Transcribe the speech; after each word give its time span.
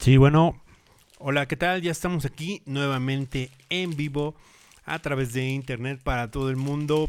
Sí, 0.00 0.16
bueno, 0.16 0.58
hola, 1.18 1.46
¿qué 1.46 1.56
tal? 1.56 1.82
Ya 1.82 1.90
estamos 1.90 2.24
aquí 2.24 2.62
nuevamente 2.64 3.50
en 3.68 3.96
vivo 3.96 4.34
a 4.86 4.98
través 5.00 5.34
de 5.34 5.50
internet 5.50 6.00
para 6.02 6.30
todo 6.30 6.48
el 6.48 6.56
mundo. 6.56 7.06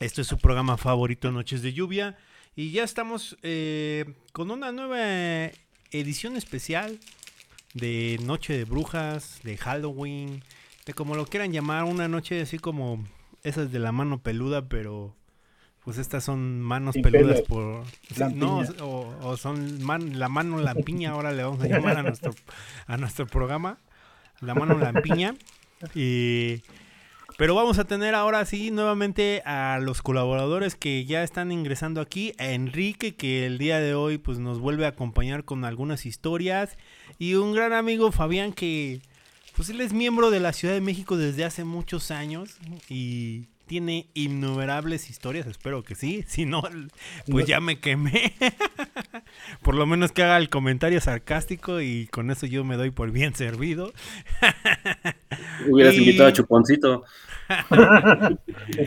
Esto 0.00 0.22
es 0.22 0.26
su 0.26 0.38
programa 0.38 0.78
favorito, 0.78 1.30
Noches 1.30 1.60
de 1.60 1.74
Lluvia. 1.74 2.16
Y 2.54 2.70
ya 2.70 2.84
estamos 2.84 3.36
eh, 3.42 4.14
con 4.32 4.50
una 4.50 4.72
nueva 4.72 5.52
edición 5.90 6.36
especial 6.36 6.98
de 7.74 8.18
Noche 8.22 8.56
de 8.56 8.64
Brujas, 8.64 9.40
de 9.42 9.58
Halloween, 9.58 10.42
de 10.86 10.94
como 10.94 11.16
lo 11.16 11.26
quieran 11.26 11.52
llamar, 11.52 11.84
una 11.84 12.08
noche 12.08 12.40
así 12.40 12.58
como 12.58 13.04
esas 13.42 13.70
de 13.70 13.78
la 13.78 13.92
mano 13.92 14.22
peluda, 14.22 14.70
pero 14.70 15.14
pues 15.86 15.98
estas 15.98 16.24
son 16.24 16.60
manos 16.60 16.96
peludas 17.00 17.42
por... 17.42 17.84
no, 18.34 18.64
o, 18.80 19.36
son 19.36 19.86
la 19.86 20.28
mano 20.28 20.58
lampiña, 20.58 21.12
ahora 21.12 21.30
le 21.30 21.44
vamos 21.44 21.62
a 21.62 21.68
llamar 21.68 21.98
a 21.98 22.02
nuestro, 22.02 22.34
a 22.88 22.96
nuestro 22.96 23.28
programa, 23.28 23.78
la 24.40 24.56
mano 24.56 24.76
lampiña. 24.76 25.36
Y, 25.94 26.62
pero 27.38 27.54
vamos 27.54 27.78
a 27.78 27.84
tener 27.84 28.16
ahora 28.16 28.44
sí 28.46 28.72
nuevamente 28.72 29.42
a 29.46 29.78
los 29.80 30.02
colaboradores 30.02 30.74
que 30.74 31.04
ya 31.04 31.22
están 31.22 31.52
ingresando 31.52 32.00
aquí, 32.00 32.32
a 32.38 32.46
Enrique 32.46 33.14
que 33.14 33.46
el 33.46 33.56
día 33.56 33.78
de 33.78 33.94
hoy 33.94 34.18
pues 34.18 34.40
nos 34.40 34.58
vuelve 34.58 34.86
a 34.86 34.88
acompañar 34.88 35.44
con 35.44 35.64
algunas 35.64 36.04
historias. 36.04 36.76
Y 37.20 37.34
un 37.34 37.52
gran 37.52 37.72
amigo 37.72 38.10
Fabián 38.10 38.52
que 38.52 39.02
pues 39.54 39.68
él 39.68 39.80
es 39.80 39.92
miembro 39.92 40.32
de 40.32 40.40
la 40.40 40.52
Ciudad 40.52 40.74
de 40.74 40.80
México 40.80 41.16
desde 41.16 41.44
hace 41.44 41.62
muchos 41.62 42.10
años. 42.10 42.58
Y 42.88 43.44
tiene 43.66 44.06
innumerables 44.14 45.10
historias, 45.10 45.46
espero 45.46 45.82
que 45.82 45.94
sí, 45.94 46.24
si 46.28 46.46
no, 46.46 46.62
pues 47.30 47.46
ya 47.46 47.60
me 47.60 47.80
quemé. 47.80 48.34
por 49.62 49.74
lo 49.74 49.86
menos 49.86 50.12
que 50.12 50.22
haga 50.22 50.36
el 50.36 50.48
comentario 50.48 51.00
sarcástico 51.00 51.80
y 51.80 52.06
con 52.06 52.30
eso 52.30 52.46
yo 52.46 52.64
me 52.64 52.76
doy 52.76 52.90
por 52.90 53.10
bien 53.10 53.34
servido. 53.34 53.92
Hubieras 55.68 55.94
invitado 55.94 56.28
a 56.28 56.32
Chuponcito. 56.32 57.04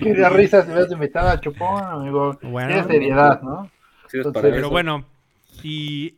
Quería 0.01 0.29
risas 0.29 0.65
si 0.65 0.71
hubieras 0.71 0.91
invitado 0.91 1.29
a 1.29 1.39
Chupón, 1.39 1.83
amigo. 1.83 2.37
Bueno, 2.41 2.85
seriedad, 2.87 3.41
¿no? 3.41 3.69
pero 4.33 4.69
bueno, 4.69 5.05
y 5.61 6.15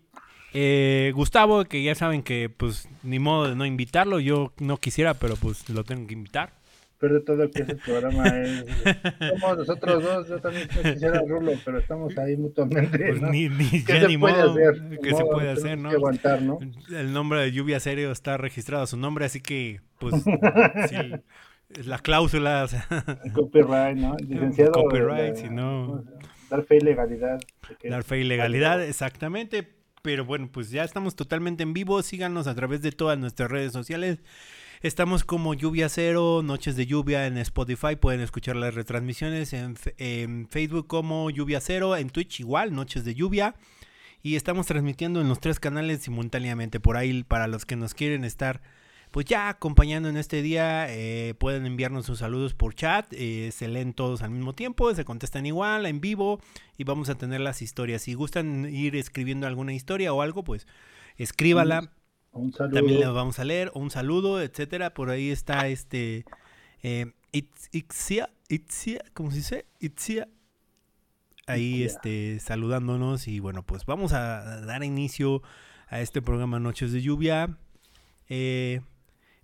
eh, 0.54 1.12
Gustavo, 1.14 1.66
que 1.66 1.84
ya 1.84 1.94
saben 1.94 2.24
que 2.24 2.50
pues 2.50 2.88
ni 3.04 3.20
modo 3.20 3.50
de 3.50 3.56
no 3.56 3.66
invitarlo, 3.66 4.20
yo 4.20 4.54
no 4.60 4.78
quisiera, 4.78 5.14
pero 5.16 5.36
pues 5.36 5.70
lo 5.70 5.84
tengo 5.84 6.08
que 6.08 6.14
invitar 6.14 6.61
pero 7.02 7.16
de 7.16 7.22
todo 7.22 7.50
que 7.50 7.64
ese 7.64 7.76
programa 7.78 8.28
es. 8.28 8.64
Somos 9.42 9.58
nosotros 9.58 10.04
dos, 10.04 10.30
yo 10.30 10.40
también 10.40 10.68
quisiera 10.68 11.20
Rulo, 11.28 11.54
pero 11.66 11.80
estamos 11.80 12.16
ahí 12.20 12.38
mutuamente. 12.38 12.98
Pues 12.98 13.22
ni, 13.24 13.50
ni, 13.50 13.84
¿Qué 13.84 14.02
se 14.02 14.20
puede 14.20 14.42
hacer? 14.42 15.00
¿Qué 15.02 15.16
se 15.16 15.26
puede 15.26 15.50
hacer, 15.50 15.78
no? 15.80 15.90
aguantar, 15.90 16.44
¿no? 16.44 16.60
El 16.96 17.12
nombre 17.12 17.42
de 17.42 17.52
Lluvia 17.52 17.80
Serio 17.80 18.12
está 18.12 18.38
registrado 18.38 18.84
a 18.84 18.88
su 18.88 18.98
nombre, 18.98 19.26
así 19.26 19.42
que, 19.42 19.82
pues, 19.98 20.14
sí, 20.90 21.82
las 21.84 22.04
cláusulas. 22.04 22.76
Copyright, 23.34 23.98
¿no? 23.98 24.16
Licenciado. 24.18 24.72
Copyright, 24.74 25.38
si 25.38 25.50
no. 25.50 26.04
Dar 26.52 26.64
fe 26.64 26.78
y 26.78 26.82
legalidad. 26.82 27.40
Dar 27.84 28.04
fe 28.04 28.20
y 28.20 28.24
legalidad, 28.26 28.84
exactamente. 28.84 29.68
Pero 30.04 30.24
bueno, 30.24 30.50
pues 30.52 30.70
ya 30.70 30.84
estamos 30.84 31.16
totalmente 31.16 31.64
en 31.64 31.74
vivo. 31.74 32.04
Síganos 32.04 32.46
a 32.46 32.54
través 32.54 32.84
de 32.84 32.92
todas 32.92 33.18
nuestras 33.18 33.50
redes 33.50 33.72
sociales. 33.72 34.20
Estamos 34.84 35.24
como 35.24 35.54
Lluvia 35.54 35.90
Cero, 35.90 36.42
Noches 36.44 36.76
de 36.76 36.88
Lluvia 36.88 37.28
en 37.28 37.38
Spotify. 37.38 37.96
Pueden 37.96 38.20
escuchar 38.20 38.56
las 38.56 38.74
retransmisiones 38.74 39.54
en, 39.54 40.48
Facebook 40.48 40.88
como 40.88 41.30
Lluvia 41.30 41.62
Cero, 41.62 41.96
en 41.96 42.10
Twitch 42.10 42.40
igual, 42.40 42.74
Noches 42.74 43.06
de 43.06 43.14
Lluvia. 43.14 43.54
Y 44.24 44.38
estamos 44.38 44.66
transmitiendo 44.66 45.22
en 45.22 45.30
los 45.30 45.40
tres 45.40 45.60
canales 45.60 46.02
simultáneamente. 46.02 46.80
Por 46.80 46.98
ahí, 46.98 47.22
para 47.22 47.46
los 47.46 47.64
que 47.64 47.76
nos 47.76 47.94
quieren 47.94 48.26
estar 48.26 48.64
pues 49.12 49.28
ya 49.28 49.50
acompañando 49.50 50.10
en 50.10 50.18
este 50.18 50.42
día, 50.42 50.88
eh, 50.90 51.36
pueden 51.38 51.68
enviarnos 51.68 52.08
sus 52.08 52.18
saludos 52.18 52.56
por 52.56 52.74
chat, 52.74 53.06
eh, 53.12 53.52
se 53.52 53.68
leen 53.68 53.94
todos 53.94 54.24
al 54.24 54.32
mismo 54.32 54.54
tiempo, 54.54 54.96
se 54.96 55.06
contestan 55.06 55.46
igual, 55.46 55.86
en 55.86 56.02
vivo, 56.02 56.40
y 56.78 56.86
vamos 56.86 57.10
a 57.10 57.16
tener 57.16 57.42
las 57.42 57.62
historias. 57.62 58.02
Si 58.04 58.16
gustan 58.16 58.66
ir 58.66 58.96
escribiendo 58.96 59.46
alguna 59.46 59.74
historia 59.74 60.12
o 60.12 60.24
algo, 60.24 60.44
pues 60.44 60.66
escríbala 61.18 61.92
un 62.34 62.54
saludo. 62.54 62.76
También 62.76 63.02
lo 63.02 63.14
vamos 63.14 63.40
a 63.40 63.44
leer, 63.44 63.72
un 63.74 63.90
saludo, 63.90 64.42
etcétera. 64.42 64.94
Por 64.94 65.10
ahí 65.10 65.30
está 65.30 65.68
este 65.68 66.26
eh, 66.84 67.14
Itzia, 67.32 68.30
Itzia, 68.50 69.04
¿cómo 69.14 69.32
se 69.32 69.38
dice? 69.38 69.66
Itzia. 69.80 70.28
Ahí 71.48 71.84
este 71.84 72.40
saludándonos 72.40 73.28
y 73.28 73.40
bueno, 73.40 73.64
pues 73.64 73.86
vamos 73.86 74.14
a 74.14 74.62
dar 74.62 74.84
inicio 74.84 75.42
a 75.88 76.00
este 76.00 76.22
programa 76.22 76.60
Noches 76.60 76.92
de 76.92 77.02
Lluvia. 77.02 77.58
Eh, 78.30 78.82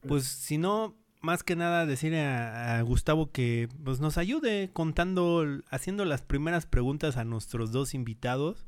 pues 0.07 0.25
si 0.25 0.57
no, 0.57 0.95
más 1.21 1.43
que 1.43 1.55
nada 1.55 1.85
decirle 1.85 2.21
a, 2.21 2.77
a, 2.77 2.81
Gustavo 2.83 3.31
que 3.31 3.67
pues 3.83 3.99
nos 3.99 4.17
ayude 4.17 4.69
contando, 4.71 5.45
haciendo 5.69 6.05
las 6.05 6.21
primeras 6.21 6.65
preguntas 6.65 7.17
a 7.17 7.25
nuestros 7.25 7.71
dos 7.71 7.93
invitados 7.93 8.65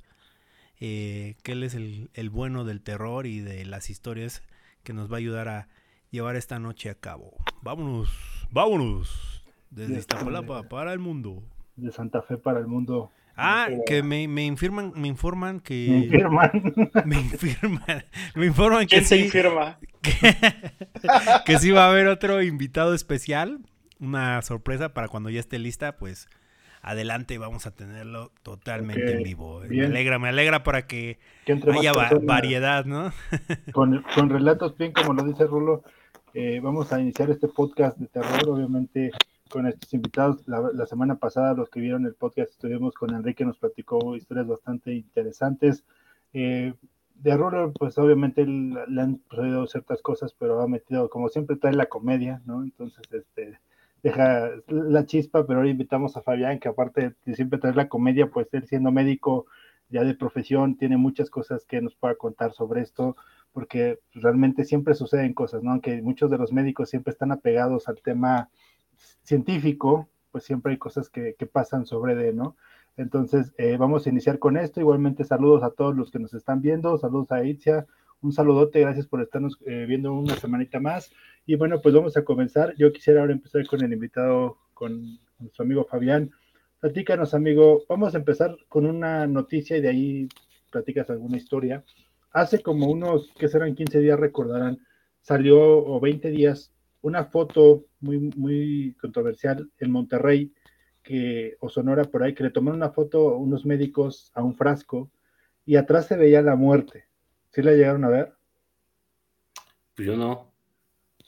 eh, 0.79 1.35
que 1.43 1.53
él 1.53 1.63
es 1.63 1.75
el, 1.75 2.29
bueno 2.31 2.63
del 2.63 2.81
terror 2.81 3.25
y 3.25 3.39
de 3.39 3.65
las 3.65 3.89
historias 3.89 4.43
que 4.83 4.93
nos 4.93 5.11
va 5.11 5.15
a 5.15 5.19
ayudar 5.19 5.47
a 5.49 5.67
llevar 6.09 6.35
esta 6.35 6.59
noche 6.59 6.89
a 6.89 6.95
cabo. 6.95 7.35
Vámonos, 7.61 8.09
vámonos. 8.51 9.43
Desde 9.69 9.99
Iztapalapa 9.99 10.63
para 10.63 10.93
el 10.93 10.99
mundo. 10.99 11.43
De 11.75 11.91
Santa 11.91 12.21
Fe 12.21 12.37
para 12.37 12.59
el 12.59 12.67
mundo. 12.67 13.11
Ah, 13.41 13.69
que 13.85 14.03
me, 14.03 14.27
me 14.27 14.45
informan, 14.45 14.91
me 14.95 15.07
informan 15.07 15.61
que. 15.61 15.87
Me 15.89 15.97
informan. 15.97 16.51
Me 17.05 17.15
informan. 17.19 18.03
Me 18.35 18.45
informan 18.47 18.81
que. 18.81 18.97
¿Quién 18.97 19.05
se 19.05 19.17
infirma? 19.17 19.79
Que, 20.01 20.15
que 21.45 21.59
sí 21.59 21.71
va 21.71 21.85
a 21.85 21.89
haber 21.89 22.07
otro 22.07 22.41
invitado 22.41 22.93
especial. 22.93 23.59
Una 23.99 24.41
sorpresa 24.41 24.93
para 24.93 25.09
cuando 25.09 25.29
ya 25.29 25.41
esté 25.41 25.59
lista, 25.59 25.97
pues 25.97 26.29
adelante 26.81 27.37
vamos 27.37 27.65
a 27.65 27.71
tenerlo 27.71 28.31
totalmente 28.43 29.11
en 29.17 29.23
vivo. 29.23 29.61
Me 29.67 29.85
alegra, 29.85 30.19
me 30.19 30.29
alegra 30.29 30.63
para 30.63 30.87
que, 30.87 31.19
haya 31.45 31.91
variedad, 32.21 32.85
¿no? 32.85 33.11
con, 33.73 34.03
relatos 34.29 34.77
bien 34.77 34.91
como 34.93 35.13
lo 35.13 35.23
dice 35.23 35.45
Rulo, 35.45 35.83
eh, 36.33 36.59
vamos 36.61 36.91
a 36.93 36.99
iniciar 36.99 37.29
este 37.29 37.47
podcast 37.47 37.97
de 37.97 38.07
terror, 38.07 38.49
obviamente 38.49 39.11
con 39.49 39.67
estos 39.67 39.93
invitados. 39.93 40.47
La, 40.47 40.85
semana 40.85 41.15
pasada, 41.15 41.53
los 41.53 41.69
que 41.69 41.79
vieron 41.79 42.05
el 42.05 42.13
podcast, 42.13 42.51
estuvimos 42.51 42.93
con 42.93 43.13
Enrique, 43.13 43.43
nos 43.45 43.57
platicó 43.57 44.15
historias 44.15 44.47
bastante 44.47 44.93
interesantes. 44.93 45.83
Eh, 46.33 46.73
de 47.15 47.35
Rulo, 47.35 47.73
pues 47.73 47.97
obviamente 47.97 48.45
le 48.45 49.01
han 49.01 49.21
sucedido 49.29 49.67
ciertas 49.67 50.01
cosas, 50.01 50.33
pero 50.37 50.61
ha 50.61 50.67
metido, 50.67 51.09
como 51.09 51.27
siempre, 51.27 51.57
trae 51.57 51.73
la 51.73 51.87
comedia, 51.87 52.41
¿no? 52.45 52.63
Entonces, 52.63 53.01
este 53.11 53.59
deja 54.03 54.49
la 54.67 55.05
chispa, 55.05 55.45
pero 55.45 55.59
ahora 55.59 55.69
invitamos 55.69 56.15
a 56.15 56.21
Fabián, 56.21 56.59
que 56.59 56.69
aparte 56.69 57.15
de 57.25 57.35
siempre 57.35 57.59
traer 57.59 57.75
la 57.75 57.89
comedia, 57.89 58.29
pues 58.29 58.47
él 58.53 58.65
siendo 58.67 58.91
médico 58.91 59.45
ya 59.89 60.03
de 60.03 60.13
profesión, 60.13 60.77
tiene 60.77 60.97
muchas 60.97 61.29
cosas 61.29 61.65
que 61.65 61.81
nos 61.81 61.95
pueda 61.95 62.15
contar 62.15 62.53
sobre 62.53 62.81
esto, 62.81 63.15
porque 63.51 63.99
realmente 64.13 64.63
siempre 64.63 64.93
suceden 64.93 65.33
cosas, 65.33 65.63
¿no? 65.63 65.71
Aunque 65.71 66.01
muchos 66.01 66.29
de 66.29 66.37
los 66.37 66.53
médicos 66.53 66.89
siempre 66.89 67.11
están 67.11 67.31
apegados 67.31 67.87
al 67.87 68.01
tema 68.01 68.49
científico, 69.23 70.07
pues 70.31 70.43
siempre 70.43 70.73
hay 70.73 70.77
cosas 70.77 71.09
que, 71.09 71.35
pasan 71.51 71.85
sobre 71.85 72.15
de, 72.15 72.33
¿no? 72.33 72.55
Entonces, 72.97 73.53
eh, 73.57 73.77
vamos 73.77 74.05
a 74.05 74.09
iniciar 74.09 74.39
con 74.39 74.57
esto. 74.57 74.79
Igualmente, 74.79 75.23
saludos 75.23 75.63
a 75.63 75.71
todos 75.71 75.95
los 75.95 76.11
que 76.11 76.19
nos 76.19 76.33
están 76.33 76.61
viendo, 76.61 76.97
saludos 76.97 77.31
a 77.31 77.43
Itzia, 77.43 77.87
un 78.21 78.33
saludote, 78.33 78.81
gracias 78.81 79.07
por 79.07 79.21
estarnos 79.21 79.57
eh, 79.65 79.85
viendo 79.87 80.13
una 80.13 80.35
semanita 80.35 80.79
más. 80.79 81.11
Y 81.45 81.55
bueno, 81.55 81.81
pues 81.81 81.95
vamos 81.95 82.17
a 82.17 82.23
comenzar. 82.23 82.75
Yo 82.77 82.91
quisiera 82.91 83.21
ahora 83.21 83.33
empezar 83.33 83.65
con 83.65 83.83
el 83.83 83.93
invitado, 83.93 84.57
con 84.73 85.17
nuestro 85.39 85.63
amigo 85.63 85.85
Fabián. 85.85 86.31
Platícanos, 86.79 87.33
amigo. 87.33 87.83
Vamos 87.87 88.13
a 88.13 88.17
empezar 88.17 88.57
con 88.67 88.85
una 88.85 89.25
noticia 89.27 89.77
y 89.77 89.81
de 89.81 89.89
ahí 89.89 90.29
platicas 90.71 91.09
alguna 91.09 91.37
historia. 91.37 91.83
Hace 92.31 92.61
como 92.61 92.87
unos, 92.87 93.31
que 93.37 93.47
serán 93.47 93.75
15 93.75 93.99
días, 93.99 94.19
recordarán, 94.19 94.79
salió, 95.21 95.59
o 95.59 95.99
20 95.99 96.29
días, 96.29 96.71
una 97.01 97.25
foto 97.25 97.85
muy, 98.01 98.19
muy 98.35 98.95
controversial 99.01 99.69
en 99.79 99.91
Monterrey, 99.91 100.53
que, 101.01 101.55
o 101.59 101.69
Sonora 101.69 102.03
por 102.03 102.23
ahí, 102.23 102.35
que 102.35 102.43
le 102.43 102.51
tomaron 102.51 102.77
una 102.77 102.91
foto 102.91 103.37
unos 103.37 103.65
médicos 103.65 104.31
a 104.35 104.43
un 104.43 104.55
frasco 104.55 105.09
y 105.65 105.77
atrás 105.77 106.07
se 106.07 106.17
veía 106.17 106.41
la 106.41 106.55
muerte 106.55 107.08
¿Sí 107.51 107.61
la 107.61 107.71
llegaron 107.71 108.03
a 108.03 108.09
ver? 108.09 108.33
Pues 109.95 110.07
yo 110.07 110.15
no. 110.15 110.49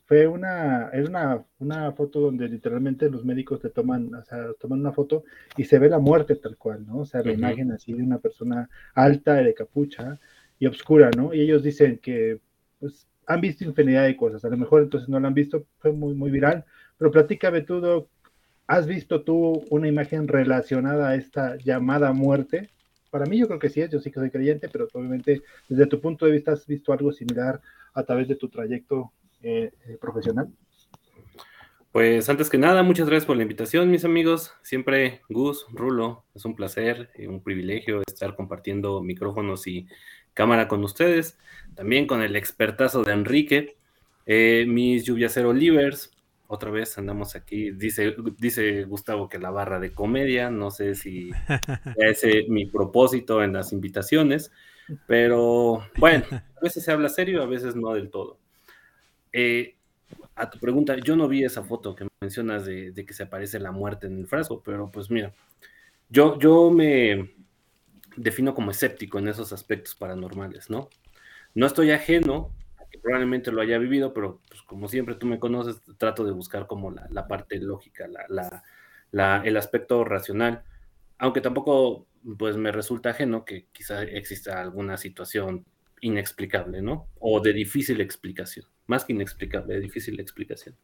Fue 0.06 0.28
una, 0.28 0.90
es 0.90 1.08
una, 1.08 1.46
una 1.60 1.92
foto 1.94 2.20
donde 2.20 2.48
literalmente 2.50 3.10
los 3.10 3.24
médicos 3.24 3.62
te 3.62 3.70
toman, 3.70 4.14
o 4.14 4.24
sea, 4.24 4.54
toman 4.60 4.82
una 4.82 4.92
foto 4.92 5.24
y 5.56 5.64
se 5.64 5.80
ve 5.80 5.90
la 5.90 6.00
muerte 6.00 6.36
tal 6.36 6.58
cual, 6.58 6.86
¿no? 6.86 7.00
O 7.00 7.06
sea, 7.06 7.22
la 7.22 7.32
imagen 7.32 7.72
así 7.72 7.94
de 7.94 8.04
una 8.04 8.20
persona 8.20 8.70
alta, 8.94 9.36
de 9.36 9.54
capucha 9.54 10.20
y 10.60 10.68
oscura, 10.68 11.12
¿no? 11.16 11.34
Y 11.34 11.42
ellos 11.42 11.64
dicen 11.64 11.98
que, 11.98 12.42
pues, 12.80 13.08
han 13.26 13.42
visto 13.42 13.64
infinidad 13.64 14.04
de 14.04 14.18
cosas. 14.18 14.44
A 14.44 14.50
lo 14.50 14.58
mejor 14.58 14.84
entonces 14.84 15.08
no 15.08 15.20
la 15.20 15.30
han 15.30 15.34
visto, 15.34 15.66
fue 15.78 15.94
muy, 15.94 16.14
muy 16.14 16.30
viral. 16.30 16.66
Pero 16.98 17.12
platícame 17.12 17.62
tú, 17.62 18.08
¿has 18.68 18.86
visto 18.86 19.24
tú 19.24 19.66
una 19.70 19.88
imagen 19.88 20.28
relacionada 20.28 21.10
a 21.10 21.16
esta 21.16 21.56
llamada 21.56 22.12
muerte? 22.12 22.70
Para 23.12 23.26
mí 23.26 23.38
yo 23.38 23.48
creo 23.48 23.60
que 23.60 23.70
sí 23.70 23.82
es, 23.82 23.92
yo 23.92 24.00
sí 24.00 24.10
que 24.10 24.20
soy 24.20 24.32
creyente, 24.32 24.70
pero 24.70 24.88
obviamente 24.94 25.44
desde 25.70 25.86
tu 25.86 26.00
punto 26.00 26.26
de 26.26 26.32
vista 26.32 26.54
has 26.54 26.66
visto 26.66 26.94
algo 26.94 27.12
similar 27.12 27.62
a 27.94 28.04
través 28.04 28.28
de 28.28 28.36
tu 28.36 28.50
trayecto 28.50 29.12
eh, 29.44 29.72
eh, 29.88 29.98
profesional. 30.00 30.50
Pues 31.92 32.30
antes 32.30 32.50
que 32.50 32.58
nada, 32.58 32.84
muchas 32.84 33.08
gracias 33.08 33.26
por 33.26 33.36
la 33.36 33.42
invitación, 33.44 33.92
mis 33.92 34.06
amigos. 34.06 34.54
Siempre, 34.62 35.22
Gus, 35.28 35.66
Rulo, 35.74 36.24
es 36.34 36.46
un 36.46 36.56
placer 36.56 37.10
y 37.18 37.28
un 37.28 37.44
privilegio 37.44 38.02
estar 38.08 38.34
compartiendo 38.34 39.02
micrófonos 39.02 39.68
y 39.68 39.88
cámara 40.34 40.70
con 40.70 40.82
ustedes. 40.86 41.38
También 41.76 42.08
con 42.08 42.22
el 42.22 42.38
expertazo 42.38 43.04
de 43.04 43.12
Enrique. 43.12 43.76
Eh, 44.26 44.66
mis 44.70 45.04
lluviacero 45.04 45.52
livers, 45.52 46.12
otra 46.52 46.70
vez 46.70 46.98
andamos 46.98 47.36
aquí. 47.36 47.72
Dice, 47.72 48.14
dice 48.38 48.84
Gustavo 48.84 49.30
que 49.30 49.40
la 49.40 49.52
barra 49.52 49.80
de 49.80 49.94
comedia, 49.94 50.50
no 50.50 50.70
sé 50.70 50.96
si 50.96 51.32
ese 51.96 52.40
es 52.40 52.50
mi 52.50 52.66
propósito 52.66 53.42
en 53.42 53.54
las 53.54 53.72
invitaciones, 53.72 54.52
pero 55.08 55.82
bueno, 55.98 56.26
a 56.32 56.62
veces 56.62 56.84
se 56.84 56.92
habla 56.92 57.08
serio, 57.08 57.42
a 57.42 57.46
veces 57.46 57.76
no 57.76 57.94
del 57.94 58.10
todo. 58.10 58.38
Eh, 59.32 59.78
a 60.36 60.50
tu 60.50 60.60
pregunta, 60.60 60.98
yo 60.98 61.16
no 61.16 61.30
vi 61.30 61.46
esa 61.46 61.64
foto 61.64 61.96
que 61.96 62.08
mencionas 62.20 62.66
de, 62.66 62.94
que 62.94 63.14
se 63.14 63.24
aparece 63.24 63.58
la 63.60 63.72
muerte 63.72 64.08
en 64.08 64.20
el 64.20 64.28
frasco, 64.28 64.62
pero 64.62 64.92
pues 64.92 65.10
mira, 65.10 65.34
yo, 66.10 66.38
yo 66.38 66.70
me 66.70 67.34
defino 68.18 68.54
como 68.54 68.72
escéptico 68.72 69.20
en 69.20 69.30
esos 69.30 69.54
aspectos 69.54 69.96
paranormales, 69.96 70.70
¿no? 70.70 70.90
No 71.54 71.66
estoy 71.66 71.92
ajeno 71.92 72.52
probablemente 73.02 73.52
lo 73.52 73.62
haya 73.62 73.78
vivido, 73.78 74.14
pero 74.14 74.42
pues 74.48 74.62
como 74.64 74.88
siempre 74.88 75.16
tú 75.16 75.26
me 75.26 75.40
conoces, 75.40 75.82
trato 75.98 76.24
de 76.24 76.32
buscar 76.32 76.68
como 76.68 76.92
la, 76.92 77.28
parte 77.28 77.58
lógica, 77.58 78.08
la, 78.08 79.42
el 79.44 79.58
aspecto 79.58 80.04
racional, 80.04 80.64
aunque 81.18 81.42
tampoco 81.42 82.08
pues 82.38 82.58
me 82.58 82.72
resulta 82.72 83.10
ajeno 83.10 83.46
que 83.46 83.68
quizá 83.72 84.04
exista 84.04 84.62
alguna 84.62 84.98
situación 84.98 85.66
inexplicable, 86.02 86.82
¿no? 86.82 87.08
O 87.20 87.40
de 87.40 87.54
difícil 87.54 88.02
explicación, 88.02 88.66
más 88.88 89.06
que 89.06 89.14
inexplicable, 89.14 89.76
de 89.76 89.82
difícil 89.82 90.20
explicación. 90.20 90.76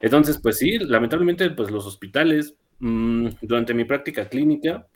Entonces, 0.00 0.38
pues 0.40 0.58
sí, 0.58 0.78
lamentablemente, 0.78 1.50
pues 1.50 1.70
los 1.70 1.86
hospitales, 1.86 2.54
mm, 2.78 3.28
durante 3.42 3.74
mi 3.74 3.84
práctica 3.84 4.28
clínica, 4.28 4.86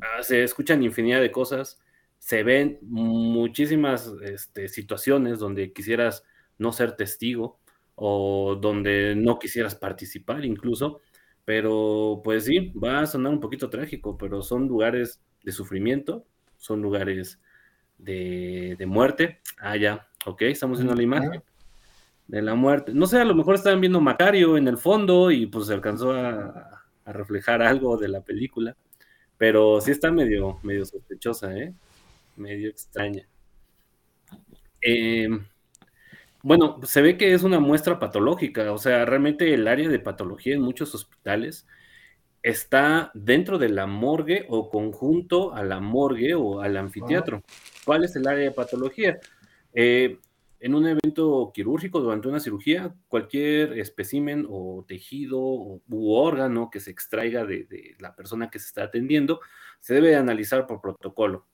ah, 0.00 0.22
se 0.22 0.42
escuchan 0.42 0.82
infinidad 0.82 1.20
de 1.20 1.30
cosas, 1.30 1.80
se 2.18 2.42
ven 2.42 2.78
muchísimas 2.82 4.12
este, 4.22 4.68
situaciones 4.68 5.38
donde 5.38 5.72
quisieras 5.72 6.24
no 6.58 6.72
ser 6.72 6.92
testigo 6.96 7.58
o 7.94 8.56
donde 8.60 9.14
no 9.16 9.38
quisieras 9.38 9.74
participar 9.74 10.44
incluso, 10.44 11.00
pero 11.44 12.20
pues 12.22 12.44
sí, 12.44 12.72
va 12.72 13.00
a 13.00 13.06
sonar 13.06 13.32
un 13.32 13.40
poquito 13.40 13.70
trágico, 13.70 14.18
pero 14.18 14.42
son 14.42 14.68
lugares 14.68 15.20
de 15.42 15.52
sufrimiento, 15.52 16.24
son 16.56 16.82
lugares 16.82 17.40
de, 17.98 18.76
muerte. 18.86 19.40
Ah, 19.58 19.76
ya, 19.76 20.06
ok, 20.26 20.42
estamos 20.42 20.78
viendo 20.78 20.94
la 20.94 21.02
imagen 21.02 21.42
de 22.26 22.42
la 22.42 22.54
muerte. 22.54 22.92
No 22.94 23.06
sé, 23.06 23.18
a 23.18 23.24
lo 23.24 23.34
mejor 23.34 23.54
estaban 23.54 23.80
viendo 23.80 24.00
Macario 24.00 24.56
en 24.56 24.68
el 24.68 24.76
fondo 24.76 25.30
y 25.30 25.46
pues 25.46 25.66
se 25.66 25.74
alcanzó 25.74 26.12
a, 26.12 26.84
reflejar 27.06 27.62
algo 27.62 27.96
de 27.96 28.08
la 28.08 28.20
película. 28.20 28.76
Pero 29.38 29.80
sí 29.80 29.92
está 29.92 30.10
medio, 30.10 30.58
medio 30.62 30.84
sospechosa, 30.84 31.56
¿eh? 31.56 31.72
Medio 32.38 32.70
extraña. 32.70 33.28
Em, 34.80 35.46
bueno, 36.42 36.80
se 36.84 37.02
ve 37.02 37.16
que 37.16 37.34
es 37.34 37.42
una 37.42 37.60
muestra 37.60 37.98
patológica, 37.98 38.72
o 38.72 38.78
sea, 38.78 39.04
realmente 39.04 39.52
el 39.52 39.66
área 39.66 39.88
de 39.88 39.98
patología 39.98 40.54
en 40.54 40.62
muchos 40.62 40.94
hospitales 40.94 41.66
está 42.42 43.10
dentro 43.14 43.58
de 43.58 43.68
la 43.68 43.86
morgue 43.86 44.46
o 44.48 44.70
conjunto 44.70 45.52
a 45.52 45.64
la 45.64 45.80
morgue 45.80 46.34
o 46.34 46.60
al 46.60 46.76
anfiteatro. 46.76 47.42
¿Cuál 47.84 48.04
es 48.04 48.14
el 48.16 48.26
área 48.28 48.44
de 48.44 48.52
patología? 48.52 49.18
Eh, 49.74 50.18
en 50.60 50.74
un 50.74 50.86
evento 50.86 51.52
quirúrgico, 51.54 52.00
durante 52.00 52.28
una 52.28 52.40
cirugía, 52.40 52.94
cualquier 53.08 53.78
espécimen 53.78 54.46
o 54.48 54.84
tejido 54.86 55.38
u 55.40 56.12
órgano 56.12 56.68
que 56.70 56.80
se 56.80 56.90
extraiga 56.90 57.44
de, 57.44 57.96
la 57.98 58.16
persona 58.16 58.50
que 58.50 58.58
se 58.58 58.66
está 58.66 58.84
atendiendo 58.84 59.40
se 59.80 59.94
debe 59.94 60.16
analizar 60.16 60.66
por 60.66 60.80
protocolo 60.80 61.46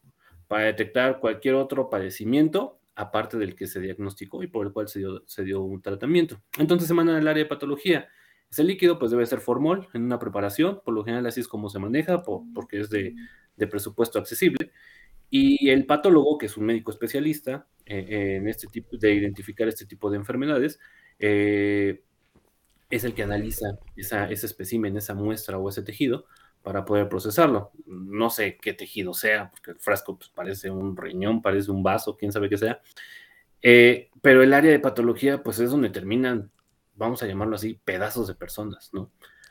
para 0.55 0.67
detectar 0.67 1.19
cualquier 1.19 1.57
otro 1.57 1.91
padecimiento 1.91 2.79
aparte 2.95 3.37
del 3.39 3.57
que 3.57 3.67
se 3.67 3.81
diagnosticó 3.81 4.41
y 4.45 4.47
por 4.47 4.65
el 4.65 4.73
cual 4.73 4.87
se 4.87 5.01
dio, 5.01 5.25
se 5.27 5.43
dio 5.43 5.61
un 5.61 5.83
tratamiento. 5.83 6.41
Entonces 6.61 6.87
se 6.87 6.95
manda 6.95 7.17
al 7.17 7.27
área 7.27 7.43
de 7.43 7.49
patología. 7.49 8.07
Ese 8.49 8.63
líquido 8.63 8.97
pues 9.01 9.11
debe 9.11 9.27
ser 9.27 9.41
formol 9.41 9.89
en 9.95 10.05
una 10.05 10.21
preparación, 10.21 10.81
por 10.85 10.95
lo 10.95 11.03
general 11.03 11.27
así 11.27 11.41
es 11.41 11.49
como 11.49 11.69
se 11.71 11.81
maneja, 11.81 12.23
porque 12.23 12.79
es 12.79 12.89
de, 12.89 13.17
presupuesto 13.69 14.21
accesible. 14.21 14.71
Y 15.29 15.71
el 15.71 15.87
patólogo, 15.87 16.39
que 16.39 16.47
es 16.47 16.57
un 16.57 16.67
médico 16.67 16.93
especialista 16.93 17.67
eh, 17.85 18.37
en 18.37 18.47
este 18.47 18.69
tipo 18.69 18.97
de 18.97 19.13
identificar 19.13 19.67
este 19.67 19.87
tipo 19.87 20.09
de 20.09 20.19
enfermedades, 20.19 20.79
eh, 21.19 22.05
es 22.91 23.03
el 23.03 23.15
que 23.15 23.25
analiza 23.25 23.77
esa, 23.97 24.31
ese 24.31 24.47
espécimen, 24.47 24.97
esa 24.97 25.15
muestra 25.15 25.59
o 25.59 25.69
ese 25.69 25.83
tejido 25.83 26.27
para 26.65 26.85
poder 26.85 27.09
procesarlo. 27.09 27.71
No 27.87 28.29
sé 28.31 28.59
qué 28.61 28.73
tejido 28.73 29.15
sea, 29.15 29.53
porque 29.53 29.71
el 29.71 29.79
frasco 29.79 30.19
pues, 30.19 30.31
parece 30.31 30.69
un 30.69 30.97
riñón, 30.97 31.41
parece 31.41 31.71
un 31.71 31.85
vaso, 31.85 32.17
quién 32.17 32.33
sabe 32.33 32.49
qué 32.49 32.59
sea. 32.59 32.81
Eh, 33.63 34.11
pero 34.21 34.43
el 34.43 34.53
área 34.53 34.73
de 34.73 34.81
patología, 34.81 35.45
pues 35.45 35.61
es 35.61 35.71
donde 35.71 35.91
terminan 35.91 36.51
vamos 36.95 37.23
a 37.23 37.27
llamarlo 37.27 37.57
así, 37.57 37.81
pedazos 37.85 38.29
de 38.29 38.35
personas, 38.35 38.91
¿no? 38.93 39.11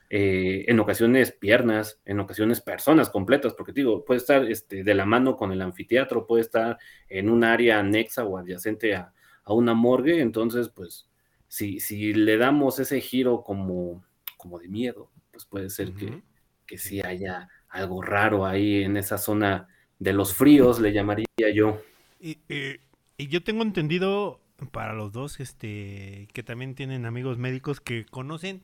Eh, 0.10 0.66
en 0.68 0.80
ocasiones 0.80 1.32
piernas, 1.32 2.00
en 2.06 2.20
ocasiones 2.20 2.62
personas 2.62 3.10
completas, 3.10 3.54
porque 3.54 3.72
digo, 3.72 4.06
puede 4.06 4.20
estar 4.20 4.46
este, 4.46 4.84
de 4.84 4.94
la 4.94 5.06
mano 5.06 5.36
con 5.36 5.52
el 5.52 5.62
anfiteatro, 5.62 6.28
puede 6.28 6.42
estar 6.42 6.78
en 7.10 7.30
un 7.30 7.44
área 7.44 7.80
anexa 7.80 8.24
o 8.24 8.38
adyacente 8.38 8.96
a, 8.96 9.14
una 9.46 9.74
morgue, 9.74 10.22
entonces, 10.22 10.70
pues, 10.70 11.10
si, 11.48 11.80
si, 11.80 12.14
le 12.14 12.38
damos 12.38 12.80
ese 12.80 13.02
giro 13.02 13.44
como, 13.44 14.04
como 14.38 14.58
de 14.58 14.70
miedo, 14.70 15.12
pues 15.32 15.46
puede 15.46 15.70
ser 15.70 15.94
que, 15.94 16.22
que 16.66 16.78
sí 16.78 17.02
haya 17.02 17.50
algo 17.70 18.02
raro 18.02 18.46
ahí 18.46 18.84
en 18.84 18.98
esa 18.98 19.18
zona 19.18 19.68
de 20.00 20.14
los 20.14 20.34
fríos, 20.34 20.80
le 20.80 20.94
llamaría 20.94 21.26
yo. 21.54 21.82
y 22.20 22.38
yo 23.18 23.44
tengo 23.44 23.64
entendido, 23.64 24.40
para 24.72 24.94
los 24.94 25.12
dos, 25.12 25.40
este, 25.40 26.28
que 26.34 26.44
también 26.44 26.76
tienen 26.76 27.06
amigos 27.06 27.38
médicos 27.38 27.82
que 27.82 28.06
conocen 28.06 28.64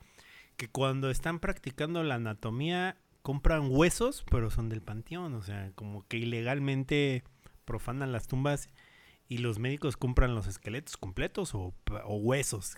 que 0.58 0.68
cuando 0.68 1.10
están 1.10 1.39
practicando 1.39 2.03
la 2.03 2.15
anatomía 2.15 2.98
compran 3.22 3.70
huesos, 3.70 4.25
pero 4.29 4.50
son 4.50 4.70
del 4.70 4.82
panteón, 4.82 5.34
o 5.34 5.41
sea, 5.41 5.72
como 5.75 6.06
que 6.08 6.18
ilegalmente 6.18 7.24
profanan 7.65 8.12
las 8.12 8.27
tumbas 8.27 8.70
y 9.27 9.38
los 9.38 9.60
médicos 9.60 9.96
compran 9.96 10.36
los 10.36 10.48
esqueletos 10.48 10.98
completos 10.98 11.53
o, 11.53 11.74
huesos. 12.08 12.75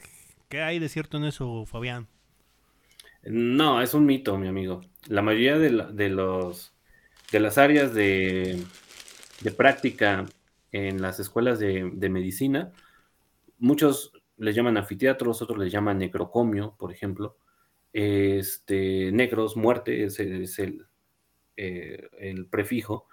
¿Qué 0.50 0.62
hay 0.62 0.80
de 0.80 0.90
cierto 0.90 1.18
en 1.18 1.24
eso, 1.24 1.66
Fabián? 1.66 2.08
No, 3.24 3.82
es 3.82 3.94
un 3.94 4.06
mito, 4.06 4.38
mi 4.38 4.48
amigo. 4.48 4.82
La 5.08 5.22
mayoría 5.22 5.58
de, 5.58 6.10
los 6.10 6.74
de 7.32 7.40
las 7.40 7.58
áreas 7.58 7.94
de, 7.94 8.64
de 9.42 9.52
práctica 9.52 10.26
en 10.72 11.02
las 11.02 11.20
escuelas 11.20 11.60
de, 11.60 11.92
de 11.94 12.10
medicina 12.10 12.72
muchos 13.62 14.12
les 14.38 14.56
llaman 14.56 14.76
anfiteatros, 14.76 15.42
otros 15.42 15.60
les 15.60 15.72
llaman 15.72 16.00
necrocomio, 16.00 16.76
por 16.78 16.92
ejemplo. 16.92 17.38
Este, 17.94 19.12
negros, 19.12 19.56
muerte, 19.56 20.04
es, 20.04 20.20
el, 20.20 20.88
eh, 21.56 22.10
el, 22.20 22.48
prefijo. 22.48 23.08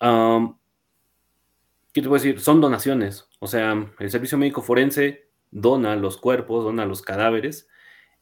¿Qué 0.00 2.02
te 2.02 2.08
puedo 2.08 2.22
decir? 2.22 2.40
Son 2.40 2.60
donaciones. 2.60 3.28
O 3.38 3.46
sea, 3.46 3.92
el 3.98 4.10
servicio 4.10 4.38
médico 4.38 4.62
forense 4.62 5.28
dona 5.50 5.94
los 5.94 6.16
cuerpos, 6.16 6.64
dona 6.64 6.86
los 6.86 7.02
cadáveres, 7.02 7.68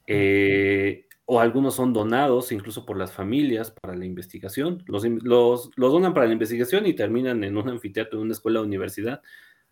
eh, 0.06 1.03
o 1.26 1.40
algunos 1.40 1.74
son 1.74 1.92
donados 1.92 2.52
incluso 2.52 2.84
por 2.84 2.98
las 2.98 3.12
familias 3.12 3.70
para 3.70 3.96
la 3.96 4.04
investigación. 4.04 4.82
Los, 4.86 5.04
los, 5.04 5.70
los, 5.76 5.92
donan 5.92 6.12
para 6.14 6.26
la 6.26 6.32
investigación 6.32 6.86
y 6.86 6.94
terminan 6.94 7.44
en 7.44 7.56
un 7.56 7.68
anfiteatro, 7.68 8.18
en 8.18 8.24
una 8.24 8.32
escuela 8.32 8.60
o 8.60 8.64
universidad, 8.64 9.22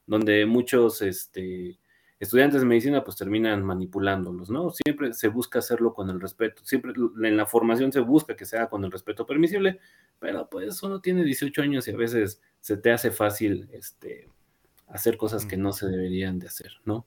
donde 0.06 0.46
muchos 0.46 1.02
este, 1.02 1.78
estudiantes 2.22 2.60
de 2.60 2.66
medicina 2.66 3.02
pues 3.02 3.16
terminan 3.16 3.64
manipulándolos, 3.64 4.48
¿no? 4.48 4.70
Siempre 4.70 5.12
se 5.12 5.26
busca 5.26 5.58
hacerlo 5.58 5.92
con 5.92 6.08
el 6.08 6.20
respeto, 6.20 6.64
siempre 6.64 6.92
en 6.94 7.36
la 7.36 7.46
formación 7.46 7.92
se 7.92 7.98
busca 7.98 8.36
que 8.36 8.46
sea 8.46 8.68
con 8.68 8.84
el 8.84 8.92
respeto 8.92 9.26
permisible, 9.26 9.80
pero 10.20 10.48
pues 10.48 10.82
uno 10.84 11.00
tiene 11.00 11.24
18 11.24 11.62
años 11.62 11.88
y 11.88 11.90
a 11.90 11.96
veces 11.96 12.40
se 12.60 12.76
te 12.76 12.92
hace 12.92 13.10
fácil 13.10 13.68
este, 13.72 14.28
hacer 14.86 15.16
cosas 15.16 15.44
que 15.44 15.56
no 15.56 15.72
se 15.72 15.88
deberían 15.88 16.38
de 16.38 16.46
hacer, 16.46 16.70
¿no? 16.84 17.06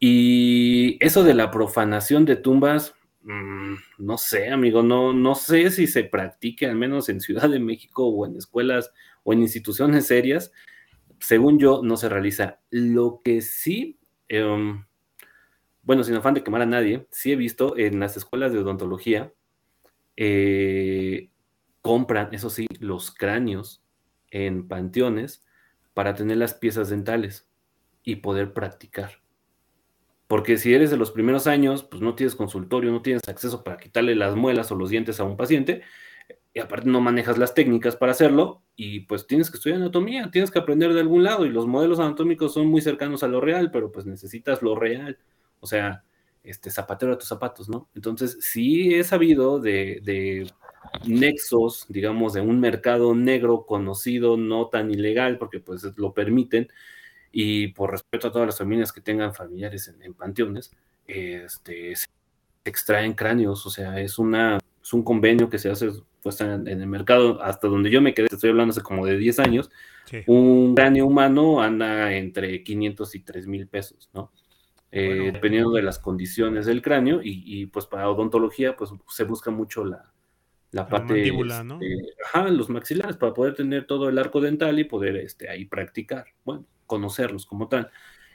Y 0.00 0.98
eso 1.00 1.22
de 1.22 1.34
la 1.34 1.52
profanación 1.52 2.24
de 2.24 2.34
tumbas, 2.34 2.94
mm, 3.28 3.74
no 3.98 4.18
sé, 4.18 4.48
amigo, 4.50 4.82
no, 4.82 5.12
no 5.12 5.34
sé 5.34 5.70
si 5.70 5.86
se 5.86 6.04
practique, 6.04 6.66
al 6.66 6.76
menos 6.76 7.08
en 7.08 7.20
Ciudad 7.20 7.48
de 7.48 7.60
México 7.60 8.06
o 8.08 8.26
en 8.26 8.36
escuelas 8.36 8.92
o 9.22 9.32
en 9.32 9.42
instituciones 9.42 10.06
serias, 10.06 10.52
según 11.20 11.58
yo, 11.58 11.82
no 11.82 11.96
se 11.96 12.08
realiza. 12.08 12.60
Lo 12.70 13.20
que 13.22 13.42
sí, 13.42 13.98
em, 14.28 14.84
bueno, 15.82 16.04
sin 16.04 16.14
afán 16.16 16.34
de 16.34 16.42
quemar 16.42 16.62
a 16.62 16.66
nadie, 16.66 17.06
sí 17.10 17.32
he 17.32 17.36
visto 17.36 17.76
en 17.76 18.00
las 18.00 18.16
escuelas 18.16 18.52
de 18.52 18.58
odontología, 18.60 19.32
eh, 20.16 21.30
compran, 21.82 22.30
eso 22.32 22.50
sí, 22.50 22.66
los 22.80 23.10
cráneos 23.10 23.82
en 24.30 24.68
panteones 24.68 25.46
para 25.94 26.14
tener 26.14 26.38
las 26.38 26.54
piezas 26.54 26.90
dentales 26.90 27.48
y 28.04 28.16
poder 28.16 28.52
practicar. 28.52 29.20
Porque 30.28 30.58
si 30.58 30.74
eres 30.74 30.90
de 30.90 30.96
los 30.96 31.10
primeros 31.10 31.46
años, 31.48 31.82
pues 31.82 32.00
no 32.02 32.14
tienes 32.14 32.36
consultorio, 32.36 32.92
no 32.92 33.02
tienes 33.02 33.26
acceso 33.28 33.64
para 33.64 33.78
quitarle 33.78 34.14
las 34.14 34.36
muelas 34.36 34.70
o 34.70 34.76
los 34.76 34.90
dientes 34.90 35.18
a 35.18 35.24
un 35.24 35.36
paciente, 35.36 35.82
y 36.54 36.60
aparte 36.60 36.88
no 36.88 37.00
manejas 37.00 37.38
las 37.38 37.54
técnicas 37.54 37.96
para 37.96 38.12
hacerlo, 38.12 38.62
y 38.76 39.00
pues 39.00 39.26
tienes 39.26 39.50
que 39.50 39.56
estudiar 39.56 39.80
anatomía, 39.80 40.30
tienes 40.30 40.50
que 40.50 40.58
aprender 40.58 40.92
de 40.92 41.00
algún 41.00 41.24
lado, 41.24 41.46
y 41.46 41.50
los 41.50 41.66
modelos 41.66 41.98
anatómicos 41.98 42.52
son 42.54 42.66
muy 42.66 42.82
cercanos 42.82 43.22
a 43.22 43.28
lo 43.28 43.40
real, 43.40 43.70
pero 43.70 43.90
pues 43.90 44.06
necesitas 44.06 44.62
lo 44.62 44.74
real. 44.74 45.18
O 45.60 45.66
sea, 45.66 46.04
este 46.44 46.70
zapatero 46.70 47.12
a 47.12 47.18
tus 47.18 47.28
zapatos, 47.28 47.68
¿no? 47.68 47.88
Entonces, 47.94 48.38
sí 48.40 48.94
he 48.94 49.04
sabido 49.04 49.60
de, 49.60 50.00
de 50.02 50.50
nexos, 51.06 51.86
digamos, 51.88 52.34
de 52.34 52.40
un 52.40 52.60
mercado 52.60 53.14
negro 53.14 53.66
conocido, 53.66 54.36
no 54.36 54.68
tan 54.68 54.90
ilegal, 54.90 55.38
porque 55.38 55.60
pues 55.60 55.84
lo 55.96 56.12
permiten, 56.14 56.68
y 57.32 57.68
por 57.68 57.90
respeto 57.90 58.28
a 58.28 58.32
todas 58.32 58.46
las 58.46 58.58
familias 58.58 58.92
que 58.92 59.00
tengan 59.00 59.34
familiares 59.34 59.92
en, 60.00 60.14
panteones, 60.14 60.70
este, 61.06 61.94
se 61.96 62.06
extraen 62.64 63.14
cráneos, 63.14 63.64
o 63.66 63.70
sea, 63.70 64.00
es, 64.00 64.18
una, 64.18 64.58
es 64.82 64.92
un 64.92 65.02
convenio 65.02 65.48
que 65.48 65.58
se 65.58 65.70
hace 65.70 65.90
pues, 66.22 66.40
en, 66.40 66.66
el 66.66 66.86
mercado, 66.86 67.42
hasta 67.42 67.68
donde 67.68 67.90
yo 67.90 68.00
me 68.00 68.14
quedé, 68.14 68.28
estoy 68.30 68.50
hablando 68.50 68.72
hace 68.72 68.82
como 68.82 69.06
de 69.06 69.16
10 69.16 69.38
años, 69.40 69.70
un 70.26 70.74
cráneo 70.74 71.06
humano 71.06 71.60
anda 71.60 72.14
entre 72.14 72.62
500 72.62 73.14
y 73.14 73.20
3 73.20 73.46
mil 73.46 73.68
pesos, 73.68 74.08
¿no? 74.14 74.32
Eh, 74.90 75.32
dependiendo 75.34 75.72
de 75.72 75.82
las 75.82 75.98
condiciones 75.98 76.64
del 76.64 76.80
cráneo, 76.80 77.20
y, 77.22 77.66
pues 77.66 77.86
para 77.86 78.08
odontología, 78.08 78.74
pues 78.74 78.90
se 79.08 79.24
busca 79.24 79.50
mucho 79.50 79.84
la, 79.84 80.12
la, 80.70 80.88
parte, 80.88 81.30
¿no? 81.30 81.78
Este, 81.80 82.14
ajá, 82.24 82.48
los 82.48 82.70
maxilares, 82.70 83.16
para 83.16 83.34
poder 83.34 83.54
tener 83.54 83.86
todo 83.86 84.08
el 84.08 84.18
arco 84.18 84.40
dental 84.40 84.78
y 84.78 84.84
poder 84.84 85.16
este, 85.16 85.50
ahí 85.50 85.66
practicar. 85.66 86.26
Bueno, 86.44 86.64
conocerlos 86.88 87.46
como 87.46 87.68
tal. 87.68 87.90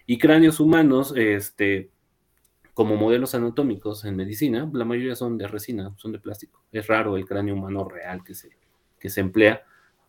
Y 0.06 0.18
cráneos 0.18 0.62
humanos, 0.62 1.14
este, 1.18 1.90
como 2.74 2.96
modelos 2.96 3.36
anatómicos 3.36 4.06
en 4.06 4.16
medicina, 4.16 4.70
la 4.74 4.86
mayoría 4.86 5.16
son 5.16 5.38
de 5.38 5.48
resina, 5.48 5.94
son 5.98 6.14
de 6.14 6.20
plástico. 6.20 6.64
Es 6.72 6.88
raro 6.88 7.18
el 7.18 7.26
cráneo 7.26 7.56
humano 7.56 7.84
real 7.84 8.24
que 8.24 8.34
se, 8.34 8.52
que 8.98 9.10
se 9.10 9.20
emplea, 9.20 9.64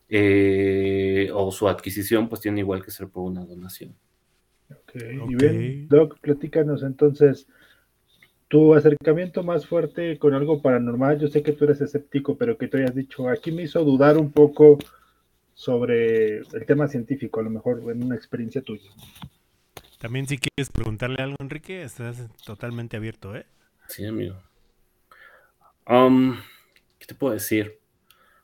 eh, 0.09 1.31
o 1.33 1.51
su 1.51 1.69
adquisición, 1.69 2.29
pues 2.29 2.41
tiene 2.41 2.61
igual 2.61 2.85
que 2.85 2.93
ser 2.93 3.09
por 3.09 3.25
una 3.25 3.45
donación. 3.45 3.95
Ok, 4.71 4.95
y 5.29 5.35
bien, 5.35 5.89
Doc, 5.89 6.19
platícanos 6.21 6.83
entonces 6.83 7.47
tu 8.49 8.75
acercamiento 8.75 9.43
más 9.43 9.67
fuerte 9.67 10.19
con 10.19 10.35
algo 10.35 10.63
paranormal. 10.63 11.19
Yo 11.19 11.29
sé 11.29 11.43
que 11.43 11.53
tú 11.53 11.65
eres 11.65 11.81
escéptico, 11.81 12.37
pero 12.37 12.57
que 12.57 12.69
tú 12.69 12.77
hayas 12.77 12.95
dicho, 12.95 13.29
aquí 13.29 13.51
me 13.51 13.63
hizo 13.63 13.83
dudar 13.85 14.17
un 14.17 14.31
poco 14.31 14.79
sobre 15.55 16.39
el 16.39 16.67
tema 16.67 16.89
científico, 16.89 17.41
a 17.41 17.45
lo 17.45 17.51
mejor 17.51 17.83
en 17.91 18.05
una 18.05 18.17
experiencia 18.17 18.63
tuya. 18.63 18.91
También 19.99 20.27
si 20.27 20.39
quieres 20.39 20.71
preguntarle 20.71 21.23
algo, 21.23 21.37
Enrique, 21.41 21.83
estás 21.83 22.29
totalmente 22.45 22.97
abierto, 22.97 23.35
¿eh? 23.35 23.47
Sí, 23.89 24.05
amigo. 24.05 24.37
Um, 25.89 26.37
¿Qué 26.99 27.07
te 27.07 27.15
puedo 27.15 27.33
decir? 27.33 27.79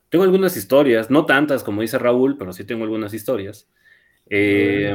Tengo 0.08 0.24
algunas 0.24 0.56
historias, 0.56 1.10
no 1.10 1.26
tantas 1.26 1.62
como 1.62 1.82
dice 1.82 1.98
Raúl, 1.98 2.38
pero 2.38 2.52
sí 2.52 2.64
tengo 2.64 2.84
algunas 2.84 3.12
historias. 3.12 3.68
Eh, 4.28 4.94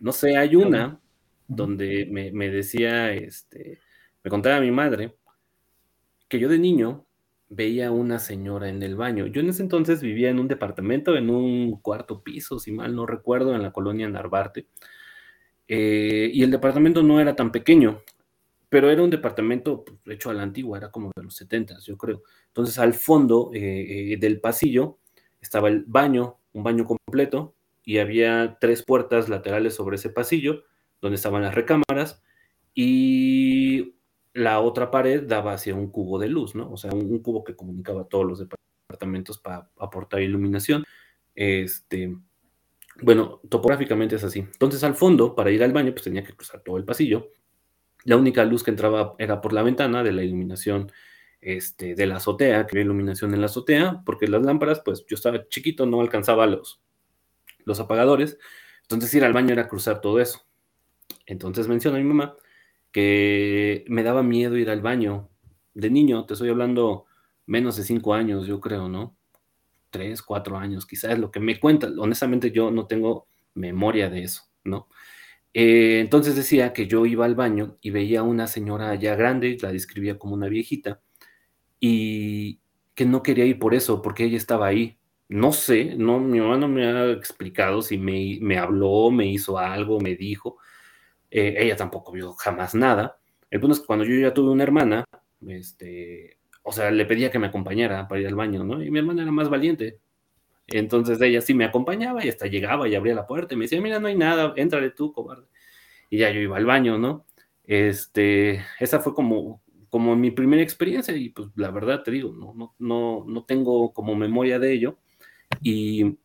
no 0.00 0.12
sé, 0.12 0.36
hay 0.36 0.54
una 0.54 1.00
donde 1.46 2.06
me, 2.10 2.30
me, 2.30 2.50
decía, 2.50 3.12
este, 3.12 3.80
me 4.22 4.30
contaba 4.30 4.60
mi 4.60 4.70
madre 4.70 5.16
que 6.28 6.38
yo 6.38 6.48
de 6.48 6.58
niño 6.58 7.07
veía 7.48 7.90
una 7.90 8.18
señora 8.18 8.68
en 8.68 8.82
el 8.82 8.96
baño. 8.96 9.26
Yo 9.26 9.40
en 9.40 9.48
ese 9.48 9.62
entonces 9.62 10.02
vivía 10.02 10.30
en 10.30 10.38
un 10.38 10.48
departamento, 10.48 11.16
en 11.16 11.30
un 11.30 11.80
cuarto 11.80 12.22
piso, 12.22 12.58
si 12.58 12.72
mal 12.72 12.94
no 12.94 13.06
recuerdo, 13.06 13.54
en 13.54 13.62
la 13.62 13.72
colonia 13.72 14.08
Narvarte. 14.08 14.66
Eh, 15.66 16.30
y 16.32 16.42
el 16.42 16.50
departamento 16.50 17.02
no 17.02 17.20
era 17.20 17.36
tan 17.36 17.52
pequeño, 17.52 18.02
pero 18.68 18.90
era 18.90 19.02
un 19.02 19.10
departamento 19.10 19.84
pues, 19.84 19.98
hecho 20.06 20.30
a 20.30 20.34
la 20.34 20.42
antigua, 20.42 20.78
era 20.78 20.90
como 20.90 21.10
de 21.16 21.22
los 21.22 21.36
70, 21.36 21.78
yo 21.80 21.96
creo. 21.96 22.22
Entonces 22.48 22.78
al 22.78 22.94
fondo 22.94 23.50
eh, 23.54 24.12
eh, 24.12 24.16
del 24.18 24.40
pasillo 24.40 24.98
estaba 25.40 25.68
el 25.68 25.84
baño, 25.86 26.38
un 26.52 26.62
baño 26.62 26.84
completo, 26.84 27.54
y 27.84 27.98
había 27.98 28.58
tres 28.60 28.82
puertas 28.82 29.28
laterales 29.30 29.74
sobre 29.74 29.96
ese 29.96 30.10
pasillo, 30.10 30.64
donde 31.00 31.16
estaban 31.16 31.42
las 31.42 31.54
recámaras, 31.54 32.22
y 32.74 33.57
la 34.38 34.60
otra 34.60 34.90
pared 34.90 35.24
daba 35.24 35.52
hacia 35.52 35.74
un 35.74 35.90
cubo 35.90 36.18
de 36.18 36.28
luz, 36.28 36.54
¿no? 36.54 36.70
O 36.70 36.76
sea, 36.76 36.92
un, 36.92 37.18
cubo 37.20 37.44
que 37.44 37.56
comunicaba 37.56 38.04
todos 38.04 38.24
los 38.24 38.38
departamentos 38.38 39.38
para 39.38 39.68
aportar 39.78 40.22
iluminación. 40.22 40.84
Este, 41.34 42.16
bueno, 43.02 43.40
topográficamente 43.48 44.16
es 44.16 44.24
así. 44.24 44.40
Entonces, 44.40 44.82
al 44.84 44.94
fondo, 44.94 45.34
para 45.34 45.50
ir 45.50 45.62
al 45.62 45.72
baño, 45.72 45.92
pues 45.92 46.04
tenía 46.04 46.24
que 46.24 46.34
cruzar 46.34 46.62
todo 46.62 46.76
el 46.76 46.84
pasillo. 46.84 47.32
La 48.04 48.16
única 48.16 48.44
luz 48.44 48.62
que 48.62 48.70
entraba 48.70 49.14
era 49.18 49.40
por 49.40 49.52
la 49.52 49.62
ventana 49.62 50.02
de 50.02 50.12
la 50.12 50.22
iluminación 50.22 50.92
este, 51.40 51.94
de 51.94 52.06
la 52.06 52.16
azotea, 52.16 52.66
que 52.66 52.76
había 52.76 52.84
iluminación 52.84 53.34
en 53.34 53.40
la 53.40 53.46
azotea, 53.46 54.02
porque 54.06 54.28
las 54.28 54.42
lámparas, 54.42 54.80
pues 54.84 55.04
yo 55.06 55.16
estaba 55.16 55.48
chiquito, 55.48 55.84
no 55.84 56.00
alcanzaba 56.00 56.46
los, 56.46 56.80
los 57.64 57.80
apagadores. 57.80 58.38
Entonces, 58.82 59.12
ir 59.14 59.24
al 59.24 59.32
baño 59.32 59.52
era 59.52 59.68
cruzar 59.68 60.00
todo 60.00 60.20
eso. 60.20 60.44
Entonces 61.26 61.68
menciona 61.68 61.98
mi 61.98 62.04
mamá 62.04 62.36
me 63.88 64.02
daba 64.02 64.22
miedo 64.22 64.56
ir 64.56 64.70
al 64.70 64.80
baño. 64.80 65.28
De 65.74 65.90
niño, 65.90 66.24
te 66.26 66.34
estoy 66.34 66.50
hablando 66.50 67.06
menos 67.46 67.76
de 67.76 67.84
cinco 67.84 68.14
años, 68.14 68.46
yo 68.46 68.60
creo, 68.60 68.88
¿no? 68.88 69.16
Tres, 69.90 70.22
cuatro 70.22 70.58
años, 70.58 70.86
quizás 70.86 71.18
lo 71.18 71.30
que 71.30 71.40
me 71.40 71.58
cuenta. 71.58 71.88
Honestamente, 71.98 72.50
yo 72.50 72.70
no 72.70 72.86
tengo 72.86 73.26
memoria 73.54 74.10
de 74.10 74.22
eso, 74.22 74.42
¿no? 74.64 74.88
Eh, 75.54 76.00
entonces 76.00 76.36
decía 76.36 76.72
que 76.72 76.86
yo 76.86 77.06
iba 77.06 77.24
al 77.24 77.34
baño 77.34 77.78
y 77.80 77.90
veía 77.90 78.20
a 78.20 78.22
una 78.22 78.46
señora 78.46 78.94
ya 78.94 79.16
grande, 79.16 79.56
la 79.60 79.72
describía 79.72 80.18
como 80.18 80.34
una 80.34 80.48
viejita, 80.48 81.00
y 81.80 82.60
que 82.94 83.06
no 83.06 83.22
quería 83.22 83.44
ir 83.46 83.58
por 83.58 83.74
eso, 83.74 84.02
porque 84.02 84.24
ella 84.24 84.36
estaba 84.36 84.66
ahí. 84.66 84.98
No 85.28 85.52
sé, 85.52 85.94
no, 85.96 86.20
mi 86.20 86.40
mamá 86.40 86.56
no 86.58 86.68
me 86.68 86.86
ha 86.86 87.10
explicado 87.12 87.82
si 87.82 87.98
me, 87.98 88.38
me 88.40 88.58
habló, 88.58 89.10
me 89.10 89.26
hizo 89.26 89.58
algo, 89.58 90.00
me 90.00 90.16
dijo, 90.16 90.58
eh, 91.30 91.56
ella 91.58 91.76
tampoco 91.76 92.12
vio 92.12 92.32
jamás 92.34 92.74
nada. 92.74 93.18
El 93.50 93.60
punto 93.60 93.74
es 93.74 93.80
que 93.80 93.86
cuando 93.86 94.04
yo 94.04 94.14
ya 94.14 94.34
tuve 94.34 94.50
una 94.50 94.62
hermana, 94.62 95.04
este, 95.46 96.38
o 96.62 96.72
sea, 96.72 96.90
le 96.90 97.06
pedía 97.06 97.30
que 97.30 97.38
me 97.38 97.46
acompañara 97.46 98.08
para 98.08 98.20
ir 98.20 98.26
al 98.26 98.34
baño, 98.34 98.64
¿no? 98.64 98.82
Y 98.82 98.90
mi 98.90 98.98
hermana 98.98 99.22
era 99.22 99.32
más 99.32 99.48
valiente. 99.48 100.00
Entonces 100.66 101.20
ella 101.20 101.40
sí 101.40 101.54
me 101.54 101.64
acompañaba 101.64 102.24
y 102.24 102.28
hasta 102.28 102.46
llegaba 102.46 102.88
y 102.88 102.94
abría 102.94 103.14
la 103.14 103.26
puerta 103.26 103.54
y 103.54 103.56
me 103.56 103.64
decía, 103.64 103.80
mira, 103.80 103.98
no 104.00 104.08
hay 104.08 104.16
nada, 104.16 104.52
éntrale 104.56 104.90
tú, 104.90 105.12
cobarde. 105.12 105.46
Y 106.10 106.18
ya 106.18 106.30
yo 106.30 106.40
iba 106.40 106.56
al 106.56 106.66
baño, 106.66 106.98
¿no? 106.98 107.24
Este, 107.64 108.62
esa 108.78 109.00
fue 109.00 109.14
como, 109.14 109.62
como 109.88 110.14
mi 110.16 110.30
primera 110.30 110.62
experiencia 110.62 111.16
y 111.16 111.30
pues 111.30 111.48
la 111.56 111.70
verdad 111.70 112.02
te 112.02 112.10
digo, 112.10 112.32
no, 112.32 112.52
no, 112.54 112.74
no, 112.78 113.24
no 113.26 113.44
tengo 113.44 113.92
como 113.94 114.14
memoria 114.14 114.58
de 114.58 114.72
ello. 114.72 114.98
Y 115.62 116.18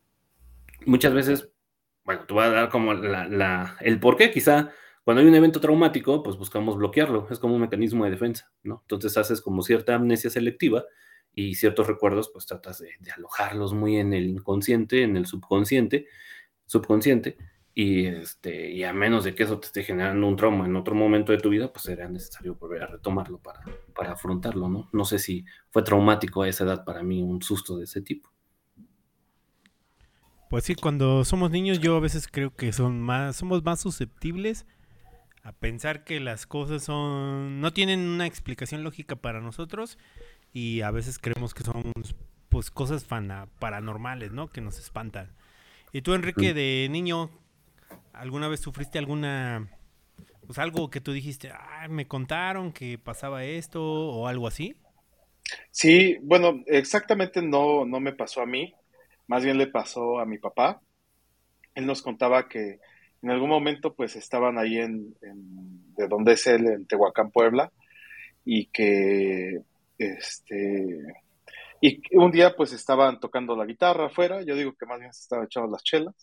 muchas 0.84 1.14
veces, 1.14 1.50
bueno, 2.04 2.26
te 2.26 2.34
voy 2.34 2.44
a 2.44 2.50
dar 2.50 2.68
como 2.68 2.92
la, 2.92 3.26
la, 3.26 3.76
el 3.80 3.98
por 3.98 4.16
qué, 4.16 4.30
quizá 4.30 4.72
cuando 5.04 5.20
hay 5.20 5.28
un 5.28 5.34
evento 5.34 5.60
traumático, 5.60 6.22
pues 6.22 6.36
buscamos 6.36 6.76
bloquearlo, 6.76 7.28
es 7.30 7.38
como 7.38 7.54
un 7.54 7.60
mecanismo 7.60 8.04
de 8.04 8.10
defensa, 8.10 8.50
¿no? 8.62 8.80
Entonces 8.82 9.16
haces 9.18 9.42
como 9.42 9.62
cierta 9.62 9.94
amnesia 9.94 10.30
selectiva 10.30 10.84
y 11.34 11.56
ciertos 11.56 11.86
recuerdos, 11.86 12.30
pues 12.32 12.46
tratas 12.46 12.78
de, 12.78 12.90
alojarlos 13.14 13.74
muy 13.74 13.98
en 13.98 14.14
el 14.14 14.24
inconsciente, 14.26 15.02
en 15.02 15.18
el 15.18 15.26
subconsciente, 15.26 16.06
subconsciente, 16.64 17.36
y, 17.74 18.06
este, 18.06 18.70
y 18.70 18.84
a 18.84 18.92
menos 18.92 19.24
de 19.24 19.34
que 19.34 19.42
eso 19.42 19.58
te 19.58 19.66
esté 19.66 19.82
generando 19.82 20.26
un 20.26 20.36
trauma 20.36 20.64
en 20.64 20.76
otro 20.76 20.94
momento 20.94 21.32
de 21.32 21.38
tu 21.38 21.50
vida, 21.50 21.70
pues 21.70 21.82
será 21.84 22.08
necesario 22.08 22.54
volver 22.54 22.84
a 22.84 22.86
retomarlo 22.86 23.38
para, 23.38 23.60
para 23.94 24.12
afrontarlo, 24.12 24.68
¿no? 24.68 24.88
No 24.92 25.04
sé 25.04 25.18
si 25.18 25.44
fue 25.70 25.82
traumático 25.82 26.42
a 26.42 26.48
esa 26.48 26.64
edad 26.64 26.84
para 26.84 27.02
mí 27.02 27.20
un 27.20 27.42
susto 27.42 27.76
de 27.76 27.84
ese 27.84 28.00
tipo. 28.00 28.30
Pues 30.48 30.64
sí, 30.64 30.76
cuando 30.76 31.24
somos 31.24 31.50
niños 31.50 31.80
yo 31.80 31.96
a 31.96 32.00
veces 32.00 32.28
creo 32.30 32.54
que 32.54 32.72
son 32.72 33.02
más, 33.02 33.34
somos 33.34 33.64
más 33.64 33.80
susceptibles 33.80 34.66
a 35.44 35.52
pensar 35.52 36.04
que 36.04 36.20
las 36.20 36.46
cosas 36.46 36.82
son 36.82 37.60
no 37.60 37.72
tienen 37.72 38.00
una 38.00 38.26
explicación 38.26 38.82
lógica 38.82 39.14
para 39.14 39.40
nosotros 39.40 39.98
y 40.52 40.80
a 40.80 40.90
veces 40.90 41.18
creemos 41.18 41.52
que 41.52 41.62
son 41.62 41.92
pues 42.48 42.70
cosas 42.70 43.04
paranormales, 43.58 44.32
¿no? 44.32 44.48
Que 44.48 44.60
nos 44.60 44.78
espantan. 44.78 45.30
Y 45.92 46.02
tú, 46.02 46.14
Enrique, 46.14 46.54
de 46.54 46.88
niño, 46.90 47.30
¿alguna 48.12 48.48
vez 48.48 48.60
sufriste 48.60 48.98
alguna 48.98 49.68
pues 50.46 50.58
algo 50.58 50.90
que 50.90 51.00
tú 51.00 51.12
dijiste, 51.12 51.50
ah, 51.50 51.88
me 51.88 52.06
contaron 52.06 52.72
que 52.72 52.98
pasaba 52.98 53.44
esto 53.44 53.82
o 53.82 54.28
algo 54.28 54.46
así? 54.46 54.76
Sí, 55.70 56.16
bueno, 56.22 56.62
exactamente 56.66 57.42
no, 57.42 57.84
no 57.84 58.00
me 58.00 58.12
pasó 58.12 58.40
a 58.40 58.46
mí, 58.46 58.74
más 59.26 59.44
bien 59.44 59.58
le 59.58 59.66
pasó 59.66 60.18
a 60.18 60.26
mi 60.26 60.38
papá. 60.38 60.80
Él 61.74 61.86
nos 61.86 62.02
contaba 62.02 62.48
que 62.48 62.78
en 63.24 63.30
algún 63.30 63.48
momento 63.48 63.94
pues 63.94 64.16
estaban 64.16 64.58
ahí 64.58 64.78
en, 64.78 65.14
de 65.96 66.08
donde 66.08 66.34
es 66.34 66.46
él, 66.46 66.66
en 66.66 66.86
Tehuacán, 66.86 67.30
Puebla, 67.30 67.72
y 68.44 68.66
que 68.66 69.60
este 69.98 71.02
Y 71.80 72.02
un 72.16 72.32
día 72.32 72.54
pues 72.56 72.72
estaban 72.72 73.20
tocando 73.20 73.56
la 73.56 73.66
guitarra 73.66 74.06
afuera, 74.06 74.42
yo 74.42 74.56
digo 74.56 74.74
que 74.74 74.86
más 74.86 75.00
bien 75.00 75.12
se 75.12 75.22
estaban 75.22 75.46
echando 75.46 75.70
las 75.70 75.82
chelas, 75.84 76.14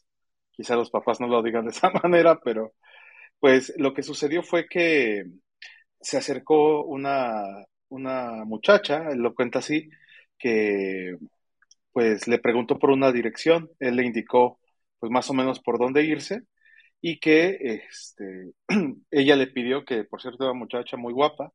quizá 0.51 0.75
los 0.75 0.91
papás 0.91 1.19
no 1.21 1.27
lo 1.27 1.43
digan 1.43 1.65
de 1.65 1.71
esa 1.71 1.89
manera, 2.03 2.39
pero 2.43 2.73
pues 3.39 3.73
lo 3.77 3.93
que 3.93 4.03
sucedió 4.03 4.43
fue 4.43 4.67
que 4.67 5.25
se 6.01 6.17
acercó 6.17 6.83
una, 6.85 7.43
una 7.89 8.45
muchacha, 8.45 9.09
él 9.11 9.19
lo 9.19 9.35
cuenta 9.35 9.59
así, 9.59 9.89
que 10.37 11.15
pues 11.93 12.27
le 12.27 12.39
preguntó 12.39 12.79
por 12.79 12.91
una 12.91 13.11
dirección, 13.11 13.71
él 13.79 13.97
le 13.97 14.05
indicó 14.05 14.59
pues 14.99 15.11
más 15.11 15.29
o 15.29 15.33
menos 15.33 15.59
por 15.61 15.79
dónde 15.79 16.03
irse 16.03 16.43
y 17.01 17.19
que 17.19 17.57
este, 17.61 18.53
ella 19.11 19.35
le 19.35 19.47
pidió, 19.47 19.85
que 19.85 20.03
por 20.05 20.21
cierto 20.21 20.43
era 20.43 20.51
una 20.51 20.59
muchacha 20.59 20.97
muy 20.97 21.13
guapa, 21.13 21.51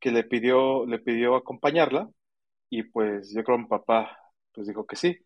que 0.00 0.12
le 0.12 0.24
pidió, 0.24 0.86
le 0.86 0.98
pidió 1.00 1.36
acompañarla 1.36 2.10
y 2.70 2.84
pues 2.84 3.32
yo 3.34 3.44
creo 3.44 3.58
que 3.58 3.62
mi 3.64 3.68
papá 3.68 4.18
pues 4.52 4.66
dijo 4.68 4.86
que 4.86 4.96
sí. 4.96 5.18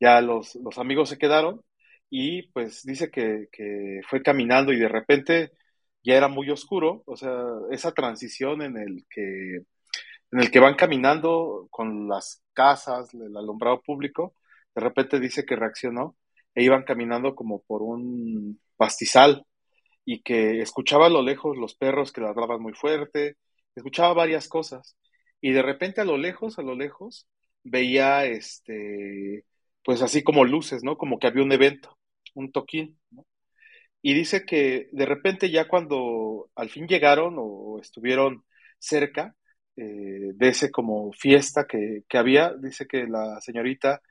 Ya 0.00 0.20
los, 0.20 0.56
los 0.56 0.78
amigos 0.78 1.08
se 1.10 1.18
quedaron 1.18 1.62
y 2.10 2.48
pues 2.52 2.82
dice 2.84 3.10
que, 3.10 3.48
que, 3.52 4.00
fue 4.08 4.22
caminando 4.22 4.72
y 4.72 4.78
de 4.78 4.88
repente 4.88 5.52
ya 6.02 6.16
era 6.16 6.28
muy 6.28 6.50
oscuro, 6.50 7.02
o 7.06 7.16
sea, 7.16 7.32
esa 7.70 7.92
transición 7.92 8.62
en 8.62 8.76
el 8.78 9.06
que 9.10 9.64
en 10.32 10.40
el 10.40 10.50
que 10.50 10.60
van 10.60 10.74
caminando 10.76 11.68
con 11.70 12.08
las 12.08 12.42
casas, 12.52 13.14
el 13.14 13.36
alumbrado 13.36 13.82
público, 13.82 14.34
de 14.74 14.82
repente 14.82 15.20
dice 15.20 15.44
que 15.44 15.56
reaccionó 15.56 16.16
e 16.54 16.64
iban 16.64 16.84
caminando 16.84 17.34
como 17.34 17.62
por 17.62 17.82
un 17.82 18.60
pastizal 18.76 19.46
y 20.04 20.22
que 20.22 20.60
escuchaba 20.60 21.06
a 21.06 21.10
lo 21.10 21.22
lejos 21.22 21.56
los 21.56 21.74
perros 21.74 22.12
que 22.12 22.20
ladraban 22.20 22.60
muy 22.62 22.74
fuerte, 22.74 23.36
escuchaba 23.74 24.14
varias 24.14 24.48
cosas 24.48 24.96
y 25.40 25.52
de 25.52 25.62
repente 25.62 26.00
a 26.00 26.04
lo 26.04 26.16
lejos, 26.18 26.58
a 26.58 26.62
lo 26.62 26.74
lejos, 26.74 27.28
veía 27.64 28.24
este, 28.26 29.44
pues 29.84 30.02
así 30.02 30.22
como 30.22 30.44
luces, 30.44 30.82
¿no? 30.84 30.96
Como 30.96 31.18
que 31.18 31.26
había 31.26 31.44
un 31.44 31.52
evento, 31.52 31.98
un 32.34 32.52
toquín, 32.52 32.98
¿no? 33.10 33.26
Y 34.02 34.14
dice 34.14 34.44
que 34.46 34.88
de 34.92 35.06
repente 35.06 35.50
ya 35.50 35.68
cuando 35.68 36.50
al 36.56 36.70
fin 36.70 36.86
llegaron 36.86 37.36
o 37.38 37.78
estuvieron 37.80 38.44
cerca 38.78 39.34
eh, 39.76 40.32
de 40.34 40.48
ese 40.48 40.70
como 40.70 41.12
fiesta 41.12 41.66
que, 41.66 42.04
que 42.08 42.18
había, 42.18 42.54
dice 42.54 42.86
que 42.86 43.06
la 43.06 43.40
señorita 43.40 44.02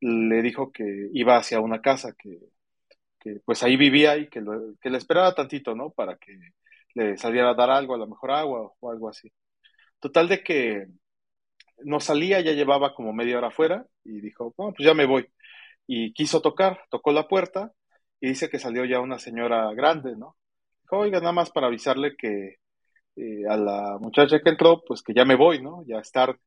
le 0.00 0.42
dijo 0.42 0.72
que 0.72 1.08
iba 1.12 1.36
hacia 1.36 1.60
una 1.60 1.80
casa, 1.80 2.14
que, 2.18 2.38
que 3.18 3.40
pues 3.44 3.62
ahí 3.62 3.76
vivía 3.76 4.16
y 4.16 4.28
que, 4.28 4.42
que 4.80 4.90
le 4.90 4.98
esperaba 4.98 5.34
tantito, 5.34 5.74
¿no? 5.74 5.90
Para 5.90 6.16
que 6.16 6.38
le 6.94 7.16
saliera 7.16 7.50
a 7.50 7.54
dar 7.54 7.70
algo, 7.70 7.94
a 7.94 7.98
lo 7.98 8.06
mejor 8.06 8.30
agua 8.32 8.72
o 8.80 8.90
algo 8.90 9.08
así. 9.08 9.32
Total 10.00 10.28
de 10.28 10.42
que 10.42 10.86
no 11.84 12.00
salía, 12.00 12.40
ya 12.40 12.52
llevaba 12.52 12.94
como 12.94 13.12
media 13.12 13.38
hora 13.38 13.48
afuera 13.48 13.86
y 14.04 14.20
dijo, 14.20 14.54
bueno, 14.56 14.74
pues 14.76 14.86
ya 14.86 14.94
me 14.94 15.06
voy. 15.06 15.28
Y 15.86 16.12
quiso 16.12 16.40
tocar, 16.42 16.80
tocó 16.90 17.12
la 17.12 17.28
puerta 17.28 17.72
y 18.20 18.28
dice 18.28 18.48
que 18.48 18.58
salió 18.58 18.84
ya 18.84 19.00
una 19.00 19.18
señora 19.18 19.72
grande, 19.74 20.16
¿no? 20.16 20.36
Dijo, 20.82 20.98
oiga, 20.98 21.20
nada 21.20 21.32
más 21.32 21.50
para 21.50 21.68
avisarle 21.68 22.16
que 22.16 22.56
eh, 23.16 23.42
a 23.48 23.56
la 23.56 23.98
muchacha 24.00 24.40
que 24.40 24.50
entró, 24.50 24.82
pues 24.86 25.02
que 25.02 25.14
ya 25.14 25.24
me 25.24 25.36
voy, 25.36 25.62
¿no? 25.62 25.84
Ya 25.86 25.98
es 25.98 26.10
tarde. 26.12 26.38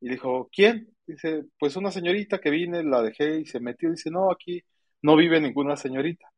Y 0.00 0.08
dijo, 0.10 0.48
¿quién? 0.52 0.94
Dice, 1.06 1.44
pues 1.58 1.76
una 1.76 1.90
señorita 1.90 2.38
que 2.40 2.50
vine, 2.50 2.82
la 2.84 3.02
dejé 3.02 3.40
y 3.40 3.46
se 3.46 3.60
metió. 3.60 3.90
Dice, 3.90 4.10
no, 4.10 4.30
aquí 4.30 4.62
no 5.06 5.16
vive 5.16 5.40
ninguna 5.40 5.76
señorita. 5.76 6.28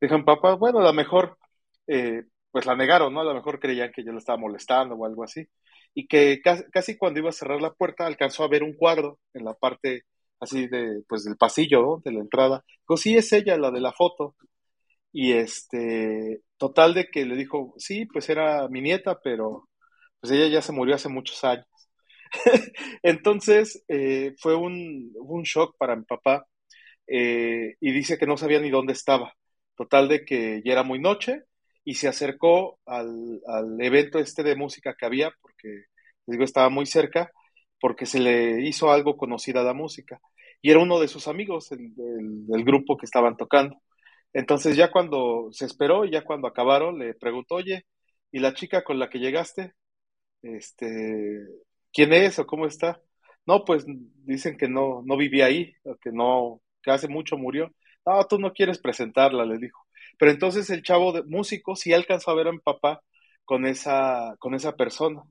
Dijeron, 0.00 0.24
papá, 0.24 0.54
bueno, 0.54 0.80
a 0.80 0.84
lo 0.84 0.92
mejor, 0.92 1.38
eh, 1.86 2.24
pues 2.50 2.66
la 2.66 2.76
negaron, 2.76 3.14
¿no? 3.14 3.20
A 3.22 3.24
lo 3.24 3.34
mejor 3.34 3.60
creían 3.60 3.92
que 3.92 4.04
yo 4.04 4.12
la 4.12 4.18
estaba 4.18 4.38
molestando 4.38 4.94
o 4.94 5.06
algo 5.06 5.24
así. 5.24 5.48
Y 5.94 6.06
que 6.06 6.40
casi, 6.42 6.96
cuando 6.98 7.20
iba 7.20 7.30
a 7.30 7.32
cerrar 7.32 7.60
la 7.62 7.72
puerta 7.72 8.06
alcanzó 8.06 8.44
a 8.44 8.48
ver 8.48 8.62
un 8.62 8.74
cuadro 8.74 9.18
en 9.34 9.44
la 9.44 9.54
parte 9.54 10.04
así 10.40 10.68
de, 10.68 11.02
pues 11.08 11.24
del 11.24 11.36
pasillo, 11.36 11.82
¿no? 11.82 12.02
De 12.04 12.12
la 12.12 12.20
entrada. 12.20 12.64
Dijo, 12.82 12.96
sí, 12.96 13.16
es 13.16 13.32
ella, 13.32 13.56
la 13.58 13.70
de 13.70 13.80
la 13.80 13.92
foto. 13.92 14.36
Y 15.12 15.32
este, 15.32 16.42
total 16.58 16.94
de 16.94 17.06
que 17.10 17.26
le 17.26 17.36
dijo, 17.36 17.74
sí, 17.78 18.06
pues 18.06 18.28
era 18.28 18.68
mi 18.68 18.80
nieta, 18.82 19.20
pero 19.22 19.68
pues 20.20 20.32
ella 20.32 20.48
ya 20.48 20.62
se 20.62 20.72
murió 20.72 20.94
hace 20.96 21.08
muchos 21.08 21.42
años. 21.44 21.66
Entonces 23.02 23.82
eh, 23.88 24.34
fue 24.38 24.54
un, 24.56 25.12
un, 25.16 25.42
shock 25.42 25.76
para 25.78 25.96
mi 25.96 26.04
papá 26.04 26.46
eh, 27.10 27.76
y 27.80 27.92
dice 27.92 28.18
que 28.18 28.26
no 28.26 28.36
sabía 28.36 28.60
ni 28.60 28.70
dónde 28.70 28.92
estaba. 28.94 29.34
Total 29.76 30.08
de 30.08 30.24
que 30.24 30.62
ya 30.64 30.72
era 30.72 30.82
muy 30.84 31.00
noche 31.00 31.44
y 31.84 31.94
se 31.94 32.08
acercó 32.08 32.78
al, 32.86 33.40
al 33.46 33.80
evento 33.82 34.18
este 34.20 34.42
de 34.44 34.56
música 34.56 34.94
que 34.98 35.06
había, 35.06 35.32
porque 35.42 35.68
les 36.26 36.34
digo, 36.34 36.44
estaba 36.44 36.70
muy 36.70 36.86
cerca, 36.86 37.30
porque 37.80 38.06
se 38.06 38.20
le 38.20 38.62
hizo 38.66 38.92
algo 38.92 39.16
conocida 39.16 39.62
la 39.64 39.74
música. 39.74 40.20
Y 40.62 40.70
era 40.70 40.80
uno 40.80 41.00
de 41.00 41.08
sus 41.08 41.28
amigos, 41.28 41.72
el, 41.72 41.92
del 41.96 42.64
grupo 42.64 42.96
que 42.96 43.06
estaban 43.06 43.36
tocando. 43.36 43.76
Entonces 44.32 44.76
ya 44.76 44.90
cuando 44.92 45.48
se 45.52 45.66
esperó, 45.66 46.04
ya 46.04 46.22
cuando 46.24 46.48
acabaron, 46.48 46.98
le 46.98 47.14
preguntó, 47.14 47.56
oye, 47.56 47.86
¿y 48.32 48.38
la 48.40 48.54
chica 48.54 48.84
con 48.84 48.98
la 48.98 49.10
que 49.10 49.18
llegaste? 49.18 49.74
Este, 50.42 51.40
¿quién 51.92 52.12
es 52.12 52.38
o 52.38 52.46
cómo 52.46 52.66
está? 52.66 53.00
No, 53.46 53.64
pues 53.64 53.84
dicen 54.24 54.56
que 54.56 54.68
no, 54.68 55.02
no 55.04 55.16
vivía 55.16 55.46
ahí, 55.46 55.74
que 56.02 56.12
no, 56.12 56.62
que 56.82 56.90
hace 56.90 57.08
mucho 57.08 57.36
murió. 57.36 57.70
No, 58.06 58.24
tú 58.26 58.38
no 58.38 58.52
quieres 58.52 58.78
presentarla, 58.80 59.44
le 59.44 59.58
dijo. 59.58 59.86
Pero 60.18 60.30
entonces 60.32 60.70
el 60.70 60.82
chavo 60.82 61.12
de 61.12 61.22
músico 61.24 61.76
sí 61.76 61.92
alcanzó 61.92 62.30
a 62.30 62.34
ver 62.34 62.48
a 62.48 62.52
mi 62.52 62.58
papá 62.60 63.02
con 63.44 63.66
esa, 63.66 64.34
con 64.38 64.54
esa 64.54 64.76
persona. 64.76 65.22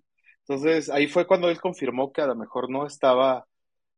Entonces 0.47 0.89
ahí 0.89 1.07
fue 1.07 1.27
cuando 1.27 1.49
él 1.49 1.59
confirmó 1.61 2.11
que 2.11 2.21
a 2.21 2.27
lo 2.27 2.35
mejor 2.35 2.69
no 2.69 2.85
estaba 2.87 3.45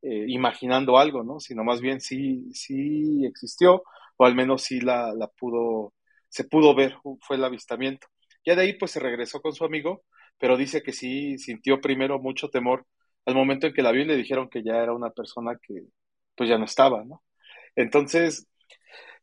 eh, 0.01 0.25
imaginando 0.27 0.97
algo, 0.97 1.23
¿no? 1.23 1.39
Sino 1.39 1.63
más 1.63 1.81
bien 1.81 2.01
sí, 2.01 2.51
sí 2.53 3.25
existió 3.25 3.83
o 4.17 4.25
al 4.25 4.35
menos 4.35 4.63
sí 4.63 4.81
la, 4.81 5.13
la 5.13 5.27
pudo, 5.27 5.93
se 6.29 6.43
pudo 6.45 6.75
ver, 6.75 6.95
fue 7.21 7.37
el 7.37 7.43
avistamiento. 7.43 8.07
Ya 8.45 8.55
de 8.55 8.63
ahí 8.63 8.73
pues 8.77 8.91
se 8.91 8.99
regresó 8.99 9.41
con 9.41 9.53
su 9.53 9.65
amigo, 9.65 10.03
pero 10.37 10.57
dice 10.57 10.81
que 10.83 10.91
sí 10.93 11.37
sintió 11.37 11.79
primero 11.81 12.19
mucho 12.19 12.49
temor 12.49 12.85
al 13.25 13.35
momento 13.35 13.67
en 13.67 13.73
que 13.73 13.81
la 13.83 13.91
vio 13.91 14.01
y 14.03 14.05
le 14.05 14.17
dijeron 14.17 14.49
que 14.49 14.63
ya 14.63 14.77
era 14.77 14.93
una 14.93 15.11
persona 15.11 15.57
que 15.61 15.83
pues 16.35 16.49
ya 16.49 16.57
no 16.57 16.65
estaba, 16.65 17.03
¿no? 17.05 17.23
Entonces, 17.75 18.47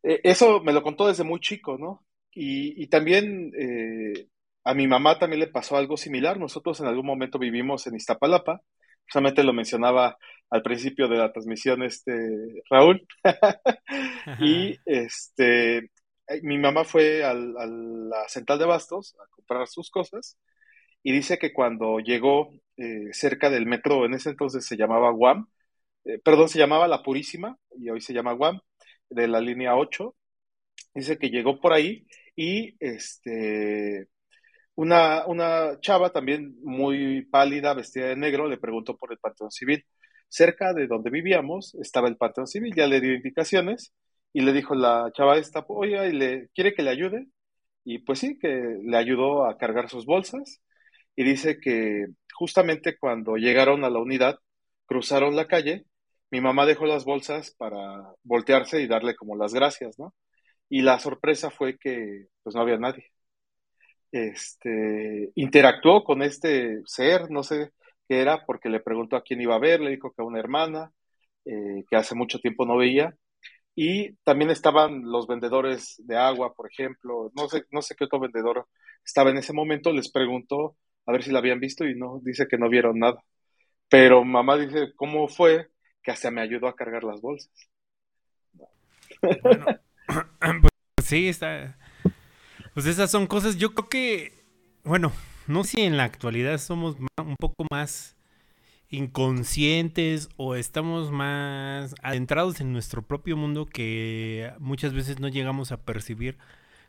eh, 0.02 0.20
eso 0.24 0.60
me 0.62 0.72
lo 0.72 0.82
contó 0.82 1.08
desde 1.08 1.24
muy 1.24 1.40
chico, 1.40 1.78
¿no? 1.78 2.04
Y, 2.32 2.82
y 2.82 2.88
también 2.88 3.52
eh, 3.58 4.28
a 4.64 4.74
mi 4.74 4.86
mamá 4.86 5.18
también 5.18 5.40
le 5.40 5.48
pasó 5.48 5.76
algo 5.76 5.96
similar. 5.96 6.38
Nosotros 6.38 6.80
en 6.80 6.86
algún 6.86 7.06
momento 7.06 7.38
vivimos 7.38 7.86
en 7.86 7.96
Iztapalapa, 7.96 8.60
justamente 9.04 9.42
lo 9.42 9.52
mencionaba 9.52 10.16
al 10.50 10.62
principio 10.62 11.08
de 11.08 11.16
la 11.18 11.32
transmisión 11.32 11.82
este 11.82 12.12
Raúl. 12.70 13.06
y 14.40 14.76
este 14.86 15.90
eh, 16.28 16.40
mi 16.42 16.58
mamá 16.58 16.84
fue 16.84 17.24
a 17.24 17.34
la 17.34 18.28
central 18.28 18.58
de 18.58 18.66
bastos 18.66 19.16
a 19.20 19.26
comprar 19.30 19.66
sus 19.66 19.90
cosas 19.90 20.38
y 21.02 21.12
dice 21.12 21.38
que 21.38 21.52
cuando 21.52 22.00
llegó 22.00 22.50
eh, 22.76 23.08
cerca 23.12 23.50
del 23.50 23.66
metro, 23.66 24.04
en 24.04 24.14
ese 24.14 24.30
entonces 24.30 24.66
se 24.66 24.76
llamaba 24.76 25.10
Guam, 25.10 25.48
eh, 26.04 26.18
perdón, 26.22 26.48
se 26.48 26.58
llamaba 26.58 26.88
La 26.88 27.02
Purísima 27.02 27.56
y 27.76 27.90
hoy 27.90 28.00
se 28.00 28.12
llama 28.12 28.32
Guam, 28.32 28.60
de 29.10 29.28
la 29.28 29.40
línea 29.40 29.76
8, 29.76 30.14
dice 30.94 31.18
que 31.18 31.30
llegó 31.30 31.60
por 31.60 31.72
ahí 31.72 32.06
y 32.36 32.76
este 32.80 34.08
una, 34.78 35.26
una 35.26 35.80
chava 35.80 36.10
también 36.12 36.56
muy 36.62 37.22
pálida, 37.26 37.74
vestida 37.74 38.06
de 38.08 38.16
negro, 38.16 38.48
le 38.48 38.58
preguntó 38.58 38.96
por 38.96 39.12
el 39.12 39.18
Panteón 39.18 39.50
Civil. 39.50 39.84
Cerca 40.28 40.72
de 40.74 40.86
donde 40.86 41.10
vivíamos 41.10 41.74
estaba 41.76 42.08
el 42.08 42.16
Panteón 42.16 42.46
Civil, 42.46 42.74
ya 42.76 42.86
le 42.86 43.00
dio 43.00 43.14
indicaciones 43.14 43.92
y 44.32 44.42
le 44.42 44.52
dijo 44.52 44.74
la 44.76 45.10
chava 45.14 45.38
esta, 45.38 45.64
oye, 45.68 46.08
y 46.08 46.12
le, 46.12 46.48
¿quiere 46.54 46.74
que 46.74 46.82
le 46.82 46.90
ayude? 46.90 47.26
Y 47.84 47.98
pues 48.00 48.20
sí, 48.20 48.38
que 48.38 48.78
le 48.82 48.96
ayudó 48.96 49.46
a 49.46 49.58
cargar 49.58 49.88
sus 49.88 50.06
bolsas 50.06 50.62
y 51.16 51.24
dice 51.24 51.58
que 51.60 52.06
justamente 52.34 52.96
cuando 52.98 53.36
llegaron 53.36 53.84
a 53.84 53.90
la 53.90 53.98
unidad, 53.98 54.38
cruzaron 54.88 55.36
la 55.36 55.48
calle, 55.48 55.86
mi 56.32 56.40
mamá 56.42 56.66
dejó 56.66 56.86
las 56.86 57.04
bolsas 57.06 57.52
para 57.58 57.80
voltearse 58.24 58.82
y 58.82 58.88
darle 58.88 59.16
como 59.16 59.36
las 59.36 59.54
gracias, 59.54 59.98
¿no? 60.00 60.14
Y 60.70 60.82
la 60.82 60.98
sorpresa 61.00 61.50
fue 61.50 61.78
que 61.78 62.26
pues 62.42 62.56
no 62.56 62.62
había 62.62 62.78
nadie 62.78 63.12
este, 64.12 65.30
interactuó 65.34 66.04
con 66.04 66.22
este 66.22 66.80
ser, 66.86 67.30
no 67.30 67.42
sé 67.42 67.72
qué 68.08 68.20
era, 68.20 68.44
porque 68.46 68.68
le 68.68 68.80
preguntó 68.80 69.16
a 69.16 69.22
quién 69.22 69.40
iba 69.40 69.54
a 69.54 69.58
ver, 69.58 69.80
le 69.80 69.90
dijo 69.90 70.12
que 70.12 70.22
a 70.22 70.24
una 70.24 70.38
hermana, 70.40 70.92
eh, 71.44 71.84
que 71.88 71.96
hace 71.96 72.14
mucho 72.14 72.38
tiempo 72.40 72.66
no 72.66 72.76
veía, 72.78 73.14
y 73.74 74.14
también 74.24 74.50
estaban 74.50 75.02
los 75.10 75.26
vendedores 75.26 75.96
de 75.98 76.16
agua, 76.16 76.54
por 76.54 76.70
ejemplo, 76.70 77.32
no 77.36 77.48
sé, 77.48 77.64
no 77.70 77.82
sé 77.82 77.94
qué 77.96 78.04
otro 78.04 78.20
vendedor 78.20 78.66
estaba 79.04 79.30
en 79.30 79.38
ese 79.38 79.52
momento, 79.52 79.92
les 79.92 80.10
preguntó 80.10 80.76
a 81.06 81.12
ver 81.12 81.22
si 81.22 81.30
la 81.32 81.38
habían 81.40 81.60
visto 81.60 81.86
y 81.86 81.94
no, 81.96 82.20
dice 82.22 82.46
que 82.48 82.58
no 82.58 82.68
vieron 82.68 82.98
nada. 82.98 83.22
Pero 83.88 84.24
mamá 84.24 84.56
dice, 84.56 84.92
¿cómo 84.96 85.28
fue? 85.28 85.70
Que 86.02 86.10
hasta 86.10 86.30
me 86.30 86.40
ayudó 86.40 86.68
a 86.68 86.76
cargar 86.76 87.04
las 87.04 87.20
bolsas. 87.20 87.50
Bueno, 89.42 89.66
pues 90.94 91.06
sí, 91.06 91.28
está, 91.28 91.76
pues 92.74 92.86
esas 92.86 93.10
son 93.10 93.26
cosas, 93.26 93.56
yo 93.56 93.74
creo 93.74 93.88
que, 93.88 94.44
bueno, 94.84 95.12
no 95.46 95.64
sé 95.64 95.70
si 95.70 95.82
en 95.82 95.96
la 95.96 96.04
actualidad 96.04 96.58
somos 96.58 96.96
un 96.96 97.36
poco 97.40 97.66
más 97.70 98.16
inconscientes 98.90 100.28
o 100.36 100.54
estamos 100.54 101.10
más 101.10 101.94
adentrados 102.02 102.60
en 102.60 102.72
nuestro 102.72 103.02
propio 103.02 103.36
mundo 103.36 103.66
que 103.66 104.52
muchas 104.58 104.94
veces 104.94 105.20
no 105.20 105.28
llegamos 105.28 105.72
a 105.72 105.82
percibir 105.82 106.38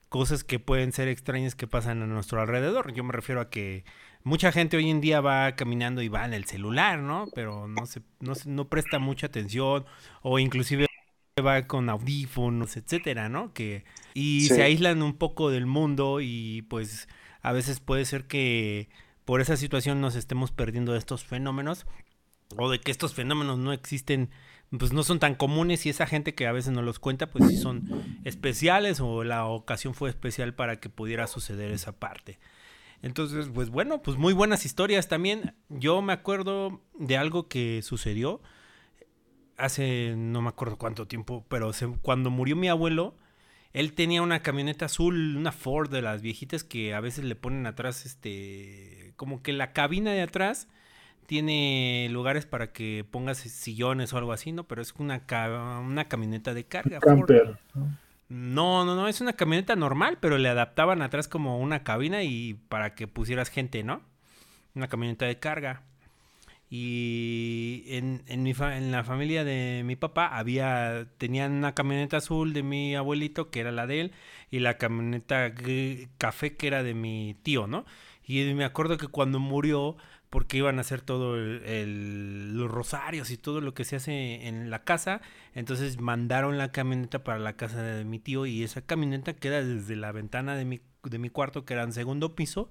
cosas 0.10 0.43
que 0.43 0.60
pueden 0.60 0.91
ser 0.91 1.08
extrañas 1.08 1.56
que 1.56 1.67
pasan 1.67 2.02
a 2.02 2.08
nuestro 2.08 2.41
alrededor. 2.41 2.93
Yo 2.93 3.04
me 3.04 3.13
refiero 3.13 3.41
a 3.41 3.50
que 3.50 3.86
mucha 4.24 4.52
gente 4.52 4.78
hoy 4.78 4.89
en 4.89 5.02
día 5.02 5.22
va 5.22 5.56
caminando 5.56 6.02
y 6.02 6.10
va 6.10 6.26
en 6.26 6.34
el 6.34 6.45
celular, 6.45 7.00
¿no? 7.00 7.28
Pero 7.34 7.67
no 7.67 7.86
se, 7.86 8.02
no, 8.19 8.34
no 8.45 8.67
presta 8.67 9.00
mucha 9.00 9.28
atención 9.28 9.86
o 10.22 10.39
inclusive 10.39 10.88
va 11.41 11.67
con 11.67 11.89
audífonos, 11.89 12.78
etcétera, 12.78 13.30
¿no? 13.30 13.54
Que 13.54 13.86
y 14.13 14.48
se 14.48 14.62
aíslan 14.62 15.02
un 15.02 15.13
poco 15.13 15.50
del 15.50 15.65
mundo 15.65 16.19
y 16.22 16.63
pues 16.63 17.08
a 17.41 17.52
veces 17.52 17.80
puede 17.80 18.06
ser 18.06 18.26
que 18.26 18.89
por 19.26 19.41
esa 19.41 19.58
situación 19.58 20.02
nos 20.02 20.15
estemos 20.15 20.52
perdiendo 20.52 20.93
de 20.93 21.00
estos 21.00 21.24
fenómenos 21.24 21.86
o 22.58 22.69
de 22.69 22.80
que 22.80 22.91
estos 22.91 23.13
fenómenos 23.13 23.60
no 23.60 23.74
existen, 23.74 24.32
pues 24.78 24.94
no 24.94 25.04
son 25.04 25.20
tan 25.20 25.36
comunes 25.36 25.86
y 25.86 25.90
esa 25.90 26.06
gente 26.06 26.36
que 26.36 26.46
a 26.46 26.52
veces 26.52 26.72
no 26.72 26.82
los 26.82 27.00
cuenta, 27.00 27.28
pues 27.28 27.48
sí 27.48 27.58
son 27.58 28.20
especiales 28.24 29.00
o 29.00 29.24
la 29.24 29.46
ocasión 29.46 29.94
fue 29.94 30.10
especial 30.10 30.54
para 30.54 30.80
que 30.80 30.90
pudiera 30.90 31.28
suceder 31.28 31.72
esa 31.72 31.94
parte. 31.94 32.40
Entonces, 33.02 33.50
pues 33.54 33.70
bueno, 33.70 34.02
pues 34.02 34.18
muy 34.18 34.34
buenas 34.34 34.66
historias 34.66 35.08
también. 35.08 35.56
Yo 35.70 36.02
me 36.02 36.14
acuerdo 36.14 36.82
de 36.98 37.18
algo 37.18 37.48
que 37.48 37.82
sucedió 37.82 38.42
hace 39.58 40.16
no 40.16 40.42
me 40.42 40.50
acuerdo 40.50 40.78
cuánto 40.78 41.08
tiempo, 41.08 41.46
pero 41.50 41.72
cuando 42.02 42.30
murió 42.30 42.56
mi 42.56 42.70
abuelo, 42.70 43.16
él 43.74 43.94
tenía 43.94 44.22
una 44.22 44.42
camioneta 44.42 44.86
azul, 44.86 45.36
una 45.36 45.52
Ford 45.52 45.90
de 45.90 46.02
las 46.02 46.22
viejitas 46.22 46.64
que 46.64 46.94
a 46.94 47.00
veces 47.02 47.26
le 47.26 47.36
ponen 47.36 47.66
atrás, 47.68 48.06
este, 48.06 49.14
como 49.16 49.44
que 49.44 49.54
la 49.54 49.74
cabina 49.74 50.12
de 50.12 50.22
atrás 50.22 50.68
tiene 51.30 52.08
lugares 52.10 52.48
para 52.48 52.72
que 52.72 53.06
pongas 53.08 53.38
sillones 53.38 54.12
o 54.12 54.18
algo 54.18 54.34
así, 54.34 54.52
¿no? 54.52 54.63
Pero 54.63 54.82
es 54.82 54.96
una, 54.98 55.22
una 55.86 56.08
camioneta 56.08 56.56
de 56.56 56.63
carga. 56.63 57.00
Camper. 57.00 57.60
No, 58.30 58.84
no, 58.84 58.96
no, 58.96 59.08
es 59.08 59.22
una 59.22 59.34
camioneta 59.34 59.76
normal, 59.76 60.18
pero 60.20 60.39
le 60.39 60.50
adaptaban 60.50 61.04
atrás 61.04 61.28
como 61.28 61.60
una 61.60 61.84
cabina 61.84 62.24
y 62.24 62.56
para 62.68 62.96
que 62.96 63.08
pusieras 63.08 63.52
gente, 63.52 63.84
¿no? 63.84 64.02
Una 64.74 64.88
camioneta 64.88 65.28
de 65.28 65.38
carga. 65.38 65.84
Y 66.68 67.84
en, 67.89 68.24
en, 68.26 68.42
mi 68.42 68.56
en 68.60 68.92
la 68.92 69.04
familia 69.04 69.44
de 69.44 69.84
mi 69.86 69.96
papá 69.96 70.36
había, 70.36 71.10
tenían 71.20 71.52
una 71.52 71.76
camioneta 71.76 72.18
azul 72.18 72.54
de 72.54 72.63
mi 72.63 72.96
abuelito, 72.96 73.52
que 73.52 73.60
era 73.60 73.72
la 73.72 73.86
de 73.86 74.02
él, 74.02 74.12
y 74.50 74.60
la 74.60 74.80
camioneta 74.80 75.54
café, 76.18 76.58
que 76.58 76.65
era 76.65 76.82
de 76.82 76.96
mi 76.96 77.36
tío, 77.44 77.68
¿no? 77.68 77.86
Y 78.26 78.54
me 78.56 78.65
acuerdo 78.65 78.98
que 78.98 79.08
cuando 79.08 79.39
murió, 79.39 79.98
porque 80.30 80.58
iban 80.58 80.78
a 80.78 80.82
hacer 80.82 81.02
todo 81.02 81.38
el, 81.38 82.56
los 82.56 82.70
rosarios 82.70 83.32
y 83.32 83.38
todo 83.38 83.62
lo 83.62 83.74
que 83.74 83.84
se 83.84 83.96
hace 83.96 84.48
en 84.48 84.70
la 84.70 84.84
casa, 84.84 85.22
entonces 85.54 86.00
mandaron 86.00 86.58
la 86.58 86.72
camioneta 86.72 87.24
para 87.24 87.39
la 87.39 87.54
casa 87.54 87.82
de 87.82 88.06
mi 88.06 88.20
tío 88.20 88.46
y 88.46 88.63
esa 88.63 88.82
camioneta 88.82 89.34
queda 89.34 89.63
desde 89.63 89.96
la 89.96 90.12
ventana 90.12 90.56
de 90.56 90.65
mi, 90.65 90.82
de 91.04 91.18
mi 91.18 91.30
cuarto, 91.30 91.65
que 91.65 91.74
era 91.74 91.84
en 91.84 91.94
segundo 91.94 92.36
piso, 92.36 92.70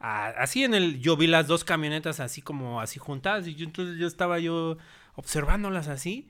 así 0.00 0.64
en 0.64 0.74
el, 0.74 1.00
yo 1.00 1.16
vi 1.16 1.28
las 1.28 1.46
dos 1.46 1.64
camionetas 1.64 2.20
así 2.20 2.42
como 2.42 2.80
así 2.80 2.98
juntadas 2.98 3.46
y 3.46 3.54
yo 3.54 3.64
entonces 3.64 3.98
yo 3.98 4.06
estaba 4.06 4.38
yo 4.40 4.76
observándolas 5.14 5.88
así 5.88 6.28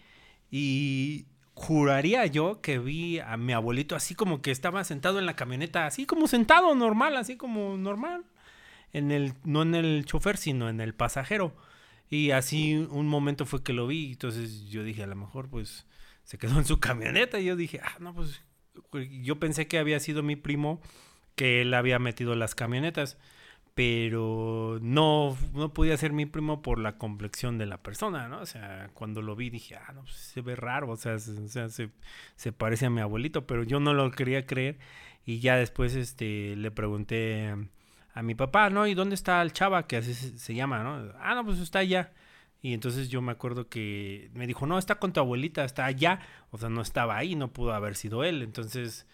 y 0.51 1.27
juraría 1.55 2.27
yo 2.27 2.61
que 2.61 2.79
vi 2.79 3.19
a 3.19 3.37
mi 3.37 3.53
abuelito 3.53 3.97
así 3.97 4.15
como 4.15 4.43
que 4.43 4.51
estaba 4.51 4.85
sentado 4.85 5.19
en 5.19 5.27
la 5.27 5.37
camioneta, 5.37 5.87
así 5.87 6.07
como 6.07 6.29
sentado 6.29 6.75
normal, 6.75 7.17
así 7.17 7.37
como 7.37 7.77
normal, 7.79 8.25
en 8.93 9.11
el, 9.11 9.35
no 9.45 9.63
en 9.63 9.75
el 9.75 10.05
chofer, 10.05 10.37
sino 10.37 10.69
en 10.69 10.81
el 10.81 10.95
pasajero. 10.95 11.55
Y 12.09 12.31
así 12.33 12.75
un 12.75 13.07
momento 13.09 13.47
fue 13.47 13.63
que 13.63 13.73
lo 13.73 13.87
vi, 13.87 14.13
entonces 14.13 14.69
yo 14.69 14.85
dije, 14.85 15.03
a 15.03 15.07
lo 15.07 15.17
mejor 15.17 15.49
pues 15.49 15.87
se 16.25 16.39
quedó 16.39 16.59
en 16.59 16.67
su 16.67 16.79
camioneta 16.81 17.41
y 17.41 17.47
yo 17.47 17.57
dije, 17.57 17.81
ah, 17.83 17.97
no, 18.01 18.15
pues 18.15 18.43
yo 19.23 19.39
pensé 19.39 19.67
que 19.67 19.79
había 19.79 20.01
sido 20.01 20.23
mi 20.23 20.37
primo 20.37 20.81
que 21.37 21.63
él 21.63 21.73
había 21.75 21.99
metido 21.99 22.35
las 22.37 22.55
camionetas 22.55 23.19
pero 23.75 24.79
no, 24.83 25.37
no 25.55 25.73
podía 25.73 25.97
ser 25.97 26.13
mi 26.13 26.27
primo 26.27 26.61
por 26.61 26.79
la 26.79 26.99
complexión 26.99 27.57
de 27.57 27.67
la 27.67 27.83
persona, 27.83 28.29
¿no? 28.29 28.41
O 28.41 28.47
sea, 28.47 28.91
cuando 28.93 29.23
lo 29.23 29.35
vi 29.35 29.49
dije, 29.49 29.77
ah, 29.77 29.93
no, 29.95 30.03
pues 30.03 30.15
se 30.15 30.43
ve 30.43 30.57
raro, 30.57 30.91
o 30.91 30.97
sea, 30.97 31.19
se, 31.19 31.49
se, 32.37 32.53
parece 32.53 32.87
a 32.87 32.91
mi 32.91 33.01
abuelito, 33.01 33.47
pero 33.47 33.65
yo 33.65 33.81
no 33.81 33.95
lo 33.95 34.11
quería 34.11 34.47
creer 34.47 34.79
y 35.25 35.41
ya 35.41 35.57
después 35.57 35.95
este, 35.95 36.55
le 36.57 36.71
pregunté 36.71 37.55
a 38.15 38.23
mi 38.23 38.35
papá, 38.35 38.71
¿no? 38.71 38.87
¿Y 38.87 38.95
dónde 38.95 39.15
está 39.15 39.41
el 39.43 39.53
chava? 39.53 39.87
Que 39.87 39.97
así 39.97 40.15
se, 40.15 40.55
llama, 40.55 40.83
¿no? 40.83 41.13
Ah, 41.21 41.35
no, 41.35 41.45
pues 41.45 41.59
está 41.59 41.81
allá. 41.81 42.13
Y 42.61 42.75
entonces 42.75 43.09
yo 43.09 43.23
me 43.23 43.33
acuerdo 43.33 43.69
que 43.69 44.31
me 44.35 44.47
dijo, 44.47 44.67
no, 44.67 44.79
está 44.79 44.97
con 44.97 45.13
tu 45.13 45.21
abuelita, 45.21 45.65
está 45.65 45.85
allá. 45.85 46.21
O 46.51 46.59
sea, 46.59 46.69
no 46.69 46.83
estaba 46.83 47.17
ahí, 47.17 47.35
no 47.35 47.53
pudo 47.53 47.75
haber 47.75 47.97
sido 47.97 48.23
él. 48.25 48.43
Entonces 48.43 49.07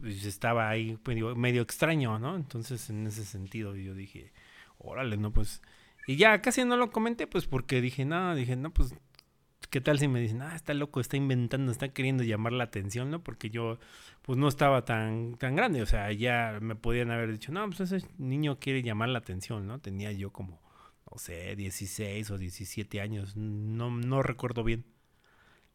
pues, 0.00 0.24
estaba 0.24 0.68
ahí 0.68 0.98
medio, 1.36 1.62
extraño, 1.62 2.18
¿no? 2.18 2.36
Entonces, 2.36 2.90
en 2.90 3.06
ese 3.06 3.24
sentido, 3.24 3.74
yo 3.76 3.94
dije, 3.94 4.32
órale, 4.78 5.16
no, 5.16 5.32
pues. 5.32 5.62
Y 6.06 6.16
ya 6.16 6.40
casi 6.42 6.64
no 6.64 6.76
lo 6.76 6.90
comenté, 6.90 7.26
pues 7.26 7.46
porque 7.46 7.80
dije, 7.80 8.04
no, 8.04 8.34
dije, 8.34 8.56
no, 8.56 8.70
pues, 8.70 8.94
¿qué 9.70 9.80
tal 9.80 9.98
si 9.98 10.08
me 10.08 10.20
dicen, 10.20 10.42
ah, 10.42 10.54
está 10.54 10.74
loco, 10.74 11.00
está 11.00 11.16
inventando, 11.16 11.72
está 11.72 11.88
queriendo 11.88 12.24
llamar 12.24 12.52
la 12.52 12.64
atención, 12.64 13.10
¿no? 13.10 13.22
Porque 13.22 13.50
yo, 13.50 13.78
pues, 14.22 14.38
no 14.38 14.48
estaba 14.48 14.84
tan, 14.84 15.36
tan 15.36 15.56
grande, 15.56 15.82
o 15.82 15.86
sea, 15.86 16.12
ya 16.12 16.58
me 16.60 16.76
podían 16.76 17.10
haber 17.10 17.32
dicho, 17.32 17.52
no, 17.52 17.66
pues 17.66 17.80
ese 17.80 18.06
niño 18.18 18.58
quiere 18.58 18.82
llamar 18.82 19.10
la 19.10 19.18
atención, 19.18 19.66
¿no? 19.66 19.80
Tenía 19.80 20.12
yo 20.12 20.32
como, 20.32 20.60
no 21.10 21.18
sé, 21.18 21.56
16 21.56 22.30
o 22.30 22.38
17 22.38 23.00
años, 23.00 23.36
no, 23.36 23.90
no 23.90 24.22
recuerdo 24.22 24.64
bien. 24.64 24.84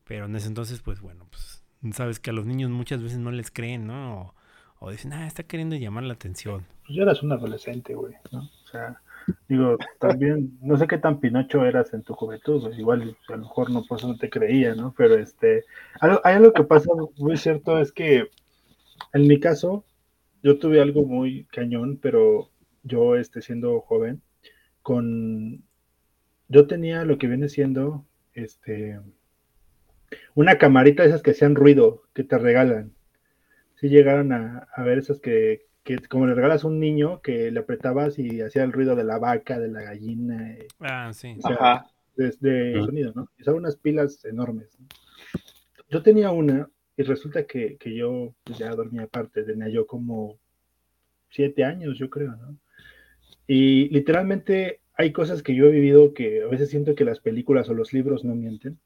Pero 0.06 0.26
en 0.26 0.36
ese 0.36 0.48
entonces, 0.48 0.82
pues, 0.82 1.00
bueno, 1.00 1.28
pues 1.30 1.62
Sabes 1.94 2.20
que 2.20 2.30
a 2.30 2.34
los 2.34 2.46
niños 2.46 2.70
muchas 2.70 3.02
veces 3.02 3.18
no 3.18 3.32
les 3.32 3.50
creen, 3.50 3.88
¿no? 3.88 4.36
O, 4.80 4.92
dicen, 4.92 5.14
ah, 5.14 5.28
está 5.28 5.44
queriendo 5.44 5.76
llamar 5.76 6.04
la 6.04 6.14
atención. 6.14 6.66
Pues 6.86 6.96
ya 6.96 7.04
eras 7.04 7.24
un 7.24 7.32
adolescente, 7.32 7.96
güey, 7.96 8.14
¿no? 8.32 8.50
O 8.64 8.68
sea, 8.68 9.02
digo, 9.48 9.78
también, 10.00 10.58
no 10.62 10.78
sé 10.78 10.88
qué 10.88 10.98
tan 10.98 11.20
pinocho 11.20 11.66
eras 11.66 11.94
en 11.94 12.04
tu 12.04 12.14
juventud, 12.14 12.74
igual 12.78 13.16
a 13.28 13.32
lo 13.32 13.38
mejor 13.38 13.72
no, 13.72 13.84
por 13.86 14.00
eso 14.00 14.08
no 14.08 14.18
te 14.18 14.30
creía, 14.30 14.76
¿no? 14.76 14.94
Pero 14.98 15.16
este, 15.16 15.64
hay 16.00 16.36
algo 16.36 16.54
que 16.54 16.64
pasa 16.64 16.90
muy 17.18 17.38
cierto, 17.38 17.80
es 17.80 17.92
que 17.92 18.28
en 19.14 19.28
mi 19.28 19.40
caso, 19.40 19.86
yo 20.44 20.58
tuve 20.60 20.82
algo 20.82 21.06
muy 21.06 21.46
cañón, 21.46 22.00
pero 22.02 22.50
yo, 22.84 23.16
este, 23.16 23.42
siendo 23.42 23.80
joven, 23.82 24.22
con, 24.82 25.64
yo 26.48 26.68
tenía 26.68 27.06
lo 27.06 27.18
que 27.18 27.28
viene 27.28 27.50
siendo, 27.50 28.06
este, 28.34 29.00
una 30.36 30.58
camarita 30.58 31.04
de 31.04 31.10
esas 31.10 31.22
que 31.22 31.32
hacían 31.32 31.56
ruido, 31.56 32.04
que 32.14 32.24
te 32.24 32.38
regalan. 32.38 32.94
Si 33.76 33.90
llegaron 33.90 34.32
a, 34.32 34.68
ver 34.84 35.00
esas 35.00 35.20
que, 35.20 35.66
como 36.10 36.28
le 36.28 36.36
regalas 36.36 36.64
a 36.64 36.68
un 36.68 36.80
niño, 36.80 37.22
que 37.22 37.52
le 37.52 37.60
apretabas 37.60 38.20
y 38.20 38.42
hacía 38.42 38.64
el 38.64 38.72
ruido 38.72 38.96
de 38.96 39.04
la 39.04 39.18
vaca, 39.18 39.60
de 39.60 39.68
la 39.68 39.82
gallina. 39.82 40.52
Eh, 40.54 40.68
ah, 40.80 41.12
sí. 41.14 41.38
Desde 42.16 42.74
sonido, 42.84 43.14
¿no? 43.16 43.30
Y 43.38 43.44
son 43.44 43.56
unas 43.56 43.78
pilas 43.78 44.24
enormes. 44.26 44.78
Yo 45.90 46.04
tenía 46.04 46.32
una 46.32 46.70
y 46.98 47.04
resulta 47.04 47.46
que, 47.46 47.78
yo 47.84 48.34
pues, 48.44 48.60
ya 48.60 48.70
dormía 48.76 49.04
aparte, 49.04 49.44
tenía 49.44 49.70
yo 49.70 49.88
como 49.88 50.38
siete 51.30 51.64
años, 51.64 51.98
yo 51.98 52.10
creo, 52.10 52.36
¿no? 52.36 52.58
Y 53.48 53.90
literalmente 53.90 54.82
hay 54.94 55.12
cosas 55.12 55.42
que 55.42 55.56
yo 55.56 55.66
he 55.66 55.72
vivido 55.72 56.14
que 56.14 56.44
a 56.44 56.48
veces 56.48 56.70
siento 56.70 56.96
que 56.96 57.06
las 57.06 57.20
películas 57.20 57.70
o 57.70 57.74
los 57.74 57.92
libros 57.92 58.24
no 58.24 58.36
mienten 58.36 58.78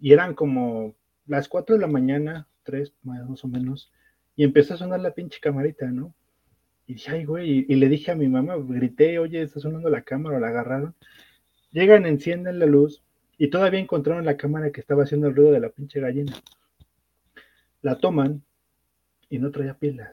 y 0.00 0.12
eran 0.12 0.34
como 0.34 0.94
las 1.26 1.48
4 1.48 1.76
de 1.76 1.80
la 1.80 1.86
mañana, 1.86 2.48
3 2.64 2.94
más 3.02 3.44
o 3.44 3.48
menos, 3.48 3.92
y 4.36 4.44
empezó 4.44 4.74
a 4.74 4.78
sonar 4.78 5.00
la 5.00 5.14
pinche 5.14 5.40
camarita, 5.40 5.86
¿no? 5.86 6.14
Y 6.86 6.94
dije, 6.94 7.12
ay, 7.12 7.24
güey, 7.24 7.66
y, 7.68 7.74
le 7.76 7.88
dije 7.88 8.10
a 8.10 8.14
mi 8.14 8.28
mamá, 8.28 8.56
grité, 8.58 9.18
oye, 9.18 9.42
está 9.42 9.60
sonando 9.60 9.88
la 9.88 10.02
cámara, 10.02 10.36
o 10.36 10.40
la 10.40 10.48
agarraron. 10.48 10.94
Llegan, 11.72 12.06
encienden 12.06 12.58
la 12.58 12.66
luz, 12.66 13.02
y 13.38 13.48
todavía 13.48 13.80
encontraron 13.80 14.24
la 14.24 14.36
cámara 14.36 14.70
que 14.70 14.80
estaba 14.80 15.04
haciendo 15.04 15.28
el 15.28 15.34
ruido 15.34 15.52
de 15.52 15.60
la 15.60 15.70
pinche 15.70 16.00
gallina. 16.00 16.34
La 17.80 17.98
toman, 17.98 18.42
y 19.30 19.38
no 19.38 19.50
traía 19.50 19.74
pilas. 19.74 20.12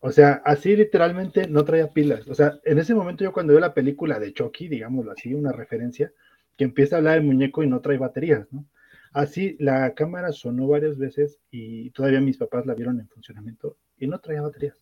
O 0.00 0.12
sea, 0.12 0.42
así 0.44 0.76
literalmente 0.76 1.48
no 1.48 1.64
traía 1.64 1.88
pilas. 1.92 2.28
O 2.28 2.34
sea, 2.34 2.60
en 2.64 2.78
ese 2.78 2.94
momento 2.94 3.24
yo 3.24 3.32
cuando 3.32 3.54
veo 3.54 3.60
la 3.60 3.74
película 3.74 4.18
de 4.18 4.34
Chucky, 4.34 4.68
digámoslo 4.68 5.12
así, 5.12 5.32
una 5.32 5.50
referencia, 5.50 6.12
que 6.56 6.64
empieza 6.64 6.96
a 6.96 6.98
hablar 6.98 7.18
el 7.18 7.24
muñeco 7.24 7.62
y 7.62 7.66
no 7.66 7.80
trae 7.80 7.98
baterías, 7.98 8.46
¿no? 8.52 8.66
Así 9.14 9.56
la 9.60 9.94
cámara 9.94 10.32
sonó 10.32 10.66
varias 10.66 10.98
veces 10.98 11.38
y 11.52 11.90
todavía 11.90 12.20
mis 12.20 12.36
papás 12.36 12.66
la 12.66 12.74
vieron 12.74 12.98
en 12.98 13.08
funcionamiento 13.08 13.76
y 13.96 14.08
no 14.08 14.18
traía 14.18 14.42
baterías. 14.42 14.76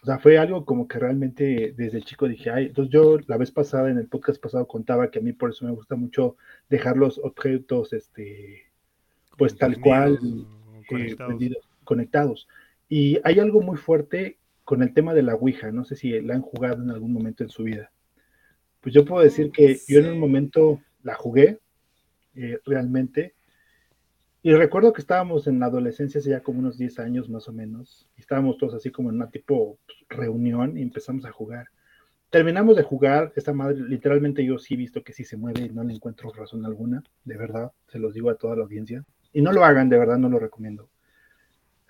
O 0.00 0.06
sea, 0.06 0.20
fue 0.20 0.38
algo 0.38 0.64
como 0.64 0.86
que 0.86 1.00
realmente 1.00 1.74
desde 1.76 2.02
chico 2.02 2.28
dije, 2.28 2.50
ay, 2.50 2.66
entonces 2.66 2.92
yo 2.92 3.18
la 3.26 3.36
vez 3.36 3.50
pasada, 3.50 3.90
en 3.90 3.98
el 3.98 4.06
podcast 4.06 4.40
pasado, 4.40 4.68
contaba 4.68 5.10
que 5.10 5.18
a 5.18 5.22
mí 5.22 5.32
por 5.32 5.50
eso 5.50 5.64
me 5.64 5.72
gusta 5.72 5.96
mucho 5.96 6.36
dejar 6.70 6.96
los 6.96 7.18
objetos, 7.18 7.92
este, 7.92 8.70
pues 9.36 9.56
tal 9.58 9.80
cual, 9.80 10.20
eh, 10.90 11.16
conectados. 11.82 12.46
Y 12.88 13.18
hay 13.24 13.40
algo 13.40 13.60
muy 13.60 13.76
fuerte 13.76 14.38
con 14.62 14.84
el 14.84 14.94
tema 14.94 15.14
de 15.14 15.24
la 15.24 15.34
Ouija, 15.34 15.72
no 15.72 15.84
sé 15.84 15.96
si 15.96 16.20
la 16.20 16.34
han 16.34 16.42
jugado 16.42 16.80
en 16.80 16.90
algún 16.90 17.12
momento 17.12 17.42
en 17.42 17.50
su 17.50 17.64
vida. 17.64 17.90
Pues 18.80 18.94
yo 18.94 19.04
puedo 19.04 19.24
decir 19.24 19.50
que 19.50 19.80
yo 19.88 19.98
en 19.98 20.10
un 20.10 20.20
momento 20.20 20.80
la 21.02 21.16
jugué 21.16 21.58
eh, 22.36 22.60
realmente. 22.64 23.34
Y 24.42 24.52
recuerdo 24.52 24.92
que 24.92 25.00
estábamos 25.00 25.46
en 25.48 25.58
la 25.58 25.66
adolescencia, 25.66 26.20
hace 26.20 26.30
ya 26.30 26.42
como 26.42 26.60
unos 26.60 26.78
10 26.78 27.00
años 27.00 27.28
más 27.28 27.48
o 27.48 27.52
menos, 27.52 28.08
y 28.16 28.20
estábamos 28.20 28.56
todos 28.56 28.74
así 28.74 28.90
como 28.90 29.10
en 29.10 29.16
una 29.16 29.30
tipo 29.30 29.78
pues, 29.84 29.98
reunión 30.08 30.78
y 30.78 30.82
empezamos 30.82 31.24
a 31.24 31.32
jugar. 31.32 31.66
Terminamos 32.30 32.76
de 32.76 32.82
jugar, 32.82 33.32
esta 33.34 33.52
madre, 33.52 33.80
literalmente 33.80 34.44
yo 34.44 34.58
sí 34.58 34.74
he 34.74 34.76
visto 34.76 35.02
que 35.02 35.12
sí 35.12 35.24
se 35.24 35.36
mueve 35.36 35.62
y 35.62 35.70
no 35.70 35.82
le 35.82 35.94
encuentro 35.94 36.30
razón 36.32 36.64
alguna, 36.64 37.02
de 37.24 37.36
verdad, 37.36 37.72
se 37.88 37.98
los 37.98 38.14
digo 38.14 38.30
a 38.30 38.36
toda 38.36 38.54
la 38.54 38.62
audiencia. 38.62 39.04
Y 39.32 39.42
no 39.42 39.52
lo 39.52 39.64
hagan, 39.64 39.88
de 39.88 39.98
verdad, 39.98 40.18
no 40.18 40.28
lo 40.28 40.38
recomiendo. 40.38 40.88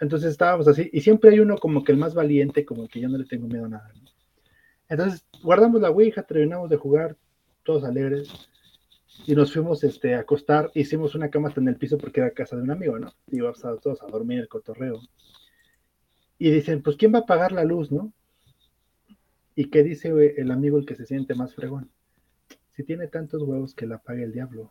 Entonces 0.00 0.30
estábamos 0.30 0.68
así, 0.68 0.88
y 0.92 1.00
siempre 1.00 1.30
hay 1.30 1.40
uno 1.40 1.58
como 1.58 1.84
que 1.84 1.92
el 1.92 1.98
más 1.98 2.14
valiente, 2.14 2.64
como 2.64 2.88
que 2.88 3.00
yo 3.00 3.08
no 3.08 3.18
le 3.18 3.24
tengo 3.24 3.46
miedo 3.46 3.66
a 3.66 3.68
nada. 3.68 3.92
Entonces 4.88 5.24
guardamos 5.42 5.82
la 5.82 5.90
Ouija, 5.90 6.22
terminamos 6.22 6.70
de 6.70 6.76
jugar, 6.76 7.16
todos 7.62 7.84
alegres, 7.84 8.48
y 9.26 9.34
nos 9.34 9.52
fuimos 9.52 9.84
este, 9.84 10.14
a 10.14 10.20
acostar, 10.20 10.70
hicimos 10.74 11.14
una 11.14 11.30
cama 11.30 11.48
hasta 11.48 11.60
en 11.60 11.68
el 11.68 11.76
piso 11.76 11.98
porque 11.98 12.20
era 12.20 12.30
casa 12.30 12.56
de 12.56 12.62
un 12.62 12.70
amigo, 12.70 12.98
¿no? 12.98 13.12
Íbamos 13.30 13.64
a, 13.64 13.76
todos 13.76 14.02
a 14.02 14.06
dormir 14.06 14.38
el 14.38 14.48
cotorreo. 14.48 15.00
Y 16.38 16.50
dicen, 16.50 16.82
pues 16.82 16.96
¿quién 16.96 17.14
va 17.14 17.20
a 17.20 17.26
pagar 17.26 17.52
la 17.52 17.64
luz, 17.64 17.90
no? 17.90 18.12
¿Y 19.54 19.66
qué 19.70 19.82
dice 19.82 20.34
el 20.36 20.50
amigo 20.50 20.78
el 20.78 20.86
que 20.86 20.94
se 20.94 21.04
siente 21.04 21.34
más 21.34 21.54
fregón? 21.54 21.90
Si 22.72 22.84
tiene 22.84 23.08
tantos 23.08 23.42
huevos 23.42 23.74
que 23.74 23.86
la 23.86 23.96
apague 23.96 24.22
el 24.22 24.32
diablo. 24.32 24.70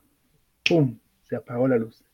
¡Pum! 0.67 0.97
Se 1.23 1.35
apagó 1.35 1.67
la 1.67 1.77
luz. 1.77 2.05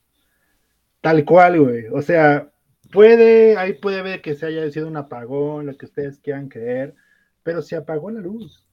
Tal 1.02 1.24
cual, 1.24 1.62
güey. 1.62 1.86
O 1.92 2.02
sea, 2.02 2.52
puede, 2.92 3.58
ahí 3.58 3.74
puede 3.74 4.02
ver 4.02 4.22
que 4.22 4.34
se 4.34 4.48
haya 4.48 4.70
sido 4.72 4.88
un 4.88 4.98
apagón, 4.98 5.68
lo 5.68 5.78
que 5.78 5.86
ustedes 5.86 6.18
quieran 6.20 6.50
creer, 6.50 6.96
pero 7.44 7.62
se 7.62 7.76
apagó 7.76 8.10
la 8.10 8.22
luz. 8.22 8.66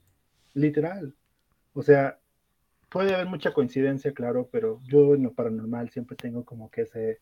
Literal. 0.55 1.15
O 1.75 1.83
sea, 1.83 2.19
puede 2.91 3.15
haber 3.15 3.27
mucha 3.27 3.53
coincidencia, 3.53 4.13
claro, 4.13 4.49
pero 4.51 4.81
yo 4.85 5.15
en 5.15 5.23
lo 5.25 5.33
paranormal 5.33 5.91
siempre 5.91 6.17
tengo 6.17 6.45
como 6.45 6.71
que 6.71 6.83
ese, 6.83 7.21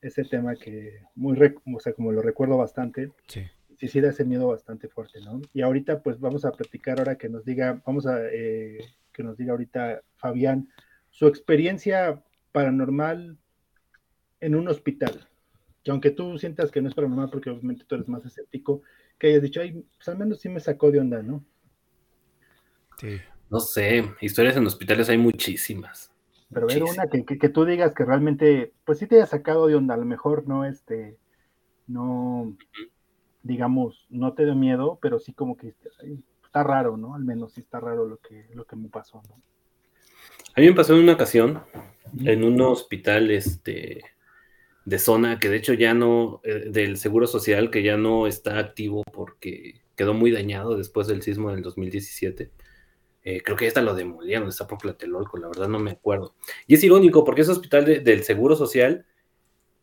ese 0.00 0.24
tema 0.24 0.54
que 0.54 1.02
muy, 1.14 1.38
o 1.74 1.80
sea, 1.80 1.92
como 1.92 2.12
lo 2.12 2.22
recuerdo 2.22 2.56
bastante. 2.56 3.10
Sí 3.26 3.42
sí, 3.82 3.88
sí 3.88 4.00
da 4.00 4.10
ese 4.10 4.24
miedo 4.24 4.46
bastante 4.46 4.88
fuerte, 4.88 5.20
¿no? 5.20 5.40
Y 5.52 5.62
ahorita 5.62 6.02
pues 6.02 6.20
vamos 6.20 6.44
a 6.44 6.52
platicar 6.52 7.00
ahora 7.00 7.18
que 7.18 7.28
nos 7.28 7.44
diga, 7.44 7.82
vamos 7.84 8.06
a 8.06 8.16
eh, 8.30 8.78
que 9.12 9.24
nos 9.24 9.36
diga 9.36 9.50
ahorita 9.50 10.02
Fabián 10.14 10.68
su 11.10 11.26
experiencia 11.26 12.22
paranormal 12.52 13.36
en 14.38 14.54
un 14.54 14.68
hospital. 14.68 15.28
Que 15.82 15.90
aunque 15.90 16.12
tú 16.12 16.38
sientas 16.38 16.70
que 16.70 16.80
no 16.80 16.88
es 16.88 16.94
paranormal 16.94 17.28
porque 17.28 17.50
obviamente 17.50 17.84
tú 17.84 17.96
eres 17.96 18.08
más 18.08 18.24
escéptico, 18.24 18.82
que 19.18 19.26
hayas 19.28 19.42
dicho, 19.42 19.60
ay, 19.60 19.84
pues 19.96 20.08
al 20.08 20.16
menos 20.16 20.40
sí 20.40 20.48
me 20.48 20.60
sacó 20.60 20.92
de 20.92 21.00
onda, 21.00 21.20
¿no? 21.20 21.44
Sí. 22.98 23.20
No 23.52 23.60
sé, 23.60 24.10
historias 24.22 24.56
en 24.56 24.66
hospitales 24.66 25.10
hay 25.10 25.18
muchísimas. 25.18 26.10
Pero 26.50 26.66
ver 26.66 26.84
una 26.84 27.06
que, 27.08 27.22
que, 27.26 27.48
tú 27.50 27.66
digas 27.66 27.92
que 27.92 28.02
realmente, 28.02 28.72
pues 28.86 28.98
sí 28.98 29.06
te 29.06 29.16
haya 29.16 29.26
sacado 29.26 29.66
de 29.66 29.74
onda, 29.74 29.92
a 29.92 29.98
lo 29.98 30.06
mejor 30.06 30.48
no, 30.48 30.64
este, 30.64 31.18
no, 31.86 32.56
digamos, 33.42 34.06
no 34.08 34.32
te 34.32 34.46
da 34.46 34.54
miedo, 34.54 34.98
pero 35.02 35.18
sí 35.18 35.34
como 35.34 35.58
que 35.58 35.74
está 36.42 36.62
raro, 36.62 36.96
¿no? 36.96 37.14
Al 37.14 37.24
menos 37.24 37.52
sí 37.52 37.60
está 37.60 37.78
raro 37.78 38.06
lo 38.06 38.16
que, 38.16 38.46
lo 38.54 38.64
que 38.64 38.74
me 38.74 38.88
pasó, 38.88 39.20
¿no? 39.28 39.42
A 40.56 40.60
mí 40.60 40.68
me 40.68 40.74
pasó 40.74 40.94
en 40.94 41.00
una 41.00 41.12
ocasión, 41.12 41.62
en 42.24 42.44
un 42.44 42.58
hospital 42.62 43.30
este, 43.30 44.02
de 44.86 44.98
zona 44.98 45.38
que 45.38 45.50
de 45.50 45.56
hecho 45.58 45.74
ya 45.74 45.92
no, 45.92 46.40
eh, 46.42 46.70
del 46.70 46.96
Seguro 46.96 47.26
Social, 47.26 47.70
que 47.70 47.82
ya 47.82 47.98
no 47.98 48.26
está 48.26 48.58
activo 48.58 49.02
porque 49.12 49.82
quedó 49.94 50.14
muy 50.14 50.30
dañado 50.30 50.74
después 50.74 51.06
del 51.06 51.20
sismo 51.20 51.50
del 51.50 51.60
2017. 51.60 52.50
Eh, 53.24 53.40
creo 53.42 53.56
que 53.56 53.64
ya 53.64 53.68
está 53.68 53.82
lo 53.82 53.94
demolieron, 53.94 54.48
está 54.48 54.66
por 54.66 54.78
Tlatelolco, 54.78 55.38
la 55.38 55.48
verdad 55.48 55.68
no 55.68 55.78
me 55.78 55.92
acuerdo. 55.92 56.34
Y 56.66 56.74
es 56.74 56.84
irónico 56.84 57.24
porque 57.24 57.42
ese 57.42 57.52
hospital 57.52 58.02
del 58.02 58.24
Seguro 58.24 58.56
Social 58.56 59.06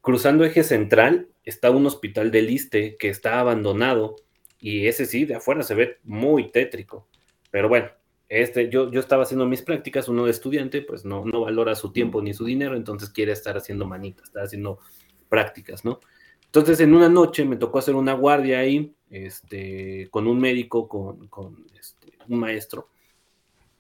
Cruzando 0.02 0.46
eje 0.46 0.64
central 0.64 1.28
está 1.44 1.72
un 1.72 1.86
hospital 1.86 2.32
de 2.32 2.42
Liste 2.42 2.96
que 2.98 3.10
está 3.10 3.40
abandonado 3.40 4.16
y 4.58 4.88
ese 4.88 5.06
sí, 5.06 5.26
de 5.26 5.36
afuera 5.36 5.62
se 5.64 5.76
ve 5.76 5.98
muy 6.04 6.52
tétrico. 6.52 7.08
Pero 7.52 7.68
bueno, 7.68 7.90
este, 8.30 8.70
yo, 8.70 8.90
yo 8.92 9.00
estaba 9.00 9.24
haciendo 9.24 9.46
mis 9.46 9.62
prácticas, 9.62 10.08
uno 10.08 10.26
de 10.26 10.32
estudiante, 10.32 10.82
pues 10.82 11.04
no, 11.04 11.26
no 11.26 11.42
valora 11.42 11.76
su 11.76 11.92
tiempo 11.92 12.22
ni 12.22 12.34
su 12.34 12.46
dinero, 12.46 12.76
entonces 12.76 13.10
quiere 13.10 13.34
estar 13.34 13.58
haciendo 13.58 13.86
manitas, 13.86 14.28
estar 14.28 14.44
haciendo 14.44 14.80
prácticas, 15.28 15.84
¿no? 15.84 16.00
Entonces 16.46 16.80
en 16.80 16.94
una 16.94 17.10
noche 17.10 17.46
me 17.46 17.58
tocó 17.58 17.80
hacer 17.80 17.96
una 17.96 18.14
guardia 18.14 18.60
ahí, 18.60 18.96
este, 19.10 20.08
con 20.12 20.28
un 20.28 20.40
médico, 20.40 20.88
con, 20.88 21.28
con 21.28 21.66
este, 21.78 22.14
un 22.28 22.40
maestro, 22.40 22.90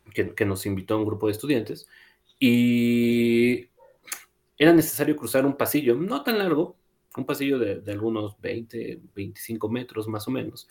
que, 0.10 0.45
nos 0.45 0.65
invitó 0.65 0.95
a 0.95 0.98
un 0.98 1.06
grupo 1.06 1.28
de 1.28 1.34
estudiantes, 1.34 1.88
y 2.39 3.67
era 4.58 4.74
necesario 4.74 5.15
cruzar 5.15 5.45
un 5.45 5.56
pasillo, 5.56 5.95
no 5.95 6.24
tan 6.24 6.38
largo, 6.38 6.76
un 7.17 7.26
pasillo 7.26 7.60
de, 7.60 7.91
algunos 7.91 8.39
20, 8.41 9.00
25 9.15 9.69
metros 9.69 10.08
más 10.08 10.28
o 10.28 10.32
menos, 10.32 10.67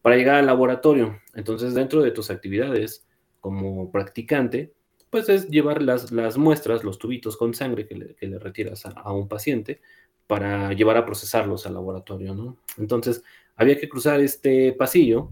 para 0.00 0.16
llegar 0.16 0.36
al 0.36 0.46
laboratorio. 0.46 1.20
Entonces, 1.34 1.74
dentro 1.74 2.02
de 2.02 2.10
tus 2.10 2.30
actividades 2.30 3.06
como 3.40 3.90
practicante, 3.90 4.72
pues 5.12 5.28
es 5.28 5.48
llevar 5.48 5.82
las, 5.82 6.10
las 6.10 6.38
muestras, 6.38 6.84
los 6.84 6.98
tubitos 6.98 7.36
con 7.36 7.52
sangre 7.52 7.86
que 7.86 8.16
le, 8.18 8.38
retiras 8.38 8.86
a, 8.86 9.12
un 9.12 9.28
paciente 9.28 9.82
para 10.26 10.72
llevar 10.72 10.96
a 10.96 11.04
procesarlos 11.04 11.66
al 11.66 11.74
laboratorio, 11.74 12.34
¿no? 12.34 12.56
Entonces, 12.78 13.22
había 13.56 13.78
que 13.78 13.90
cruzar 13.90 14.20
este 14.20 14.72
pasillo 14.72 15.28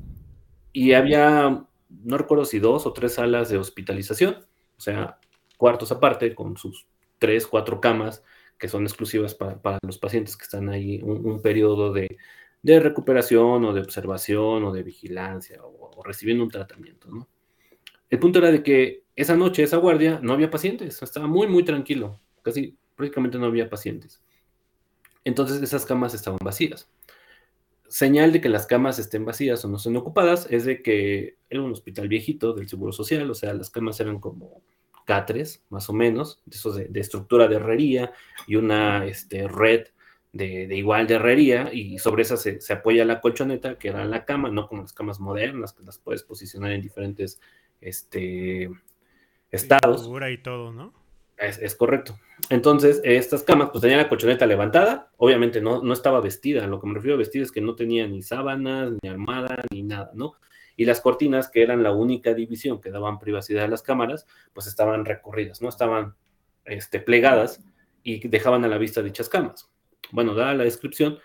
y 0.73 0.93
había, 0.93 1.65
no 1.91 2.17
recuerdo 2.17 2.45
si 2.45 2.59
dos 2.59 2.87
o 2.87 2.93
tres 2.93 3.15
salas 3.15 3.49
de 3.49 3.59
hospitalización, 3.59 4.47
o 4.77 4.81
sea, 4.81 5.19
cuartos 5.57 5.93
aparte 5.93 6.35
con 6.35 6.57
sus 6.57 6.87
tres, 7.19 7.47
cuatro 7.47 7.81
camas 7.81 8.23
que 8.59 8.69
son 8.69 8.85
exclusivas 8.85 9.35
para, 9.35 9.79
los 9.83 9.99
pacientes 9.99 10.37
que 10.37 10.45
están 10.45 10.69
ahí 10.69 11.01
un, 11.03 11.41
periodo 11.41 11.93
de, 11.93 12.19
recuperación 12.63 13.65
o 13.65 13.73
de 13.73 13.81
observación 13.81 14.65
o 14.65 14.73
de 14.73 14.83
vigilancia 14.83 15.61
o, 15.63 16.03
recibiendo 16.05 16.45
un 16.45 16.51
tratamiento. 16.51 17.09
El 18.09 18.19
punto 18.19 18.39
era 18.39 18.51
de 18.51 18.63
que 18.63 19.05
esa 19.17 19.37
noche, 19.37 19.63
esa 19.63 19.79
guardia, 19.79 20.21
no 20.23 20.33
había 20.33 20.51
pacientes, 20.51 21.03
estaba 21.03 21.27
muy, 21.27 21.47
muy 21.47 21.65
tranquilo, 21.65 22.21
casi 22.43 22.77
prácticamente 22.97 23.39
no 23.39 23.47
había 23.47 23.69
pacientes. 23.69 24.23
Entonces 25.25 25.63
esas 25.63 25.85
camas 25.85 26.15
estaban 26.15 26.39
vacías. 26.43 26.91
Señal 27.91 28.31
de 28.31 28.41
que 28.41 28.49
las 28.49 28.67
camas 28.67 29.01
estén 29.01 29.25
vacías 29.25 29.65
o 29.65 29.69
no 29.69 29.77
estén 29.77 29.97
ocupadas 29.97 30.47
es 30.49 30.65
de 30.65 30.81
que 30.81 31.39
era 31.51 31.61
un 31.61 31.73
hospital 31.73 32.07
viejito 32.07 32.53
del 32.53 32.69
Seguro 32.69 32.93
Social, 32.93 33.29
o 33.29 33.35
sea, 33.35 33.53
las 33.53 33.69
camas 33.69 33.99
eran 33.99 34.21
como 34.21 34.63
catres, 35.05 35.65
más 35.71 35.91
o 35.91 35.93
menos, 35.93 36.41
de, 36.45 36.87
de, 36.89 37.01
estructura 37.01 37.49
de 37.49 37.57
herrería 37.57 38.13
y 38.47 38.55
una 38.55 39.05
este, 39.07 39.49
red 39.49 39.89
de, 40.33 40.69
igual 40.77 41.09
de 41.09 41.15
herrería 41.15 41.71
y 41.73 41.99
sobre 41.99 42.23
esa 42.23 42.37
se, 42.37 42.61
apoya 42.73 43.05
la 43.05 43.21
colchoneta 43.21 43.77
que 43.77 43.89
era 43.89 44.05
la 44.05 44.25
cama, 44.25 44.51
no 44.51 44.69
como 44.69 44.83
las 44.83 44.93
camas 44.93 45.19
modernas 45.19 45.73
que 45.73 45.83
las 45.83 45.99
puedes 45.99 46.23
posicionar 46.23 46.71
en 46.71 46.83
diferentes 46.83 47.41
este, 47.81 48.71
estados. 49.51 50.09
Y 50.31 50.39
todo, 50.39 50.73
¿no? 50.73 51.00
Es, 51.41 51.75
correcto. 51.75 52.19
Entonces, 52.51 53.01
estas 53.03 53.43
camas, 53.43 53.71
pues 53.71 53.81
tenían 53.81 53.99
la 53.99 54.09
colchoneta 54.09 54.45
levantada, 54.45 55.11
obviamente 55.17 55.61
no, 55.61 55.83
no 55.83 55.93
estaba 55.95 56.21
vestida, 56.21 56.67
lo 56.67 56.81
que 56.81 56.87
me 56.87 56.95
refiero 56.95 57.15
a 57.15 57.19
vestida 57.19 57.43
es 57.43 57.51
que 57.51 57.63
no 57.63 57.75
tenía 57.75 58.07
ni 58.07 58.23
sábanas, 58.23 58.93
ni 59.03 59.09
almohada, 59.09 59.63
ni 59.71 59.83
nada, 59.83 60.11
¿no? 60.15 60.35
y 60.81 60.87
las 60.87 61.03
cortinas, 61.03 61.51
que 61.51 61.63
eran 61.63 61.83
la 61.83 61.93
única 61.93 62.33
división 62.33 62.81
que 62.81 62.91
daban 62.91 63.19
privacidad 63.19 63.65
a 63.65 63.69
las 63.69 63.83
cámaras, 63.83 64.27
pues 64.55 64.67
estaban 64.67 65.05
recorridas, 65.05 65.61
¿no? 65.61 65.69
Estaban 65.69 66.15
este, 66.65 67.01
plegadas 67.01 67.63
y 68.03 68.27
dejaban 68.27 68.65
a 68.65 68.69
la 68.69 68.79
vista 68.79 69.03
dichas 69.03 69.29
camas. 69.29 69.71
Bueno, 70.11 70.35
dada 70.35 70.55
la 70.55 70.65
descripción, 70.65 71.19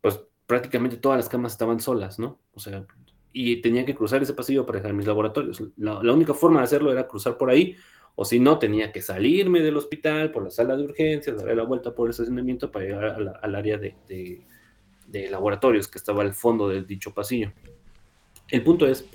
pues 0.00 0.20
prácticamente 0.46 0.96
todas 0.96 1.18
las 1.18 1.28
camas 1.28 1.50
estaban 1.50 1.80
solas, 1.80 2.20
¿no? 2.20 2.38
O 2.54 2.60
sea, 2.60 2.86
y 3.32 3.60
tenía 3.60 3.84
que 3.84 3.96
cruzar 3.96 4.22
ese 4.22 4.32
pasillo 4.32 4.64
para 4.64 4.78
dejar 4.78 4.94
mis 4.94 5.08
laboratorios. 5.08 5.60
La, 5.76 6.12
única 6.12 6.32
forma 6.32 6.60
de 6.60 6.66
hacerlo 6.66 6.92
era 6.92 7.08
cruzar 7.08 7.36
por 7.36 7.50
ahí, 7.50 7.76
o 8.14 8.24
si 8.24 8.38
no, 8.38 8.58
tenía 8.58 8.92
que 8.92 9.02
salirme 9.02 9.60
del 9.60 9.76
hospital 9.76 10.30
por 10.30 10.44
la 10.44 10.50
sala 10.50 10.76
de 10.76 10.84
urgencias, 10.84 11.36
darle 11.36 11.56
la 11.56 11.64
vuelta 11.64 11.94
por 11.94 12.08
el 12.08 12.10
estacionamiento 12.10 12.70
para 12.70 12.84
llegar 12.84 13.38
al 13.42 13.54
área 13.54 13.78
de, 13.78 13.94
de 15.10 15.30
laboratorios 15.30 15.88
que 15.88 15.98
estaba 15.98 16.22
al 16.22 16.34
fondo 16.34 16.68
del 16.68 16.86
dicho 16.86 17.12
pasillo. 17.12 17.52
El 18.48 18.62
punto 18.62 18.86
es, 18.86 19.06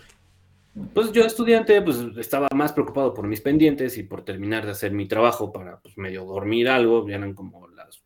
pues 0.94 1.12
yo 1.12 1.24
estudiante, 1.24 1.82
pues 1.82 1.98
estaba 2.18 2.48
más 2.54 2.74
preocupado 2.74 3.14
por 3.14 3.28
mis 3.28 3.42
pendientes 3.42 3.98
y 3.98 4.04
por 4.04 4.24
terminar 4.24 4.66
de 4.66 4.72
hacer 4.72 4.92
mi 4.92 5.08
trabajo 5.08 5.52
para, 5.52 5.80
pues 5.82 5.98
medio 5.98 6.26
dormir 6.26 6.70
algo, 6.70 7.08
eran 7.08 7.34
como 7.34 7.68
las 7.70 8.04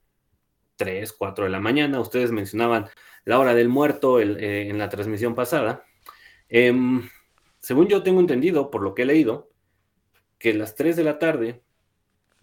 3, 0.76 1.12
4 1.14 1.46
de 1.46 1.50
la 1.50 1.60
mañana, 1.60 2.00
ustedes 2.00 2.32
mencionaban 2.32 2.88
la 3.26 3.40
hora 3.40 3.54
del 3.54 3.70
muerto 3.70 4.20
eh, 4.20 4.70
en 4.70 4.78
la 4.78 4.90
transmisión 4.90 5.36
pasada. 5.36 5.84
Em, 6.48 7.08
según 7.60 7.88
yo 7.88 8.04
tengo 8.04 8.20
entendido, 8.20 8.72
por 8.72 8.82
lo 8.82 8.96
que 8.96 9.02
he 9.04 9.06
leído, 9.06 9.49
que 10.40 10.54
las 10.54 10.76
3 10.76 10.96
de 10.96 11.04
la 11.04 11.20
tarde, 11.20 11.62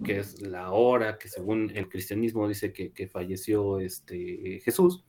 que 0.05 0.19
es 0.19 0.43
la 0.43 0.71
hora 0.71 1.19
que 1.19 1.29
según 1.29 1.73
el 1.75 1.89
cristianismo 1.89 2.47
dice 2.47 2.73
que, 2.73 3.09
falleció 3.09 3.81
este 3.81 4.61
Jesús, 4.63 5.05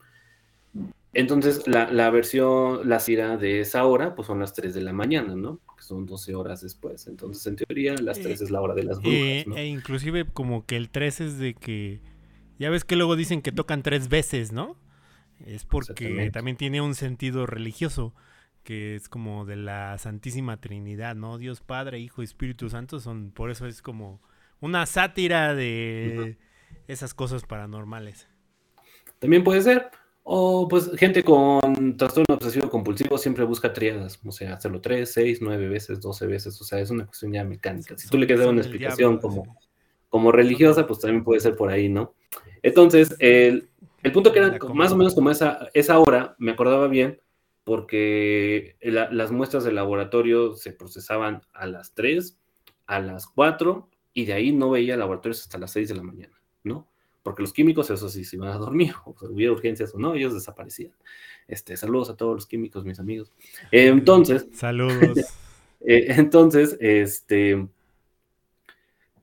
Entonces, 1.14 1.66
la, 1.66 1.90
la 1.90 2.10
versión, 2.10 2.88
la 2.88 3.00
CIRA 3.00 3.36
de 3.38 3.60
esa 3.60 3.84
hora, 3.86 4.14
pues 4.14 4.26
son 4.26 4.38
las 4.40 4.52
3 4.54 4.74
de 4.74 4.82
la 4.82 4.92
mañana, 4.92 5.34
¿no? 5.34 5.60
Que 5.76 5.82
son 5.82 6.06
12 6.06 6.34
horas 6.34 6.60
después. 6.60 7.06
Entonces, 7.06 7.46
en 7.46 7.56
teoría, 7.56 7.94
las 7.96 8.20
3 8.20 8.40
es 8.42 8.50
la 8.50 8.60
hora 8.60 8.74
de 8.74 8.84
las 8.84 9.00
brujas, 9.00 9.18
Eh, 9.18 9.44
¿no? 9.46 9.56
e 9.56 9.66
inclusive 9.66 10.26
como 10.26 10.66
que 10.66 10.76
el 10.76 10.90
3 10.90 11.20
es 11.22 11.38
de 11.38 11.54
que... 11.54 12.00
Ya 12.58 12.70
ves 12.70 12.84
que 12.84 12.96
luego 12.96 13.16
dicen 13.16 13.40
que 13.40 13.52
tocan 13.52 13.82
tres 13.82 14.08
veces, 14.08 14.52
¿no? 14.52 14.76
Es 15.46 15.64
porque 15.64 16.30
también 16.32 16.56
tiene 16.56 16.80
un 16.80 16.94
sentido 16.94 17.46
religioso, 17.46 18.14
que 18.68 18.96
es 18.96 19.08
como 19.08 19.46
de 19.46 19.56
la 19.56 19.96
Santísima 19.96 20.60
Trinidad, 20.60 21.16
¿no? 21.16 21.38
Dios 21.38 21.62
Padre, 21.62 22.00
Hijo 22.00 22.20
y 22.20 22.26
Espíritu 22.26 22.68
Santo 22.68 23.00
son, 23.00 23.30
por 23.30 23.50
eso 23.50 23.66
es 23.66 23.80
como 23.80 24.20
una 24.60 24.84
sátira 24.84 25.54
de 25.54 26.36
esas 26.86 27.14
cosas 27.14 27.46
paranormales. 27.46 28.28
También 29.20 29.42
puede 29.42 29.62
ser. 29.62 29.88
O 30.22 30.68
pues 30.68 30.90
gente 30.98 31.24
con 31.24 31.96
trastorno 31.96 32.34
obsesivo 32.34 32.68
compulsivo 32.68 33.16
siempre 33.16 33.44
busca 33.44 33.72
triadas, 33.72 34.20
o 34.22 34.32
sea, 34.32 34.52
hacerlo 34.56 34.82
3, 34.82 35.10
6, 35.10 35.38
9 35.40 35.68
veces, 35.70 36.02
12 36.02 36.26
veces, 36.26 36.60
o 36.60 36.64
sea, 36.64 36.78
es 36.78 36.90
una 36.90 37.06
cuestión 37.06 37.32
ya 37.32 37.44
mecánica. 37.44 37.96
Si 37.96 38.06
tú 38.10 38.18
le 38.18 38.26
quieres 38.26 38.44
dar 38.44 38.52
una 38.52 38.60
explicación 38.60 39.12
diablo, 39.12 39.20
como, 39.22 39.44
sí. 39.44 39.68
como 40.10 40.30
religiosa, 40.30 40.86
pues 40.86 41.00
también 41.00 41.24
puede 41.24 41.40
ser 41.40 41.56
por 41.56 41.70
ahí, 41.70 41.88
¿no? 41.88 42.12
Entonces, 42.62 43.16
el, 43.18 43.70
el 44.02 44.12
punto 44.12 44.30
que 44.30 44.40
era 44.40 44.58
más 44.74 44.92
o 44.92 44.96
menos 44.96 45.14
como 45.14 45.30
esa, 45.30 45.70
esa 45.72 45.98
hora, 45.98 46.36
me 46.38 46.50
acordaba 46.50 46.86
bien, 46.88 47.18
porque 47.68 48.76
la- 48.80 49.12
las 49.12 49.30
muestras 49.30 49.62
del 49.62 49.74
laboratorio 49.74 50.54
se 50.54 50.72
procesaban 50.72 51.42
a 51.52 51.66
las 51.66 51.92
3, 51.92 52.38
a 52.86 52.98
las 52.98 53.26
4, 53.26 53.90
y 54.14 54.24
de 54.24 54.32
ahí 54.32 54.52
no 54.52 54.70
veía 54.70 54.96
laboratorios 54.96 55.42
hasta 55.42 55.58
las 55.58 55.72
6 55.72 55.90
de 55.90 55.94
la 55.94 56.02
mañana, 56.02 56.40
¿no? 56.64 56.88
Porque 57.22 57.42
los 57.42 57.52
químicos, 57.52 57.90
eso 57.90 58.08
sí, 58.08 58.24
se 58.24 58.36
iban 58.36 58.48
a 58.48 58.56
dormir, 58.56 58.94
o 59.04 59.14
sea, 59.18 59.28
hubiera 59.28 59.52
urgencias 59.52 59.94
o 59.94 59.98
no, 59.98 60.14
ellos 60.14 60.32
desaparecían. 60.32 60.94
Este, 61.46 61.76
saludos 61.76 62.08
a 62.08 62.16
todos 62.16 62.34
los 62.34 62.46
químicos, 62.46 62.86
mis 62.86 62.98
amigos. 63.00 63.30
Eh, 63.70 63.88
entonces, 63.88 64.48
Saludos. 64.54 65.18
eh, 65.82 66.06
entonces, 66.16 66.74
este, 66.80 67.68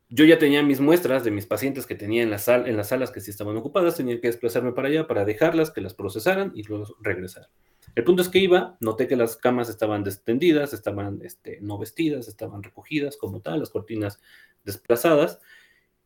yo 0.10 0.24
ya 0.24 0.38
tenía 0.38 0.62
mis 0.62 0.80
muestras 0.82 1.24
de 1.24 1.32
mis 1.32 1.48
pacientes 1.48 1.88
que 1.88 1.96
tenía 1.96 2.22
en, 2.22 2.30
la 2.30 2.38
sal, 2.38 2.68
en 2.68 2.78
las 2.78 2.90
salas 2.90 3.10
que 3.10 3.22
sí 3.22 3.32
estaban 3.32 3.58
ocupadas, 3.58 3.98
tenía 3.98 4.22
que 4.22 4.28
desplazarme 4.28 4.72
para 4.72 4.90
allá 4.90 5.08
para 5.08 5.26
dejarlas, 5.26 5.72
que 5.72 5.82
las 5.82 5.96
procesaran 5.96 6.52
y 6.54 6.62
luego 6.62 6.96
regresar. 7.02 7.50
El 7.96 8.04
punto 8.04 8.22
es 8.22 8.30
que 8.30 8.40
iba, 8.40 8.76
noté 8.82 9.08
que 9.08 9.16
las 9.16 9.38
camas 9.38 9.70
estaban 9.70 10.04
destendidas, 10.04 10.74
estaban 10.74 11.22
este, 11.24 11.60
no 11.62 11.78
vestidas, 11.78 12.28
estaban 12.28 12.62
recogidas 12.62 13.16
como 13.16 13.40
tal, 13.40 13.62
las 13.62 13.70
cortinas 13.70 14.20
desplazadas. 14.66 15.40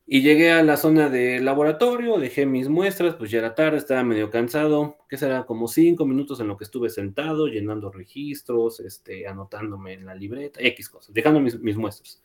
Y 0.06 0.21
llegué 0.21 0.52
a 0.52 0.63
la 0.63 0.78
zona 0.78 1.10
de 1.10 1.39
laboratorio, 1.39 2.17
dejé 2.17 2.45
mis 2.45 2.67
muestras, 2.67 3.15
pues 3.15 3.30
ya 3.32 3.39
era 3.39 3.54
tarde, 3.56 3.78
estaba 3.78 4.04
medio 4.04 4.30
cansado, 4.30 4.97
que 5.08 5.17
será 5.17 5.45
como 5.45 5.67
cinco 5.67 6.06
minutos 6.06 6.39
en 6.39 6.47
lo 6.47 6.58
que 6.58 6.63
estuve 6.63 6.89
sentado, 6.89 7.47
llenando 7.47 7.91
registros, 7.91 8.80
este, 8.80 9.28
anotándome 9.28 9.93
en 9.93 10.06
la 10.06 10.15
libreta, 10.15 10.60
X 10.62 10.89
cosas, 10.89 11.13
dejando 11.13 11.39
mis, 11.39 11.60
mis 11.60 11.78
muestras. 11.78 12.23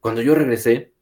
Cuando 0.00 0.22
yo 0.22 0.34
regresé, 0.34 0.92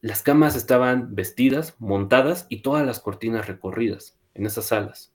las 0.00 0.22
camas 0.22 0.56
estaban 0.56 1.14
vestidas, 1.14 1.76
montadas 1.78 2.46
y 2.48 2.62
todas 2.62 2.84
las 2.84 2.98
cortinas 2.98 3.46
recorridas 3.46 4.18
en 4.34 4.46
esas 4.46 4.66
salas. 4.66 5.11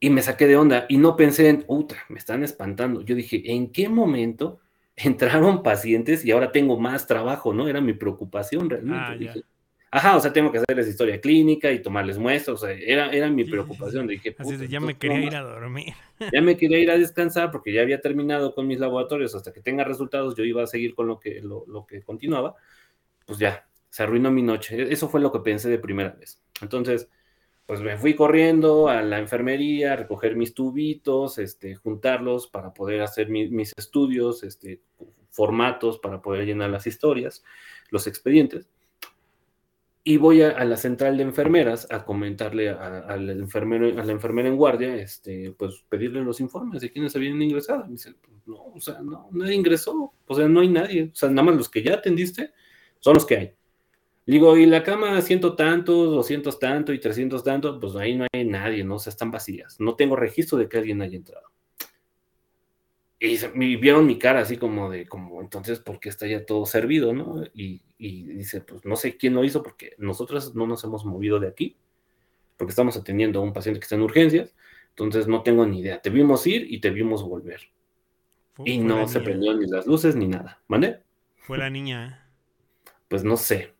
Y 0.00 0.10
me 0.10 0.22
saqué 0.22 0.46
de 0.46 0.56
onda 0.56 0.86
y 0.88 0.96
no 0.96 1.16
pensé 1.16 1.48
en, 1.48 1.62
puta, 1.62 1.96
me 2.08 2.18
están 2.18 2.44
espantando. 2.44 3.02
Yo 3.02 3.14
dije, 3.14 3.42
¿en 3.52 3.72
qué 3.72 3.88
momento 3.88 4.60
entraron 4.96 5.62
pacientes 5.62 6.24
y 6.24 6.30
ahora 6.30 6.52
tengo 6.52 6.78
más 6.78 7.06
trabajo, 7.06 7.52
¿no? 7.52 7.68
Era 7.68 7.80
mi 7.80 7.92
preocupación 7.94 8.68
realmente. 8.70 9.00
Ah. 9.00 9.16
Dije, 9.16 9.42
ajá, 9.90 10.16
o 10.16 10.20
sea, 10.20 10.32
tengo 10.32 10.52
que 10.52 10.58
hacerles 10.58 10.88
historia 10.88 11.20
clínica 11.20 11.70
y 11.72 11.80
tomarles 11.80 12.18
muestras, 12.18 12.62
o 12.62 12.66
sea, 12.66 12.74
era, 12.74 13.10
era 13.10 13.28
mi 13.30 13.44
preocupación. 13.44 14.06
Dije, 14.06 14.34
Así 14.38 14.52
"Puta, 14.52 14.58
de 14.58 14.68
ya 14.68 14.80
me 14.80 14.96
quería 14.96 15.20
ir 15.20 15.36
a 15.36 15.42
dormir. 15.42 15.94
ya 16.32 16.40
me 16.42 16.56
quería 16.56 16.78
ir 16.78 16.90
a 16.90 16.98
descansar 16.98 17.50
porque 17.50 17.72
ya 17.72 17.82
había 17.82 18.00
terminado 18.00 18.54
con 18.54 18.66
mis 18.66 18.78
laboratorios 18.78 19.34
hasta 19.34 19.52
que 19.52 19.60
tenga 19.60 19.84
resultados, 19.84 20.34
yo 20.36 20.44
iba 20.44 20.62
a 20.62 20.66
seguir 20.66 20.94
con 20.94 21.06
lo 21.06 21.18
que, 21.18 21.40
lo, 21.42 21.64
lo 21.66 21.86
que 21.86 22.02
continuaba, 22.02 22.54
pues 23.26 23.38
ya, 23.38 23.68
se 23.90 24.02
arruinó 24.02 24.30
mi 24.30 24.42
noche. 24.42 24.76
E, 24.82 24.92
Eso 24.92 25.08
fue 25.08 25.20
lo 25.20 25.32
que 25.32 25.40
pensé 25.40 25.68
de 25.68 25.78
primera 25.78 26.10
vez. 26.10 26.40
Entonces, 26.60 27.08
pues 27.68 27.82
me 27.82 27.98
fui 27.98 28.14
corriendo 28.14 28.88
a 28.88 29.02
la 29.02 29.18
enfermería, 29.18 29.92
a 29.92 29.96
recoger 29.96 30.36
mis 30.36 30.54
tubitos, 30.54 31.36
este, 31.36 31.74
juntarlos 31.74 32.46
para 32.46 32.72
poder 32.72 33.02
hacer 33.02 33.28
mi- 33.28 33.50
mis 33.50 33.74
estudios, 33.76 34.42
este, 34.42 34.80
formatos 35.30 35.98
para 35.98 36.22
poder 36.22 36.46
llenar 36.46 36.70
las 36.70 36.86
historias, 36.86 37.44
los 37.90 38.06
expedientes. 38.06 38.70
Y 40.02 40.16
voy 40.16 40.40
a, 40.40 40.52
a 40.52 40.64
la 40.64 40.78
central 40.78 41.18
de 41.18 41.24
enfermeras 41.24 41.86
a 41.90 42.06
comentarle 42.06 42.70
al 42.70 43.28
enfermero, 43.28 44.00
a 44.00 44.02
la 44.02 44.12
enfermera 44.12 44.48
en 44.48 44.56
guardia, 44.56 44.94
este, 44.96 45.50
pues 45.52 45.84
pedirle 45.90 46.22
los 46.22 46.40
informes 46.40 46.80
de 46.80 46.90
quiénes 46.90 47.14
habían 47.16 47.42
ingresado. 47.42 47.84
Me 47.84 47.92
dice, 47.92 48.14
"Pues, 48.14 48.32
no, 48.46 48.54
o 48.74 48.80
sea, 48.80 49.00
no, 49.02 49.28
nadie 49.32 49.54
ingresó, 49.54 50.14
o 50.26 50.34
sea, 50.34 50.48
no 50.48 50.60
hay 50.60 50.68
nadie, 50.68 51.10
o 51.12 51.14
sea, 51.14 51.28
nada 51.28 51.42
más 51.42 51.56
los 51.56 51.68
que 51.68 51.82
ya 51.82 51.96
atendiste 51.96 52.52
son 52.98 53.12
los 53.14 53.26
que 53.26 53.36
hay. 53.36 53.52
Digo, 54.28 54.58
y 54.58 54.66
la 54.66 54.82
cama 54.82 55.18
ciento 55.22 55.56
tantos, 55.56 56.10
doscientos 56.10 56.58
tanto 56.58 56.92
y 56.92 57.00
trescientos 57.00 57.42
tanto, 57.42 57.80
pues 57.80 57.96
ahí 57.96 58.14
no 58.14 58.26
hay 58.30 58.44
nadie, 58.44 58.84
¿no? 58.84 58.96
O 58.96 58.98
sea, 58.98 59.10
están 59.10 59.30
vacías. 59.30 59.80
No 59.80 59.96
tengo 59.96 60.16
registro 60.16 60.58
de 60.58 60.68
que 60.68 60.76
alguien 60.76 61.00
haya 61.00 61.16
entrado. 61.16 61.46
Y, 63.18 63.38
se- 63.38 63.50
y 63.54 63.76
vieron 63.76 64.06
mi 64.06 64.18
cara 64.18 64.40
así 64.40 64.58
como 64.58 64.90
de, 64.90 65.06
como, 65.08 65.40
entonces, 65.40 65.80
¿por 65.80 65.98
qué 65.98 66.10
está 66.10 66.26
ya 66.26 66.44
todo 66.44 66.66
servido, 66.66 67.14
no? 67.14 67.42
Y, 67.54 67.80
y 67.96 68.24
dice, 68.24 68.60
pues 68.60 68.84
no 68.84 68.96
sé 68.96 69.16
quién 69.16 69.32
lo 69.34 69.44
hizo 69.44 69.62
porque 69.62 69.94
nosotros 69.96 70.54
no 70.54 70.66
nos 70.66 70.84
hemos 70.84 71.06
movido 71.06 71.40
de 71.40 71.48
aquí, 71.48 71.78
porque 72.58 72.72
estamos 72.72 72.98
atendiendo 72.98 73.40
a 73.40 73.42
un 73.42 73.54
paciente 73.54 73.80
que 73.80 73.84
está 73.84 73.94
en 73.96 74.02
urgencias, 74.02 74.54
entonces 74.90 75.26
no 75.26 75.42
tengo 75.42 75.64
ni 75.64 75.80
idea. 75.80 76.02
Te 76.02 76.10
vimos 76.10 76.46
ir 76.46 76.70
y 76.70 76.80
te 76.80 76.90
vimos 76.90 77.22
volver. 77.22 77.62
Fue- 78.52 78.70
Y 78.70 78.76
fue 78.76 78.84
no 78.84 79.08
se 79.08 79.20
prendieron 79.20 79.58
ni 79.60 79.66
las 79.68 79.86
luces 79.86 80.14
ni 80.16 80.28
nada, 80.28 80.60
¿vale? 80.68 81.02
Fue 81.38 81.56
la 81.56 81.70
niña. 81.70 82.30
Pues 83.08 83.24
no 83.24 83.38
sé. 83.38 83.72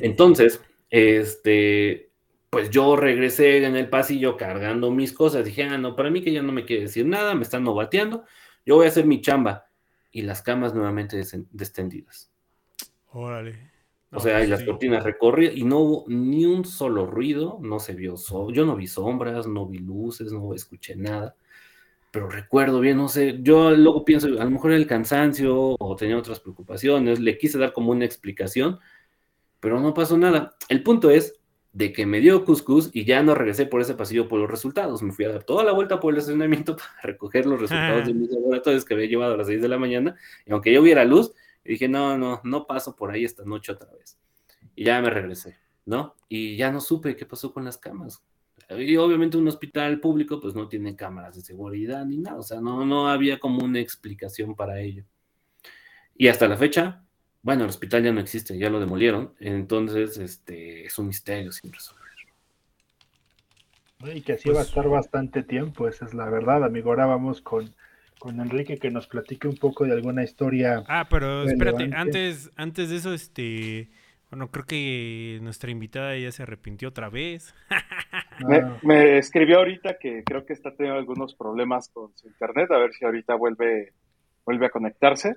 Entonces, 0.00 0.60
este, 0.90 2.10
pues 2.50 2.70
yo 2.70 2.96
regresé 2.96 3.64
en 3.64 3.76
el 3.76 3.88
pasillo 3.88 4.36
cargando 4.36 4.90
mis 4.90 5.12
cosas. 5.12 5.44
Dije, 5.44 5.64
ah, 5.64 5.78
no, 5.78 5.96
para 5.96 6.10
mí 6.10 6.22
que 6.22 6.32
ya 6.32 6.42
no 6.42 6.52
me 6.52 6.64
quiere 6.64 6.82
decir 6.82 7.06
nada, 7.06 7.34
me 7.34 7.42
están 7.42 7.64
novateando. 7.64 8.24
Yo 8.66 8.76
voy 8.76 8.86
a 8.86 8.88
hacer 8.90 9.06
mi 9.06 9.20
chamba. 9.20 9.66
Y 10.12 10.22
las 10.22 10.42
camas 10.42 10.74
nuevamente 10.74 11.22
destendidas. 11.52 12.32
Órale. 13.12 13.70
O 14.12 14.18
No, 14.18 14.20
sea, 14.20 14.42
pues 14.42 14.44
y 14.44 14.48
las 14.48 14.62
sí. 14.62 14.64
cortinas 14.64 15.04
recorridas 15.04 15.56
y 15.56 15.62
no 15.64 15.78
hubo 15.78 16.04
ni 16.08 16.44
un 16.44 16.64
solo 16.64 17.06
ruido, 17.06 17.58
no 17.62 17.78
se 17.78 17.94
vio, 17.94 18.16
so- 18.16 18.50
yo 18.50 18.66
no 18.66 18.74
vi 18.76 18.86
sombras, 18.88 19.46
no 19.46 19.66
vi 19.66 19.78
luces, 19.78 20.32
no 20.32 20.52
escuché 20.52 20.96
nada, 20.96 21.36
pero 22.12 22.28
recuerdo 22.30 22.80
bien, 22.80 22.98
no 22.98 23.08
sé, 23.08 23.38
yo 23.42 23.70
luego 23.72 24.04
pienso, 24.04 24.28
a 24.28 24.44
lo 24.44 24.50
mejor 24.50 24.72
era 24.72 24.80
el 24.80 24.86
cansancio 24.88 25.76
o 25.78 25.96
tenía 25.96 26.18
otras 26.18 26.40
preocupaciones, 26.40 27.20
le 27.20 27.38
quise 27.38 27.58
dar 27.58 27.72
como 27.72 27.92
una 27.92 28.04
explicación, 28.06 28.80
pero 29.60 29.80
no 29.80 29.94
pasó 29.94 30.18
nada. 30.18 30.56
El 30.68 30.82
punto 30.82 31.10
es 31.10 31.40
de 31.72 31.92
que 31.92 32.04
me 32.04 32.20
dio 32.20 32.44
cuscús 32.44 32.90
y 32.92 33.04
ya 33.04 33.22
no 33.22 33.34
regresé 33.34 33.66
por 33.66 33.80
ese 33.80 33.94
pasillo 33.94 34.26
por 34.26 34.40
los 34.40 34.50
resultados, 34.50 35.02
me 35.02 35.12
fui 35.12 35.24
a 35.24 35.32
dar 35.32 35.44
toda 35.44 35.62
la 35.62 35.72
vuelta 35.72 36.00
por 36.00 36.12
el 36.12 36.18
estacionamiento 36.18 36.76
para 36.76 37.00
recoger 37.02 37.46
los 37.46 37.60
resultados 37.60 38.06
de 38.06 38.14
mis 38.14 38.30
laboratorios 38.30 38.84
que 38.84 38.94
había 38.94 39.06
llevado 39.06 39.34
a 39.34 39.36
las 39.36 39.46
6 39.46 39.62
de 39.62 39.68
la 39.68 39.78
mañana, 39.78 40.16
y 40.44 40.52
aunque 40.52 40.72
ya 40.72 40.80
hubiera 40.80 41.04
luz, 41.04 41.32
dije, 41.64 41.88
no, 41.88 42.18
no, 42.18 42.40
no 42.44 42.66
paso 42.66 42.96
por 42.96 43.10
ahí 43.10 43.24
esta 43.24 43.44
noche 43.44 43.72
otra 43.72 43.92
vez. 43.92 44.18
Y 44.74 44.84
ya 44.84 45.00
me 45.00 45.10
regresé, 45.10 45.58
¿no? 45.84 46.16
Y 46.28 46.56
ya 46.56 46.72
no 46.72 46.80
supe 46.80 47.14
qué 47.16 47.26
pasó 47.26 47.52
con 47.52 47.64
las 47.64 47.78
camas. 47.78 48.24
Y 48.70 48.96
obviamente 48.96 49.36
un 49.36 49.48
hospital 49.48 50.00
público 50.00 50.40
pues 50.40 50.54
no 50.54 50.68
tiene 50.68 50.94
cámaras 50.94 51.34
de 51.34 51.42
seguridad 51.42 52.04
ni 52.04 52.18
nada, 52.18 52.38
o 52.38 52.42
sea, 52.42 52.60
no, 52.60 52.84
no 52.86 53.08
había 53.08 53.40
como 53.40 53.64
una 53.64 53.80
explicación 53.80 54.54
para 54.54 54.80
ello. 54.80 55.04
Y 56.14 56.28
hasta 56.28 56.46
la 56.46 56.56
fecha, 56.56 57.04
bueno, 57.42 57.64
el 57.64 57.70
hospital 57.70 58.02
ya 58.04 58.12
no 58.12 58.20
existe, 58.20 58.56
ya 58.58 58.70
lo 58.70 58.80
demolieron, 58.80 59.34
entonces 59.40 60.18
este, 60.18 60.84
es 60.86 60.98
un 60.98 61.06
misterio 61.08 61.52
sin 61.52 61.72
resolver. 61.72 62.00
Y 64.14 64.22
que 64.22 64.32
así 64.32 64.48
va 64.48 64.54
a 64.54 64.58
Pues- 64.58 64.68
estar 64.68 64.88
bastante 64.88 65.42
tiempo, 65.42 65.86
esa 65.86 66.06
es 66.06 66.14
la 66.14 66.28
verdad, 66.30 66.64
amigo. 66.64 66.88
Ahora 66.90 67.04
vamos 67.06 67.42
con, 67.42 67.74
con 68.18 68.40
Enrique 68.40 68.78
que 68.78 68.90
nos 68.90 69.06
platique 69.06 69.46
un 69.46 69.56
poco 69.56 69.84
de 69.84 69.92
alguna 69.92 70.22
historia. 70.24 70.82
Ah, 70.88 71.06
pero 71.10 71.44
espérate, 71.44 71.90
antes, 71.94 72.50
antes 72.56 72.88
de 72.88 72.96
eso, 72.96 73.12
este, 73.12 73.90
bueno, 74.30 74.50
creo 74.50 74.64
que 74.64 75.38
nuestra 75.42 75.70
invitada 75.70 76.16
ya 76.16 76.32
se 76.32 76.42
arrepintió 76.44 76.88
otra 76.88 77.10
vez. 77.10 77.54
Me, 78.48 78.56
Ah, 78.56 78.78
me 78.82 79.18
escribió 79.18 79.58
ahorita 79.58 79.98
que 80.00 80.24
creo 80.24 80.46
que 80.46 80.54
está 80.54 80.74
teniendo 80.74 80.98
algunos 80.98 81.34
problemas 81.34 81.90
con 81.90 82.10
su 82.16 82.26
internet, 82.26 82.70
a 82.70 82.78
ver 82.78 82.94
si 82.94 83.04
ahorita 83.04 83.34
vuelve, 83.34 83.92
vuelve 84.46 84.64
a 84.64 84.70
conectarse. 84.70 85.36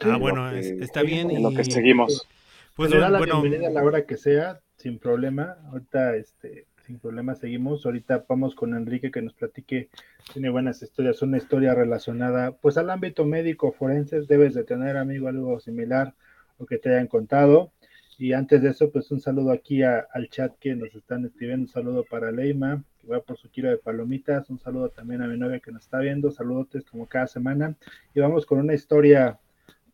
Sí, 0.00 0.08
ah, 0.10 0.16
bueno, 0.18 0.50
que- 0.50 0.58
está 0.82 1.02
bien. 1.02 1.30
En 1.30 1.42
lo 1.42 1.50
que 1.50 1.62
y- 1.62 1.70
seguimos. 1.70 2.28
Pues 2.74 2.90
le 2.90 2.98
da 2.98 3.08
la 3.08 3.18
bueno, 3.18 3.40
bienvenida 3.40 3.68
a 3.68 3.72
la 3.72 3.82
hora 3.82 4.04
que 4.04 4.18
sea, 4.18 4.60
sin 4.76 4.98
problema. 4.98 5.56
Ahorita, 5.72 6.14
este, 6.16 6.66
sin 6.84 6.98
problema 6.98 7.34
seguimos. 7.34 7.86
Ahorita 7.86 8.26
vamos 8.28 8.54
con 8.54 8.74
Enrique 8.74 9.10
que 9.10 9.22
nos 9.22 9.32
platique. 9.32 9.88
Tiene 10.34 10.50
buenas 10.50 10.82
historias, 10.82 11.22
una 11.22 11.38
historia 11.38 11.74
relacionada, 11.74 12.52
pues, 12.52 12.76
al 12.76 12.90
ámbito 12.90 13.24
médico 13.24 13.72
forense. 13.72 14.20
Debes 14.22 14.52
de 14.52 14.64
tener, 14.64 14.98
amigo, 14.98 15.28
algo 15.28 15.58
similar 15.60 16.14
o 16.58 16.66
que 16.66 16.76
te 16.76 16.90
hayan 16.90 17.06
contado. 17.06 17.72
Y 18.18 18.34
antes 18.34 18.60
de 18.62 18.70
eso, 18.70 18.90
pues 18.90 19.10
un 19.10 19.20
saludo 19.20 19.50
aquí 19.52 19.82
al 19.82 20.28
chat 20.30 20.52
que 20.58 20.74
nos 20.74 20.94
están 20.94 21.24
escribiendo. 21.24 21.64
Un 21.64 21.68
saludo 21.72 22.04
para 22.04 22.30
Leima, 22.30 22.82
que 23.00 23.06
va 23.08 23.20
por 23.20 23.38
su 23.38 23.50
kilo 23.50 23.70
de 23.70 23.78
palomitas. 23.78 24.50
Un 24.50 24.58
saludo 24.58 24.90
también 24.90 25.22
a 25.22 25.26
mi 25.26 25.38
novia 25.38 25.60
que 25.60 25.72
nos 25.72 25.82
está 25.84 25.98
viendo. 26.00 26.30
Saludotes 26.30 26.84
como 26.84 27.06
cada 27.06 27.26
semana. 27.26 27.74
Y 28.14 28.20
vamos 28.20 28.44
con 28.44 28.58
una 28.58 28.74
historia 28.74 29.38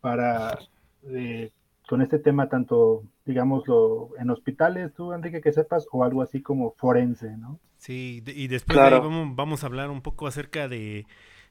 para 0.03 0.59
eh, 1.07 1.49
con 1.87 2.01
este 2.01 2.19
tema, 2.19 2.49
tanto, 2.49 3.03
digámoslo, 3.23 4.09
en 4.19 4.31
hospitales, 4.31 4.93
tú, 4.93 5.13
Enrique, 5.13 5.39
que 5.39 5.53
sepas, 5.53 5.87
o 5.93 6.03
algo 6.03 6.21
así 6.21 6.41
como 6.41 6.73
forense, 6.73 7.37
¿no? 7.37 7.57
Sí, 7.77 8.21
y 8.25 8.49
después 8.49 8.77
de 8.77 8.83
ahí 8.83 9.01
vamos 9.01 9.63
a 9.63 9.67
hablar 9.67 9.89
un 9.89 10.01
poco 10.01 10.27
acerca 10.27 10.67
de 10.67 11.05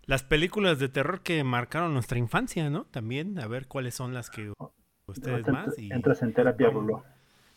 las 0.05 0.23
películas 0.23 0.79
de 0.79 0.91
terror 0.91 1.23
que 1.23 1.43
marcaron 1.45 1.95
nuestra 1.95 2.19
infancia, 2.19 2.69
¿no? 2.69 2.85
También, 2.85 3.39
a 3.39 3.47
ver 3.47 3.69
cuáles 3.69 3.95
son 3.95 4.13
las 4.13 4.29
que 4.29 4.53
ustedes 5.07 5.49
más. 5.49 5.79
Y 5.79 5.91
entras 5.91 6.23
en 6.23 6.35
terapia, 6.35 6.69
Rulo. 6.69 7.05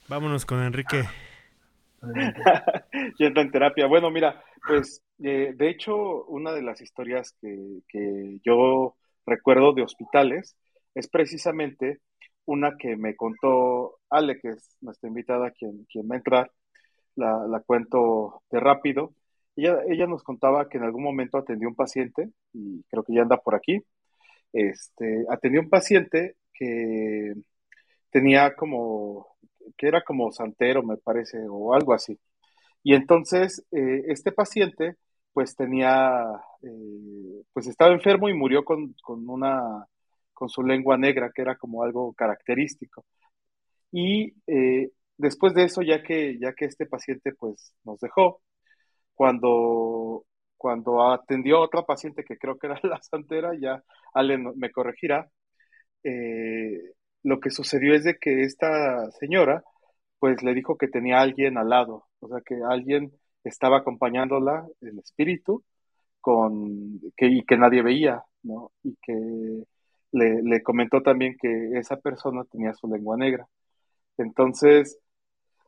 Vámonos 0.07 0.45
con 0.45 0.63
Enrique. 0.63 1.03
y 3.19 3.25
entra 3.25 3.43
en 3.43 3.51
terapia. 3.51 3.85
Bueno, 3.87 4.09
mira, 4.11 4.41
pues 4.65 5.03
eh, 5.21 5.53
de 5.57 5.69
hecho, 5.69 6.23
una 6.25 6.53
de 6.53 6.61
las 6.61 6.79
historias 6.79 7.35
que, 7.41 7.81
que 7.89 8.39
yo 8.45 8.95
recuerdo 9.25 9.73
de 9.73 9.81
hospitales 9.81 10.55
es 10.95 11.07
precisamente 11.07 11.99
una 12.45 12.77
que 12.77 12.95
me 12.97 13.15
contó 13.15 13.99
Ale, 14.09 14.39
que 14.39 14.49
es 14.49 14.77
nuestra 14.81 15.09
invitada, 15.09 15.51
quien, 15.51 15.85
quien 15.91 16.09
va 16.09 16.15
a 16.15 16.17
entrar. 16.19 16.51
La, 17.15 17.45
la 17.47 17.61
cuento 17.61 18.43
de 18.51 18.59
rápido. 18.59 19.13
Ella, 19.55 19.77
ella 19.87 20.07
nos 20.07 20.23
contaba 20.23 20.67
que 20.69 20.77
en 20.77 20.83
algún 20.83 21.03
momento 21.03 21.37
atendió 21.37 21.69
un 21.69 21.75
paciente, 21.75 22.29
y 22.53 22.83
creo 22.89 23.03
que 23.03 23.13
ya 23.13 23.21
anda 23.21 23.37
por 23.37 23.55
aquí, 23.55 23.81
este, 24.53 25.25
atendió 25.29 25.61
un 25.61 25.69
paciente 25.69 26.35
que 26.53 27.33
tenía 28.11 28.55
como, 28.55 29.27
que 29.77 29.87
era 29.87 30.03
como 30.03 30.31
santero, 30.31 30.83
me 30.83 30.97
parece, 30.97 31.39
o 31.49 31.73
algo 31.73 31.93
así. 31.93 32.19
Y 32.83 32.95
entonces, 32.95 33.65
eh, 33.71 34.03
este 34.07 34.31
paciente, 34.31 34.95
pues 35.33 35.55
tenía, 35.55 36.23
eh, 36.63 37.43
pues 37.53 37.67
estaba 37.67 37.93
enfermo 37.93 38.29
y 38.29 38.33
murió 38.33 38.63
con, 38.65 38.95
con, 39.03 39.27
una, 39.29 39.85
con 40.35 40.49
su 40.49 40.63
lengua 40.63 40.97
negra, 40.97 41.31
que 41.33 41.41
era 41.41 41.57
como 41.57 41.83
algo 41.83 42.13
característico. 42.13 43.05
Y 43.91 44.35
eh, 44.47 44.91
después 45.17 45.53
de 45.55 45.63
eso, 45.65 45.81
ya 45.81 46.03
que, 46.03 46.37
ya 46.39 46.53
que 46.53 46.65
este 46.65 46.85
paciente, 46.85 47.33
pues, 47.33 47.73
nos 47.85 47.99
dejó, 47.99 48.41
cuando, 49.15 50.25
cuando 50.57 51.11
atendió 51.11 51.57
a 51.57 51.61
otra 51.65 51.83
paciente 51.83 52.23
que 52.25 52.37
creo 52.37 52.57
que 52.57 52.67
era 52.67 52.79
la 52.83 53.01
santera, 53.01 53.53
ya 53.59 53.83
Ale 54.13 54.37
me 54.37 54.71
corregirá, 54.71 55.29
eh, 56.03 56.81
lo 57.23 57.39
que 57.39 57.49
sucedió 57.49 57.95
es 57.95 58.03
de 58.03 58.17
que 58.17 58.43
esta 58.43 59.09
señora, 59.19 59.63
pues 60.19 60.43
le 60.43 60.53
dijo 60.53 60.77
que 60.77 60.87
tenía 60.87 61.21
alguien 61.21 61.57
al 61.57 61.69
lado, 61.69 62.05
o 62.19 62.27
sea, 62.29 62.41
que 62.45 62.55
alguien 62.69 63.11
estaba 63.43 63.79
acompañándola, 63.79 64.67
el 64.81 64.99
espíritu, 64.99 65.63
con, 66.21 66.99
que, 67.17 67.27
y 67.27 67.43
que 67.45 67.57
nadie 67.57 67.83
veía, 67.83 68.23
¿no? 68.43 68.71
Y 68.83 68.95
que 69.01 69.63
le, 70.11 70.63
comentó 70.63 71.01
también 71.01 71.35
que 71.41 71.77
esa 71.77 71.97
persona 71.97 72.43
tenía 72.45 72.73
su 72.73 72.87
lengua 72.87 73.17
negra. 73.17 73.47
Entonces, 74.17 74.99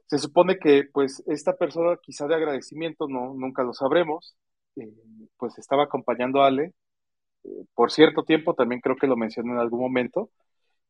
se 0.07 0.17
supone 0.19 0.57
que 0.59 0.85
pues 0.93 1.23
esta 1.27 1.55
persona 1.57 1.97
quizá 2.01 2.27
de 2.27 2.35
agradecimiento, 2.35 3.07
no, 3.07 3.33
nunca 3.33 3.63
lo 3.63 3.73
sabremos, 3.73 4.37
eh, 4.77 4.89
pues 5.37 5.57
estaba 5.57 5.83
acompañando 5.85 6.41
a 6.41 6.47
Ale 6.47 6.73
eh, 7.43 7.65
por 7.75 7.91
cierto 7.91 8.23
tiempo, 8.23 8.53
también 8.55 8.81
creo 8.81 8.95
que 8.97 9.07
lo 9.07 9.17
mencioné 9.17 9.51
en 9.53 9.59
algún 9.59 9.81
momento, 9.81 10.29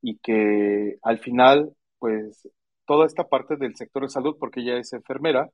y 0.02 0.18
que 0.20 0.98
al 1.04 1.20
final 1.20 1.74
pues 2.00 2.48
toda 2.86 3.06
esta 3.06 3.28
parte 3.28 3.58
del 3.58 3.76
sector 3.76 4.04
de 4.04 4.10
salud, 4.10 4.38
porque 4.40 4.62
ella 4.62 4.78
es 4.78 4.94
enfermera, 4.94 5.50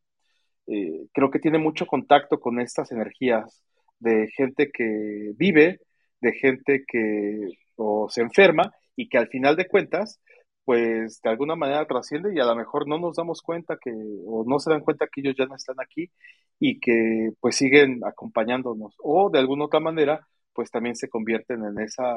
eh, 0.67 1.07
creo 1.13 1.31
que 1.31 1.39
tiene 1.39 1.59
mucho 1.59 1.85
contacto 1.87 2.39
con 2.39 2.59
estas 2.59 2.91
energías 2.91 3.63
de 3.99 4.29
gente 4.35 4.71
que 4.71 5.31
vive, 5.35 5.79
de 6.21 6.33
gente 6.33 6.83
que 6.87 7.49
o 7.75 8.07
se 8.09 8.21
enferma 8.21 8.73
y 8.95 9.09
que 9.09 9.17
al 9.17 9.27
final 9.27 9.55
de 9.55 9.67
cuentas 9.67 10.19
pues 10.65 11.21
de 11.21 11.29
alguna 11.29 11.55
manera 11.55 11.85
trasciende 11.85 12.33
y 12.33 12.39
a 12.39 12.45
lo 12.45 12.55
mejor 12.55 12.87
no 12.87 12.97
nos 12.97 13.17
damos 13.17 13.41
cuenta 13.41 13.77
que, 13.81 13.91
o 14.25 14.43
no 14.47 14.59
se 14.59 14.71
dan 14.71 14.81
cuenta 14.81 15.07
que 15.07 15.21
ellos 15.21 15.35
ya 15.37 15.45
no 15.45 15.55
están 15.55 15.75
aquí 15.81 16.09
y 16.59 16.79
que 16.79 17.31
pues 17.39 17.57
siguen 17.57 17.99
acompañándonos, 18.05 18.95
o 18.99 19.29
de 19.29 19.39
alguna 19.39 19.65
otra 19.65 19.79
manera, 19.79 20.25
pues 20.53 20.71
también 20.71 20.95
se 20.95 21.09
convierten 21.09 21.65
en 21.65 21.79
esa 21.83 22.15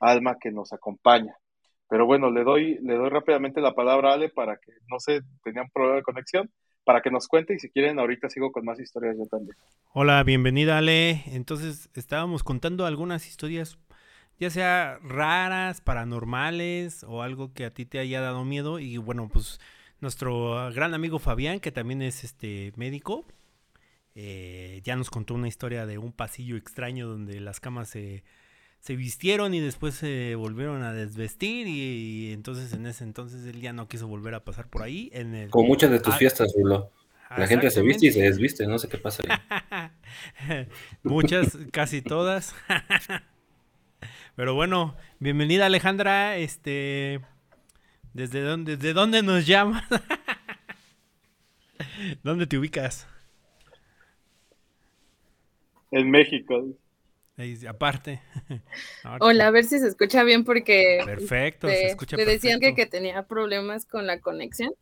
alma 0.00 0.36
que 0.38 0.50
nos 0.50 0.72
acompaña. 0.72 1.34
Pero 1.88 2.06
bueno, 2.06 2.30
le 2.30 2.44
doy, 2.44 2.78
le 2.82 2.94
doy 2.94 3.08
rápidamente 3.08 3.60
la 3.60 3.74
palabra 3.74 4.10
a 4.10 4.14
Ale 4.14 4.28
para 4.30 4.56
que, 4.56 4.72
no 4.88 4.98
sé, 4.98 5.20
tenía 5.44 5.62
un 5.62 5.70
problema 5.70 5.96
de 5.96 6.02
conexión, 6.02 6.50
para 6.84 7.00
que 7.00 7.10
nos 7.10 7.28
cuente 7.28 7.54
y 7.54 7.58
si 7.58 7.70
quieren 7.70 7.98
ahorita 7.98 8.28
sigo 8.28 8.50
con 8.50 8.64
más 8.64 8.80
historias 8.80 9.16
yo 9.16 9.24
también. 9.26 9.56
Hola, 9.92 10.22
bienvenida 10.24 10.78
Ale. 10.78 11.22
Entonces 11.26 11.88
estábamos 11.94 12.42
contando 12.42 12.86
algunas 12.86 13.28
historias 13.28 13.78
ya 14.38 14.50
sea 14.50 14.98
raras, 15.02 15.80
paranormales 15.80 17.04
o 17.04 17.22
algo 17.22 17.52
que 17.52 17.64
a 17.64 17.70
ti 17.72 17.84
te 17.84 17.98
haya 17.98 18.20
dado 18.20 18.44
miedo. 18.44 18.78
Y 18.78 18.96
bueno, 18.96 19.28
pues 19.32 19.60
nuestro 20.00 20.72
gran 20.72 20.94
amigo 20.94 21.18
Fabián, 21.18 21.60
que 21.60 21.72
también 21.72 22.02
es 22.02 22.24
este 22.24 22.72
médico, 22.76 23.24
eh, 24.14 24.80
ya 24.84 24.96
nos 24.96 25.10
contó 25.10 25.34
una 25.34 25.48
historia 25.48 25.86
de 25.86 25.98
un 25.98 26.12
pasillo 26.12 26.56
extraño 26.56 27.06
donde 27.06 27.40
las 27.40 27.60
camas 27.60 27.88
se, 27.88 28.24
se 28.80 28.96
vistieron 28.96 29.54
y 29.54 29.60
después 29.60 29.94
se 29.94 30.34
volvieron 30.34 30.82
a 30.82 30.92
desvestir 30.92 31.68
y, 31.68 32.32
entonces 32.32 32.72
en 32.72 32.84
ese 32.86 33.04
entonces 33.04 33.46
él 33.46 33.60
ya 33.60 33.72
no 33.72 33.88
quiso 33.88 34.08
volver 34.08 34.34
a 34.34 34.44
pasar 34.44 34.68
por 34.68 34.82
ahí. 34.82 35.08
En 35.12 35.34
el, 35.34 35.50
Como 35.50 35.68
muchas 35.68 35.90
de 35.90 36.00
tus 36.00 36.14
ah, 36.14 36.18
fiestas, 36.18 36.52
Rulo. 36.56 36.90
La 37.38 37.46
gente 37.46 37.70
se 37.70 37.80
viste 37.80 38.08
y 38.08 38.12
se 38.12 38.20
desviste, 38.20 38.66
no 38.66 38.78
sé 38.78 38.88
qué 38.88 38.98
pasa. 38.98 39.22
muchas, 41.02 41.56
casi 41.70 42.02
todas. 42.02 42.54
Pero 44.36 44.54
bueno, 44.54 44.96
bienvenida 45.18 45.66
Alejandra, 45.66 46.36
este, 46.36 47.20
¿desde 48.12 48.42
dónde, 48.42 48.76
desde 48.76 48.92
dónde 48.92 49.22
nos 49.22 49.46
llamas? 49.46 49.84
¿Dónde 52.22 52.46
te 52.46 52.58
ubicas? 52.58 53.06
En 55.90 56.10
México. 56.10 56.68
aparte. 57.68 58.22
Hola, 59.20 59.48
a 59.48 59.50
ver 59.50 59.64
si 59.64 59.78
se 59.78 59.88
escucha 59.88 60.24
bien 60.24 60.44
porque 60.44 61.00
perfecto, 61.04 61.68
se 61.68 61.86
escucha 61.86 62.16
te 62.16 62.24
decían 62.24 62.60
que, 62.60 62.74
que 62.74 62.86
tenía 62.86 63.24
problemas 63.24 63.84
con 63.84 64.06
la 64.06 64.20
conexión. 64.20 64.72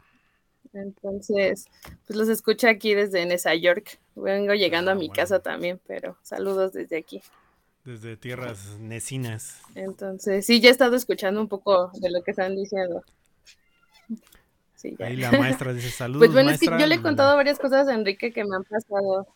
Entonces, 0.72 1.66
pues 2.06 2.16
los 2.16 2.28
escucho 2.28 2.68
aquí 2.68 2.94
desde 2.94 3.26
Nueva 3.26 3.54
York. 3.56 3.98
Vengo 4.14 4.54
llegando 4.54 4.90
a 4.90 4.94
ah, 4.94 4.96
mi 4.96 5.10
casa 5.10 5.40
también, 5.40 5.80
pero 5.86 6.16
saludos 6.22 6.72
desde 6.72 6.96
aquí. 6.96 7.22
Desde 7.90 8.16
tierras 8.16 8.78
necinas. 8.78 9.62
Entonces, 9.74 10.46
sí, 10.46 10.60
ya 10.60 10.68
he 10.68 10.70
estado 10.70 10.94
escuchando 10.94 11.40
un 11.40 11.48
poco 11.48 11.90
de 11.94 12.08
lo 12.08 12.22
que 12.22 12.30
están 12.30 12.54
diciendo. 12.54 13.02
Sí, 14.76 14.96
Ahí 15.00 15.16
la 15.16 15.32
maestra 15.32 15.72
dice 15.72 15.90
saludos. 15.90 16.20
Pues 16.20 16.32
bueno, 16.32 16.50
es 16.50 16.60
que 16.60 16.66
yo 16.66 16.86
le 16.86 16.94
he 16.94 17.02
contado 17.02 17.34
varias 17.34 17.58
cosas 17.58 17.88
a 17.88 17.94
Enrique 17.94 18.32
que 18.32 18.44
me 18.44 18.54
han 18.54 18.64
pasado. 18.64 19.26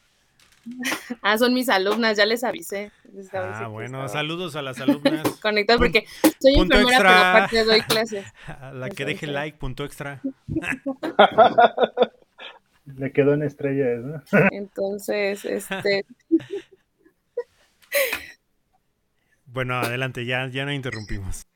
Ah, 1.21 1.37
son 1.37 1.53
mis 1.53 1.69
alumnas, 1.69 2.17
ya 2.17 2.25
les 2.25 2.43
avisé. 2.43 2.91
ah, 3.35 3.67
bueno, 3.69 4.09
saludos 4.09 4.57
a 4.57 4.63
las 4.63 4.81
alumnas. 4.81 5.29
Conectado 5.43 5.79
porque 5.79 6.07
soy 6.41 6.55
enfermera, 6.55 6.97
pero 6.97 7.11
aparte 7.11 7.65
doy 7.65 7.83
clases. 7.83 8.25
A 8.47 8.73
la 8.73 8.89
que 8.89 9.05
deje 9.05 9.27
like, 9.27 9.59
punto 9.59 9.85
extra. 9.85 10.23
Le 12.87 13.13
quedó 13.13 13.35
en 13.35 13.43
estrellas, 13.43 14.05
¿no? 14.05 14.23
Entonces, 14.53 15.45
este. 15.45 16.07
Bueno, 19.55 19.77
adelante, 19.77 20.27
ya, 20.27 20.49
ya 20.49 20.65
no 20.65 20.73
interrumpimos. 20.73 21.47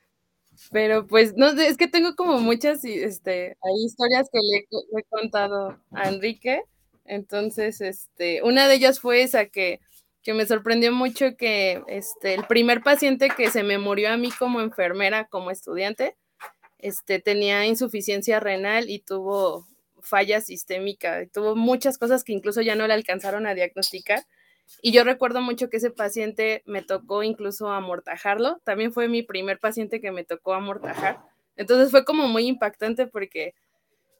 Pero 0.70 1.05
pues, 1.09 1.34
no 1.36 1.49
es 1.49 1.76
que 1.76 1.88
tengo 1.88 2.14
como 2.14 2.38
muchas 2.38 2.84
este, 2.84 3.57
hay 3.61 3.84
historias 3.84 4.28
que 4.32 4.38
le, 4.38 4.59
he 5.01 5.03
contado 5.09 5.80
a 5.90 6.09
Enrique. 6.09 6.62
Entonces, 7.05 7.80
este, 7.80 8.40
una 8.44 8.68
de 8.68 8.76
ellas 8.76 9.01
fue 9.01 9.22
esa 9.22 9.46
que, 9.46 9.80
que 10.22 10.32
me 10.32 10.46
sorprendió 10.46 10.92
mucho 10.92 11.36
que 11.36 11.82
este, 11.88 12.34
el 12.34 12.44
primer 12.44 12.82
paciente 12.84 13.30
que 13.36 13.51
se 13.51 13.64
me 13.64 13.78
murió 13.78 14.12
a 14.12 14.16
mí 14.16 14.30
como 14.30 14.61
enfermera, 14.61 15.26
como 15.26 15.51
estudiante, 15.51 16.16
este, 16.78 17.18
tenía 17.18 17.66
insuficiencia 17.66 18.38
renal 18.38 18.88
y 18.90 19.01
tuvo 19.01 19.66
falla 20.03 20.40
sistémica, 20.40 21.26
tuvo 21.32 21.57
muchas 21.57 21.99
cosas 21.99 22.22
que 22.22 22.32
incluso 22.32 22.62
ya 22.62 22.76
no 22.76 22.86
le 22.86 22.94
alcanzaron 22.94 23.49
a 23.49 23.55
diagnosticar 23.55 24.24
y 24.83 24.93
yo 24.93 25.05
recuerdo 25.05 25.41
mucho 25.41 25.71
que 25.71 25.79
ese 25.79 25.91
paciente 25.91 26.62
me 26.66 26.83
tocó 26.83 27.23
incluso 27.23 27.71
amortajarlo. 27.71 28.61
También 28.64 28.93
fue 28.93 29.09
mi 29.09 29.23
primer 29.23 29.59
paciente 29.59 30.01
que 30.01 30.12
me 30.12 30.25
tocó 30.25 30.55
amortajar. 30.55 31.21
Entonces 31.57 31.91
fue 31.91 32.05
como 32.05 32.29
muy 32.29 32.47
impactante 32.47 33.07
porque 33.07 33.55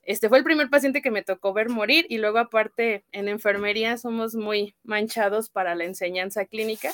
este 0.03 0.29
fue 0.29 0.39
el 0.39 0.45
primer 0.45 0.71
paciente 0.71 1.03
que 1.03 1.11
me 1.11 1.23
tocó 1.23 1.53
ver 1.53 1.69
morir 1.69 2.07
y 2.09 2.19
luego 2.19 2.39
aparte 2.39 3.05
en 3.13 3.29
enfermería 3.29 3.99
somos 3.99 4.35
muy 4.35 4.75
manchados 4.83 5.51
para 5.51 5.75
la 5.75 5.85
enseñanza 5.85 6.47
clínica. 6.47 6.93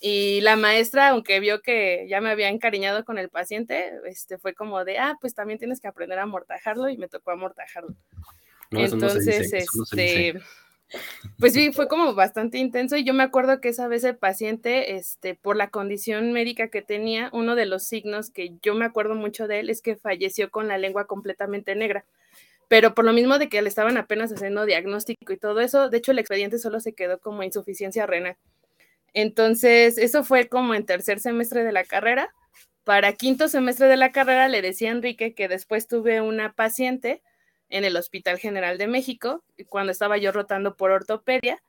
Y 0.00 0.42
la 0.42 0.56
maestra, 0.56 1.08
aunque 1.08 1.40
vio 1.40 1.62
que 1.62 2.06
ya 2.08 2.20
me 2.20 2.30
había 2.30 2.50
encariñado 2.50 3.04
con 3.04 3.18
el 3.18 3.30
paciente, 3.30 3.92
este, 4.04 4.36
fue 4.36 4.54
como 4.54 4.84
de, 4.84 4.98
ah, 4.98 5.16
pues 5.20 5.34
también 5.34 5.58
tienes 5.58 5.80
que 5.80 5.88
aprender 5.88 6.18
a 6.18 6.24
amortajarlo 6.24 6.90
y 6.90 6.98
me 6.98 7.08
tocó 7.08 7.30
amortajarlo. 7.30 7.94
Entonces, 8.70 9.52
este, 9.54 10.38
pues 11.38 11.52
sí, 11.52 11.72
fue 11.72 11.88
como 11.88 12.14
bastante 12.14 12.58
intenso 12.58 12.96
y 12.96 13.04
yo 13.04 13.12
me 13.12 13.22
acuerdo 13.22 13.60
que 13.60 13.68
esa 13.68 13.88
vez 13.88 14.04
el 14.04 14.16
paciente, 14.16 14.96
este, 14.96 15.34
por 15.34 15.56
la 15.56 15.68
condición 15.70 16.32
médica 16.32 16.68
que 16.68 16.82
tenía, 16.82 17.30
uno 17.32 17.54
de 17.54 17.66
los 17.66 17.84
signos 17.84 18.30
que 18.30 18.54
yo 18.62 18.74
me 18.74 18.84
acuerdo 18.84 19.14
mucho 19.14 19.48
de 19.48 19.60
él 19.60 19.70
es 19.70 19.82
que 19.82 19.96
falleció 19.96 20.50
con 20.50 20.68
la 20.68 20.78
lengua 20.78 21.06
completamente 21.06 21.74
negra. 21.74 22.04
Pero 22.68 22.94
por 22.94 23.04
lo 23.04 23.12
mismo 23.12 23.38
de 23.38 23.48
que 23.48 23.62
le 23.62 23.68
estaban 23.68 23.96
apenas 23.96 24.32
haciendo 24.32 24.66
diagnóstico 24.66 25.32
y 25.32 25.36
todo 25.36 25.60
eso, 25.60 25.88
de 25.88 25.98
hecho 25.98 26.12
el 26.12 26.18
expediente 26.18 26.58
solo 26.58 26.80
se 26.80 26.94
quedó 26.94 27.18
como 27.20 27.42
insuficiencia 27.42 28.06
renal. 28.06 28.36
Entonces, 29.14 29.98
eso 29.98 30.24
fue 30.24 30.48
como 30.48 30.74
en 30.74 30.84
tercer 30.84 31.20
semestre 31.20 31.64
de 31.64 31.72
la 31.72 31.84
carrera. 31.84 32.34
Para 32.84 33.14
quinto 33.14 33.48
semestre 33.48 33.88
de 33.88 33.96
la 33.96 34.12
carrera 34.12 34.48
le 34.48 34.62
decía 34.62 34.90
a 34.90 34.92
Enrique 34.92 35.34
que 35.34 35.48
después 35.48 35.86
tuve 35.86 36.20
una 36.20 36.52
paciente 36.52 37.22
en 37.68 37.84
el 37.84 37.96
Hospital 37.96 38.38
General 38.38 38.78
de 38.78 38.86
México, 38.86 39.44
cuando 39.68 39.92
estaba 39.92 40.18
yo 40.18 40.32
rotando 40.32 40.76
por 40.76 40.90
ortopedia, 40.90 41.62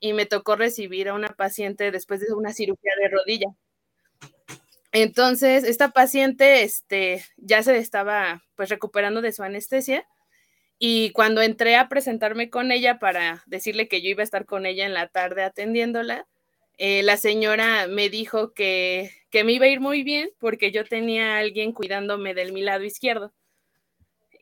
y 0.00 0.14
me 0.14 0.26
tocó 0.26 0.56
recibir 0.56 1.08
a 1.08 1.14
una 1.14 1.28
paciente 1.28 1.90
después 1.90 2.20
de 2.20 2.32
una 2.32 2.52
cirugía 2.52 2.92
de 3.00 3.08
rodilla. 3.08 3.48
Entonces, 4.92 5.62
esta 5.64 5.90
paciente 5.90 6.62
este, 6.62 7.24
ya 7.36 7.62
se 7.62 7.76
estaba 7.78 8.42
pues 8.56 8.70
recuperando 8.70 9.20
de 9.20 9.32
su 9.32 9.42
anestesia 9.42 10.04
y 10.78 11.10
cuando 11.10 11.42
entré 11.42 11.76
a 11.76 11.88
presentarme 11.88 12.50
con 12.50 12.72
ella 12.72 12.98
para 12.98 13.44
decirle 13.46 13.86
que 13.86 14.02
yo 14.02 14.08
iba 14.08 14.22
a 14.22 14.24
estar 14.24 14.46
con 14.46 14.66
ella 14.66 14.86
en 14.86 14.94
la 14.94 15.06
tarde 15.06 15.44
atendiéndola, 15.44 16.26
eh, 16.78 17.02
la 17.02 17.18
señora 17.18 17.86
me 17.86 18.08
dijo 18.08 18.54
que, 18.54 19.10
me 19.32 19.52
iba 19.52 19.66
a 19.66 19.68
ir 19.68 19.80
muy 19.80 20.02
bien 20.02 20.30
porque 20.38 20.72
yo 20.72 20.84
tenía 20.84 21.36
a 21.36 21.38
alguien 21.38 21.72
cuidándome 21.72 22.34
del 22.34 22.52
mi 22.52 22.62
lado 22.62 22.84
izquierdo. 22.84 23.32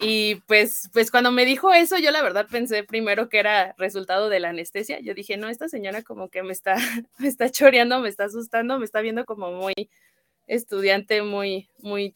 Y 0.01 0.37
pues, 0.47 0.89
pues 0.93 1.11
cuando 1.11 1.33
me 1.33 1.45
dijo 1.45 1.73
eso, 1.73 1.99
yo 1.99 2.13
la 2.13 2.23
verdad 2.23 2.47
pensé 2.49 2.85
primero 2.85 3.29
que 3.29 3.39
era 3.41 3.75
resultado 3.79 4.29
de 4.29 4.39
la 4.39 4.51
anestesia. 4.51 5.01
Yo 5.01 5.13
dije, 5.13 5.37
no, 5.37 5.49
esta 5.49 5.69
señora 5.69 6.03
como 6.03 6.29
que 6.29 6.43
me 6.43 6.53
está, 6.53 6.77
me 7.19 7.29
está 7.29 7.51
choreando, 7.51 8.01
me 8.01 8.09
está 8.09 8.25
asustando, 8.25 8.79
me 8.79 8.85
está 8.85 9.01
viendo 9.01 9.25
como 9.25 9.51
muy 9.51 9.75
estudiante, 10.47 11.23
muy, 11.23 11.69
muy, 11.79 12.15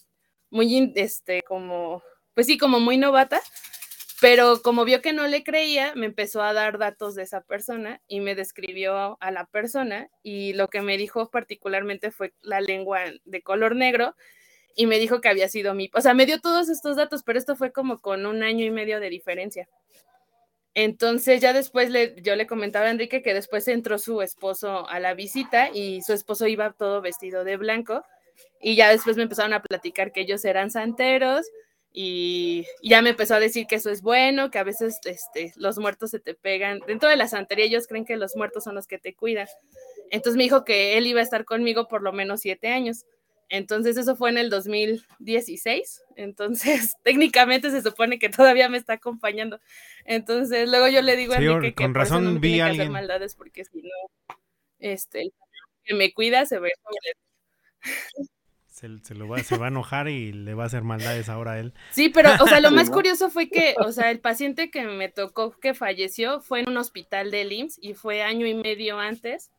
muy, 0.51 0.93
este, 0.95 1.43
como, 1.43 2.03
pues 2.35 2.47
sí, 2.47 2.57
como 2.57 2.79
muy 2.79 2.99
novata. 2.99 3.41
Pero 4.21 4.63
como 4.63 4.85
vio 4.85 5.03
que 5.03 5.13
no 5.13 5.27
le 5.27 5.43
creía, 5.43 5.95
me 5.97 6.07
empezó 6.07 6.43
a 6.43 6.53
dar 6.53 6.79
datos 6.79 7.17
de 7.17 7.25
esa 7.25 7.41
persona 7.41 8.01
y 8.07 8.21
me 8.21 8.37
describió 8.37 9.19
a 9.21 9.33
la 9.33 9.47
persona 9.47 10.11
y 10.23 10.53
lo 10.53 10.69
que 10.69 10.81
me 10.81 10.97
dijo 10.97 11.29
particularmente 11.29 12.13
fue 12.13 12.33
la 12.41 12.61
lengua 12.61 13.01
de 13.25 13.43
color 13.43 13.75
negro 13.75 14.15
y 14.77 14.87
me 14.87 14.99
dijo 14.99 15.21
que 15.21 15.29
había 15.29 15.49
sido 15.49 15.75
mi, 15.75 15.91
o 15.95 16.01
sea, 16.01 16.15
me 16.15 16.27
dio 16.27 16.41
todos 16.41 16.69
estos 16.69 16.97
datos, 16.97 17.23
pero 17.23 17.39
esto 17.39 17.57
fue 17.57 17.73
como 17.73 18.01
con 18.01 18.27
un 18.27 18.43
año 18.43 18.65
y 18.65 18.71
medio 18.71 19.01
de 19.01 19.11
diferencia. 19.11 19.69
Entonces 20.75 21.41
ya 21.41 21.53
después 21.53 21.91
le, 21.91 22.15
yo 22.23 22.35
le 22.35 22.47
comentaba 22.47 22.87
a 22.87 22.91
Enrique 22.91 23.23
que 23.23 23.35
después 23.35 23.69
entró 23.69 23.99
su 23.99 24.23
esposo 24.23 24.89
a 24.89 25.01
la 25.01 25.15
visita 25.15 25.69
y 25.71 26.01
su 26.03 26.15
esposo 26.15 26.47
iba 26.47 26.73
todo 26.73 27.03
vestido 27.03 27.45
de 27.45 27.59
blanco 27.59 28.03
y 28.61 28.75
ya 28.75 28.91
después 28.91 29.17
me 29.17 29.25
empezaron 29.25 29.53
a 29.53 29.63
platicar 29.63 30.13
que 30.13 30.23
ellos 30.23 30.45
eran 30.45 30.71
santeros 30.71 31.47
y, 31.93 32.65
ya 32.83 33.03
me 33.03 33.11
empezó 33.11 33.35
a 33.35 33.41
decir 33.41 33.67
que 33.67 33.75
eso 33.77 33.91
es 33.91 34.01
bueno, 34.01 34.51
que 34.51 34.59
a 34.59 34.65
veces 34.65 34.99
este, 35.05 35.53
los 35.57 35.79
muertos 35.79 36.11
se 36.11 36.21
te 36.21 36.35
pegan. 36.35 36.81
Dentro 36.87 37.09
de 37.09 37.17
la 37.17 37.29
santería 37.29 37.67
ellos 37.67 37.87
creen 37.87 38.07
que 38.07 38.17
los 38.17 38.35
muertos 38.35 38.65
son 38.65 38.75
los 38.75 38.87
que 38.87 38.99
te 38.99 39.15
cuidan. 39.15 39.47
Entonces 40.11 40.39
me 40.39 40.45
dijo 40.45 40.65
que 40.65 40.97
él 40.97 41.07
iba 41.07 41.21
a 41.21 41.23
estar 41.25 41.45
conmigo 41.45 41.89
por 41.89 42.03
lo 42.03 42.13
menos 42.13 42.41
siete 42.41 42.69
años. 42.69 43.05
Entonces 43.53 43.99
eso 43.99 44.17
fue 44.17 44.31
en 44.31 44.39
el 44.39 44.49
2016. 44.49 46.03
Entonces 46.17 46.97
técnicamente 47.05 47.71
se 47.71 47.83
supone 47.83 48.19
que 48.19 48.31
todavía 48.31 48.71
me 48.71 48.79
está 48.79 48.95
acompañando. 48.95 49.61
Entonces 50.07 50.69
luego 50.71 50.89
yo 50.89 51.03
le 51.03 51.17
digo 51.17 51.35
a 51.35 51.37
Enrique 51.37 51.75
que 51.75 51.85
con 51.85 51.95
razón 51.95 52.25
no 52.25 52.41
vi 52.41 52.61
a 52.61 52.67
alguien. 52.67 52.91
maldades 52.91 53.37
porque 53.37 53.67
si 53.67 53.83
no, 53.83 54.37
este, 54.79 55.33
que 55.85 55.95
me 55.95 56.15
cuida 56.15 56.47
se 56.47 56.59
ve 56.59 56.73
se, 58.71 59.15
lo 59.15 59.29
va, 59.29 59.39
se 59.41 59.59
va 59.59 59.67
a 59.67 59.69
enojar 59.69 60.09
y 60.09 60.33
le 60.33 60.55
va 60.55 60.65
a 60.65 60.67
hacer 60.67 60.83
maldades 60.83 61.29
ahora 61.29 61.53
a 61.53 61.61
él. 61.61 61.73
Sí, 61.91 62.09
pero, 62.09 62.31
o 62.41 62.49
sea, 62.49 62.61
lo 62.61 62.71
más 62.73 62.91
curioso 62.91 63.31
fue 63.31 63.49
que, 63.49 63.77
o 63.79 63.93
sea, 63.93 64.11
el 64.11 64.19
paciente 64.19 64.73
que 64.73 64.83
me 64.85 65.09
tocó 65.09 65.53
que 65.53 65.75
falleció 65.75 66.41
fue 66.41 66.61
en 66.61 66.69
un 66.69 66.79
hospital 66.79 67.31
de 67.31 67.43
IMSS 67.43 67.79
y 67.81 67.95
fue 67.95 68.23
año 68.23 68.45
y 68.45 68.55
medio 68.55 68.99
antes 68.99 69.53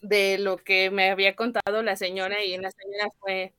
de 0.00 0.38
lo 0.38 0.56
que 0.56 0.90
me 0.90 1.10
había 1.10 1.36
contado 1.36 1.82
la 1.82 1.96
señora 1.96 2.42
y 2.44 2.56
la 2.56 2.70
señora 2.70 3.08
fue 3.20 3.52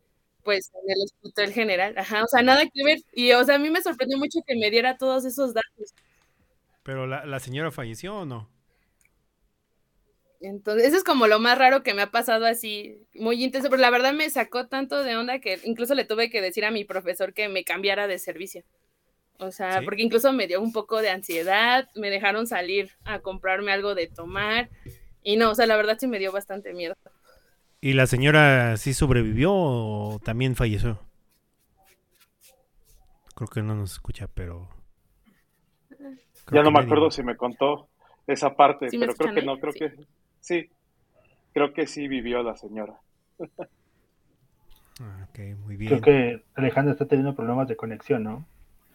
pues 0.44 0.72
en 0.74 0.92
el 0.92 1.04
hospital 1.04 1.54
general, 1.54 1.98
ajá, 1.98 2.24
o 2.24 2.28
sea, 2.28 2.42
nada 2.42 2.64
que 2.64 2.84
ver, 2.84 2.98
y 3.14 3.32
o 3.34 3.44
sea, 3.44 3.56
a 3.56 3.60
mí 3.60 3.70
me 3.70 3.82
sorprendió 3.82 4.18
mucho 4.18 4.40
que 4.46 4.56
me 4.56 4.72
diera 4.72 4.98
todos 4.98 5.24
esos 5.24 5.54
datos. 5.54 5.94
Pero 6.84 7.06
la, 7.06 7.26
la 7.26 7.40
señora 7.40 7.70
falleció 7.70 8.16
o 8.16 8.26
no? 8.26 8.50
Entonces, 10.40 10.88
eso 10.88 10.98
es 10.98 11.04
como 11.04 11.28
lo 11.28 11.40
más 11.40 11.58
raro 11.58 11.84
que 11.84 11.94
me 11.94 12.02
ha 12.02 12.10
pasado 12.10 12.48
así, 12.48 13.06
muy 13.14 13.44
intenso, 13.44 13.70
pero 13.70 13.82
la 13.82 13.92
verdad 13.92 14.14
me 14.14 14.28
sacó 14.32 14.68
tanto 14.68 15.04
de 15.04 15.16
onda 15.16 15.40
que 15.40 15.60
incluso 15.64 15.94
le 15.94 16.06
tuve 16.06 16.32
que 16.32 16.42
decir 16.42 16.66
a 16.66 16.72
mi 16.72 16.84
profesor 16.84 17.34
que 17.34 17.48
me 17.48 17.64
cambiara 17.64 18.08
de 18.08 18.18
servicio. 18.18 18.64
O 19.38 19.52
sea, 19.52 19.82
porque 19.84 20.04
incluso 20.04 20.34
me 20.34 20.48
dio 20.48 20.62
un 20.62 20.72
poco 20.72 21.02
de 21.02 21.10
ansiedad, 21.10 21.88
me 21.96 22.12
dejaron 22.12 22.46
salir 22.46 22.92
a 23.06 23.20
comprarme 23.20 23.72
algo 23.72 23.96
de 23.96 24.08
tomar 24.08 24.70
y 25.24 25.38
no, 25.38 25.52
o 25.52 25.56
sea, 25.56 25.66
la 25.66 25.76
verdad 25.76 25.98
sí 26.00 26.08
me 26.08 26.20
dio 26.20 26.32
bastante 26.32 26.74
miedo. 26.74 26.96
¿Y 27.80 27.94
la 27.94 28.06
señora 28.08 28.78
sí 28.78 28.94
sobrevivió 28.94 29.54
o 29.54 30.20
también 30.24 30.56
falleció? 30.56 31.00
Creo 33.36 33.48
que 33.48 33.62
no 33.64 33.76
nos 33.76 33.94
escucha, 33.94 34.28
pero... 34.34 34.70
ya 36.52 36.62
no 36.62 36.72
me 36.72 36.80
acuerdo 36.80 37.10
si 37.10 37.24
me 37.24 37.36
contó 37.36 37.90
esa 38.28 38.56
parte, 38.56 38.88
pero 38.92 39.14
creo 39.16 39.34
que 39.34 39.42
no, 39.42 39.58
creo 39.60 39.74
que 39.74 40.06
Sí, 40.42 40.70
creo 41.54 41.74
que 41.74 41.88
sí 41.88 42.08
vivió 42.08 42.44
la 42.44 42.58
señora. 42.58 43.00
Ah, 45.00 45.28
ok, 45.30 45.40
muy 45.66 45.78
bien. 45.78 45.90
Creo 45.90 46.02
que 46.02 46.44
Alejandra 46.56 46.94
está 46.94 47.08
teniendo 47.08 47.36
problemas 47.36 47.68
de 47.68 47.76
conexión, 47.76 48.24
¿no? 48.24 48.46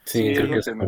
Sí, 0.04 0.32
creo 0.34 0.48
que 0.48 0.62
se 0.62 0.74
me 0.74 0.86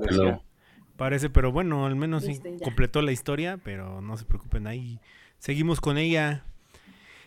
Parece, 0.96 1.30
pero 1.30 1.52
bueno, 1.52 1.86
al 1.86 1.94
menos 1.94 2.24
sí 2.24 2.40
completó 2.62 3.02
la 3.02 3.12
historia, 3.12 3.56
pero 3.62 4.00
no 4.00 4.16
se 4.16 4.24
preocupen, 4.24 4.66
ahí 4.66 5.00
seguimos 5.38 5.80
con 5.80 5.98
ella 5.98 6.44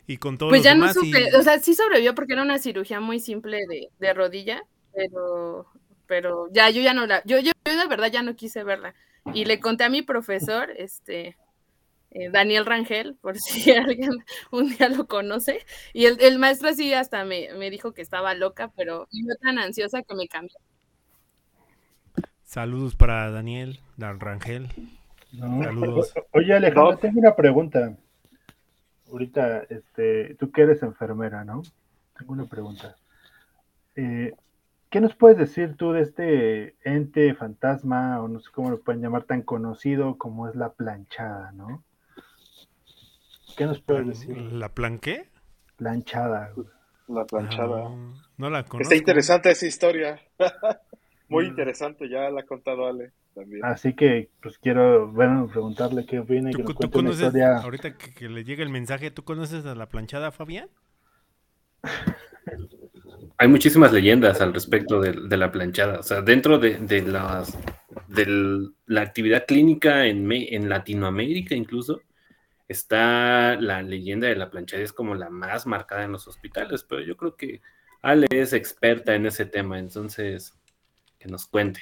y 0.07 0.17
con 0.17 0.37
todo 0.37 0.49
Pues 0.49 0.63
ya 0.63 0.75
no 0.75 0.91
supe, 0.93 1.35
o 1.35 1.43
sea, 1.43 1.59
sí 1.59 1.75
sobrevivió 1.75 2.15
porque 2.15 2.33
era 2.33 2.41
una 2.41 2.59
cirugía 2.59 2.99
muy 2.99 3.19
simple 3.19 3.59
de, 3.67 3.89
de 3.99 4.13
rodilla, 4.13 4.63
pero, 4.93 5.67
pero 6.07 6.47
ya 6.51 6.69
yo 6.69 6.81
ya 6.81 6.93
no 6.93 7.05
la, 7.05 7.23
yo, 7.25 7.39
yo, 7.39 7.51
yo 7.65 7.77
de 7.77 7.87
verdad 7.87 8.11
ya 8.11 8.23
no 8.23 8.35
quise 8.35 8.63
verla. 8.63 8.93
Y 9.33 9.45
le 9.45 9.59
conté 9.59 9.83
a 9.83 9.89
mi 9.89 10.01
profesor, 10.01 10.71
este, 10.75 11.37
eh, 12.11 12.29
Daniel 12.29 12.65
Rangel, 12.65 13.15
por 13.15 13.37
si 13.39 13.71
alguien 13.71 14.11
un 14.51 14.69
día 14.69 14.89
lo 14.89 15.07
conoce. 15.07 15.65
Y 15.93 16.05
el, 16.05 16.39
maestro 16.39 16.69
así 16.69 16.93
hasta 16.93 17.23
me, 17.25 17.69
dijo 17.69 17.93
que 17.93 18.01
estaba 18.01 18.33
loca, 18.33 18.71
pero 18.75 19.07
yo 19.11 19.35
tan 19.41 19.57
ansiosa 19.57 20.03
que 20.03 20.15
me 20.15 20.27
cambió. 20.27 20.55
Saludos 22.43 22.95
para 22.95 23.31
Daniel, 23.31 23.79
Dan 23.95 24.19
Rangel. 24.19 24.67
Saludos. 25.37 26.13
Oye, 26.31 26.53
Alejandro, 26.53 26.97
tengo 26.97 27.19
una 27.19 27.35
pregunta. 27.35 27.95
Ahorita, 29.09 29.63
este, 29.69 30.35
tú 30.35 30.51
que 30.51 30.61
eres 30.61 30.83
enfermera, 30.83 31.43
¿no? 31.43 31.61
Tengo 32.17 32.33
una 32.33 32.45
pregunta. 32.45 32.95
Eh, 33.95 34.33
¿Qué 34.89 34.99
nos 34.99 35.15
puedes 35.15 35.37
decir 35.37 35.75
tú 35.77 35.93
de 35.93 36.01
este 36.01 36.75
ente 36.83 37.33
fantasma, 37.33 38.21
o 38.21 38.27
no 38.27 38.39
sé 38.41 38.49
cómo 38.51 38.69
lo 38.69 38.81
pueden 38.81 39.01
llamar, 39.01 39.23
tan 39.23 39.41
conocido 39.41 40.17
como 40.17 40.49
es 40.49 40.55
la 40.55 40.73
planchada, 40.73 41.51
¿no? 41.53 41.83
¿Qué 43.55 43.65
nos 43.65 43.81
puedes 43.81 44.07
decir? 44.07 44.37
¿La 44.37 44.69
planqué? 44.69 45.29
Planchada. 45.77 46.53
La 47.07 47.25
planchada. 47.25 47.89
no, 48.37 48.49
la 48.49 48.63
conozco. 48.63 48.81
Está 48.81 48.95
interesante 48.95 49.51
esa 49.51 49.65
historia. 49.65 50.19
Muy 51.29 51.45
mm. 51.45 51.47
interesante, 51.47 52.09
ya 52.09 52.29
la 52.29 52.41
ha 52.41 52.45
contado 52.45 52.85
Ale 52.85 53.13
también. 53.33 53.63
Así 53.65 53.93
que, 53.93 54.29
pues 54.41 54.57
quiero, 54.57 55.07
bueno, 55.11 55.47
preguntarle 55.47 56.05
qué 56.05 56.19
opina. 56.19 56.51
¿Tú, 56.51 56.63
que 56.63 56.89
conoces, 56.89 57.33
ahorita 57.35 57.97
que, 57.97 58.29
le 58.29 58.43
llegue 58.43 58.63
el 58.63 58.69
mensaje, 58.69 59.11
¿tú 59.11 59.23
conoces 59.23 59.65
a 59.65 59.75
la 59.75 59.89
planchada, 59.89 60.31
Fabián? 60.31 60.69
Hay 63.37 63.47
muchísimas 63.47 63.91
leyendas 63.91 64.39
al 64.41 64.53
respecto 64.53 65.01
de, 65.01 65.37
la 65.37 65.51
planchada. 65.51 65.99
O 65.99 66.03
sea, 66.03 66.21
dentro 66.21 66.59
de, 66.59 67.01
las, 67.01 67.57
de 68.07 68.69
la 68.85 69.01
actividad 69.01 69.45
clínica 69.47 70.05
en, 70.05 70.31
en 70.31 70.69
Latinoamérica 70.69 71.55
incluso, 71.55 72.01
está 72.67 73.55
la 73.59 73.81
leyenda 73.81 74.27
de 74.27 74.35
la 74.35 74.49
planchada, 74.49 74.83
es 74.83 74.93
como 74.93 75.15
la 75.15 75.29
más 75.29 75.65
marcada 75.65 76.03
en 76.03 76.11
los 76.11 76.27
hospitales, 76.27 76.85
pero 76.87 77.01
yo 77.01 77.17
creo 77.17 77.35
que 77.35 77.61
Ale 78.01 78.27
es 78.31 78.53
experta 78.53 79.13
en 79.13 79.25
ese 79.25 79.45
tema, 79.45 79.77
entonces 79.77 80.53
que 81.19 81.27
nos 81.27 81.45
cuente. 81.45 81.81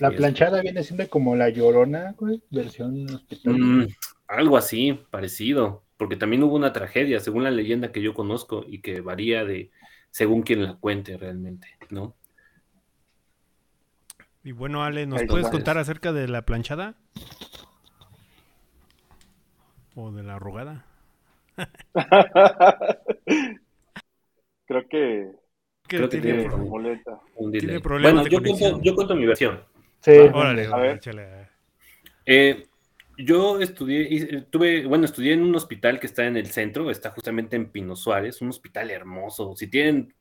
La, 0.00 0.10
planchada 0.10 0.60
viene 0.60 0.82
siendo 0.82 1.08
como 1.08 1.36
la 1.36 1.48
llorona, 1.48 2.14
versión 2.50 3.08
hospital. 3.08 3.58
Mm, 3.58 3.88
algo 4.28 4.56
así, 4.56 5.00
parecido, 5.10 5.84
porque 5.96 6.16
también 6.16 6.42
hubo 6.42 6.54
una 6.54 6.72
tragedia, 6.72 7.20
según 7.20 7.44
la 7.44 7.50
leyenda 7.50 7.92
que 7.92 8.02
yo 8.02 8.14
conozco 8.14 8.64
y 8.66 8.80
que 8.80 9.00
varía 9.00 9.44
de 9.44 9.70
según 10.10 10.42
quien 10.42 10.62
la 10.62 10.74
cuente 10.74 11.16
realmente, 11.16 11.68
¿no? 11.90 12.14
Y 14.44 14.52
bueno, 14.52 14.84
Ale, 14.84 15.06
¿nos 15.06 15.24
puedes 15.24 15.48
contar 15.48 15.78
acerca 15.78 16.12
de 16.12 16.28
la 16.28 16.42
planchada? 16.42 16.94
¿O 19.94 20.12
de 20.12 20.22
la 20.22 20.34
arrugada? 20.36 20.84
Creo 24.66 24.88
que... 24.88 25.32
Creo 25.86 26.08
que 26.08 26.18
tiene, 26.20 26.48
tiene 27.50 27.78
problemas 27.80 28.26
Bueno, 28.28 28.48
yo 28.48 28.80
yo 28.80 28.94
cuento 28.94 29.16
mi 29.16 29.26
versión. 29.26 29.62
Sí, 30.04 30.18
Órale, 30.18 30.66
a 30.66 30.76
ver. 30.76 30.96
échale. 30.96 31.48
Eh, 32.26 32.66
yo 33.16 33.58
estudié, 33.58 34.42
tuve, 34.50 34.84
bueno, 34.84 35.06
estudié 35.06 35.32
en 35.32 35.40
un 35.40 35.54
hospital 35.54 35.98
que 35.98 36.06
está 36.06 36.26
en 36.26 36.36
el 36.36 36.48
centro, 36.48 36.90
está 36.90 37.10
justamente 37.10 37.56
en 37.56 37.70
Pino 37.70 37.96
Suárez, 37.96 38.42
un 38.42 38.50
hospital 38.50 38.90
hermoso. 38.90 39.56
Si 39.56 39.68
tienen 39.68 40.12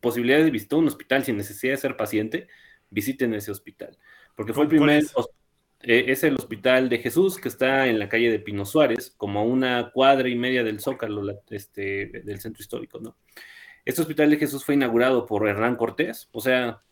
posibilidad 0.00 0.38
de 0.38 0.50
visitar 0.50 0.78
un 0.78 0.86
hospital 0.86 1.22
sin 1.22 1.36
necesidad 1.36 1.74
de 1.74 1.78
ser 1.78 1.96
paciente, 1.98 2.48
visiten 2.88 3.34
ese 3.34 3.50
hospital. 3.50 3.98
Porque 4.34 4.54
fue 4.54 4.62
el 4.64 4.68
¿Cuál 4.68 4.78
primer, 4.78 5.02
es? 5.02 5.12
eh, 5.80 6.04
es 6.08 6.24
el 6.24 6.36
Hospital 6.36 6.88
de 6.88 6.98
Jesús, 6.98 7.36
que 7.36 7.48
está 7.48 7.88
en 7.88 7.98
la 7.98 8.08
calle 8.08 8.30
de 8.30 8.38
Pino 8.38 8.64
Suárez, 8.64 9.12
como 9.18 9.40
a 9.40 9.42
una 9.44 9.90
cuadra 9.92 10.30
y 10.30 10.34
media 10.34 10.64
del 10.64 10.80
Zócalo, 10.80 11.22
la- 11.22 11.36
este, 11.50 12.06
del 12.24 12.40
centro 12.40 12.62
histórico, 12.62 13.00
¿no? 13.00 13.18
Este 13.84 14.00
Hospital 14.00 14.30
de 14.30 14.38
Jesús 14.38 14.64
fue 14.64 14.76
inaugurado 14.76 15.26
por 15.26 15.46
Hernán 15.46 15.76
Cortés, 15.76 16.28
o 16.32 16.40
sea, 16.40 16.82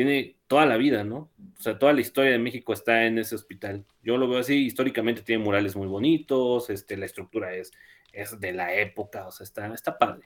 tiene 0.00 0.36
toda 0.46 0.64
la 0.64 0.78
vida, 0.78 1.04
¿no? 1.04 1.30
O 1.58 1.60
sea, 1.62 1.78
toda 1.78 1.92
la 1.92 2.00
historia 2.00 2.30
de 2.30 2.38
México 2.38 2.72
está 2.72 3.04
en 3.04 3.18
ese 3.18 3.34
hospital. 3.34 3.84
Yo 4.02 4.16
lo 4.16 4.28
veo 4.28 4.38
así, 4.38 4.64
históricamente 4.64 5.20
tiene 5.20 5.44
murales 5.44 5.76
muy 5.76 5.88
bonitos, 5.88 6.70
este, 6.70 6.96
la 6.96 7.04
estructura 7.04 7.54
es, 7.54 7.70
es 8.10 8.40
de 8.40 8.52
la 8.52 8.74
época, 8.74 9.26
o 9.26 9.30
sea, 9.30 9.44
está, 9.44 9.66
está 9.74 9.98
padre. 9.98 10.22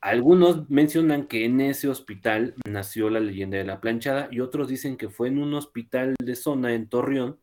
Algunos 0.00 0.68
mencionan 0.68 1.28
que 1.28 1.44
en 1.44 1.60
ese 1.60 1.88
hospital 1.88 2.56
nació 2.68 3.10
la 3.10 3.20
leyenda 3.20 3.58
de 3.58 3.64
la 3.64 3.80
planchada 3.80 4.26
y 4.32 4.40
otros 4.40 4.66
dicen 4.66 4.96
que 4.96 5.08
fue 5.08 5.28
en 5.28 5.38
un 5.38 5.54
hospital 5.54 6.16
de 6.20 6.34
zona 6.34 6.74
en 6.74 6.88
Torreón, 6.88 7.38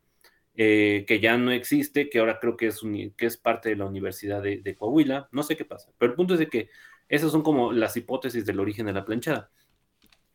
eh, 0.54 1.06
que 1.08 1.18
ya 1.18 1.38
no 1.38 1.50
existe, 1.50 2.10
que 2.10 2.18
ahora 2.18 2.40
creo 2.40 2.58
que 2.58 2.66
es, 2.66 2.82
que 3.16 3.24
es 3.24 3.38
parte 3.38 3.70
de 3.70 3.76
la 3.76 3.86
Universidad 3.86 4.42
de, 4.42 4.58
de 4.58 4.74
Coahuila, 4.74 5.30
no 5.32 5.42
sé 5.42 5.56
qué 5.56 5.64
pasa, 5.64 5.90
pero 5.96 6.10
el 6.12 6.16
punto 6.16 6.34
es 6.34 6.40
de 6.40 6.48
que 6.48 6.68
esas 7.08 7.32
son 7.32 7.40
como 7.42 7.72
las 7.72 7.96
hipótesis 7.96 8.44
del 8.44 8.60
origen 8.60 8.84
de 8.84 8.92
la 8.92 9.06
planchada. 9.06 9.50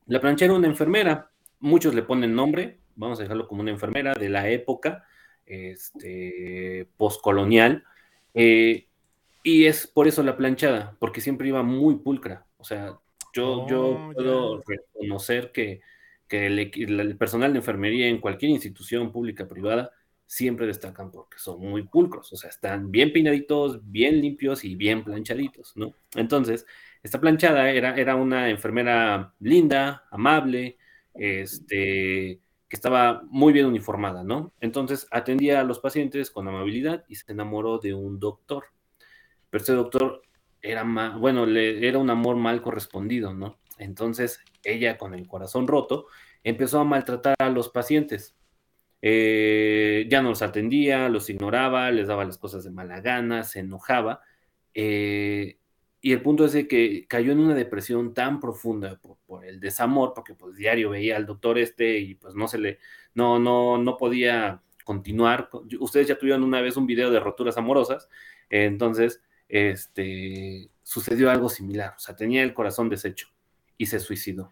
La 0.08 0.20
planchera 0.20 0.52
era 0.52 0.60
una 0.60 0.68
enfermera, 0.68 1.30
muchos 1.60 1.94
le 1.94 2.04
ponen 2.04 2.36
nombre, 2.36 2.80
vamos 2.96 3.20
a 3.20 3.24
dejarlo 3.24 3.48
como 3.48 3.62
una 3.62 3.72
enfermera 3.72 4.14
de 4.14 4.30
la 4.30 4.50
época 4.50 5.06
este, 5.46 6.88
postcolonial, 6.98 7.84
eh, 8.34 8.88
y 9.44 9.66
es 9.66 9.88
por 9.88 10.08
eso 10.08 10.24
la 10.24 10.38
planchada, 10.38 10.96
porque 11.00 11.22
siempre 11.22 11.48
iba 11.48 11.64
muy 11.64 11.96
pulcra. 11.96 12.46
O 12.58 12.64
sea, 12.64 12.98
yo, 13.34 13.64
Oh, 13.64 13.68
yo 13.70 14.12
puedo 14.14 14.64
reconocer 14.66 15.52
que, 15.52 15.82
que 16.28 16.48
el 16.48 17.18
personal 17.18 17.52
de 17.52 17.60
enfermería 17.60 18.08
en 18.08 18.22
cualquier 18.22 18.52
institución 18.52 19.12
pública 19.12 19.48
privada 19.48 19.92
siempre 20.26 20.66
destacan 20.66 21.12
porque 21.12 21.38
son 21.38 21.60
muy 21.60 21.84
pulcros, 21.84 22.32
o 22.34 22.38
sea, 22.38 22.50
están 22.50 22.90
bien 22.90 23.14
peinaditos, 23.14 23.80
bien 23.92 24.22
limpios 24.22 24.64
y 24.64 24.76
bien 24.76 25.04
planchaditos, 25.04 25.74
¿no? 25.76 25.94
Entonces, 26.16 26.66
esta 27.04 27.20
planchada 27.22 27.70
era, 27.72 27.96
era 27.96 28.16
una 28.16 28.50
enfermera 28.50 29.34
linda, 29.40 30.06
amable, 30.12 30.78
este, 31.14 32.42
que 32.70 32.76
estaba 32.76 33.24
muy 33.30 33.54
bien 33.54 33.66
uniformada, 33.68 34.24
¿no? 34.24 34.54
Entonces, 34.62 35.08
atendía 35.12 35.60
a 35.62 35.64
los 35.64 35.80
pacientes 35.80 36.32
con 36.32 36.48
amabilidad 36.48 37.06
y 37.10 37.16
se 37.16 37.32
enamoró 37.32 37.78
de 37.80 37.94
un 37.94 38.20
doctor. 38.20 38.66
Pero 39.50 39.62
este 39.62 39.74
doctor 39.74 40.22
era 40.62 40.84
ma- 40.84 41.18
bueno, 41.18 41.46
le, 41.46 41.88
era 41.88 41.98
un 42.00 42.10
amor 42.10 42.36
mal 42.38 42.62
correspondido, 42.62 43.34
¿no? 43.34 43.60
Entonces, 43.78 44.40
ella 44.64 44.98
con 44.98 45.14
el 45.14 45.28
corazón 45.28 45.68
roto 45.68 46.08
empezó 46.44 46.80
a 46.80 46.84
maltratar 46.86 47.36
a 47.40 47.50
los 47.50 47.70
pacientes. 47.70 48.36
Eh, 49.02 50.08
ya 50.10 50.22
no 50.22 50.30
los 50.30 50.42
atendía, 50.42 51.10
los 51.10 51.30
ignoraba, 51.30 51.92
les 51.92 52.08
daba 52.08 52.26
las 52.26 52.38
cosas 52.38 52.64
de 52.64 52.72
mala 52.72 53.02
gana, 53.02 53.44
se 53.44 53.60
enojaba. 53.60 54.22
eh, 54.74 55.60
y 56.06 56.12
el 56.12 56.22
punto 56.22 56.44
es 56.44 56.52
de 56.52 56.68
que 56.68 57.08
cayó 57.08 57.32
en 57.32 57.40
una 57.40 57.56
depresión 57.56 58.14
tan 58.14 58.42
profunda 58.42 59.00
por, 59.26 59.46
el 59.46 59.62
desamor, 59.62 60.12
porque 60.14 60.36
pues 60.36 60.58
diario 60.58 60.90
veía 60.90 61.16
al 61.16 61.26
doctor 61.26 61.58
este 61.58 61.98
y 61.98 62.16
pues 62.16 62.36
no 62.36 62.50
se 62.50 62.58
le, 62.58 62.80
no, 63.14 63.40
no, 63.40 63.78
no 63.78 63.96
podía 63.96 64.62
continuar. 64.84 65.50
Ustedes 65.80 66.10
ya 66.10 66.20
tuvieron 66.20 66.44
una 66.44 66.60
vez 66.60 66.76
un 66.76 66.86
video 66.88 67.10
de 67.10 67.22
roturas 67.22 67.56
amorosas, 67.56 68.10
entonces, 68.50 69.24
este, 69.48 70.70
sucedió 70.84 71.32
algo 71.32 71.48
similar, 71.48 71.94
o 71.96 72.00
sea, 72.00 72.18
tenía 72.18 72.44
el 72.44 72.54
corazón 72.54 72.90
deshecho 72.90 73.30
y 73.78 73.86
se 73.86 74.02
suicidó. 74.02 74.52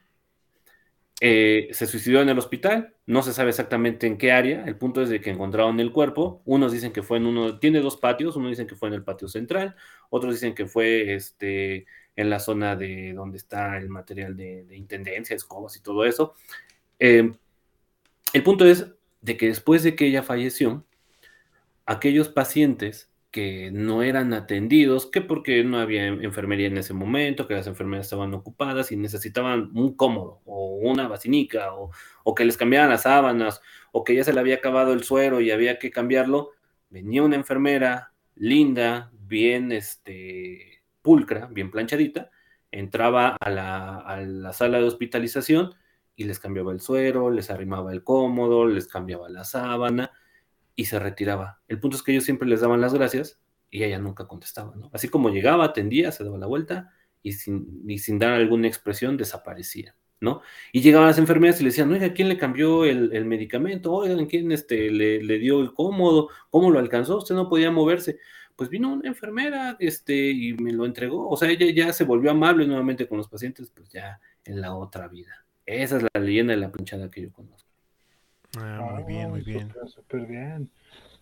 Eh, 1.24 1.70
se 1.72 1.86
suicidó 1.86 2.20
en 2.24 2.30
el 2.30 2.40
hospital, 2.40 2.96
no 3.06 3.22
se 3.22 3.32
sabe 3.32 3.52
exactamente 3.52 4.08
en 4.08 4.18
qué 4.18 4.32
área, 4.32 4.66
el 4.66 4.76
punto 4.76 5.04
es 5.04 5.10
de 5.10 5.22
que 5.22 5.30
encontraron 5.30 5.80
el 5.80 5.92
cuerpo, 5.92 6.42
unos 6.46 6.72
dicen 6.72 6.92
que 6.92 7.04
fue 7.04 7.20
en 7.20 7.28
uno, 7.28 7.60
tiene 7.60 7.80
dos 7.80 7.98
patios, 7.98 8.36
unos 8.36 8.50
dicen 8.50 8.66
que 8.66 8.76
fue 8.76 8.88
en 8.88 8.96
el 8.96 9.04
patio 9.04 9.28
central, 9.28 9.76
otros 10.10 10.34
dicen 10.34 10.56
que 10.56 10.66
fue 10.66 11.14
este, 11.14 11.86
en 12.16 12.32
la 12.32 12.40
zona 12.40 12.76
de 12.76 13.14
donde 13.14 13.38
está 13.38 13.78
el 13.78 13.88
material 13.88 14.36
de, 14.36 14.64
de 14.64 14.76
intendencia, 14.76 15.36
escobas 15.36 15.78
y 15.78 15.84
todo 15.84 16.06
eso. 16.06 16.34
Eh, 16.98 17.32
el 18.34 18.44
punto 18.44 18.66
es 18.66 18.88
de 19.22 19.38
que 19.38 19.46
después 19.46 19.84
de 19.84 19.96
que 19.96 20.08
ella 20.08 20.24
falleció, 20.24 20.84
aquellos 21.86 22.30
pacientes 22.30 23.11
que 23.32 23.72
no 23.72 24.04
eran 24.04 24.34
atendidos, 24.34 25.08
que 25.10 25.22
porque 25.22 25.64
no 25.64 25.80
había 25.80 26.08
enfermería 26.08 26.68
en 26.68 26.78
ese 26.78 26.94
momento, 26.94 27.48
que 27.48 27.54
las 27.54 27.68
enfermeras 27.68 28.08
estaban 28.08 28.34
ocupadas 28.34 28.92
y 28.92 28.98
necesitaban 28.98 29.72
un 29.74 29.96
cómodo 29.96 30.42
o 30.46 30.76
una 30.76 31.08
vacinica 31.08 31.74
o, 31.74 31.92
o 32.24 32.36
que 32.36 32.46
les 32.46 32.58
cambiaran 32.58 32.90
las 32.90 33.04
sábanas 33.04 33.62
o 33.94 34.04
que 34.04 34.16
ya 34.16 34.24
se 34.26 34.34
le 34.34 34.40
había 34.42 34.56
acabado 34.56 34.94
el 34.94 35.04
suero 35.04 35.40
y 35.42 35.52
había 35.52 35.80
que 35.80 35.92
cambiarlo, 35.92 36.52
venía 36.90 37.24
una 37.24 37.38
enfermera 37.38 38.14
linda, 38.36 39.12
bien 39.14 39.72
este, 39.72 40.84
pulcra, 41.02 41.48
bien 41.48 41.72
planchadita, 41.72 42.32
entraba 42.72 43.38
a 43.40 43.50
la, 43.50 43.98
a 44.00 44.22
la 44.22 44.54
sala 44.54 44.80
de 44.80 44.86
hospitalización 44.86 45.74
y 46.18 46.26
les 46.26 46.40
cambiaba 46.40 46.74
el 46.74 46.82
suero, 46.82 47.32
les 47.32 47.50
arrimaba 47.50 47.94
el 47.94 48.04
cómodo, 48.04 48.66
les 48.66 48.88
cambiaba 48.88 49.30
la 49.30 49.46
sábana 49.46 50.12
y 50.76 50.86
se 50.86 51.00
retiraba. 51.00 51.62
El 51.68 51.80
punto 51.80 51.98
es 51.98 52.04
que 52.04 52.12
ellos 52.12 52.24
siempre 52.24 52.48
les 52.48 52.62
daban 52.62 52.82
las 52.82 52.94
gracias 52.94 53.40
y 53.70 53.84
ella 53.84 54.00
nunca 54.00 54.28
contestaba, 54.28 54.76
¿no? 54.76 54.90
Así 54.94 55.08
como 55.08 55.30
llegaba, 55.30 55.66
atendía, 55.66 56.12
se 56.12 56.24
daba 56.24 56.38
la 56.38 56.48
vuelta 56.48 56.92
y 57.24 57.34
sin, 57.34 57.88
sin 58.00 58.20
dar 58.20 58.34
alguna 58.34 58.68
expresión 58.68 59.18
desaparecía, 59.18 59.96
¿no? 60.20 60.42
Y 60.72 60.82
llegaban 60.82 61.08
las 61.08 61.18
enfermeras 61.18 61.60
y 61.60 61.64
le 61.64 61.70
decían, 61.70 61.92
oiga, 61.92 62.14
¿quién 62.14 62.30
le 62.30 62.38
cambió 62.38 62.86
el, 62.86 63.14
el 63.14 63.26
medicamento? 63.26 63.94
Oigan, 63.94 64.26
¿quién 64.26 64.52
este, 64.52 64.92
le, 64.92 65.24
le, 65.24 65.40
dio 65.40 65.62
el 65.62 65.74
cómodo? 65.74 66.30
¿Cómo 66.50 66.70
lo 66.70 66.80
alcanzó? 66.80 67.18
Usted 67.18 67.36
no 67.36 67.50
podía 67.50 67.72
moverse. 67.72 68.20
Pues 68.56 68.70
vino 68.70 68.94
una 68.94 69.08
enfermera 69.08 69.78
este, 69.80 70.32
y 70.32 70.54
me 70.54 70.74
lo 70.74 70.86
entregó. 70.86 71.30
O 71.30 71.38
sea, 71.38 71.50
ella 71.50 71.72
ya 71.74 71.94
se 71.94 72.04
volvió 72.04 72.32
amable 72.32 72.68
nuevamente 72.68 73.08
con 73.08 73.18
los 73.18 73.28
pacientes, 73.28 73.72
pues 73.72 73.90
ya 73.90 74.20
en 74.44 74.62
la 74.62 74.76
otra 74.76 75.08
vida. 75.08 75.46
Esa 75.66 75.98
es 75.98 76.04
la 76.04 76.22
leyenda 76.22 76.54
de 76.54 76.60
la 76.60 76.72
planchada 76.72 77.10
que 77.10 77.22
yo 77.22 77.32
conozco. 77.32 77.61
Ah, 78.58 78.82
muy 78.94 79.04
bien, 79.04 79.30
muy 79.30 79.42
bien. 79.42 79.70
Súper, 79.70 79.90
súper 79.90 80.26
bien. 80.28 80.70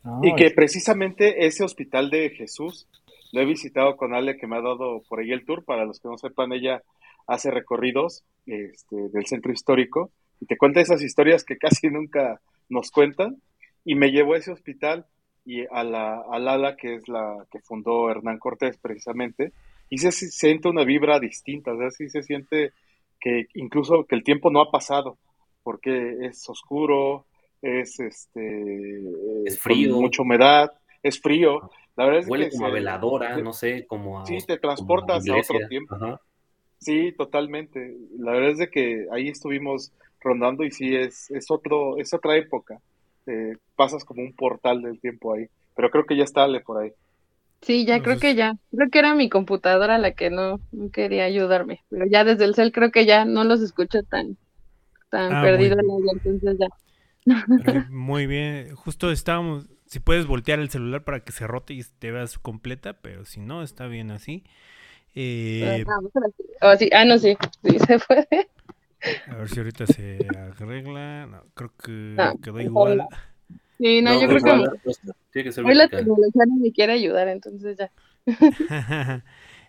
No, 0.03 0.21
Y 0.25 0.35
que 0.35 0.47
es- 0.47 0.53
precisamente 0.53 1.45
ese 1.45 1.63
hospital 1.63 2.09
de 2.09 2.29
Jesús 2.31 2.87
lo 3.31 3.41
he 3.41 3.45
visitado 3.45 3.95
con 3.97 4.13
Ale 4.13 4.37
que 4.37 4.47
me 4.47 4.57
ha 4.57 4.61
dado 4.61 5.03
por 5.07 5.19
ahí 5.19 5.31
el 5.31 5.45
tour. 5.45 5.63
Para 5.65 5.85
los 5.85 5.99
que 5.99 6.07
no 6.09 6.17
sepan, 6.17 6.51
ella 6.53 6.81
hace 7.27 7.51
recorridos 7.51 8.23
este, 8.47 8.95
del 9.09 9.25
centro 9.27 9.51
histórico 9.51 10.11
y 10.41 10.45
te 10.47 10.57
cuenta 10.57 10.81
esas 10.81 11.01
historias 11.03 11.43
que 11.43 11.57
casi 11.59 11.89
nunca 11.89 12.41
nos 12.69 12.91
cuentan. 12.91 13.37
Y 13.85 13.95
me 13.95 14.11
llevó 14.11 14.33
a 14.33 14.37
ese 14.37 14.51
hospital 14.51 15.05
y 15.45 15.65
a 15.71 15.83
la, 15.83 16.21
al 16.31 16.47
ala 16.47 16.75
que 16.75 16.95
es 16.95 17.07
la 17.07 17.45
que 17.51 17.59
fundó 17.61 18.09
Hernán 18.09 18.39
Cortés 18.39 18.77
precisamente. 18.77 19.51
Y 19.89 19.99
se, 19.99 20.11
se 20.11 20.27
siente 20.29 20.67
una 20.69 20.83
vibra 20.83 21.19
distinta, 21.19 21.73
o 21.73 21.77
sea, 21.77 21.89
sí 21.91 22.09
se 22.09 22.21
siente 22.21 22.71
que 23.19 23.47
incluso 23.55 24.05
que 24.05 24.15
el 24.15 24.23
tiempo 24.23 24.51
no 24.51 24.61
ha 24.61 24.69
pasado, 24.71 25.17
porque 25.69 26.17
es 26.25 26.49
oscuro, 26.49 27.27
es 27.61 27.99
este 27.99 29.03
Es 29.45 29.53
con 29.53 29.61
frío. 29.61 29.97
mucha 29.97 30.23
humedad, 30.23 30.71
es 31.03 31.21
frío. 31.21 31.69
La 31.95 32.05
verdad 32.05 32.21
es 32.21 32.27
Huele 32.27 32.45
que 32.45 32.51
como 32.53 32.65
a 32.65 32.69
se- 32.69 32.73
veladora, 32.73 33.35
se- 33.35 33.43
no 33.43 33.53
sé, 33.53 33.85
como 33.85 34.19
a... 34.19 34.25
Sí, 34.25 34.39
te 34.47 34.53
a 34.53 34.59
transportas 34.59 35.29
a 35.29 35.35
otro 35.37 35.59
tiempo. 35.69 35.93
Ajá. 35.93 36.19
Sí, 36.79 37.11
totalmente. 37.15 37.95
La 38.17 38.31
verdad 38.31 38.49
es 38.49 38.57
de 38.57 38.69
que 38.71 39.05
ahí 39.11 39.27
estuvimos 39.27 39.91
rondando 40.21 40.63
y 40.63 40.71
sí 40.71 40.95
es, 40.95 41.29
es 41.29 41.51
otro, 41.51 41.97
es 41.97 42.11
otra 42.15 42.35
época. 42.35 42.79
Eh, 43.27 43.55
pasas 43.75 44.03
como 44.03 44.23
un 44.23 44.33
portal 44.33 44.81
del 44.81 44.99
tiempo 44.99 45.35
ahí. 45.35 45.45
Pero 45.75 45.91
creo 45.91 46.05
que 46.05 46.17
ya 46.17 46.23
está 46.23 46.45
Ale 46.45 46.61
por 46.61 46.81
ahí. 46.81 46.91
Sí, 47.61 47.85
ya 47.85 48.01
creo 48.01 48.17
que 48.19 48.33
ya. 48.33 48.55
Creo 48.71 48.89
que 48.89 48.99
era 48.99 49.13
mi 49.13 49.29
computadora 49.29 49.99
la 49.99 50.13
que 50.13 50.31
no, 50.31 50.59
no 50.71 50.89
quería 50.91 51.25
ayudarme. 51.25 51.81
Pero 51.89 52.05
ya 52.07 52.23
desde 52.23 52.45
el 52.45 52.55
cel 52.55 52.71
creo 52.71 52.89
que 52.91 53.05
ya 53.05 53.25
no 53.25 53.43
los 53.43 53.61
escucho 53.61 54.01
tan, 54.03 54.37
tan 55.09 55.33
Ah, 55.33 55.41
perdido 55.41 55.75
muy 55.77 56.03
en 56.09 56.19
entonces 56.23 56.57
ya. 56.59 56.67
Muy 57.89 58.27
bien, 58.27 58.75
justo 58.75 59.11
estábamos, 59.11 59.67
Si 59.85 59.99
puedes 59.99 60.27
voltear 60.27 60.59
el 60.59 60.69
celular 60.69 61.03
para 61.03 61.23
que 61.23 61.31
se 61.31 61.47
rote 61.47 61.73
y 61.73 61.83
te 61.83 62.11
veas 62.11 62.37
completa, 62.37 62.93
pero 63.01 63.25
si 63.25 63.39
no, 63.39 63.63
está 63.63 63.87
bien 63.87 64.11
así. 64.11 64.43
Eh, 65.15 65.83
oh, 66.61 66.75
sí. 66.77 66.89
Ah, 66.93 67.05
no, 67.05 67.17
sí, 67.17 67.35
sí 67.63 67.79
se 67.79 67.99
puede. 67.99 68.27
A 69.27 69.35
ver 69.35 69.49
si 69.49 69.59
ahorita 69.59 69.87
se 69.87 70.29
arregla. 70.35 71.25
No, 71.27 71.43
creo 71.53 71.71
que 71.77 72.35
quedó 72.41 72.59
igual. 72.61 73.07
Sí, 73.77 74.01
no, 74.01 74.11
yo 74.19 74.27
creo 74.27 74.43
que. 74.43 74.65
Tiene 75.31 75.45
que 75.45 75.51
ser 75.51 75.65
Hoy 75.65 75.75
la 75.75 75.87
tecnología 75.87 76.43
no 76.47 76.55
me 76.57 76.71
quiere 76.71 76.93
ayudar, 76.93 77.27
entonces 77.27 77.77
ya. 77.77 77.91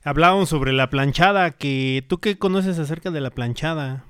Hablábamos 0.05 0.49
sobre 0.49 0.73
la 0.73 0.89
planchada, 0.91 1.51
que 1.53 2.05
tú 2.09 2.19
qué 2.19 2.39
conoces 2.39 2.79
acerca 2.79 3.11
de 3.11 3.21
la 3.21 3.31
planchada. 3.31 4.05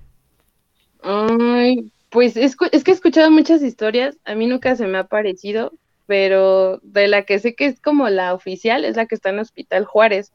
Ay, 1.03 1.93
pues 2.11 2.37
es, 2.37 2.57
es, 2.73 2.85
que 2.85 2.91
he 2.91 2.95
escuchado 2.95 3.31
muchas 3.31 3.63
historias, 3.63 4.19
a 4.25 4.35
mí 4.35 4.47
nunca 4.47 4.75
se 4.77 4.87
me 4.87 4.99
ha 4.99 5.05
parecido, 5.05 5.73
pero 6.07 6.81
de 6.83 7.07
la 7.07 7.23
que 7.23 7.39
sé 7.39 7.55
que 7.55 7.67
es 7.67 7.81
como 7.81 8.09
la 8.09 8.35
oficial 8.35 8.85
es 8.85 8.97
la 8.97 9.07
que 9.07 9.15
está 9.15 9.31
en 9.31 9.39
Hospital 9.39 9.85
Juárez. 9.85 10.33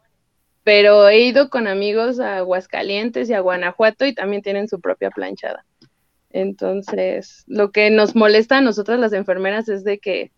Pero 0.63 1.07
he 1.09 1.19
ido 1.19 1.49
con 1.49 1.67
amigos 1.67 2.19
a 2.19 2.37
Aguascalientes 2.37 3.29
y 3.29 3.33
a 3.33 3.41
Guanajuato 3.41 4.05
y 4.05 4.15
también 4.15 4.41
tienen 4.41 4.67
su 4.67 4.81
propia 4.81 5.11
planchada. 5.11 5.63
Entonces, 6.31 7.43
lo 7.47 7.71
que 7.71 7.91
nos 7.91 8.15
molesta 8.15 8.57
a 8.57 8.61
nosotras 8.61 8.99
las 8.99 9.13
enfermeras 9.13 9.69
es 9.69 9.83
de 9.83 9.99
que 9.99 10.31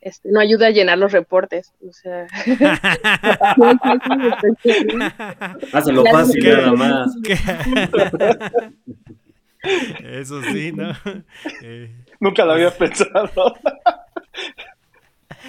este, 0.00 0.30
no 0.32 0.40
ayuda 0.40 0.66
a 0.66 0.70
llenar 0.70 0.98
los 0.98 1.12
reportes. 1.12 1.72
O 1.88 1.92
sea, 1.92 2.26
Hazlo 5.72 6.04
fácil 6.04 6.44
nada 6.44 6.72
más. 6.72 7.16
Eso 9.62 10.42
sí, 10.42 10.72
¿no? 10.72 10.92
Eh, 11.62 11.90
Nunca 12.18 12.44
lo 12.44 12.52
había 12.52 12.70
pensado. 12.70 13.54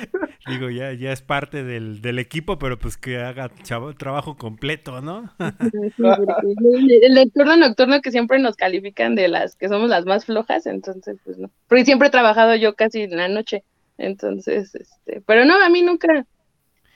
Digo, 0.47 0.69
ya, 0.69 0.93
ya 0.93 1.11
es 1.11 1.21
parte 1.21 1.63
del, 1.63 2.01
del 2.01 2.19
equipo, 2.19 2.57
pero 2.57 2.79
pues 2.79 2.97
que 2.97 3.17
haga 3.17 3.49
trabajo 3.97 4.37
completo, 4.37 5.01
¿no? 5.01 5.31
el, 5.39 7.31
turno 7.31 7.57
nocturno 7.57 8.01
que 8.01 8.11
siempre 8.11 8.39
nos 8.39 8.55
califican 8.55 9.15
de 9.15 9.27
las 9.27 9.55
que 9.55 9.69
somos 9.69 9.89
las 9.89 10.05
más 10.05 10.25
flojas, 10.25 10.65
entonces 10.65 11.17
pues 11.23 11.37
no. 11.37 11.49
Porque 11.67 11.85
siempre 11.85 12.07
he 12.07 12.11
trabajado 12.11 12.55
yo 12.55 12.75
casi 12.75 13.01
en 13.01 13.17
la 13.17 13.27
noche. 13.27 13.63
Entonces, 13.97 14.73
este, 14.73 15.21
pero 15.25 15.45
no, 15.45 15.61
a 15.63 15.69
mí 15.69 15.81
nunca. 15.81 16.25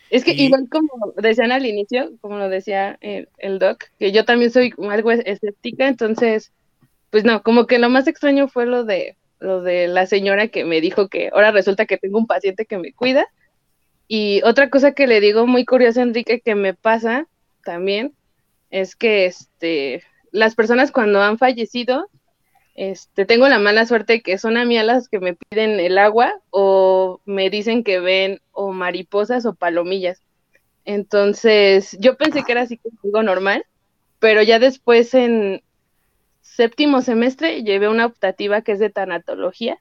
Es 0.09 0.24
que 0.24 0.34
igual 0.34 0.68
como 0.70 1.13
decían 1.18 1.51
al 1.51 1.66
inicio, 1.66 2.11
como 2.22 2.38
lo 2.38 2.47
decía 2.49 2.97
el, 3.01 3.28
el, 3.38 3.59
doc, 3.59 3.86
que 3.99 4.11
yo 4.11 4.24
también 4.24 4.51
soy 4.51 4.72
algo 4.89 5.11
escéptica, 5.11 5.88
entonces, 5.88 6.51
pues 7.16 7.24
no, 7.24 7.43
como 7.43 7.66
que 7.66 7.80
lo 7.80 7.89
más 7.89 8.07
extraño 8.07 8.49
fue 8.49 8.66
lo 8.66 8.84
de 8.84 9.16
lo 9.39 9.61
de 9.61 9.88
la 9.88 10.05
señora 10.05 10.49
que 10.49 10.66
me 10.66 10.82
dijo 10.82 11.07
que 11.07 11.30
ahora 11.32 11.51
resulta 11.51 11.86
que 11.86 11.95
tengo 11.97 12.18
un 12.18 12.28
paciente 12.28 12.66
que 12.66 12.78
me 12.78 12.91
cuida. 12.91 13.26
Y 14.09 14.41
otra 14.43 14.70
cosa 14.70 14.91
que 14.91 15.07
le 15.07 15.22
digo 15.22 15.47
muy 15.47 15.63
curiosa, 15.63 16.01
Enrique, 16.01 16.41
que 16.41 16.55
me 16.55 16.74
pasa 16.74 17.26
también, 17.63 18.13
es 18.70 18.97
que 18.97 19.28
este, 19.28 20.03
las 20.32 20.55
personas 20.55 20.91
cuando 20.91 21.22
han 21.22 21.38
fallecido, 21.38 22.09
este, 22.76 23.24
tengo 23.24 23.47
la 23.47 23.59
mala 23.59 23.86
suerte 23.86 24.22
que 24.22 24.38
son 24.38 24.57
a 24.57 24.66
mí 24.66 24.78
las 24.84 25.07
que 25.07 25.22
me 25.22 25.36
piden 25.36 25.80
el 25.80 25.97
agua 25.97 26.34
o 26.49 27.22
me 27.24 27.49
dicen 27.49 27.86
que 27.86 28.01
ven 28.01 28.41
o 28.51 28.74
mariposas 28.74 29.45
o 29.45 29.55
palomillas. 29.55 30.22
Entonces, 30.84 31.95
yo 31.97 32.18
pensé 32.18 32.43
que 32.43 32.51
era 32.51 32.63
así 32.63 32.78
como 32.78 33.24
normal, 33.24 33.66
pero 34.20 34.43
ya 34.43 34.59
después 34.59 35.13
en 35.13 35.61
séptimo 36.56 37.01
semestre 37.01 37.64
llevé 37.64 37.89
una 37.89 38.06
optativa 38.06 38.62
que 38.62 38.74
es 38.74 38.80
de 38.80 38.89
tanatología 38.89 39.80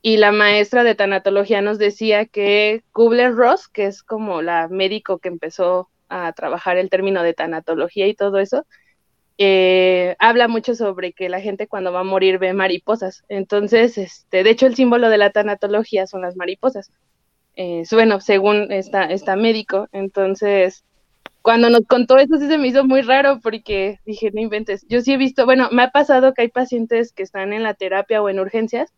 y 0.00 0.16
la 0.16 0.32
maestra 0.32 0.84
de 0.84 0.94
tanatología 0.94 1.60
nos 1.60 1.78
decía 1.78 2.24
que 2.24 2.82
Kubler-Ross, 2.92 3.68
que 3.68 3.86
es 3.86 4.02
como 4.02 4.40
la 4.40 4.68
médico 4.68 5.18
que 5.18 5.28
empezó 5.28 5.88
a 6.08 6.32
trabajar 6.32 6.78
el 6.78 6.88
término 6.88 7.22
de 7.22 7.34
tanatología 7.34 8.06
y 8.06 8.14
todo 8.14 8.38
eso, 8.38 8.64
eh, 9.36 10.16
habla 10.18 10.48
mucho 10.48 10.74
sobre 10.74 11.12
que 11.12 11.28
la 11.28 11.40
gente 11.40 11.68
cuando 11.68 11.92
va 11.92 12.00
a 12.00 12.04
morir 12.04 12.38
ve 12.38 12.54
mariposas. 12.54 13.24
Entonces, 13.28 13.98
este, 13.98 14.42
de 14.42 14.50
hecho, 14.50 14.66
el 14.66 14.74
símbolo 14.74 15.10
de 15.10 15.18
la 15.18 15.30
tanatología 15.30 16.06
son 16.06 16.22
las 16.22 16.36
mariposas. 16.36 16.90
Eh, 17.54 17.84
bueno, 17.92 18.20
según 18.20 18.72
esta, 18.72 19.04
esta 19.04 19.36
médico. 19.36 19.88
Entonces, 19.92 20.84
cuando 21.48 21.70
nos 21.70 21.86
contó 21.88 22.18
eso 22.18 22.36
sí 22.36 22.46
se 22.46 22.58
me 22.58 22.68
hizo 22.68 22.84
muy 22.84 23.00
raro 23.00 23.40
porque 23.42 24.00
dije, 24.04 24.30
no 24.34 24.42
inventes. 24.42 24.84
Yo 24.86 25.00
sí 25.00 25.14
he 25.14 25.16
visto, 25.16 25.46
bueno, 25.46 25.70
me 25.72 25.82
ha 25.82 25.90
pasado 25.90 26.34
que 26.34 26.42
hay 26.42 26.48
pacientes 26.48 27.14
que 27.14 27.22
están 27.22 27.54
en 27.54 27.62
la 27.62 27.72
terapia 27.72 28.20
o 28.20 28.28
en 28.28 28.38
urgencias 28.38 28.92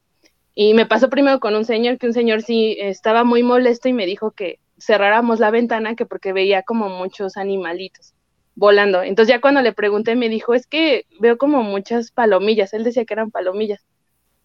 y 0.53 0.75
me 0.75 0.85
pasó 0.85 1.09
primero 1.09 1.39
con 1.39 1.55
un 1.55 1.65
señor 1.65 1.99
que 1.99 2.09
un 2.09 2.13
señor 2.13 2.43
sí 2.43 2.77
estaba 2.81 3.23
muy 3.23 3.45
molesto 3.45 3.89
y 3.89 3.93
me 3.93 4.05
dijo 4.05 4.33
que 4.33 4.59
cerráramos 4.81 5.39
la 5.39 5.53
ventana 5.53 5.95
que 5.95 6.07
porque 6.07 6.33
veía 6.33 6.65
como 6.65 6.89
muchos 6.89 7.37
animalitos 7.37 8.15
volando. 8.57 9.05
Entonces 9.05 9.33
ya 9.33 9.41
cuando 9.41 9.63
le 9.63 9.73
pregunté 9.73 10.17
me 10.17 10.29
dijo, 10.29 10.53
es 10.53 10.67
que 10.67 11.07
veo 11.21 11.39
como 11.39 11.63
muchas 11.63 12.11
palomillas, 12.11 12.75
él 12.75 12.83
decía 12.83 13.05
que 13.05 13.15
eran 13.15 13.31
palomillas. 13.31 13.87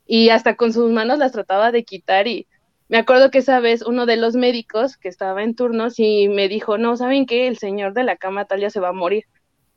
Y 0.05 0.29
hasta 0.29 0.55
con 0.55 0.73
sus 0.73 0.91
manos 0.91 1.17
las 1.17 1.31
trataba 1.31 1.71
de 1.71 1.83
quitar 1.83 2.27
y 2.27 2.45
me 2.87 2.97
acuerdo 2.97 3.31
que 3.31 3.39
esa 3.39 3.59
vez 3.59 3.81
uno 3.81 4.05
de 4.05 4.17
los 4.17 4.35
médicos 4.35 4.97
que 4.97 5.09
estaba 5.09 5.43
en 5.43 5.55
turnos 5.55 5.99
y 5.99 6.29
me 6.29 6.47
dijo, 6.47 6.77
no, 6.77 6.97
¿saben 6.97 7.25
qué? 7.25 7.47
El 7.47 7.57
señor 7.57 7.93
de 7.93 8.03
la 8.03 8.15
cama 8.17 8.45
tal 8.45 8.59
ya 8.59 8.69
se 8.69 8.79
va 8.79 8.89
a 8.89 8.93
morir. 8.93 9.25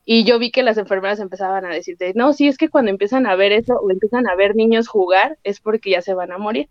Y 0.04 0.24
yo 0.24 0.38
vi 0.38 0.50
que 0.50 0.62
las 0.62 0.78
enfermeras 0.78 1.20
empezaban 1.20 1.66
a 1.66 1.68
decirte, 1.68 2.12
no, 2.14 2.32
sí, 2.32 2.48
es 2.48 2.56
que 2.56 2.70
cuando 2.70 2.90
empiezan 2.90 3.26
a 3.26 3.34
ver 3.36 3.52
eso 3.52 3.74
o 3.74 3.90
empiezan 3.90 4.26
a 4.26 4.34
ver 4.34 4.56
niños 4.56 4.88
jugar 4.88 5.38
es 5.42 5.60
porque 5.60 5.90
ya 5.90 6.02
se 6.02 6.14
van 6.14 6.32
a 6.32 6.38
morir. 6.38 6.68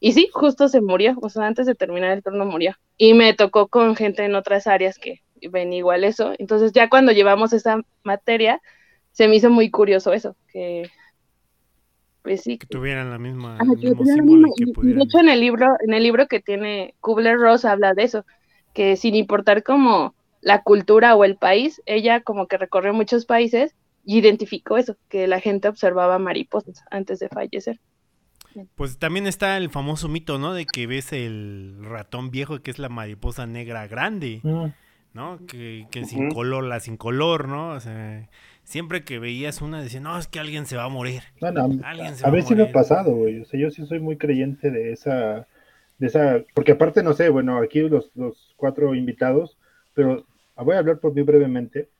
Y 0.00 0.12
sí, 0.12 0.28
justo 0.32 0.66
se 0.66 0.80
murió, 0.80 1.16
o 1.22 1.28
sea, 1.28 1.46
antes 1.46 1.66
de 1.66 1.76
terminar 1.76 2.10
el 2.10 2.24
turno 2.24 2.44
murió. 2.44 2.74
Y 2.96 3.14
me 3.14 3.34
tocó 3.34 3.68
con 3.68 3.94
gente 3.94 4.24
en 4.24 4.34
otras 4.34 4.66
áreas 4.66 4.98
que 4.98 5.22
ven 5.48 5.72
igual 5.72 6.02
eso. 6.04 6.32
Entonces 6.38 6.72
ya 6.72 6.88
cuando 6.88 7.12
llevamos 7.12 7.52
esa 7.52 7.80
materia, 8.02 8.60
se 9.12 9.28
me 9.28 9.36
hizo 9.36 9.50
muy 9.50 9.70
curioso 9.70 10.12
eso, 10.12 10.36
que 10.52 10.90
pues 12.22 12.42
sí. 12.42 12.58
Que 12.58 12.66
tuvieran 12.66 13.10
la 13.10 13.18
misma, 13.18 13.58
De 13.58 13.90
hecho, 15.02 15.18
en 15.18 15.28
el 15.28 15.40
libro, 15.40 15.76
en 15.86 15.94
el 15.94 16.02
libro 16.02 16.26
que 16.28 16.40
tiene 16.40 16.94
Kubler-Ross 17.00 17.64
habla 17.64 17.94
de 17.94 18.04
eso, 18.04 18.24
que 18.72 18.96
sin 18.96 19.14
importar 19.14 19.62
como 19.62 20.14
la 20.40 20.62
cultura 20.62 21.14
o 21.14 21.24
el 21.24 21.36
país, 21.36 21.82
ella 21.86 22.20
como 22.20 22.46
que 22.46 22.58
recorrió 22.58 22.92
muchos 22.92 23.26
países 23.26 23.74
y 24.04 24.18
identificó 24.18 24.76
eso, 24.76 24.96
que 25.08 25.26
la 25.26 25.40
gente 25.40 25.68
observaba 25.68 26.18
mariposas 26.18 26.82
antes 26.90 27.18
de 27.18 27.28
fallecer. 27.28 27.80
Pues 28.74 28.98
también 28.98 29.26
está 29.26 29.56
el 29.56 29.70
famoso 29.70 30.08
mito, 30.08 30.38
¿no? 30.38 30.52
De 30.52 30.66
que 30.66 30.86
ves 30.86 31.12
el 31.12 31.76
ratón 31.80 32.30
viejo 32.30 32.60
que 32.60 32.70
es 32.70 32.78
la 32.78 32.88
mariposa 32.88 33.46
negra 33.46 33.86
grande. 33.86 34.40
Mm. 34.42 34.66
¿no? 35.14 35.38
Que, 35.46 35.86
que 35.90 36.04
sin 36.04 36.30
color, 36.30 36.64
la 36.64 36.80
sin 36.80 36.96
color, 36.96 37.48
¿no? 37.48 37.70
O 37.70 37.80
sea, 37.80 38.28
siempre 38.72 39.04
que 39.04 39.18
veías 39.18 39.60
una 39.60 39.82
decías, 39.82 40.02
no, 40.02 40.18
es 40.18 40.26
que 40.28 40.40
alguien 40.40 40.64
se 40.64 40.76
va 40.76 40.84
a 40.84 40.88
morir. 40.88 41.22
a, 41.42 42.30
ver 42.30 42.42
si 42.42 42.54
me 42.54 42.62
ha 42.62 42.72
pasado, 42.72 43.14
güey. 43.14 43.40
O 43.40 43.44
sea, 43.44 43.60
yo 43.60 43.70
sí 43.70 43.84
soy 43.84 44.00
muy 44.00 44.16
creyente 44.16 44.70
de 44.70 44.92
esa, 44.92 45.46
de 45.98 46.06
esa, 46.06 46.42
porque 46.54 46.72
aparte, 46.72 47.02
no 47.02 47.12
sé, 47.12 47.28
bueno, 47.28 47.58
aquí 47.58 47.80
los, 47.80 48.10
los 48.14 48.54
cuatro 48.56 48.94
invitados, 48.94 49.58
pero 49.92 50.24
voy 50.56 50.74
a 50.74 50.78
hablar 50.78 51.00
por 51.00 51.14
mí 51.14 51.20
brevemente. 51.20 51.90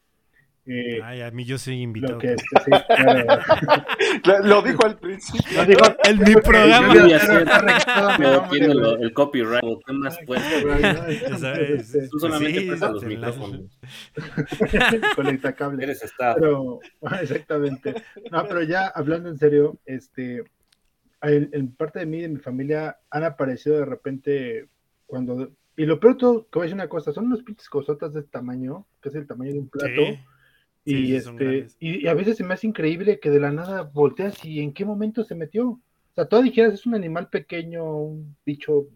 Eh, 0.65 1.01
Ay, 1.03 1.23
a 1.23 1.31
mí 1.33 1.45
yo 1.45 1.59
soy 1.59 1.83
invitado. 1.83 2.21
Lo, 4.45 4.63
dijo 4.63 4.87
al 4.87 4.97
principio. 4.97 5.43
Lo 5.57 5.67
dijo 5.67 5.83
en 6.05 6.19
mi 6.19 6.35
programa. 6.45 6.95
el, 9.01 9.13
copyright. 9.13 9.65
¿Qué 9.85 9.93
más 9.93 10.19
puedes? 10.25 10.53
Tú 12.11 12.21
solamente 12.21 12.63
prestas 12.63 12.93
los 12.93 13.05
micrófonos. 13.05 13.81
Conecta 15.17 15.53
cable. 15.55 15.83
Eres 15.83 16.01
Pero, 16.17 16.79
exactamente. 17.21 17.95
No, 18.31 18.47
pero 18.47 18.63
ya 18.63 18.87
hablando 18.87 19.31
en 19.31 19.39
serio, 19.39 19.81
este, 19.85 20.45
en, 21.23 21.75
parte 21.75 21.99
de 21.99 22.07
mí, 22.07 22.21
de 22.21 22.29
mi 22.29 22.39
familia, 22.39 22.99
han 23.11 23.25
aparecido 23.25 23.79
de 23.79 23.85
repente 23.85 24.69
cuando 25.07 25.51
y 25.75 25.87
lo 25.87 25.99
peor 25.99 26.19
todo, 26.19 26.45
que 26.45 26.59
voy 26.59 26.63
a 26.63 26.67
decir 26.67 26.75
una 26.75 26.89
cosa, 26.89 27.13
son 27.13 27.27
unos 27.27 27.43
pinches 27.43 27.69
cosotas 27.69 28.13
de 28.13 28.21
este 28.21 28.31
tamaño, 28.31 28.87
que 29.01 29.09
es 29.09 29.15
el 29.15 29.27
tamaño 29.27 29.53
de 29.53 29.59
un 29.59 29.69
plato, 29.69 30.03
y, 30.85 31.14
este, 31.14 31.68
y, 31.78 32.07
a 32.09 32.14
veces 32.14 32.37
se 32.37 32.45
me 32.45 32.55
hace 32.55 32.66
increíble 32.66 33.20
que 33.20 33.30
de 33.30 33.41
la 33.41 33.53
nada 33.53 33.83
volteas 33.83 34.45
y 34.45 34.61
en 34.61 34.72
qué 34.72 34.85
momento 34.85 35.24
se 35.24 35.35
metió. 35.35 35.68
O 35.68 36.14
sea, 36.14 36.26
tú 36.26 36.43
dijeras 36.43 36.74
es 36.74 36.87
un 36.87 36.95
animal 36.95 37.28
pequeño, 37.28 37.85
un 37.85 38.37
bicho, 38.45 38.89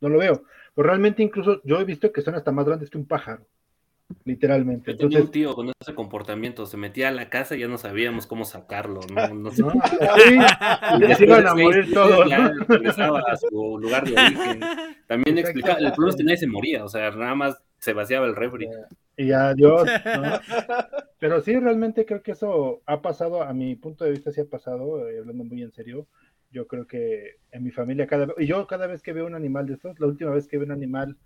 no 0.00 0.08
lo 0.08 0.18
veo. 0.18 0.42
Pero 0.74 0.88
realmente 0.88 1.22
incluso 1.22 1.60
yo 1.64 1.80
he 1.80 1.84
visto 1.84 2.12
que 2.12 2.22
son 2.22 2.34
hasta 2.34 2.52
más 2.52 2.66
grandes 2.66 2.90
que 2.90 2.98
un 2.98 3.06
pájaro. 3.06 3.46
Literalmente. 4.24 4.92
Yo 4.92 4.98
tenía 4.98 5.20
un 5.20 5.30
tío 5.30 5.54
con 5.54 5.72
ese 5.80 5.94
comportamiento, 5.94 6.66
se 6.66 6.76
metía 6.76 7.08
a 7.08 7.12
la 7.12 7.30
casa 7.30 7.56
y 7.56 7.60
ya 7.60 7.68
no 7.68 7.78
sabíamos 7.78 8.26
cómo 8.26 8.44
sacarlo, 8.44 9.00
¿no? 9.12 9.28
no, 9.34 9.50
sé. 9.50 9.62
y 11.10 11.14
se 11.14 11.24
iban 11.24 11.46
a 11.46 11.54
morir 11.54 11.92
todos. 11.92 12.28
regresaba 12.68 13.20
a 13.20 13.36
su 13.36 13.78
lugar 13.80 14.04
de 14.04 14.12
origen. 14.12 14.60
También 15.06 15.38
explicaba, 15.38 15.78
el 15.78 15.92
problema 15.92 16.10
es 16.10 16.16
que 16.16 16.24
nadie 16.24 16.36
se 16.36 16.46
moría, 16.46 16.84
o 16.84 16.88
sea, 16.88 17.10
nada 17.12 17.34
más 17.34 17.62
se 17.84 17.92
vaciaba 17.92 18.26
el 18.26 18.34
refri. 18.34 18.66
Y 19.16 19.30
adiós. 19.32 19.86
Pero 21.18 21.40
sí, 21.42 21.58
realmente 21.58 22.06
creo 22.06 22.22
que 22.22 22.32
eso 22.32 22.82
ha 22.86 23.02
pasado, 23.02 23.42
a 23.42 23.52
mi 23.52 23.76
punto 23.76 24.04
de 24.04 24.12
vista 24.12 24.32
sí 24.32 24.40
ha 24.40 24.46
pasado, 24.46 25.06
eh, 25.08 25.18
hablando 25.18 25.44
muy 25.44 25.62
en 25.62 25.70
serio. 25.70 26.06
Yo 26.50 26.66
creo 26.66 26.86
que 26.86 27.36
en 27.50 27.62
mi 27.62 27.70
familia 27.70 28.06
cada 28.06 28.26
vez, 28.26 28.36
y 28.38 28.46
yo 28.46 28.66
cada 28.66 28.86
vez 28.86 29.02
que 29.02 29.12
veo 29.12 29.26
un 29.26 29.34
animal 29.34 29.66
de 29.66 29.74
estos, 29.74 30.00
la 30.00 30.06
última 30.06 30.30
vez 30.30 30.48
que 30.48 30.56
veo 30.56 30.66
un 30.66 30.72
animal 30.72 31.16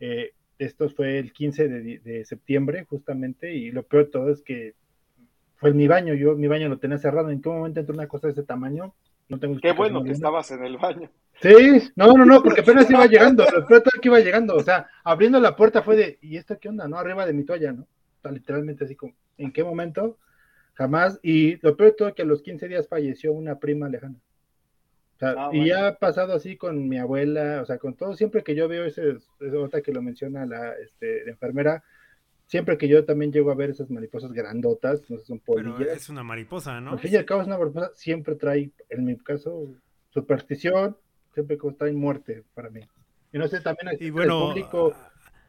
eh, 0.00 0.32
de 0.58 0.64
estos 0.64 0.94
fue 0.94 1.18
el 1.18 1.32
15 1.32 1.68
de, 1.68 1.98
de, 1.98 2.24
septiembre 2.24 2.86
justamente, 2.88 3.54
y 3.54 3.70
lo 3.70 3.82
peor 3.82 4.06
de 4.06 4.10
todo 4.10 4.30
es 4.30 4.42
que 4.42 4.74
fue 5.56 5.70
en 5.70 5.76
mi 5.76 5.88
baño, 5.88 6.14
yo 6.14 6.34
mi 6.34 6.48
baño 6.48 6.68
lo 6.68 6.78
tenía 6.78 6.98
cerrado, 6.98 7.30
¿en 7.30 7.42
qué 7.42 7.48
momento 7.48 7.80
entró 7.80 7.94
una 7.94 8.08
cosa 8.08 8.28
de 8.28 8.32
ese 8.32 8.42
tamaño? 8.42 8.94
No 9.28 9.38
tengo 9.38 9.58
Qué 9.60 9.72
bueno 9.72 10.04
que 10.04 10.12
estabas 10.12 10.50
en 10.52 10.64
el 10.64 10.76
baño. 10.76 11.10
Sí, 11.40 11.90
no, 11.96 12.12
no, 12.12 12.24
no, 12.24 12.42
porque 12.42 12.60
apenas 12.60 12.90
iba 12.90 13.06
llegando, 13.06 13.44
lo 13.44 13.66
peor 13.66 13.82
que 13.82 14.08
iba 14.08 14.20
llegando, 14.20 14.54
o 14.54 14.62
sea, 14.62 14.88
abriendo 15.04 15.38
la 15.40 15.54
puerta 15.54 15.82
fue 15.82 15.96
de, 15.96 16.18
¿y 16.22 16.36
esto 16.36 16.58
qué 16.58 16.68
onda? 16.68 16.88
¿No? 16.88 16.98
Arriba 16.98 17.26
de 17.26 17.32
mi 17.32 17.44
toalla, 17.44 17.72
¿no? 17.72 17.86
literalmente 18.30 18.84
así 18.84 18.96
como, 18.96 19.14
¿en 19.38 19.52
qué 19.52 19.62
momento? 19.62 20.18
Jamás. 20.74 21.20
Y 21.22 21.56
lo 21.62 21.76
peor 21.76 21.90
de 21.90 21.96
todo 21.96 22.14
que 22.14 22.22
a 22.22 22.26
los 22.26 22.42
15 22.42 22.68
días 22.68 22.88
falleció 22.88 23.32
una 23.32 23.58
prima 23.58 23.88
lejana. 23.88 24.16
O 25.14 25.18
sea, 25.18 25.34
ah, 25.38 25.50
y 25.52 25.66
ya 25.66 25.88
ha 25.88 25.94
pasado 25.96 26.34
así 26.34 26.56
con 26.56 26.88
mi 26.88 26.98
abuela, 26.98 27.60
o 27.62 27.64
sea, 27.64 27.78
con 27.78 27.94
todo, 27.94 28.14
siempre 28.14 28.42
que 28.42 28.54
yo 28.54 28.68
veo 28.68 28.84
ese, 28.84 29.16
esa 29.40 29.58
otra 29.58 29.80
que 29.80 29.92
lo 29.92 30.02
menciona 30.02 30.44
la, 30.44 30.74
este, 30.74 31.28
enfermera, 31.30 31.82
siempre 32.46 32.78
que 32.78 32.88
yo 32.88 33.04
también 33.04 33.32
llego 33.32 33.50
a 33.50 33.54
ver 33.54 33.70
esas 33.70 33.90
mariposas 33.90 34.32
grandotas, 34.32 35.02
no 35.10 35.18
sé, 35.18 35.24
son 35.24 35.40
polillas. 35.40 35.74
Pero 35.78 35.92
es 35.92 36.08
una 36.08 36.22
mariposa, 36.22 36.80
¿no? 36.80 36.92
Al 36.92 36.98
fin 36.98 37.12
y 37.12 37.16
al 37.16 37.24
cabo 37.24 37.42
es 37.42 37.46
una 37.46 37.58
mariposa, 37.58 37.90
siempre 37.94 38.34
trae, 38.34 38.70
en 38.88 39.04
mi 39.04 39.16
caso, 39.16 39.68
superstición, 40.10 40.96
siempre 41.34 41.58
en 41.80 41.96
muerte 41.96 42.44
para 42.54 42.70
mí. 42.70 42.80
Y 43.32 43.38
no 43.38 43.48
sé, 43.48 43.60
también 43.60 43.96
y 44.00 44.10
bueno, 44.10 44.48
el 44.48 44.48
público 44.48 44.94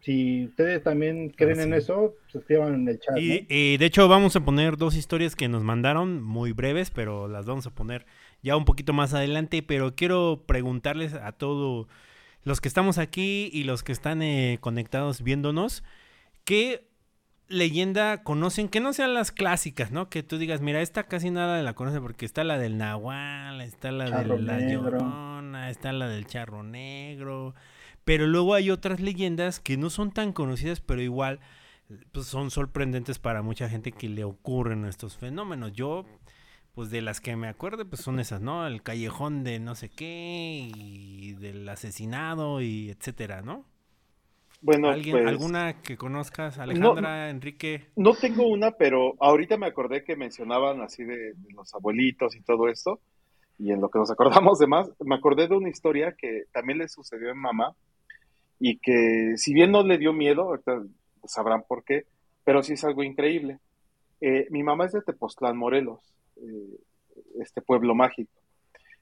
si 0.01 0.45
ustedes 0.45 0.83
también 0.83 1.29
creen 1.31 1.59
en 1.59 1.73
eso, 1.73 2.15
se 2.31 2.37
escriban 2.37 2.73
en 2.73 2.87
el 2.87 2.99
chat. 2.99 3.17
Y, 3.17 3.77
de 3.77 3.85
hecho 3.85 4.07
vamos 4.07 4.35
a 4.35 4.39
poner 4.39 4.77
dos 4.77 4.95
historias 4.95 5.35
que 5.35 5.47
nos 5.47 5.63
mandaron, 5.63 6.21
muy 6.21 6.53
breves, 6.53 6.91
pero 6.91 7.27
las 7.27 7.45
vamos 7.45 7.67
a 7.67 7.71
poner 7.71 8.05
ya 8.41 8.55
un 8.55 8.65
poquito 8.65 8.93
más 8.93 9.13
adelante. 9.13 9.61
Pero 9.63 9.95
quiero 9.95 10.43
preguntarles 10.45 11.13
a 11.13 11.31
todos 11.31 11.87
los 12.43 12.61
que 12.61 12.67
estamos 12.67 12.97
aquí 12.97 13.49
y 13.51 13.63
los 13.63 13.83
que 13.83 13.91
están 13.91 14.21
eh, 14.21 14.59
conectados 14.61 15.21
viéndonos, 15.23 15.83
¿qué 16.47 16.87
leyenda 17.47 18.23
conocen? 18.23 18.69
Que 18.69 18.79
no 18.79 18.93
sean 18.93 19.13
las 19.13 19.31
clásicas, 19.31 19.91
¿no? 19.91 20.09
Que 20.09 20.23
tú 20.23 20.39
digas, 20.39 20.61
mira, 20.61 20.81
esta 20.81 21.03
casi 21.03 21.29
nada 21.29 21.61
la 21.61 21.75
conoce 21.75 22.01
porque 22.01 22.25
está 22.25 22.43
la 22.43 22.57
del 22.57 22.79
Nahual, 22.79 23.61
está 23.61 23.91
la 23.91 24.05
de 24.05 24.39
la 24.39 24.59
Llorona, 24.59 25.69
está 25.69 25.91
la 25.91 26.07
del 26.07 26.25
Charro 26.25 26.63
Negro 26.63 27.53
pero 28.07 28.25
luego 28.25 28.53
hay 28.53 28.69
otras 28.69 29.01
leyendas 29.01 29.59
que 29.59 29.75
no 29.75 29.89
son 29.89 30.13
tan 30.13 30.31
conocidas, 30.31 30.79
pero 30.79 31.01
igual 31.01 31.41
pues, 32.13 32.25
son 32.25 32.51
sorprendentes 32.51 33.19
para 33.19 33.41
mucha 33.41 33.67
gente 33.67 33.91
que 33.91 34.07
le 34.07 34.23
ocurren 34.23 34.85
estos 34.85 35.17
fenómenos. 35.17 35.73
Yo, 35.73 36.05
pues 36.73 36.89
de 36.89 37.01
las 37.01 37.19
que 37.19 37.35
me 37.35 37.49
acuerdo, 37.49 37.85
pues 37.85 38.01
son 38.01 38.21
esas, 38.21 38.39
¿no? 38.39 38.65
El 38.65 38.81
callejón 38.81 39.43
de 39.43 39.59
no 39.59 39.75
sé 39.75 39.89
qué 39.89 40.71
y 40.73 41.33
del 41.33 41.67
asesinado 41.67 42.61
y 42.61 42.91
etcétera, 42.91 43.41
¿no? 43.41 43.65
Bueno, 44.61 44.89
¿Alguien, 44.89 45.17
pues, 45.17 45.27
¿Alguna 45.27 45.81
que 45.81 45.97
conozcas, 45.97 46.57
Alejandra, 46.57 47.29
Enrique? 47.29 47.87
No 47.95 48.13
tengo 48.15 48.47
una, 48.47 48.71
pero 48.71 49.13
ahorita 49.19 49.57
me 49.57 49.67
acordé 49.67 50.03
que 50.03 50.15
mencionaban 50.15 50.81
así 50.81 51.03
de, 51.03 51.33
de, 51.33 51.53
los 51.55 51.73
abuelitos 51.73 52.35
y 52.35 52.41
todo 52.41 52.67
esto, 52.67 52.99
y 53.59 53.71
en 53.71 53.81
lo 53.81 53.89
que 53.89 53.99
nos 53.99 54.11
acordamos 54.11 54.59
de 54.59 54.67
más, 54.67 54.89
me 54.99 55.15
acordé 55.15 55.47
de 55.47 55.55
una 55.55 55.69
historia 55.69 56.15
que 56.17 56.45
también 56.51 56.79
le 56.79 56.87
sucedió 56.87 57.29
en 57.29 57.37
mamá, 57.37 57.75
y 58.59 58.77
que 58.77 59.33
si 59.37 59.53
bien 59.53 59.71
no 59.71 59.83
le 59.83 59.97
dio 59.97 60.13
miedo, 60.13 60.59
sabrán 61.25 61.63
por 61.67 61.83
qué, 61.83 62.05
pero 62.43 62.63
sí 62.63 62.73
es 62.73 62.83
algo 62.83 63.03
increíble. 63.03 63.59
Eh, 64.21 64.47
mi 64.49 64.63
mamá 64.63 64.85
es 64.85 64.93
de 64.93 65.01
Tepoztlán, 65.01 65.57
Morelos, 65.57 65.99
eh, 66.37 66.79
este 67.41 67.61
pueblo 67.61 67.93
mágico. 67.93 68.31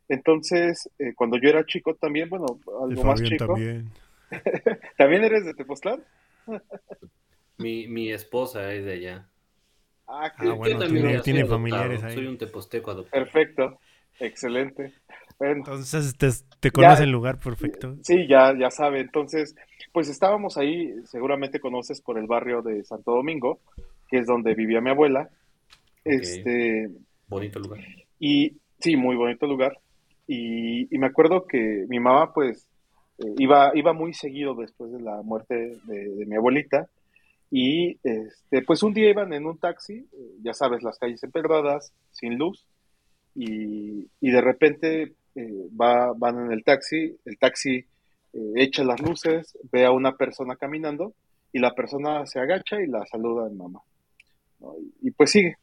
Entonces, 0.09 0.89
eh, 0.99 1.13
cuando 1.15 1.37
yo 1.37 1.49
era 1.49 1.65
chico 1.65 1.95
también, 1.95 2.29
bueno, 2.29 2.45
algo 2.83 3.03
más 3.03 3.21
chico. 3.23 3.47
También. 3.47 3.89
¿También 4.97 5.23
eres 5.23 5.45
de 5.45 5.53
Tepoztlán? 5.53 6.03
mi, 7.57 7.87
mi 7.87 8.11
esposa 8.11 8.73
es 8.73 8.85
de 8.85 8.93
allá. 8.93 9.29
Ah, 10.07 10.31
ah 10.37 10.53
bueno, 10.53 10.79
también 10.79 11.21
tiene, 11.21 11.45
familiares 11.45 12.03
ahí. 12.03 12.13
Soy 12.15 12.27
un 12.27 12.37
teposteco 12.37 12.91
adoptado. 12.91 13.23
Perfecto, 13.23 13.79
excelente. 14.19 14.93
Entonces 15.39 16.15
te, 16.17 16.29
te 16.59 16.71
conoce 16.71 17.03
el 17.03 17.11
lugar 17.11 17.39
perfecto. 17.39 17.97
Sí, 18.03 18.27
ya, 18.27 18.53
ya 18.57 18.69
sabe. 18.69 19.01
Entonces, 19.01 19.55
pues 19.91 20.07
estábamos 20.09 20.57
ahí, 20.57 20.93
seguramente 21.05 21.59
conoces 21.59 22.01
por 22.01 22.17
el 22.19 22.27
barrio 22.27 22.61
de 22.61 22.83
Santo 22.83 23.11
Domingo, 23.11 23.59
que 24.07 24.19
es 24.19 24.27
donde 24.27 24.53
vivía 24.53 24.81
mi 24.81 24.91
abuela. 24.91 25.29
Este. 26.03 26.89
Bonito 27.27 27.59
lugar. 27.59 27.79
Y 28.19 28.57
sí, 28.79 28.95
muy 28.95 29.15
bonito 29.15 29.47
lugar. 29.47 29.79
Y, 30.27 30.87
me 30.97 31.07
acuerdo 31.07 31.45
que 31.45 31.85
mi 31.87 31.99
mamá, 31.99 32.33
pues, 32.33 32.67
eh, 33.19 33.35
iba, 33.37 33.71
iba 33.75 33.93
muy 33.93 34.13
seguido 34.13 34.55
después 34.55 34.91
de 34.91 35.01
la 35.01 35.21
muerte 35.21 35.77
de, 35.83 36.25
mi 36.25 36.35
abuelita. 36.35 36.87
Y 37.51 37.97
este, 38.03 38.63
pues 38.63 38.83
un 38.83 38.93
día 38.93 39.09
iban 39.09 39.31
en 39.33 39.45
un 39.45 39.57
taxi, 39.57 40.07
eh, 40.11 40.31
ya 40.41 40.53
sabes, 40.53 40.83
las 40.83 40.97
calles 40.97 41.23
empedradas, 41.23 41.93
sin 42.11 42.37
luz, 42.37 42.65
y, 43.35 44.07
y 44.19 44.31
de 44.31 44.41
repente 44.41 45.13
eh, 45.35 45.67
va, 45.79 46.13
van 46.15 46.45
en 46.45 46.51
el 46.53 46.63
taxi, 46.63 47.17
el 47.25 47.37
taxi 47.37 47.85
eh, 48.33 48.53
echa 48.55 48.83
las 48.85 49.01
luces, 49.01 49.57
ve 49.71 49.85
a 49.85 49.91
una 49.91 50.15
persona 50.15 50.55
caminando 50.55 51.13
y 51.51 51.59
la 51.59 51.73
persona 51.73 52.25
se 52.25 52.39
agacha 52.39 52.81
y 52.81 52.87
la 52.87 53.05
saluda 53.05 53.49
mi 53.49 53.57
mamá. 53.57 53.81
Y, 55.01 55.11
pues 55.11 55.31
sigue. 55.31 55.57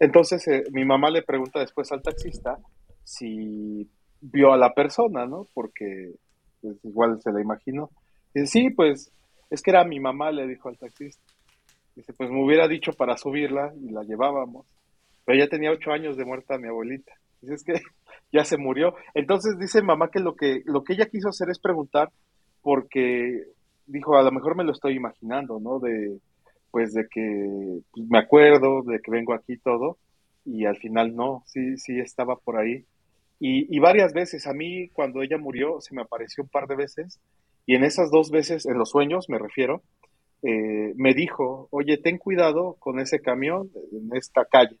Entonces 0.00 0.44
mi 0.72 0.84
mamá 0.84 1.10
le 1.10 1.22
pregunta 1.22 1.60
después 1.60 1.90
al 1.92 2.02
taxista 2.02 2.58
si 3.04 3.88
vio 4.20 4.52
a 4.52 4.56
la 4.56 4.74
persona, 4.74 5.24
¿no? 5.24 5.46
Porque 5.54 6.14
pues, 6.66 6.84
igual 6.84 7.20
se 7.22 7.32
la 7.32 7.40
imaginó. 7.40 7.90
Dice, 8.34 8.46
sí, 8.46 8.70
pues 8.70 9.12
es 9.50 9.62
que 9.62 9.70
era 9.70 9.84
mi 9.84 10.00
mamá, 10.00 10.30
le 10.30 10.46
dijo 10.46 10.68
al 10.68 10.78
taxista. 10.78 11.22
Dice, 11.94 12.12
pues 12.12 12.30
me 12.30 12.44
hubiera 12.44 12.68
dicho 12.68 12.92
para 12.92 13.16
subirla 13.16 13.72
y 13.80 13.90
la 13.90 14.02
llevábamos. 14.02 14.66
Pero 15.24 15.38
ya 15.38 15.48
tenía 15.48 15.70
ocho 15.70 15.92
años 15.92 16.16
de 16.16 16.24
muerta 16.24 16.58
mi 16.58 16.68
abuelita. 16.68 17.12
Dice, 17.40 17.54
es 17.54 17.64
que 17.64 17.74
ya 18.32 18.44
se 18.44 18.58
murió. 18.58 18.94
Entonces 19.14 19.58
dice 19.58 19.82
mamá 19.82 20.10
que 20.10 20.20
lo 20.20 20.34
que, 20.34 20.62
lo 20.64 20.82
que 20.82 20.94
ella 20.94 21.06
quiso 21.06 21.28
hacer 21.28 21.48
es 21.50 21.58
preguntar 21.58 22.10
porque 22.62 23.44
dijo, 23.86 24.16
a 24.16 24.22
lo 24.22 24.32
mejor 24.32 24.56
me 24.56 24.64
lo 24.64 24.72
estoy 24.72 24.94
imaginando, 24.94 25.60
¿no? 25.60 25.78
De, 25.78 26.18
pues 26.70 26.92
de 26.92 27.06
que 27.08 27.80
pues, 27.92 28.06
me 28.08 28.18
acuerdo, 28.18 28.82
de 28.82 29.00
que 29.00 29.10
vengo 29.10 29.32
aquí 29.32 29.56
todo, 29.56 29.98
y 30.44 30.64
al 30.64 30.76
final 30.76 31.14
no, 31.14 31.42
sí, 31.46 31.76
sí 31.78 31.98
estaba 31.98 32.36
por 32.36 32.58
ahí. 32.58 32.84
Y, 33.38 33.78
varias 33.80 34.14
veces, 34.14 34.46
a 34.46 34.54
mí 34.54 34.88
cuando 34.88 35.22
ella 35.22 35.36
murió, 35.36 35.80
se 35.80 35.94
me 35.94 36.02
apareció 36.02 36.44
un 36.44 36.48
par 36.48 36.66
de 36.66 36.76
veces, 36.76 37.20
y 37.66 37.74
en 37.74 37.84
esas 37.84 38.10
dos 38.10 38.30
veces, 38.30 38.64
en 38.64 38.78
los 38.78 38.90
sueños 38.90 39.28
me 39.28 39.38
refiero, 39.38 39.82
eh, 40.42 40.94
me 40.96 41.12
dijo, 41.12 41.68
oye, 41.70 41.98
ten 41.98 42.18
cuidado 42.18 42.76
con 42.78 42.98
ese 42.98 43.20
camión 43.20 43.70
en 43.92 44.16
esta 44.16 44.44
calle. 44.46 44.78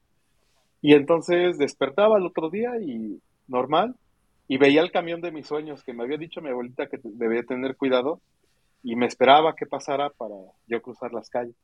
Y 0.80 0.94
entonces 0.94 1.58
despertaba 1.58 2.16
el 2.16 2.26
otro 2.26 2.48
día 2.48 2.80
y 2.80 3.20
normal 3.48 3.96
y 4.48 4.58
veía 4.58 4.80
el 4.80 4.92
camión 4.92 5.20
de 5.20 5.32
mis 5.32 5.46
sueños 5.46 5.82
que 5.82 5.92
me 5.92 6.04
había 6.04 6.16
dicho 6.16 6.40
mi 6.40 6.50
abuelita 6.50 6.86
que 6.86 6.98
debía 7.02 7.42
tener 7.42 7.76
cuidado 7.76 8.20
y 8.82 8.94
me 8.94 9.06
esperaba 9.06 9.56
que 9.56 9.66
pasara 9.66 10.10
para 10.10 10.34
yo 10.66 10.80
cruzar 10.80 11.12
las 11.12 11.28
calles. 11.28 11.56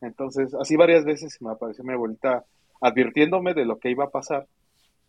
Entonces, 0.00 0.54
así 0.54 0.76
varias 0.76 1.04
veces 1.04 1.40
me 1.42 1.50
apareció 1.50 1.84
mi 1.84 1.92
abuelita 1.92 2.44
advirtiéndome 2.80 3.54
de 3.54 3.66
lo 3.66 3.78
que 3.78 3.90
iba 3.90 4.04
a 4.04 4.10
pasar 4.10 4.46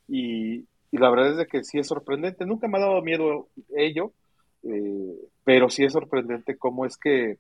y, 0.08 0.66
la 0.92 1.10
verdad 1.10 1.32
es 1.32 1.38
de 1.38 1.48
que 1.48 1.64
sí 1.64 1.80
es 1.80 1.88
sorprendente. 1.88 2.46
Nunca 2.46 2.68
me 2.68 2.78
ha 2.78 2.82
dado 2.82 3.02
miedo 3.02 3.48
ello, 3.76 4.14
eh, 4.64 5.16
pero 5.44 5.70
sí 5.70 5.84
es 5.84 5.94
sorprendente 5.94 6.58
cómo 6.58 6.86
es 6.86 6.98
que, 6.98 7.38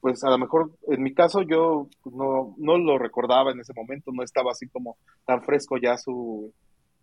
pues 0.00 0.24
a 0.24 0.30
lo 0.30 0.38
mejor 0.38 0.72
en 0.88 1.02
mi 1.02 1.14
caso 1.14 1.42
yo 1.42 1.88
no, 2.04 2.54
no 2.56 2.78
lo 2.78 2.98
recordaba 2.98 3.52
en 3.52 3.60
ese 3.60 3.72
momento, 3.74 4.12
no 4.12 4.22
estaba 4.22 4.52
así 4.52 4.68
como 4.68 4.96
tan 5.26 5.42
fresco 5.42 5.76
ya 5.76 5.98
su, 5.98 6.52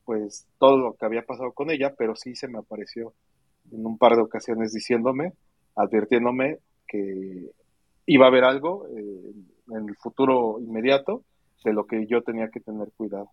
pues 0.05 0.47
todo 0.59 0.77
lo 0.77 0.93
que 0.93 1.05
había 1.05 1.23
pasado 1.23 1.51
con 1.51 1.71
ella, 1.71 1.93
pero 1.97 2.15
sí 2.15 2.35
se 2.35 2.47
me 2.47 2.59
apareció 2.59 3.13
en 3.71 3.85
un 3.85 3.97
par 3.97 4.15
de 4.15 4.21
ocasiones 4.21 4.71
diciéndome, 4.71 5.33
advirtiéndome 5.75 6.59
que 6.87 7.49
iba 8.05 8.25
a 8.25 8.29
haber 8.29 8.43
algo 8.43 8.87
eh, 8.87 9.33
en 9.69 9.89
el 9.89 9.95
futuro 9.97 10.59
inmediato 10.59 11.23
de 11.63 11.73
lo 11.73 11.85
que 11.85 12.05
yo 12.05 12.21
tenía 12.21 12.49
que 12.49 12.59
tener 12.59 12.91
cuidado. 12.95 13.31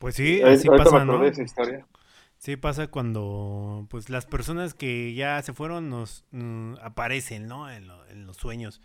Pues 0.00 0.14
sí, 0.14 0.42
así 0.42 0.68
pasa, 0.68 1.04
¿no? 1.04 1.20
Sí 2.38 2.56
pasa 2.56 2.86
cuando 2.86 3.86
pues 3.90 4.08
las 4.08 4.24
personas 4.24 4.72
que 4.72 5.12
ya 5.12 5.42
se 5.42 5.52
fueron 5.52 5.90
nos 5.90 6.24
mm, 6.30 6.76
aparecen, 6.82 7.46
¿no? 7.46 7.70
En, 7.70 7.86
en 8.08 8.26
los 8.26 8.38
sueños. 8.38 8.80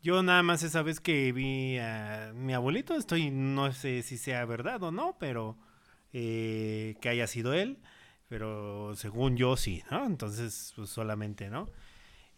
Yo 0.00 0.22
nada 0.22 0.44
más 0.44 0.62
esa 0.62 0.82
vez 0.82 1.00
que 1.00 1.32
vi 1.32 1.78
a 1.78 2.32
mi 2.36 2.54
abuelito, 2.54 2.94
estoy, 2.94 3.30
no 3.32 3.72
sé 3.72 4.02
si 4.02 4.16
sea 4.16 4.44
verdad 4.44 4.80
o 4.84 4.92
no, 4.92 5.16
pero 5.18 5.56
eh, 6.12 6.94
que 7.00 7.08
haya 7.08 7.26
sido 7.26 7.52
él, 7.52 7.78
pero 8.28 8.94
según 8.94 9.36
yo 9.36 9.56
sí, 9.56 9.82
¿no? 9.90 10.06
Entonces, 10.06 10.72
pues 10.76 10.90
solamente, 10.90 11.50
¿no? 11.50 11.68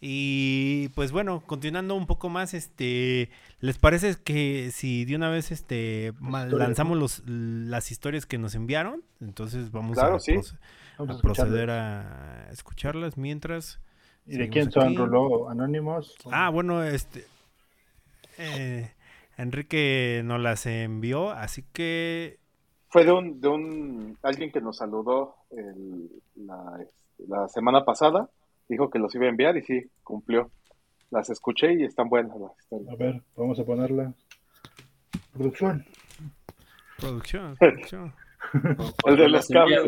Y 0.01 0.89
pues 0.91 1.11
bueno, 1.11 1.43
continuando 1.47 1.95
un 1.95 2.07
poco 2.07 2.29
más, 2.29 2.53
este, 2.53 3.31
¿les 3.61 3.79
parece 3.79 4.17
que 4.23 4.71
si 4.71 5.05
de 5.07 5.17
una 5.17 5.31
vez 5.31 5.51
este 5.51 6.13
lanzamos 6.21 6.99
los, 6.99 7.23
las 7.27 7.91
historias 7.91 8.27
que 8.27 8.37
nos 8.37 8.55
enviaron? 8.55 9.03
Entonces 9.21 9.73
vamos 9.73 9.97
a, 9.99 10.19
proceder 11.23 11.71
a 11.71 12.49
escucharlas 12.51 13.17
mientras. 13.17 13.81
¿Y 14.27 14.37
de 14.37 14.51
quién 14.51 14.71
son, 14.71 14.97
Rulo? 14.97 15.49
¿Anónimos? 15.49 16.15
Ah, 16.31 16.51
bueno, 16.51 16.83
este. 16.83 17.25
Eh, 18.39 18.91
Enrique 19.39 20.21
nos 20.25 20.41
las 20.41 20.67
envió, 20.67 21.31
así 21.31 21.65
que. 21.73 22.39
Fue 22.89 23.05
de 23.05 23.13
un, 23.13 23.41
de 23.41 23.49
un 23.49 24.19
alguien 24.23 24.53
que 24.53 24.61
nos 24.61 24.77
saludó 24.77 25.37
la, 26.35 26.81
la 27.19 27.49
semana 27.49 27.85
pasada 27.85 28.29
dijo 28.69 28.91
que 28.91 28.99
los 28.99 29.15
iba 29.15 29.27
a 29.27 29.31
enviar 29.31 29.57
y 29.57 29.63
sí, 29.63 29.91
cumplió. 30.03 30.51
Las 31.11 31.31
escuché 31.31 31.75
y 31.75 31.85
están 31.85 32.09
buenas 32.09 32.39
las 32.39 32.59
historias. 32.59 32.93
A 32.93 32.97
ver, 32.97 33.23
vamos 33.37 33.59
a 33.61 33.65
ponerla. 33.65 34.13
Producción. 35.33 35.85
Producción, 36.99 37.57
producción. 37.61 38.15
el 39.07 39.17
de 39.17 39.29
los 39.29 39.49
cables. 39.49 39.83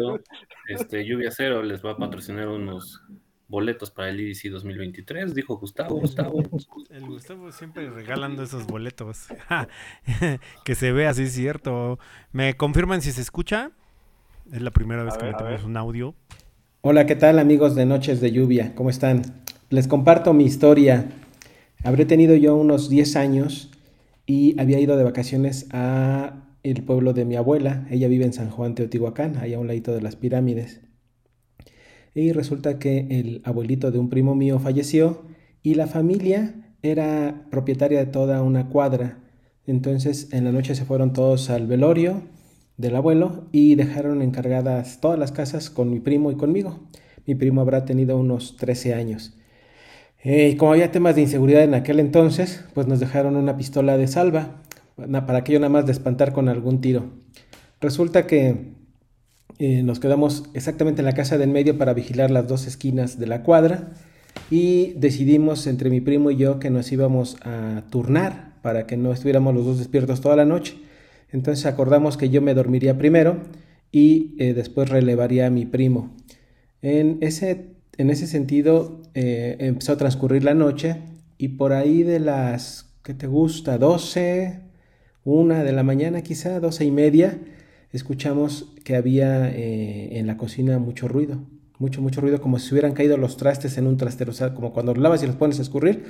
Este, 0.68 1.04
Lluvia 1.04 1.30
Cero 1.30 1.62
les 1.62 1.84
va 1.84 1.92
a 1.92 1.96
patrocinar 1.96 2.48
unos 2.48 3.02
boletos 3.48 3.90
para 3.90 4.10
el 4.10 4.20
IDC 4.20 4.50
2023, 4.50 5.34
dijo 5.34 5.56
Gustavo. 5.56 5.98
Gustavo. 6.00 6.42
El 6.90 7.06
Gustavo 7.06 7.50
siempre 7.50 7.90
regalando 7.90 8.42
esos 8.42 8.66
boletos. 8.66 9.28
que 10.64 10.74
se 10.74 10.92
ve 10.92 11.06
así, 11.06 11.26
cierto. 11.28 11.98
¿Me 12.30 12.54
confirman 12.54 13.00
si 13.00 13.10
se 13.10 13.22
escucha? 13.22 13.72
Es 14.52 14.62
la 14.62 14.70
primera 14.70 15.02
vez 15.02 15.16
que 15.16 15.24
metemos 15.24 15.64
un 15.64 15.76
audio. 15.76 16.14
Hola, 16.80 17.06
¿qué 17.06 17.16
tal 17.16 17.40
amigos 17.40 17.74
de 17.74 17.86
Noches 17.86 18.20
de 18.20 18.30
Lluvia? 18.30 18.72
¿Cómo 18.76 18.88
están? 18.88 19.22
Les 19.68 19.88
comparto 19.88 20.32
mi 20.32 20.44
historia. 20.44 21.08
Habré 21.82 22.04
tenido 22.04 22.36
yo 22.36 22.54
unos 22.54 22.88
10 22.88 23.16
años 23.16 23.72
y 24.26 24.58
había 24.60 24.78
ido 24.78 24.96
de 24.96 25.02
vacaciones 25.02 25.66
a 25.72 26.54
el 26.62 26.84
pueblo 26.84 27.14
de 27.14 27.24
mi 27.24 27.34
abuela. 27.34 27.84
Ella 27.90 28.06
vive 28.06 28.26
en 28.26 28.32
San 28.32 28.50
Juan 28.50 28.76
Teotihuacán, 28.76 29.38
ahí 29.38 29.54
a 29.54 29.58
un 29.58 29.66
ladito 29.66 29.92
de 29.92 30.02
las 30.02 30.14
pirámides. 30.14 30.80
Y 32.14 32.30
resulta 32.30 32.78
que 32.78 33.08
el 33.10 33.42
abuelito 33.44 33.90
de 33.90 33.98
un 33.98 34.08
primo 34.08 34.36
mío 34.36 34.60
falleció 34.60 35.24
y 35.64 35.74
la 35.74 35.88
familia 35.88 36.54
era 36.82 37.48
propietaria 37.50 37.98
de 37.98 38.06
toda 38.06 38.40
una 38.42 38.68
cuadra. 38.68 39.18
Entonces 39.66 40.32
en 40.32 40.44
la 40.44 40.52
noche 40.52 40.76
se 40.76 40.84
fueron 40.84 41.12
todos 41.12 41.50
al 41.50 41.66
velorio 41.66 42.22
del 42.78 42.96
abuelo 42.96 43.44
y 43.52 43.74
dejaron 43.74 44.22
encargadas 44.22 45.00
todas 45.00 45.18
las 45.18 45.32
casas 45.32 45.68
con 45.68 45.90
mi 45.90 46.00
primo 46.00 46.30
y 46.30 46.36
conmigo. 46.36 46.80
Mi 47.26 47.34
primo 47.34 47.60
habrá 47.60 47.84
tenido 47.84 48.16
unos 48.16 48.56
13 48.56 48.94
años. 48.94 49.34
Eh, 50.22 50.50
y 50.52 50.56
como 50.56 50.72
había 50.72 50.90
temas 50.90 51.14
de 51.14 51.20
inseguridad 51.22 51.62
en 51.62 51.74
aquel 51.74 52.00
entonces, 52.00 52.64
pues 52.74 52.86
nos 52.86 53.00
dejaron 53.00 53.36
una 53.36 53.56
pistola 53.56 53.98
de 53.98 54.06
salva 54.06 54.62
para 54.96 55.38
aquello 55.38 55.60
nada 55.60 55.70
más 55.70 55.86
de 55.86 55.92
espantar 55.92 56.32
con 56.32 56.48
algún 56.48 56.80
tiro. 56.80 57.10
Resulta 57.80 58.26
que 58.26 58.72
eh, 59.58 59.82
nos 59.82 60.00
quedamos 60.00 60.44
exactamente 60.54 61.00
en 61.00 61.06
la 61.06 61.14
casa 61.14 61.38
del 61.38 61.50
medio 61.50 61.78
para 61.78 61.94
vigilar 61.94 62.30
las 62.30 62.48
dos 62.48 62.66
esquinas 62.66 63.18
de 63.18 63.26
la 63.26 63.42
cuadra 63.42 63.90
y 64.50 64.94
decidimos 64.94 65.66
entre 65.66 65.90
mi 65.90 66.00
primo 66.00 66.30
y 66.30 66.36
yo 66.36 66.58
que 66.58 66.70
nos 66.70 66.90
íbamos 66.90 67.36
a 67.42 67.84
turnar 67.90 68.54
para 68.62 68.86
que 68.86 68.96
no 68.96 69.12
estuviéramos 69.12 69.54
los 69.54 69.64
dos 69.64 69.78
despiertos 69.78 70.20
toda 70.20 70.36
la 70.36 70.44
noche. 70.44 70.76
Entonces 71.30 71.66
acordamos 71.66 72.16
que 72.16 72.30
yo 72.30 72.40
me 72.40 72.54
dormiría 72.54 72.98
primero 72.98 73.42
y 73.92 74.34
eh, 74.38 74.54
después 74.54 74.88
relevaría 74.88 75.46
a 75.46 75.50
mi 75.50 75.66
primo. 75.66 76.14
En 76.82 77.18
ese, 77.20 77.66
en 77.96 78.10
ese 78.10 78.26
sentido 78.26 79.02
eh, 79.14 79.56
empezó 79.60 79.92
a 79.92 79.96
transcurrir 79.96 80.44
la 80.44 80.54
noche 80.54 80.96
y 81.36 81.48
por 81.48 81.72
ahí 81.72 82.02
de 82.02 82.20
las, 82.20 82.90
¿qué 83.02 83.14
te 83.14 83.26
gusta? 83.26 83.78
12, 83.78 84.60
una 85.24 85.64
de 85.64 85.72
la 85.72 85.82
mañana 85.82 86.22
quizá, 86.22 86.60
doce 86.60 86.84
y 86.84 86.90
media, 86.90 87.38
escuchamos 87.92 88.72
que 88.84 88.96
había 88.96 89.50
eh, 89.50 90.18
en 90.18 90.26
la 90.26 90.36
cocina 90.36 90.78
mucho 90.78 91.08
ruido, 91.08 91.38
mucho, 91.78 92.00
mucho 92.00 92.20
ruido, 92.20 92.40
como 92.40 92.58
si 92.58 92.72
hubieran 92.72 92.92
caído 92.92 93.16
los 93.16 93.36
trastes 93.36 93.78
en 93.78 93.86
un 93.86 93.96
trastero, 93.96 94.32
o 94.32 94.54
como 94.54 94.72
cuando 94.72 94.94
lavas 94.94 95.22
y 95.22 95.26
los 95.26 95.36
pones 95.36 95.58
a 95.58 95.62
escurrir 95.62 96.06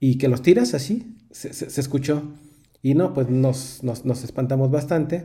y 0.00 0.18
que 0.18 0.28
los 0.28 0.42
tiras 0.42 0.74
así, 0.74 1.16
se 1.30 1.80
escuchó. 1.80 2.22
Y 2.84 2.92
no, 2.92 3.14
pues 3.14 3.30
nos, 3.30 3.82
nos, 3.82 4.24
espantamos 4.24 4.70
bastante. 4.70 5.24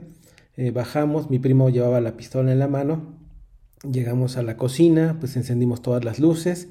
Eh, 0.55 0.71
bajamos, 0.71 1.29
mi 1.29 1.39
primo 1.39 1.69
llevaba 1.69 1.99
la 1.99 2.15
pistola 2.15 2.53
en 2.53 2.59
la 2.59 2.69
mano. 2.69 3.17
Llegamos 3.83 4.37
a 4.37 4.43
la 4.43 4.55
cocina, 4.55 5.17
pues 5.19 5.35
encendimos 5.35 5.81
todas 5.81 6.05
las 6.05 6.19
luces 6.19 6.69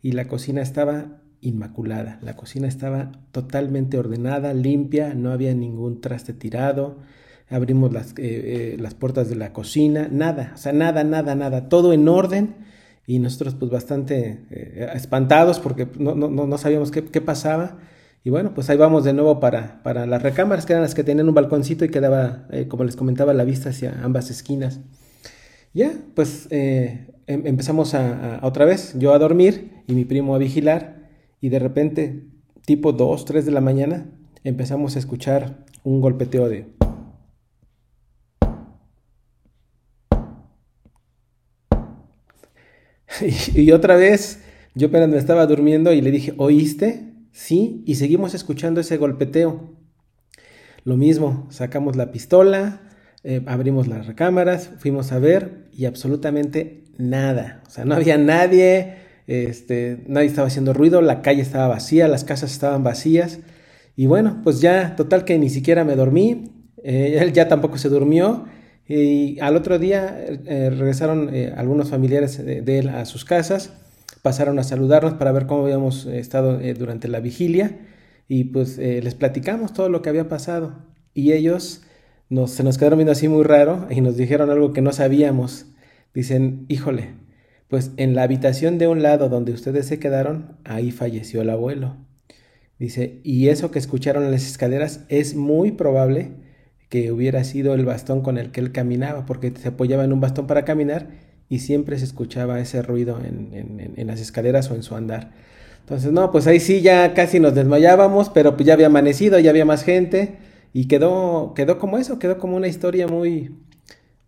y 0.00 0.12
la 0.12 0.28
cocina 0.28 0.62
estaba 0.62 1.20
inmaculada. 1.40 2.20
La 2.22 2.36
cocina 2.36 2.68
estaba 2.68 3.10
totalmente 3.32 3.98
ordenada, 3.98 4.54
limpia, 4.54 5.12
no 5.12 5.32
había 5.32 5.52
ningún 5.54 6.00
traste 6.00 6.34
tirado. 6.34 6.98
Abrimos 7.50 7.92
las, 7.92 8.10
eh, 8.10 8.14
eh, 8.18 8.76
las 8.78 8.94
puertas 8.94 9.28
de 9.28 9.34
la 9.34 9.52
cocina, 9.52 10.08
nada, 10.08 10.52
o 10.54 10.58
sea, 10.58 10.72
nada, 10.72 11.02
nada, 11.02 11.34
nada, 11.34 11.68
todo 11.68 11.92
en 11.92 12.06
orden 12.06 12.54
y 13.08 13.18
nosotros 13.18 13.56
pues 13.56 13.72
bastante 13.72 14.44
espantados 14.94 15.58
porque 15.58 15.88
no, 15.98 16.14
no, 16.14 16.28
no 16.28 16.58
sabíamos 16.58 16.92
qué, 16.92 17.04
qué 17.04 17.20
pasaba 17.20 17.78
y 18.24 18.30
bueno, 18.30 18.52
pues 18.54 18.68
ahí 18.68 18.76
vamos 18.76 19.04
de 19.04 19.12
nuevo 19.12 19.40
para, 19.40 19.82
para 19.82 20.06
las 20.06 20.22
recámaras, 20.22 20.66
que 20.66 20.72
eran 20.72 20.82
las 20.82 20.94
que 20.94 21.04
tenían 21.04 21.28
un 21.28 21.34
balconcito 21.34 21.84
y 21.84 21.88
quedaba, 21.88 22.46
eh, 22.50 22.66
como 22.68 22.84
les 22.84 22.96
comentaba, 22.96 23.32
la 23.32 23.44
vista 23.44 23.70
hacia 23.70 24.02
ambas 24.02 24.30
esquinas. 24.30 24.80
Ya, 25.72 25.92
pues 26.14 26.48
eh, 26.50 27.06
em, 27.26 27.46
empezamos 27.46 27.94
a, 27.94 28.40
otra 28.42 28.64
vez, 28.64 28.94
yo 28.98 29.14
a 29.14 29.18
dormir 29.18 29.82
y 29.86 29.94
mi 29.94 30.04
primo 30.04 30.34
a 30.34 30.38
vigilar. 30.38 31.08
Y 31.40 31.50
de 31.50 31.58
repente, 31.60 32.24
tipo 32.64 32.92
2, 32.92 33.24
3 33.24 33.46
de 33.46 33.52
la 33.52 33.60
mañana, 33.60 34.10
empezamos 34.44 34.96
a 34.96 34.98
escuchar 34.98 35.64
un 35.84 36.00
golpeteo 36.00 36.48
de... 36.48 36.66
Y, 43.54 43.62
y 43.62 43.72
otra 43.72 43.96
vez, 43.96 44.42
yo 44.74 44.88
apenas 44.88 45.08
me 45.08 45.16
estaba 45.18 45.46
durmiendo 45.46 45.92
y 45.92 46.00
le 46.00 46.10
dije, 46.10 46.34
¿oíste? 46.36 47.07
Sí, 47.38 47.84
y 47.86 47.94
seguimos 47.94 48.34
escuchando 48.34 48.80
ese 48.80 48.96
golpeteo. 48.96 49.70
Lo 50.82 50.96
mismo, 50.96 51.46
sacamos 51.50 51.94
la 51.94 52.10
pistola, 52.10 52.80
eh, 53.22 53.42
abrimos 53.46 53.86
las 53.86 54.08
recámaras, 54.08 54.72
fuimos 54.78 55.12
a 55.12 55.20
ver 55.20 55.68
y 55.72 55.84
absolutamente 55.84 56.82
nada. 56.98 57.62
O 57.68 57.70
sea, 57.70 57.84
no 57.84 57.94
había 57.94 58.18
nadie, 58.18 58.96
este, 59.28 60.02
nadie 60.08 60.26
estaba 60.26 60.48
haciendo 60.48 60.72
ruido, 60.72 61.00
la 61.00 61.22
calle 61.22 61.40
estaba 61.40 61.68
vacía, 61.68 62.08
las 62.08 62.24
casas 62.24 62.50
estaban 62.50 62.82
vacías. 62.82 63.38
Y 63.94 64.06
bueno, 64.06 64.40
pues 64.42 64.60
ya, 64.60 64.96
total 64.96 65.24
que 65.24 65.38
ni 65.38 65.48
siquiera 65.48 65.84
me 65.84 65.94
dormí, 65.94 66.66
eh, 66.82 67.18
él 67.22 67.32
ya 67.32 67.46
tampoco 67.46 67.78
se 67.78 67.88
durmió. 67.88 68.46
Y 68.88 69.38
al 69.38 69.54
otro 69.54 69.78
día 69.78 70.18
eh, 70.18 70.70
regresaron 70.70 71.30
algunos 71.56 71.88
familiares 71.88 72.44
de 72.44 72.78
él 72.80 72.88
a 72.88 73.04
sus 73.04 73.24
casas 73.24 73.74
pasaron 74.18 74.58
a 74.58 74.64
saludarnos 74.64 75.14
para 75.14 75.32
ver 75.32 75.46
cómo 75.46 75.64
habíamos 75.64 76.06
estado 76.06 76.60
eh, 76.60 76.74
durante 76.74 77.08
la 77.08 77.20
vigilia 77.20 77.78
y 78.28 78.44
pues 78.44 78.78
eh, 78.78 79.00
les 79.02 79.14
platicamos 79.14 79.72
todo 79.72 79.88
lo 79.88 80.02
que 80.02 80.08
había 80.10 80.28
pasado 80.28 80.74
y 81.14 81.32
ellos 81.32 81.82
nos, 82.28 82.50
se 82.50 82.62
nos 82.62 82.78
quedaron 82.78 82.98
viendo 82.98 83.12
así 83.12 83.28
muy 83.28 83.42
raro 83.42 83.86
y 83.90 84.00
nos 84.00 84.16
dijeron 84.16 84.50
algo 84.50 84.72
que 84.72 84.82
no 84.82 84.92
sabíamos. 84.92 85.66
Dicen, 86.14 86.66
híjole, 86.68 87.14
pues 87.68 87.92
en 87.96 88.14
la 88.14 88.22
habitación 88.22 88.78
de 88.78 88.88
un 88.88 89.02
lado 89.02 89.28
donde 89.28 89.52
ustedes 89.52 89.86
se 89.86 89.98
quedaron, 89.98 90.58
ahí 90.64 90.90
falleció 90.90 91.42
el 91.42 91.50
abuelo. 91.50 91.96
Dice, 92.78 93.20
y 93.24 93.48
eso 93.48 93.70
que 93.70 93.78
escucharon 93.78 94.24
en 94.24 94.30
las 94.30 94.46
escaleras 94.46 95.04
es 95.08 95.34
muy 95.34 95.72
probable 95.72 96.32
que 96.88 97.12
hubiera 97.12 97.44
sido 97.44 97.74
el 97.74 97.84
bastón 97.84 98.22
con 98.22 98.38
el 98.38 98.50
que 98.50 98.60
él 98.60 98.72
caminaba, 98.72 99.26
porque 99.26 99.52
se 99.56 99.68
apoyaba 99.68 100.04
en 100.04 100.12
un 100.12 100.20
bastón 100.20 100.46
para 100.46 100.64
caminar 100.64 101.08
y 101.48 101.60
siempre 101.60 101.98
se 101.98 102.04
escuchaba 102.04 102.60
ese 102.60 102.82
ruido 102.82 103.18
en, 103.22 104.06
las 104.06 104.20
escaleras 104.20 104.70
o 104.70 104.74
en 104.74 104.82
su 104.82 104.94
andar. 104.94 105.32
Entonces, 105.80 106.12
no, 106.12 106.30
pues 106.30 106.46
ahí 106.46 106.60
sí 106.60 106.82
ya 106.82 107.14
casi 107.14 107.40
nos 107.40 107.54
desmayábamos, 107.54 108.28
pero 108.28 108.56
pues 108.56 108.66
ya 108.66 108.74
había 108.74 108.86
amanecido, 108.86 109.38
ya 109.38 109.50
había 109.50 109.64
más 109.64 109.84
gente 109.84 110.36
y 110.74 110.86
quedó, 110.86 111.54
quedó 111.54 111.78
como 111.78 111.96
eso, 111.96 112.18
quedó 112.18 112.38
como 112.38 112.56
una 112.56 112.68
historia 112.68 113.06
muy, 113.08 113.54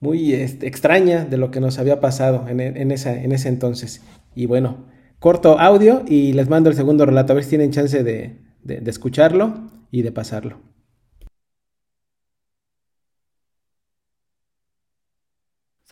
muy 0.00 0.32
este, 0.32 0.66
extraña 0.66 1.26
de 1.26 1.36
lo 1.36 1.50
que 1.50 1.60
nos 1.60 1.78
había 1.78 2.00
pasado 2.00 2.46
en, 2.48 2.60
en, 2.60 2.90
esa, 2.90 3.14
en 3.14 3.32
ese 3.32 3.48
entonces. 3.48 4.00
Y 4.34 4.46
bueno, 4.46 4.86
corto 5.18 5.58
audio 5.58 6.02
y 6.08 6.32
les 6.32 6.48
mando 6.48 6.70
el 6.70 6.76
segundo 6.76 7.04
relato, 7.04 7.32
a 7.32 7.36
ver 7.36 7.44
si 7.44 7.50
tienen 7.50 7.72
chance 7.72 8.02
de 8.02 8.38
escucharlo 8.86 9.70
y 9.90 10.00
de 10.02 10.12
pasarlo. 10.12 10.69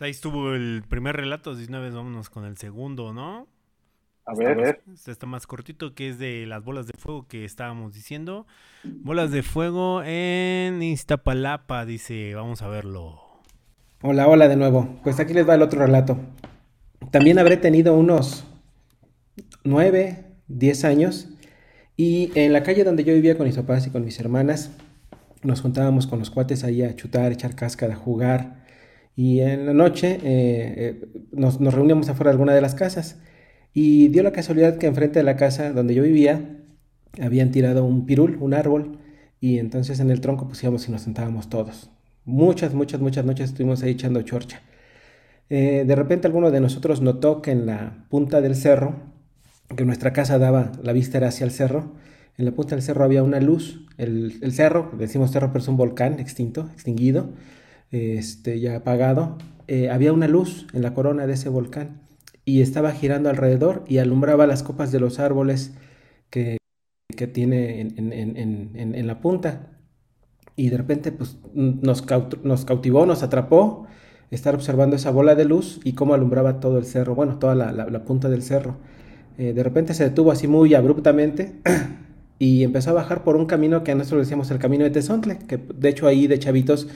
Ahí 0.01 0.11
estuvo 0.11 0.53
el 0.53 0.83
primer 0.87 1.15
relato, 1.15 1.55
de 1.55 1.65
una 1.65 1.79
vez 1.79 1.93
vámonos 1.93 2.29
con 2.29 2.45
el 2.45 2.57
segundo, 2.57 3.13
¿no? 3.13 3.47
A 4.25 4.35
ver, 4.35 4.51
a 4.51 4.53
ver. 4.55 4.81
Este 4.93 5.11
está 5.11 5.25
más 5.25 5.47
cortito, 5.47 5.95
que 5.95 6.09
es 6.09 6.19
de 6.19 6.45
las 6.45 6.63
bolas 6.63 6.85
de 6.85 6.93
fuego 6.97 7.27
que 7.27 7.45
estábamos 7.45 7.93
diciendo. 7.93 8.45
Bolas 8.83 9.31
de 9.31 9.41
fuego 9.41 10.03
en 10.03 10.83
Iztapalapa, 10.83 11.85
dice, 11.85 12.35
vamos 12.35 12.61
a 12.61 12.67
verlo. 12.67 13.19
Hola, 14.01 14.27
hola 14.27 14.47
de 14.47 14.55
nuevo. 14.55 14.99
Pues 15.03 15.19
aquí 15.19 15.33
les 15.33 15.49
va 15.49 15.55
el 15.55 15.63
otro 15.63 15.79
relato. 15.79 16.17
También 17.11 17.39
habré 17.39 17.57
tenido 17.57 17.95
unos 17.95 18.45
nueve, 19.63 20.25
10 20.47 20.85
años. 20.85 21.29
Y 21.97 22.31
en 22.35 22.53
la 22.53 22.63
calle 22.63 22.83
donde 22.83 23.03
yo 23.03 23.13
vivía 23.13 23.35
con 23.35 23.47
mis 23.47 23.57
papás 23.57 23.87
y 23.87 23.89
con 23.89 24.05
mis 24.05 24.19
hermanas, 24.19 24.71
nos 25.41 25.61
juntábamos 25.61 26.07
con 26.07 26.19
los 26.19 26.29
cuates 26.29 26.63
ahí 26.63 26.83
a 26.83 26.95
chutar, 26.95 27.31
echar 27.31 27.55
cáscara, 27.55 27.95
jugar. 27.95 28.58
Y 29.19 29.41
en 29.41 29.65
la 29.65 29.73
noche 29.73 30.13
eh, 30.13 30.21
eh, 30.23 31.05
nos, 31.33 31.59
nos 31.59 31.73
reuníamos 31.73 32.07
afuera 32.07 32.29
de 32.29 32.35
alguna 32.35 32.53
de 32.53 32.61
las 32.61 32.73
casas. 32.73 33.19
Y 33.73 34.07
dio 34.07 34.23
la 34.23 34.31
casualidad 34.31 34.77
que 34.77 34.87
enfrente 34.87 35.19
de 35.19 35.23
la 35.23 35.35
casa 35.35 35.73
donde 35.73 35.93
yo 35.93 36.03
vivía 36.03 36.55
habían 37.21 37.51
tirado 37.51 37.83
un 37.83 38.05
pirul, 38.05 38.37
un 38.39 38.53
árbol, 38.53 38.97
y 39.41 39.57
entonces 39.59 39.99
en 39.99 40.09
el 40.09 40.21
tronco 40.21 40.49
íbamos 40.61 40.87
y 40.87 40.91
nos 40.93 41.01
sentábamos 41.01 41.49
todos. 41.49 41.89
Muchas, 42.23 42.73
muchas, 42.73 43.01
muchas 43.01 43.25
noches 43.25 43.49
estuvimos 43.49 43.83
ahí 43.83 43.91
echando 43.91 44.21
chorcha. 44.21 44.61
Eh, 45.49 45.83
de 45.85 45.95
repente 45.97 46.25
alguno 46.25 46.49
de 46.49 46.61
nosotros 46.61 47.01
notó 47.01 47.41
que 47.41 47.51
en 47.51 47.65
la 47.65 48.05
punta 48.07 48.39
del 48.39 48.55
cerro, 48.55 49.01
que 49.75 49.83
nuestra 49.83 50.13
casa 50.13 50.39
daba, 50.39 50.71
la 50.81 50.93
vista 50.93 51.17
era 51.17 51.27
hacia 51.27 51.43
el 51.43 51.51
cerro, 51.51 51.91
en 52.37 52.45
la 52.45 52.51
punta 52.51 52.75
del 52.75 52.83
cerro 52.83 53.03
había 53.03 53.21
una 53.21 53.41
luz. 53.41 53.85
El, 53.97 54.53
cerro, 54.53 54.93
decimos 54.97 55.31
cerro, 55.31 55.47
pero 55.47 55.59
es 55.59 55.67
un 55.67 55.75
volcán 55.75 56.21
extinto, 56.21 56.69
extinguido, 56.73 57.33
este, 57.91 58.59
ya 58.59 58.77
apagado. 58.77 59.37
Eh, 59.67 59.89
había 59.89 60.13
una 60.13 60.27
luz 60.27 60.67
en 60.73 60.81
la 60.81 60.93
corona 60.93 61.27
de 61.27 61.33
ese 61.33 61.49
volcán 61.49 62.01
y 62.45 62.61
estaba 62.61 62.91
girando 62.91 63.29
alrededor 63.29 63.83
y 63.87 63.99
alumbraba 63.99 64.47
las 64.47 64.63
copas 64.63 64.91
de 64.91 64.99
los 64.99 65.19
árboles 65.19 65.73
que, 66.29 66.57
que 67.15 67.27
tiene 67.27 67.81
en, 67.81 68.11
en, 68.13 68.37
en, 68.37 68.95
en, 68.95 69.07
la 69.07 69.21
punta. 69.21 69.67
Y 70.55 70.69
de 70.69 70.77
repente 70.77 71.11
pues, 71.11 71.37
nos, 71.53 72.03
nos 72.43 72.65
cautivó, 72.65 73.05
nos 73.05 73.23
atrapó 73.23 73.87
estar 74.31 74.55
observando 74.55 74.95
esa 74.95 75.11
bola 75.11 75.35
de 75.35 75.45
luz 75.45 75.79
y 75.83 75.93
cómo 75.93 76.13
alumbraba 76.13 76.59
todo 76.59 76.77
el 76.77 76.85
cerro, 76.85 77.15
bueno, 77.15 77.39
toda 77.39 77.55
la, 77.55 77.71
la, 77.71 78.05
punta 78.05 78.29
del 78.29 78.43
cerro. 78.43 78.77
Eh, 79.37 79.53
de 79.53 79.63
repente 79.63 79.93
se 79.93 80.03
detuvo 80.03 80.31
así 80.31 80.47
muy 80.47 80.73
abruptamente 80.73 81.55
y 82.39 82.63
empezó 82.63 82.91
a 82.91 82.93
bajar 82.93 83.23
por 83.23 83.35
un 83.35 83.45
camino 83.45 83.83
que 83.83 83.91
a 83.91 83.95
nosotros 83.95 84.21
decíamos 84.21 84.51
el 84.51 84.59
camino 84.59 84.83
de 84.83 84.89
Tezontle, 84.91 85.37
que 85.47 85.57
de 85.57 85.89
hecho 85.89 86.07
ahí 86.07 86.27
de 86.27 86.39
chavitos 86.39 86.87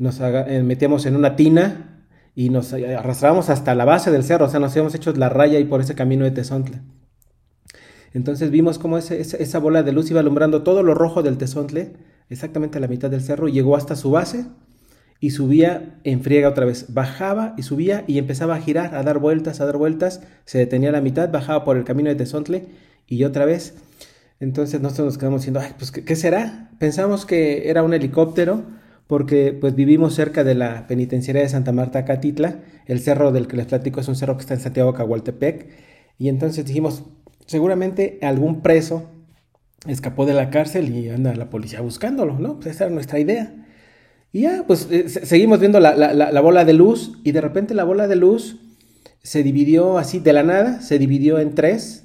nos 0.00 0.18
eh, 0.18 0.62
metíamos 0.64 1.04
en 1.04 1.14
una 1.14 1.36
tina 1.36 2.06
y 2.34 2.48
nos 2.48 2.72
arrastrábamos 2.72 3.50
hasta 3.50 3.74
la 3.74 3.84
base 3.84 4.10
del 4.10 4.24
cerro, 4.24 4.46
o 4.46 4.48
sea, 4.48 4.58
nos 4.58 4.72
habíamos 4.72 4.94
hecho 4.94 5.12
la 5.12 5.28
raya 5.28 5.58
y 5.58 5.64
por 5.64 5.82
ese 5.82 5.94
camino 5.94 6.24
de 6.24 6.30
Tezontle. 6.30 6.80
Entonces 8.14 8.50
vimos 8.50 8.78
cómo 8.78 8.96
esa 8.96 9.58
bola 9.58 9.82
de 9.82 9.92
luz 9.92 10.10
iba 10.10 10.20
alumbrando 10.20 10.62
todo 10.62 10.82
lo 10.82 10.94
rojo 10.94 11.22
del 11.22 11.36
Tezontle, 11.36 11.92
exactamente 12.30 12.78
a 12.78 12.80
la 12.80 12.88
mitad 12.88 13.10
del 13.10 13.20
cerro, 13.20 13.46
llegó 13.48 13.76
hasta 13.76 13.94
su 13.94 14.10
base 14.10 14.46
y 15.20 15.30
subía 15.30 16.00
en 16.02 16.22
friega 16.22 16.48
otra 16.48 16.64
vez. 16.64 16.94
Bajaba 16.94 17.54
y 17.58 17.62
subía 17.62 18.04
y 18.06 18.16
empezaba 18.16 18.54
a 18.54 18.60
girar, 18.60 18.94
a 18.94 19.02
dar 19.02 19.18
vueltas, 19.18 19.60
a 19.60 19.66
dar 19.66 19.76
vueltas, 19.76 20.22
se 20.46 20.56
detenía 20.56 20.88
a 20.88 20.92
la 20.92 21.02
mitad, 21.02 21.30
bajaba 21.30 21.62
por 21.62 21.76
el 21.76 21.84
camino 21.84 22.08
de 22.08 22.16
Tezontle 22.16 22.68
y 23.06 23.24
otra 23.24 23.44
vez. 23.44 23.74
Entonces 24.40 24.80
nosotros 24.80 25.04
nos 25.08 25.18
quedamos 25.18 25.42
diciendo, 25.42 25.60
ay, 25.60 25.74
pues, 25.76 25.90
¿qué, 25.90 26.04
¿qué 26.04 26.16
será? 26.16 26.70
Pensamos 26.78 27.26
que 27.26 27.68
era 27.68 27.82
un 27.82 27.92
helicóptero 27.92 28.80
porque 29.10 29.52
pues 29.52 29.74
vivimos 29.74 30.14
cerca 30.14 30.44
de 30.44 30.54
la 30.54 30.86
penitenciaria 30.86 31.42
de 31.42 31.48
Santa 31.48 31.72
Marta 31.72 32.04
Catitla, 32.04 32.60
el 32.86 33.00
cerro 33.00 33.32
del 33.32 33.48
que 33.48 33.56
les 33.56 33.66
platico 33.66 33.98
es 33.98 34.06
un 34.06 34.14
cerro 34.14 34.36
que 34.36 34.42
está 34.42 34.54
en 34.54 34.60
Santiago 34.60 34.94
Cahualtepec, 34.94 35.66
y 36.16 36.28
entonces 36.28 36.64
dijimos, 36.64 37.02
seguramente 37.44 38.20
algún 38.22 38.62
preso 38.62 39.10
escapó 39.88 40.26
de 40.26 40.34
la 40.34 40.50
cárcel 40.50 40.94
y 40.94 41.08
anda 41.08 41.34
la 41.34 41.50
policía 41.50 41.80
buscándolo, 41.80 42.38
¿no? 42.38 42.60
Pues 42.60 42.76
esa 42.76 42.84
era 42.84 42.94
nuestra 42.94 43.18
idea. 43.18 43.52
Y 44.32 44.42
ya, 44.42 44.62
pues 44.64 44.86
eh, 44.92 45.08
seguimos 45.08 45.58
viendo 45.58 45.80
la, 45.80 45.96
la, 45.96 46.40
bola 46.40 46.64
de 46.64 46.74
luz 46.74 47.18
y 47.24 47.32
de 47.32 47.40
repente 47.40 47.74
la 47.74 47.82
bola 47.82 48.06
de 48.06 48.14
luz 48.14 48.60
se 49.24 49.42
dividió 49.42 49.98
así 49.98 50.20
de 50.20 50.32
la 50.32 50.44
nada, 50.44 50.82
se 50.82 51.00
dividió 51.00 51.40
en 51.40 51.56
tres 51.56 52.04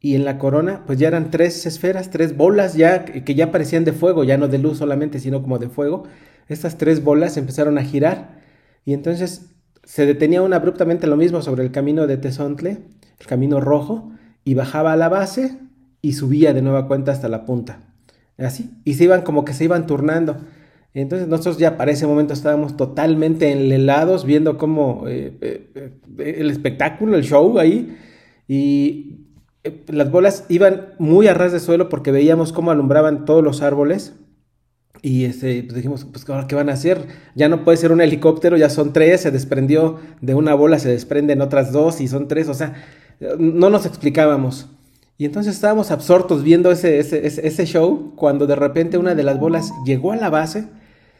y 0.00 0.14
en 0.14 0.24
la 0.24 0.38
corona 0.38 0.84
pues 0.86 0.98
ya 0.98 1.08
eran 1.08 1.30
tres 1.30 1.66
esferas, 1.66 2.10
tres 2.10 2.36
bolas 2.36 2.74
ya 2.74 3.04
que 3.04 3.34
ya 3.34 3.50
parecían 3.50 3.84
de 3.84 3.92
fuego, 3.92 4.24
ya 4.24 4.36
no 4.36 4.48
de 4.48 4.58
luz 4.58 4.78
solamente, 4.78 5.18
sino 5.18 5.42
como 5.42 5.58
de 5.58 5.68
fuego 5.68 6.04
estas 6.48 6.78
tres 6.78 7.04
bolas 7.04 7.36
empezaron 7.36 7.78
a 7.78 7.84
girar 7.84 8.40
y 8.84 8.94
entonces 8.94 9.50
se 9.84 10.06
detenía 10.06 10.42
una 10.42 10.56
abruptamente 10.56 11.06
lo 11.06 11.16
mismo 11.16 11.42
sobre 11.42 11.62
el 11.62 11.70
camino 11.70 12.06
de 12.06 12.16
Tezontle, 12.16 12.78
el 13.20 13.26
camino 13.26 13.60
rojo, 13.60 14.12
y 14.44 14.54
bajaba 14.54 14.92
a 14.92 14.96
la 14.96 15.08
base 15.08 15.58
y 16.02 16.12
subía 16.12 16.52
de 16.54 16.62
nueva 16.62 16.86
cuenta 16.88 17.12
hasta 17.12 17.28
la 17.28 17.44
punta. 17.44 17.80
Así, 18.38 18.70
y 18.84 18.94
se 18.94 19.04
iban 19.04 19.22
como 19.22 19.44
que 19.44 19.52
se 19.52 19.64
iban 19.64 19.86
turnando. 19.86 20.38
Entonces 20.94 21.28
nosotros 21.28 21.58
ya 21.58 21.76
para 21.76 21.90
ese 21.90 22.06
momento 22.06 22.32
estábamos 22.32 22.76
totalmente 22.76 23.50
enlelados 23.50 24.24
viendo 24.24 24.56
cómo 24.58 25.04
eh, 25.06 25.36
eh, 25.40 25.70
eh, 26.18 26.34
el 26.38 26.50
espectáculo, 26.50 27.16
el 27.16 27.24
show 27.24 27.58
ahí, 27.58 27.96
y 28.46 29.27
las 29.86 30.10
bolas 30.10 30.44
iban 30.48 30.94
muy 30.98 31.26
a 31.26 31.34
ras 31.34 31.52
de 31.52 31.60
suelo 31.60 31.88
porque 31.88 32.10
veíamos 32.10 32.52
cómo 32.52 32.70
alumbraban 32.70 33.24
todos 33.24 33.42
los 33.42 33.62
árboles 33.62 34.14
y 35.02 35.24
este, 35.24 35.62
pues 35.62 35.74
dijimos, 35.74 36.04
pues 36.04 36.24
¿qué 36.24 36.54
van 36.54 36.68
a 36.68 36.72
hacer? 36.72 37.06
Ya 37.34 37.48
no 37.48 37.64
puede 37.64 37.76
ser 37.76 37.92
un 37.92 38.00
helicóptero, 38.00 38.56
ya 38.56 38.70
son 38.70 38.92
tres, 38.92 39.20
se 39.20 39.30
desprendió 39.30 39.98
de 40.20 40.34
una 40.34 40.54
bola, 40.54 40.78
se 40.78 40.88
desprenden 40.88 41.40
otras 41.40 41.72
dos 41.72 42.00
y 42.00 42.08
son 42.08 42.26
tres, 42.26 42.48
o 42.48 42.54
sea, 42.54 42.74
no 43.38 43.70
nos 43.70 43.86
explicábamos. 43.86 44.68
Y 45.16 45.24
entonces 45.24 45.54
estábamos 45.54 45.90
absortos 45.90 46.42
viendo 46.42 46.70
ese, 46.70 46.98
ese, 46.98 47.26
ese, 47.26 47.66
show 47.66 48.12
cuando 48.14 48.46
de 48.46 48.54
repente 48.54 48.98
una 48.98 49.16
de 49.16 49.24
las 49.24 49.38
bolas 49.40 49.72
llegó 49.84 50.12
a 50.12 50.16
la 50.16 50.30
base 50.30 50.68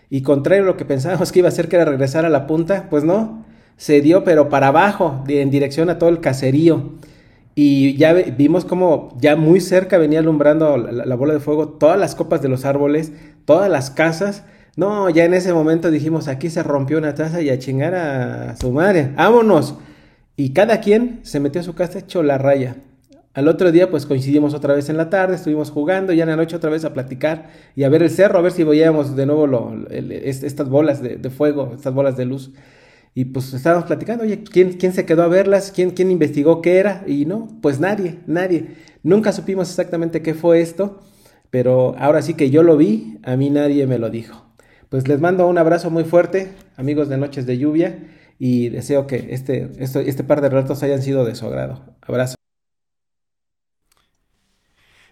y 0.08 0.22
contrario 0.22 0.62
a 0.62 0.66
lo 0.66 0.76
que 0.76 0.84
pensábamos 0.84 1.32
que 1.32 1.40
iba 1.40 1.48
a 1.48 1.50
hacer, 1.50 1.68
que 1.68 1.76
era 1.76 1.84
regresar 1.84 2.24
a 2.24 2.28
la 2.28 2.46
punta, 2.46 2.86
pues 2.90 3.02
no, 3.02 3.44
se 3.76 4.00
dio 4.00 4.22
pero 4.22 4.48
para 4.48 4.68
abajo, 4.68 5.24
en 5.28 5.50
dirección 5.50 5.90
a 5.90 5.98
todo 5.98 6.10
el 6.10 6.20
caserío. 6.20 6.92
Y 7.60 7.96
ya 7.96 8.12
vimos 8.12 8.64
como 8.64 9.18
ya 9.20 9.34
muy 9.34 9.60
cerca 9.60 9.98
venía 9.98 10.20
alumbrando 10.20 10.76
la, 10.76 11.16
bola 11.16 11.34
de 11.34 11.40
fuego 11.40 11.70
todas 11.70 11.98
las 11.98 12.14
copas 12.14 12.40
de 12.40 12.48
los 12.48 12.64
árboles, 12.64 13.10
todas 13.46 13.68
las 13.68 13.90
casas. 13.90 14.44
No, 14.76 15.10
ya 15.10 15.24
en 15.24 15.34
ese 15.34 15.52
momento 15.52 15.90
dijimos, 15.90 16.28
aquí 16.28 16.50
se 16.50 16.62
rompió 16.62 16.98
una 16.98 17.16
taza 17.16 17.42
y 17.42 17.50
a 17.50 17.58
chingar 17.58 17.96
a 17.96 18.54
su 18.54 18.70
madre, 18.70 19.10
vámonos. 19.16 19.74
Y 20.36 20.52
cada 20.52 20.78
quien 20.78 21.18
se 21.24 21.40
metió 21.40 21.60
a 21.60 21.64
su 21.64 21.74
casa 21.74 21.98
hecho 21.98 22.22
la 22.22 22.38
raya. 22.38 22.76
Al 23.34 23.48
otro 23.48 23.72
día 23.72 23.90
pues 23.90 24.06
coincidimos 24.06 24.54
otra 24.54 24.74
vez 24.74 24.88
en 24.88 24.96
la 24.96 25.10
tarde, 25.10 25.34
estuvimos 25.34 25.72
jugando, 25.72 26.12
ya 26.12 26.22
en 26.22 26.28
la 26.28 26.36
noche 26.36 26.54
otra 26.54 26.70
vez 26.70 26.84
a 26.84 26.94
platicar 26.94 27.50
y 27.74 27.82
a 27.82 27.88
ver 27.88 28.04
el 28.04 28.10
cerro, 28.10 28.38
a 28.38 28.42
ver 28.42 28.52
si 28.52 28.62
veíamos 28.62 29.16
de 29.16 29.26
nuevo 29.26 29.74
estas 29.90 30.68
bolas 30.68 31.02
de, 31.02 31.18
fuego, 31.28 31.72
estas 31.74 31.92
bolas 31.92 32.16
de 32.16 32.24
luz. 32.24 32.52
Y 33.18 33.24
pues 33.24 33.52
estábamos 33.52 33.86
platicando, 33.86 34.22
oye, 34.22 34.44
¿quién, 34.44 34.74
quién 34.74 34.92
se 34.92 35.04
quedó 35.04 35.24
a 35.24 35.26
verlas? 35.26 35.72
¿Quién, 35.74 35.90
¿Quién 35.90 36.12
investigó 36.12 36.62
qué 36.62 36.78
era? 36.78 37.02
Y 37.04 37.26
no, 37.26 37.48
pues 37.60 37.80
nadie, 37.80 38.20
nadie. 38.28 38.76
Nunca 39.02 39.32
supimos 39.32 39.68
exactamente 39.70 40.22
qué 40.22 40.34
fue 40.34 40.60
esto, 40.60 41.00
pero 41.50 41.96
ahora 41.98 42.22
sí 42.22 42.34
que 42.34 42.50
yo 42.50 42.62
lo 42.62 42.76
vi, 42.76 43.18
a 43.24 43.36
mí 43.36 43.50
nadie 43.50 43.88
me 43.88 43.98
lo 43.98 44.08
dijo. 44.08 44.46
Pues 44.88 45.08
les 45.08 45.20
mando 45.20 45.48
un 45.48 45.58
abrazo 45.58 45.90
muy 45.90 46.04
fuerte, 46.04 46.52
amigos 46.76 47.08
de 47.08 47.16
Noches 47.16 47.44
de 47.44 47.58
Lluvia, 47.58 47.98
y 48.38 48.68
deseo 48.68 49.08
que 49.08 49.26
este, 49.30 49.68
este, 49.80 50.08
este 50.08 50.22
par 50.22 50.40
de 50.40 50.50
relatos 50.50 50.84
hayan 50.84 51.02
sido 51.02 51.24
de 51.24 51.34
su 51.34 51.44
agrado. 51.44 51.96
Abrazo. 52.02 52.37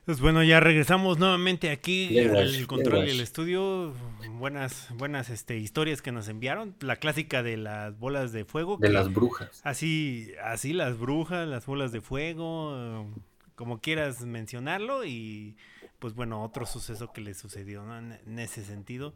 Pues 0.06 0.20
bueno, 0.20 0.44
ya 0.44 0.60
regresamos 0.60 1.18
nuevamente 1.18 1.68
aquí 1.68 2.16
al 2.20 2.64
control 2.68 3.08
y 3.08 3.10
el 3.10 3.18
estudio. 3.18 3.92
Buenas, 4.38 4.86
buenas 4.94 5.30
este, 5.30 5.56
historias 5.56 6.00
que 6.00 6.12
nos 6.12 6.28
enviaron. 6.28 6.76
La 6.78 6.94
clásica 6.94 7.42
de 7.42 7.56
las 7.56 7.98
bolas 7.98 8.30
de 8.30 8.44
fuego. 8.44 8.76
De 8.80 8.88
las 8.88 9.12
brujas. 9.12 9.60
Así, 9.64 10.30
así 10.44 10.72
las 10.72 10.96
brujas, 10.96 11.48
las 11.48 11.66
bolas 11.66 11.90
de 11.90 12.00
fuego, 12.00 13.10
como 13.56 13.80
quieras 13.80 14.24
mencionarlo. 14.24 15.04
Y 15.04 15.56
pues 15.98 16.14
bueno, 16.14 16.44
otro 16.44 16.66
suceso 16.66 17.12
que 17.12 17.20
le 17.20 17.34
sucedió 17.34 17.82
en 17.98 18.38
ese 18.38 18.64
sentido. 18.64 19.12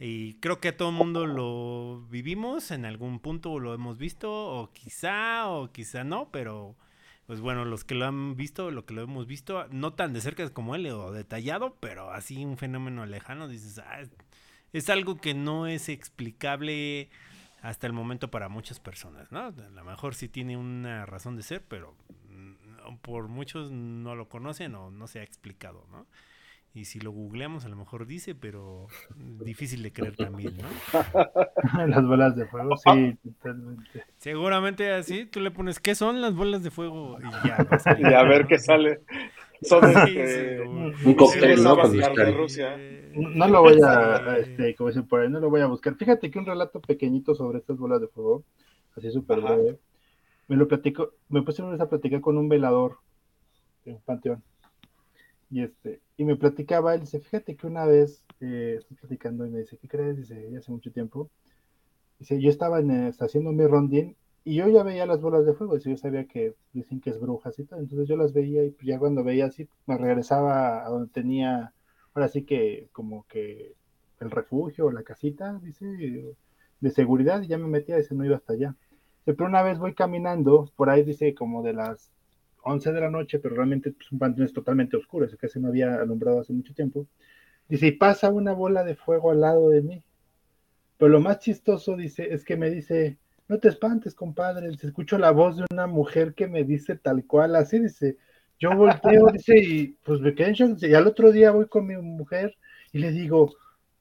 Y 0.00 0.34
creo 0.40 0.58
que 0.58 0.70
a 0.70 0.76
todo 0.76 0.88
el 0.88 0.96
mundo 0.96 1.24
lo 1.24 2.04
vivimos 2.10 2.72
en 2.72 2.84
algún 2.84 3.20
punto, 3.20 3.60
lo 3.60 3.74
hemos 3.74 3.96
visto, 3.96 4.28
o 4.32 4.72
quizá, 4.72 5.48
o 5.48 5.70
quizá 5.70 6.02
no, 6.02 6.30
pero 6.32 6.74
pues 7.32 7.40
bueno, 7.40 7.64
los 7.64 7.82
que 7.82 7.94
lo 7.94 8.04
han 8.04 8.36
visto, 8.36 8.70
lo 8.70 8.84
que 8.84 8.92
lo 8.92 9.00
hemos 9.00 9.26
visto, 9.26 9.66
no 9.70 9.94
tan 9.94 10.12
de 10.12 10.20
cerca 10.20 10.46
como 10.50 10.74
él 10.74 10.86
o 10.88 11.12
detallado, 11.12 11.78
pero 11.80 12.10
así 12.10 12.44
un 12.44 12.58
fenómeno 12.58 13.06
lejano, 13.06 13.48
dices, 13.48 13.78
ah, 13.78 14.02
es 14.74 14.90
algo 14.90 15.16
que 15.16 15.32
no 15.32 15.66
es 15.66 15.88
explicable 15.88 17.08
hasta 17.62 17.86
el 17.86 17.94
momento 17.94 18.30
para 18.30 18.50
muchas 18.50 18.80
personas, 18.80 19.32
¿no? 19.32 19.46
A 19.46 19.50
lo 19.50 19.82
mejor 19.82 20.14
sí 20.14 20.28
tiene 20.28 20.58
una 20.58 21.06
razón 21.06 21.36
de 21.36 21.42
ser, 21.42 21.64
pero 21.64 21.96
mm, 22.28 22.96
por 22.96 23.28
muchos 23.28 23.70
no 23.70 24.14
lo 24.14 24.28
conocen 24.28 24.74
o 24.74 24.90
no 24.90 25.06
se 25.06 25.20
ha 25.20 25.22
explicado, 25.22 25.86
¿no? 25.90 26.06
Y 26.74 26.86
si 26.86 27.00
lo 27.00 27.10
googleamos, 27.10 27.66
a 27.66 27.68
lo 27.68 27.76
mejor 27.76 28.06
dice, 28.06 28.34
pero 28.34 28.86
difícil 29.44 29.82
de 29.82 29.92
creer 29.92 30.16
también, 30.16 30.56
¿no? 30.56 30.68
las 31.86 32.06
bolas 32.06 32.34
de 32.34 32.46
fuego, 32.46 32.76
sí, 32.78 33.18
totalmente. 33.22 34.04
Seguramente 34.16 34.90
así, 34.90 35.26
tú 35.26 35.40
le 35.40 35.50
pones, 35.50 35.80
¿qué 35.80 35.94
son 35.94 36.22
las 36.22 36.34
bolas 36.34 36.62
de 36.62 36.70
fuego? 36.70 37.18
Y 37.20 37.48
ya, 37.48 37.66
y 37.98 38.14
a 38.14 38.22
ver 38.22 38.46
qué 38.46 38.58
sale. 38.58 39.00
Son 39.60 39.84
este, 39.84 40.60
un 40.60 41.14
cóctel, 41.14 41.62
¿no? 41.62 41.76
de 41.76 42.32
Rusia. 42.32 42.76
No 43.14 43.46
lo 43.48 43.62
voy 43.62 43.78
a, 43.84 44.38
este, 44.38 44.74
como 44.74 44.88
dicen 44.88 45.06
por 45.06 45.20
ahí, 45.20 45.28
no 45.28 45.40
lo 45.40 45.50
voy 45.50 45.60
a 45.60 45.66
buscar. 45.66 45.94
Fíjate 45.94 46.30
que 46.30 46.38
un 46.38 46.46
relato 46.46 46.80
pequeñito 46.80 47.34
sobre 47.34 47.58
estas 47.58 47.76
bolas 47.76 48.00
de 48.00 48.08
fuego, 48.08 48.44
así 48.96 49.10
súper 49.10 49.40
breve, 49.40 49.78
me 50.48 50.56
lo 50.56 50.66
platico, 50.66 51.12
me 51.28 51.42
puse 51.42 51.62
una 51.62 51.72
vez 51.72 51.80
a 51.80 51.88
platicar 51.88 52.20
con 52.20 52.38
un 52.38 52.48
velador 52.48 52.98
de 53.84 53.92
un 53.92 54.00
panteón. 54.00 54.42
Y 55.50 55.62
este, 55.62 56.00
y 56.22 56.24
me 56.24 56.36
platicaba, 56.36 56.94
él 56.94 57.00
dice, 57.00 57.18
fíjate 57.20 57.56
que 57.56 57.66
una 57.66 57.84
vez 57.84 58.24
eh, 58.40 58.76
estoy 58.78 58.96
platicando 58.96 59.44
y 59.44 59.50
me 59.50 59.58
dice, 59.58 59.76
¿qué 59.76 59.88
crees? 59.88 60.16
Dice, 60.16 60.48
ya 60.50 60.58
hace 60.58 60.70
mucho 60.70 60.92
tiempo. 60.92 61.30
Dice, 62.20 62.40
yo 62.40 62.48
estaba 62.48 62.78
en, 62.78 63.12
haciendo 63.18 63.50
mi 63.50 63.66
rondín 63.66 64.16
y 64.44 64.54
yo 64.54 64.68
ya 64.68 64.84
veía 64.84 65.04
las 65.04 65.20
bolas 65.20 65.44
de 65.44 65.54
fuego, 65.54 65.74
dice, 65.74 65.90
yo 65.90 65.96
sabía 65.96 66.26
que 66.26 66.54
dicen 66.72 67.00
que 67.00 67.10
es 67.10 67.20
brujas 67.20 67.58
y 67.58 67.64
todo, 67.64 67.80
entonces 67.80 68.08
yo 68.08 68.16
las 68.16 68.32
veía 68.32 68.64
y 68.64 68.70
pues 68.70 68.86
ya 68.86 68.98
cuando 68.98 69.24
veía 69.24 69.46
así, 69.46 69.68
me 69.86 69.98
regresaba 69.98 70.86
a 70.86 70.88
donde 70.88 71.12
tenía, 71.12 71.72
ahora 72.14 72.28
sí 72.28 72.44
que 72.44 72.88
como 72.92 73.26
que 73.26 73.74
el 74.20 74.30
refugio, 74.30 74.92
la 74.92 75.02
casita, 75.02 75.58
dice, 75.60 76.36
de 76.80 76.90
seguridad 76.90 77.42
y 77.42 77.48
ya 77.48 77.58
me 77.58 77.66
metía, 77.66 77.96
dice, 77.96 78.14
no 78.14 78.24
iba 78.24 78.36
hasta 78.36 78.52
allá. 78.52 78.76
Pero 79.24 79.46
una 79.46 79.62
vez 79.62 79.78
voy 79.78 79.94
caminando, 79.94 80.70
por 80.76 80.88
ahí 80.90 81.02
dice 81.02 81.34
como 81.34 81.62
de 81.64 81.72
las 81.72 82.12
11 82.62 82.92
de 82.92 83.00
la 83.00 83.10
noche, 83.10 83.38
pero 83.38 83.54
realmente 83.54 83.92
pues, 83.92 84.10
un 84.12 84.18
panteón 84.18 84.46
es 84.46 84.52
totalmente 84.52 84.96
oscuro, 84.96 85.28
que 85.28 85.36
casi 85.36 85.60
no 85.60 85.68
había 85.68 85.94
alumbrado 85.96 86.40
hace 86.40 86.52
mucho 86.52 86.74
tiempo. 86.74 87.06
Dice, 87.68 87.86
y 87.88 87.92
pasa 87.92 88.30
una 88.30 88.52
bola 88.52 88.84
de 88.84 88.94
fuego 88.94 89.30
al 89.30 89.40
lado 89.40 89.70
de 89.70 89.82
mí. 89.82 90.02
Pero 90.98 91.10
lo 91.10 91.20
más 91.20 91.38
chistoso, 91.38 91.96
dice, 91.96 92.32
es 92.32 92.44
que 92.44 92.56
me 92.56 92.70
dice, 92.70 93.18
no 93.48 93.58
te 93.58 93.68
espantes, 93.68 94.14
compadre, 94.14 94.72
se 94.76 94.86
escucho 94.86 95.18
la 95.18 95.30
voz 95.30 95.56
de 95.56 95.64
una 95.72 95.86
mujer 95.86 96.34
que 96.34 96.46
me 96.46 96.64
dice 96.64 96.96
tal 96.96 97.24
cual, 97.26 97.56
así 97.56 97.78
dice, 97.78 98.16
yo 98.58 98.76
volteo, 98.76 99.26
dice, 99.32 99.58
y 99.58 99.96
pues 100.04 100.20
me 100.20 100.32
y 100.32 100.94
al 100.94 101.06
otro 101.06 101.32
día 101.32 101.50
voy 101.50 101.66
con 101.66 101.86
mi 101.86 101.96
mujer 101.96 102.56
y 102.92 102.98
le 102.98 103.10
digo, 103.10 103.52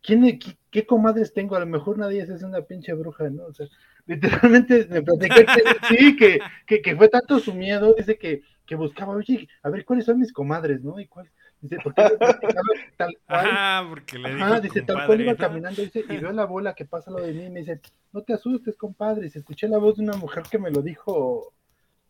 ¿quién, 0.02 0.40
qué, 0.70 0.86
comadres 0.86 1.34
tengo? 1.34 1.56
A 1.56 1.60
lo 1.60 1.66
mejor 1.66 1.98
nadie 1.98 2.22
es 2.22 2.44
una 2.44 2.62
pinche 2.62 2.94
bruja, 2.94 3.30
¿no? 3.30 3.46
O 3.46 3.54
sea, 3.54 3.68
literalmente 4.06 4.88
me 4.90 5.02
platicé 5.02 5.46
que 5.46 5.64
sí, 5.90 6.16
que, 6.16 6.40
que, 6.66 6.82
que, 6.82 6.96
fue 6.96 7.10
tanto 7.10 7.40
su 7.40 7.54
miedo, 7.54 7.94
dice 7.98 8.18
que, 8.18 8.42
que 8.66 8.76
buscaba, 8.76 9.14
oye, 9.14 9.48
a 9.64 9.70
ver, 9.70 9.86
¿cuáles 9.86 10.06
son 10.06 10.20
mis 10.20 10.34
comadres, 10.34 10.84
no? 10.84 11.00
¿Y 11.00 11.08
cuál? 11.08 11.30
Dice, 11.62 11.78
¿por 11.84 11.94
qué 11.94 12.04
tal 12.98 13.16
cual? 13.28 13.28
Ah, 13.28 13.86
porque 13.88 14.18
le 14.18 14.34
dijo 14.34 14.62
dice, 14.62 14.82
tal 14.82 15.06
cual 15.06 15.22
iba 15.22 15.36
caminando 15.36 15.82
dice, 15.82 16.04
y 16.10 16.18
veo 16.18 16.32
la 16.32 16.46
bola 16.46 16.74
que 16.74 16.86
pasa 16.86 17.12
lo 17.12 17.22
de 17.22 17.34
mí 17.34 17.46
y 17.46 17.50
me 17.50 17.60
dice, 17.60 17.80
no 18.12 18.24
te 18.24 18.34
asustes, 18.34 18.78
compadre, 18.78 19.28
escuché 19.28 19.68
la 19.68 19.78
voz 19.78 19.98
de 19.98 20.04
una 20.04 20.18
mujer 20.18 20.44
que 20.50 20.58
me 20.58 20.72
lo 20.72 20.82
dijo 20.82 21.54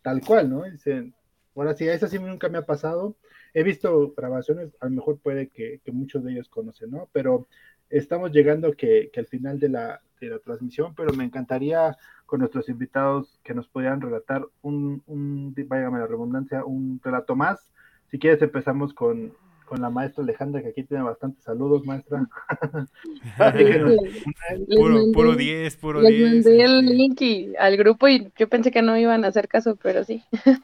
tal 0.01 0.22
cual, 0.22 0.49
¿no? 0.49 0.63
dice, 0.63 1.11
ahora 1.55 1.76
sí, 1.76 1.88
esa 1.88 2.07
sí 2.07 2.18
nunca 2.18 2.49
me 2.49 2.57
ha 2.57 2.65
pasado. 2.65 3.18
He 3.53 3.63
visto 3.63 4.13
grabaciones, 4.15 4.77
a 4.80 4.85
lo 4.85 4.91
mejor 4.91 5.19
puede 5.19 5.49
que, 5.49 5.81
que 5.84 5.91
muchos 5.91 6.23
de 6.23 6.31
ellos 6.31 6.47
conocen, 6.47 6.91
¿no? 6.91 7.09
Pero 7.11 7.47
estamos 7.91 8.31
llegando 8.31 8.73
que, 8.73 9.09
que 9.13 9.19
al 9.19 9.27
final 9.27 9.59
de 9.59 9.69
la, 9.69 10.01
de 10.19 10.30
la 10.30 10.39
transmisión, 10.39 10.93
pero 10.95 11.13
me 11.13 11.23
encantaría 11.23 11.95
con 12.26 12.39
nuestros 12.39 12.69
invitados 12.69 13.39
que 13.43 13.53
nos 13.53 13.68
pudieran 13.68 14.01
relatar 14.01 14.45
un, 14.61 15.03
un 15.05 15.53
váyame 15.68 15.99
la 15.99 16.07
redundancia, 16.07 16.63
un 16.63 16.99
relato 17.03 17.35
más. 17.35 17.68
Si 18.09 18.19
quieres 18.19 18.41
empezamos 18.41 18.93
con, 18.93 19.34
con 19.72 19.81
la 19.81 19.89
maestra 19.89 20.23
Alejandra, 20.23 20.61
que 20.61 20.68
aquí 20.68 20.84
tiene 20.84 21.03
bastantes 21.03 21.45
saludos, 21.45 21.85
maestra. 21.85 22.27
puro 25.13 25.35
10, 25.35 25.77
puro 25.77 26.01
10. 26.01 26.11
Les 26.11 26.45
mandé 26.45 26.63
el 26.63 26.85
link 26.85 27.22
y, 27.22 27.53
al 27.57 27.77
grupo 27.77 28.09
y 28.09 28.30
yo 28.38 28.49
pensé 28.49 28.69
que 28.69 28.81
no 28.81 28.97
iban 28.97 29.23
a 29.23 29.30
hacer 29.30 29.47
caso, 29.47 29.77
pero 29.81 30.03
sí. 30.03 30.22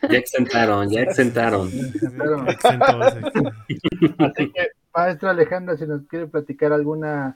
Ya 0.09 0.17
exentaron, 0.17 0.89
ya 0.89 1.03
exentaron. 1.03 1.67
Así 4.19 4.51
que, 4.51 4.71
maestra 5.03 5.31
Alejandra, 5.31 5.77
si 5.77 5.85
nos 5.85 6.03
quiere 6.03 6.27
platicar 6.27 6.73
alguna 6.73 7.35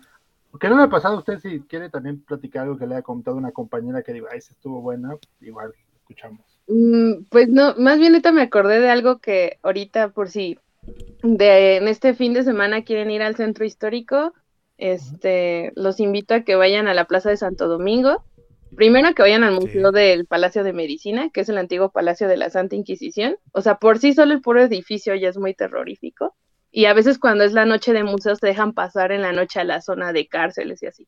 ¿Qué 0.60 0.70
no 0.70 0.78
le 0.78 0.84
ha 0.84 0.90
pasado 0.90 1.16
a 1.16 1.20
usted 1.20 1.40
si 1.40 1.62
quiere 1.62 1.90
también 1.90 2.22
platicar 2.22 2.64
algo 2.64 2.78
que 2.78 2.86
le 2.86 2.96
haya 2.96 3.04
contado 3.04 3.38
una 3.38 3.52
compañera 3.52 4.02
que 4.02 4.14
diga, 4.14 4.28
ay, 4.32 4.40
esa 4.40 4.54
estuvo 4.54 4.82
buena? 4.82 5.16
Igual, 5.40 5.74
escuchamos. 5.96 6.42
Mm, 6.68 7.24
pues 7.30 7.48
no, 7.48 7.76
más 7.78 8.00
bien 8.00 8.14
ahorita 8.14 8.32
me 8.32 8.42
acordé 8.42 8.80
de 8.80 8.90
algo 8.90 9.20
que 9.20 9.60
ahorita 9.64 10.10
por 10.10 10.30
si 10.30 10.60
de 11.24 11.78
en 11.78 11.88
este 11.88 12.14
fin 12.14 12.34
de 12.34 12.44
semana 12.44 12.84
quieren 12.84 13.12
ir 13.12 13.22
al 13.22 13.36
centro 13.36 13.66
histórico, 13.66 14.34
este, 14.78 15.72
los 15.76 16.00
invito 16.00 16.34
a 16.34 16.42
que 16.42 16.56
vayan 16.56 16.88
a 16.88 16.94
la 16.94 17.06
Plaza 17.06 17.30
de 17.30 17.38
Santo 17.38 17.68
Domingo. 17.68 18.24
Primero 18.76 19.14
que 19.14 19.22
vayan 19.22 19.44
al 19.44 19.54
Museo 19.54 19.92
del 19.92 20.26
Palacio 20.26 20.64
de 20.64 20.74
Medicina, 20.74 21.30
que 21.30 21.42
es 21.42 21.50
el 21.50 21.58
antiguo 21.58 21.92
Palacio 21.92 22.28
de 22.28 22.38
la 22.38 22.50
Santa 22.50 22.76
Inquisición. 22.76 23.38
O 23.52 23.62
sea, 23.62 23.76
por 23.76 24.00
sí 24.00 24.14
solo 24.14 24.34
el 24.34 24.42
puro 24.42 24.62
edificio 24.62 25.14
ya 25.16 25.30
es 25.30 25.38
muy 25.38 25.54
terrorífico 25.54 26.36
y 26.72 26.86
a 26.86 26.94
veces 26.94 27.20
cuando 27.20 27.44
es 27.44 27.54
la 27.54 27.66
noche 27.66 27.94
de 27.94 28.04
museos 28.04 28.40
te 28.40 28.48
dejan 28.48 28.74
pasar 28.74 29.12
en 29.12 29.22
la 29.22 29.34
noche 29.34 29.60
a 29.60 29.66
la 29.66 29.82
zona 29.82 30.14
de 30.14 30.28
cárceles 30.28 30.82
y 30.82 30.88
así. 30.88 31.08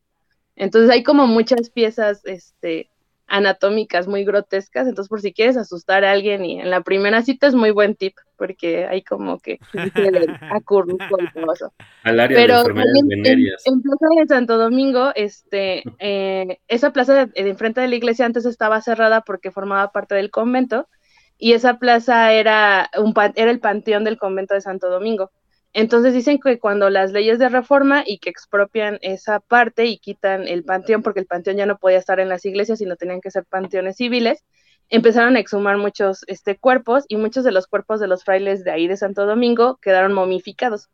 Entonces 0.56 0.90
hay 0.90 1.02
como 1.02 1.26
muchas 1.26 1.70
piezas 1.70 2.20
este, 2.24 2.90
anatómicas 3.26 4.06
muy 4.06 4.24
grotescas, 4.24 4.86
entonces 4.86 5.08
por 5.08 5.20
si 5.20 5.32
quieres 5.32 5.56
asustar 5.56 6.04
a 6.04 6.12
alguien 6.12 6.44
y 6.44 6.60
en 6.60 6.70
la 6.70 6.82
primera 6.82 7.22
cita 7.22 7.46
es 7.46 7.54
muy 7.54 7.70
buen 7.70 7.94
tip, 7.96 8.14
porque 8.36 8.86
hay 8.86 9.02
como 9.02 9.38
que 9.38 9.58
acurruco 10.52 11.16
y 11.18 11.32
todo 11.32 11.52
eso. 11.52 11.72
Al 12.02 12.20
área 12.20 12.36
Pero 12.36 12.54
de 12.54 12.60
enfermedades 12.60 13.02
venéreas. 13.08 13.62
En, 13.66 13.80
Plaza 13.82 14.06
de 14.16 14.26
Santo 14.26 14.58
Domingo, 14.58 15.12
este, 15.14 15.82
eh, 15.98 16.58
esa 16.68 16.92
plaza 16.92 17.26
de, 17.26 17.32
enfrente 17.48 17.80
de 17.80 17.88
la 17.88 17.96
iglesia 17.96 18.26
antes 18.26 18.44
estaba 18.44 18.80
cerrada 18.82 19.22
porque 19.22 19.50
formaba 19.50 19.90
parte 19.92 20.14
del 20.14 20.30
convento, 20.30 20.88
y 21.36 21.52
esa 21.52 21.78
plaza 21.78 22.32
era, 22.32 22.90
un, 22.96 23.12
era 23.34 23.50
el 23.50 23.60
panteón 23.60 24.04
del 24.04 24.18
convento 24.18 24.54
de 24.54 24.60
Santo 24.60 24.88
Domingo. 24.88 25.32
Entonces 25.74 26.14
dicen 26.14 26.38
que 26.38 26.60
cuando 26.60 26.88
las 26.88 27.10
leyes 27.12 27.40
de 27.40 27.48
reforma 27.48 28.04
y 28.06 28.18
que 28.18 28.30
expropian 28.30 28.98
esa 29.02 29.40
parte 29.40 29.86
y 29.86 29.98
quitan 29.98 30.46
el 30.46 30.64
panteón, 30.64 31.02
porque 31.02 31.18
el 31.20 31.26
panteón 31.26 31.56
ya 31.56 31.66
no 31.66 31.78
podía 31.78 31.98
estar 31.98 32.20
en 32.20 32.28
las 32.28 32.44
iglesias, 32.46 32.78
sino 32.78 32.94
tenían 32.96 33.20
que 33.20 33.32
ser 33.32 33.44
panteones 33.44 33.96
civiles, 33.96 34.44
empezaron 34.88 35.34
a 35.34 35.40
exhumar 35.40 35.76
muchos 35.76 36.24
este, 36.28 36.56
cuerpos 36.56 37.04
y 37.08 37.16
muchos 37.16 37.42
de 37.42 37.50
los 37.50 37.66
cuerpos 37.66 37.98
de 37.98 38.06
los 38.06 38.22
frailes 38.22 38.62
de 38.62 38.70
ahí 38.70 38.86
de 38.86 38.96
Santo 38.96 39.26
Domingo 39.26 39.78
quedaron 39.82 40.12
momificados. 40.12 40.90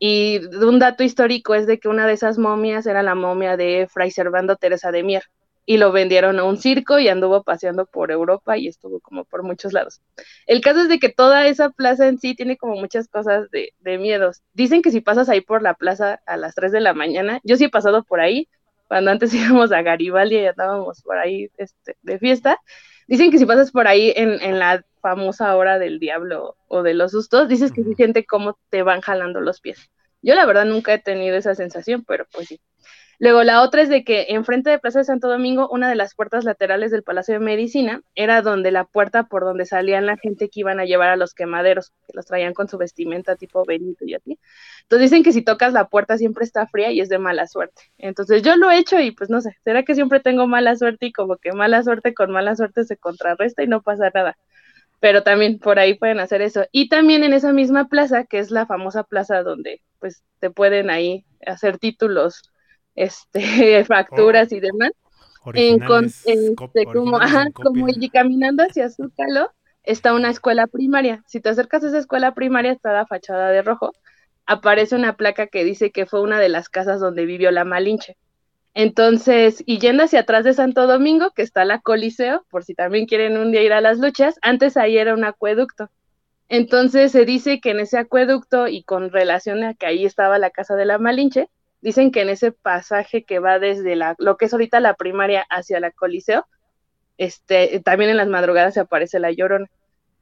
Y 0.00 0.40
un 0.64 0.80
dato 0.80 1.04
histórico 1.04 1.54
es 1.54 1.68
de 1.68 1.78
que 1.78 1.88
una 1.88 2.06
de 2.08 2.14
esas 2.14 2.38
momias 2.38 2.86
era 2.86 3.04
la 3.04 3.14
momia 3.14 3.56
de 3.56 3.88
Fray 3.88 4.10
Servando 4.10 4.56
Teresa 4.56 4.90
de 4.90 5.04
Mier 5.04 5.24
y 5.68 5.76
lo 5.76 5.92
vendieron 5.92 6.38
a 6.38 6.44
un 6.44 6.56
circo 6.56 6.98
y 6.98 7.08
anduvo 7.08 7.42
paseando 7.42 7.84
por 7.84 8.10
Europa 8.10 8.56
y 8.56 8.68
estuvo 8.68 9.00
como 9.00 9.26
por 9.26 9.42
muchos 9.42 9.74
lados. 9.74 10.00
El 10.46 10.62
caso 10.62 10.80
es 10.80 10.88
de 10.88 10.98
que 10.98 11.10
toda 11.10 11.46
esa 11.46 11.68
plaza 11.68 12.08
en 12.08 12.18
sí 12.18 12.34
tiene 12.34 12.56
como 12.56 12.76
muchas 12.76 13.06
cosas 13.06 13.50
de, 13.50 13.74
miedos. 13.98 14.40
Dicen 14.54 14.80
que 14.80 14.90
si 14.90 15.02
pasas 15.02 15.28
ahí 15.28 15.42
por 15.42 15.60
la 15.60 15.74
plaza 15.74 16.22
a 16.24 16.38
las 16.38 16.54
3 16.54 16.72
de 16.72 16.80
la 16.80 16.94
mañana, 16.94 17.40
yo 17.44 17.58
sí 17.58 17.64
he 17.64 17.68
pasado 17.68 18.02
por 18.02 18.20
ahí, 18.20 18.48
cuando 18.86 19.10
antes 19.10 19.30
íbamos 19.34 19.70
a 19.70 19.82
Garibaldi 19.82 20.36
y 20.36 20.46
andábamos 20.46 21.02
por 21.02 21.18
ahí 21.18 21.50
este, 21.58 21.96
de 22.00 22.18
fiesta, 22.18 22.58
dicen 23.06 23.30
que 23.30 23.36
si 23.36 23.44
pasas 23.44 23.70
por 23.70 23.88
ahí 23.88 24.14
en, 24.16 24.40
en, 24.40 24.58
la 24.58 24.86
famosa 25.02 25.54
hora 25.54 25.78
del 25.78 25.98
diablo 25.98 26.56
o 26.68 26.82
de 26.82 26.94
los 26.94 27.12
sustos, 27.12 27.46
dices 27.46 27.72
que 27.72 27.84
se 27.84 27.94
siente 27.94 28.24
como 28.24 28.58
te 28.70 28.82
van 28.82 29.02
jalando 29.02 29.42
los 29.42 29.60
pies. 29.60 29.90
Yo 30.22 30.34
la 30.34 30.46
verdad 30.46 30.64
nunca 30.64 30.94
he 30.94 30.98
tenido 30.98 31.36
esa 31.36 31.54
sensación, 31.54 32.04
pero 32.08 32.26
pues 32.32 32.48
sí. 32.48 32.58
Luego, 33.20 33.42
la 33.42 33.62
otra 33.62 33.82
es 33.82 33.88
de 33.88 34.04
que 34.04 34.26
enfrente 34.28 34.70
de 34.70 34.78
Plaza 34.78 35.00
de 35.00 35.04
Santo 35.04 35.28
Domingo, 35.28 35.68
una 35.72 35.88
de 35.88 35.96
las 35.96 36.14
puertas 36.14 36.44
laterales 36.44 36.92
del 36.92 37.02
Palacio 37.02 37.34
de 37.34 37.40
Medicina 37.40 38.00
era 38.14 38.42
donde 38.42 38.70
la 38.70 38.84
puerta 38.84 39.24
por 39.24 39.42
donde 39.42 39.64
salían 39.66 40.06
la 40.06 40.16
gente 40.16 40.48
que 40.48 40.60
iban 40.60 40.78
a 40.78 40.84
llevar 40.84 41.08
a 41.10 41.16
los 41.16 41.34
quemaderos, 41.34 41.90
que 42.06 42.12
los 42.14 42.26
traían 42.26 42.54
con 42.54 42.68
su 42.68 42.78
vestimenta 42.78 43.34
tipo 43.34 43.64
Benito 43.66 44.04
y 44.04 44.14
así. 44.14 44.38
Entonces 44.82 45.10
dicen 45.10 45.24
que 45.24 45.32
si 45.32 45.42
tocas 45.42 45.72
la 45.72 45.88
puerta 45.88 46.16
siempre 46.16 46.44
está 46.44 46.68
fría 46.68 46.92
y 46.92 47.00
es 47.00 47.08
de 47.08 47.18
mala 47.18 47.48
suerte. 47.48 47.82
Entonces 47.98 48.42
yo 48.42 48.56
lo 48.56 48.70
he 48.70 48.78
hecho 48.78 49.00
y 49.00 49.10
pues 49.10 49.30
no 49.30 49.40
sé, 49.40 49.56
¿será 49.64 49.82
que 49.82 49.96
siempre 49.96 50.20
tengo 50.20 50.46
mala 50.46 50.76
suerte 50.76 51.06
y 51.06 51.12
como 51.12 51.38
que 51.38 51.52
mala 51.52 51.82
suerte 51.82 52.14
con 52.14 52.30
mala 52.30 52.54
suerte 52.54 52.84
se 52.84 52.96
contrarresta 52.96 53.64
y 53.64 53.66
no 53.66 53.82
pasa 53.82 54.10
nada? 54.14 54.38
Pero 55.00 55.24
también 55.24 55.58
por 55.58 55.80
ahí 55.80 55.94
pueden 55.94 56.20
hacer 56.20 56.40
eso. 56.42 56.66
Y 56.70 56.88
también 56.88 57.24
en 57.24 57.32
esa 57.32 57.52
misma 57.52 57.88
plaza, 57.88 58.24
que 58.24 58.38
es 58.38 58.52
la 58.52 58.66
famosa 58.66 59.02
plaza 59.04 59.42
donde 59.42 59.82
pues 59.98 60.22
te 60.38 60.50
pueden 60.50 60.90
ahí 60.90 61.24
hacer 61.44 61.78
títulos 61.78 62.42
este, 62.98 63.84
fracturas 63.86 64.52
y 64.52 64.60
demás. 64.60 64.90
En, 65.54 65.82
este, 65.82 66.84
como, 66.84 67.18
como 67.54 67.88
y 67.88 68.10
caminando 68.10 68.64
hacia 68.64 68.90
Zúcalo 68.90 69.50
está 69.82 70.12
una 70.12 70.30
escuela 70.30 70.66
primaria. 70.66 71.22
Si 71.26 71.40
te 71.40 71.48
acercas 71.48 71.82
a 71.84 71.88
esa 71.88 71.98
escuela 71.98 72.34
primaria, 72.34 72.72
está 72.72 72.92
la 72.92 73.06
fachada 73.06 73.48
de 73.50 73.62
rojo. 73.62 73.92
Aparece 74.44 74.94
una 74.96 75.16
placa 75.16 75.46
que 75.46 75.64
dice 75.64 75.90
que 75.90 76.04
fue 76.04 76.20
una 76.20 76.38
de 76.38 76.50
las 76.50 76.68
casas 76.68 77.00
donde 77.00 77.24
vivió 77.24 77.50
la 77.50 77.64
Malinche. 77.64 78.16
Entonces, 78.74 79.62
y 79.64 79.78
yendo 79.78 80.04
hacia 80.04 80.20
atrás 80.20 80.44
de 80.44 80.52
Santo 80.52 80.86
Domingo, 80.86 81.30
que 81.30 81.42
está 81.42 81.64
la 81.64 81.80
Coliseo, 81.80 82.44
por 82.50 82.64
si 82.64 82.74
también 82.74 83.06
quieren 83.06 83.38
un 83.38 83.50
día 83.50 83.62
ir 83.62 83.72
a 83.72 83.80
las 83.80 83.98
luchas, 83.98 84.38
antes 84.42 84.76
ahí 84.76 84.98
era 84.98 85.14
un 85.14 85.24
acueducto. 85.24 85.90
Entonces 86.48 87.12
se 87.12 87.24
dice 87.24 87.60
que 87.60 87.70
en 87.70 87.80
ese 87.80 87.98
acueducto 87.98 88.68
y 88.68 88.82
con 88.82 89.10
relación 89.10 89.64
a 89.64 89.74
que 89.74 89.86
ahí 89.86 90.04
estaba 90.04 90.38
la 90.38 90.50
casa 90.50 90.76
de 90.76 90.84
la 90.84 90.98
Malinche, 90.98 91.48
dicen 91.80 92.10
que 92.10 92.22
en 92.22 92.28
ese 92.28 92.52
pasaje 92.52 93.24
que 93.24 93.38
va 93.38 93.58
desde 93.58 93.96
la, 93.96 94.14
lo 94.18 94.36
que 94.36 94.46
es 94.46 94.52
ahorita 94.52 94.80
la 94.80 94.94
primaria 94.94 95.46
hacia 95.50 95.80
la 95.80 95.90
Coliseo, 95.90 96.46
este, 97.16 97.80
también 97.80 98.10
en 98.10 98.16
las 98.16 98.28
madrugadas 98.28 98.74
se 98.74 98.80
aparece 98.80 99.18
la 99.18 99.32
llorona. 99.32 99.68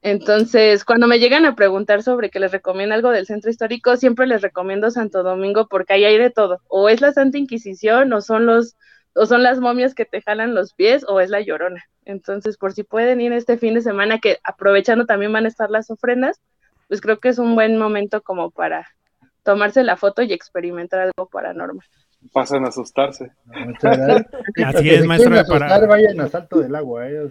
Entonces, 0.01 0.85
cuando 0.85 1.07
me 1.07 1.19
llegan 1.19 1.45
a 1.45 1.55
preguntar 1.55 2.03
sobre 2.03 2.29
que 2.29 2.39
les 2.39 2.51
recomiendo 2.51 2.95
algo 2.95 3.09
del 3.09 3.25
centro 3.25 3.49
histórico, 3.49 3.97
siempre 3.97 4.27
les 4.27 4.41
recomiendo 4.41 4.91
Santo 4.91 5.23
Domingo 5.23 5.67
porque 5.67 5.93
ahí 5.93 6.05
hay 6.05 6.17
de 6.17 6.29
todo. 6.29 6.61
O 6.67 6.87
es 6.89 7.01
la 7.01 7.11
Santa 7.11 7.37
Inquisición, 7.37 8.13
o 8.13 8.21
son 8.21 8.45
los, 8.45 8.75
o 9.15 9.25
son 9.25 9.43
las 9.43 9.59
momias 9.59 9.95
que 9.95 10.05
te 10.05 10.21
jalan 10.21 10.53
los 10.53 10.73
pies, 10.73 11.03
o 11.07 11.19
es 11.19 11.29
la 11.29 11.41
llorona. 11.41 11.83
Entonces, 12.05 12.57
por 12.57 12.73
si 12.73 12.83
pueden 12.83 13.21
ir 13.21 13.33
este 13.33 13.57
fin 13.57 13.73
de 13.73 13.81
semana, 13.81 14.19
que 14.19 14.37
aprovechando 14.43 15.05
también 15.05 15.33
van 15.33 15.45
a 15.45 15.49
estar 15.49 15.69
las 15.69 15.89
ofrendas, 15.89 16.39
pues 16.87 17.01
creo 17.01 17.19
que 17.19 17.29
es 17.29 17.39
un 17.39 17.55
buen 17.55 17.77
momento 17.77 18.21
como 18.21 18.51
para 18.51 18.87
tomarse 19.47 19.81
la 19.81 19.95
foto 19.95 20.21
y 20.23 20.33
experimentar 20.33 20.99
algo 20.99 21.29
paranormal. 21.29 21.85
Pasan 22.33 22.65
a 22.65 22.67
asustarse. 22.67 23.31
Así 24.65 24.89
es, 24.89 25.05
maestro. 25.05 25.33
Para... 25.47 25.87
Vayan 25.87 26.19
a 26.19 26.27
salto 26.27 26.59
del 26.59 26.75
agua, 26.75 27.07
¿eh? 27.07 27.21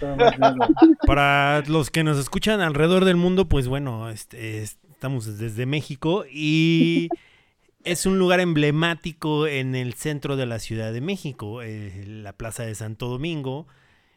para 1.06 1.62
los 1.66 1.90
que 1.90 2.04
nos 2.04 2.16
escuchan 2.16 2.60
alrededor 2.60 3.04
del 3.04 3.16
mundo, 3.16 3.48
pues 3.48 3.66
bueno, 3.66 4.08
este, 4.08 4.62
estamos 4.62 5.36
desde 5.36 5.66
México 5.66 6.24
y 6.30 7.08
es 7.84 8.06
un 8.06 8.20
lugar 8.20 8.38
emblemático 8.38 9.48
en 9.48 9.74
el 9.74 9.94
centro 9.94 10.36
de 10.36 10.46
la 10.46 10.60
Ciudad 10.60 10.92
de 10.92 11.00
México, 11.00 11.60
eh, 11.60 12.04
la 12.06 12.34
Plaza 12.34 12.62
de 12.62 12.76
Santo 12.76 13.08
Domingo. 13.08 13.66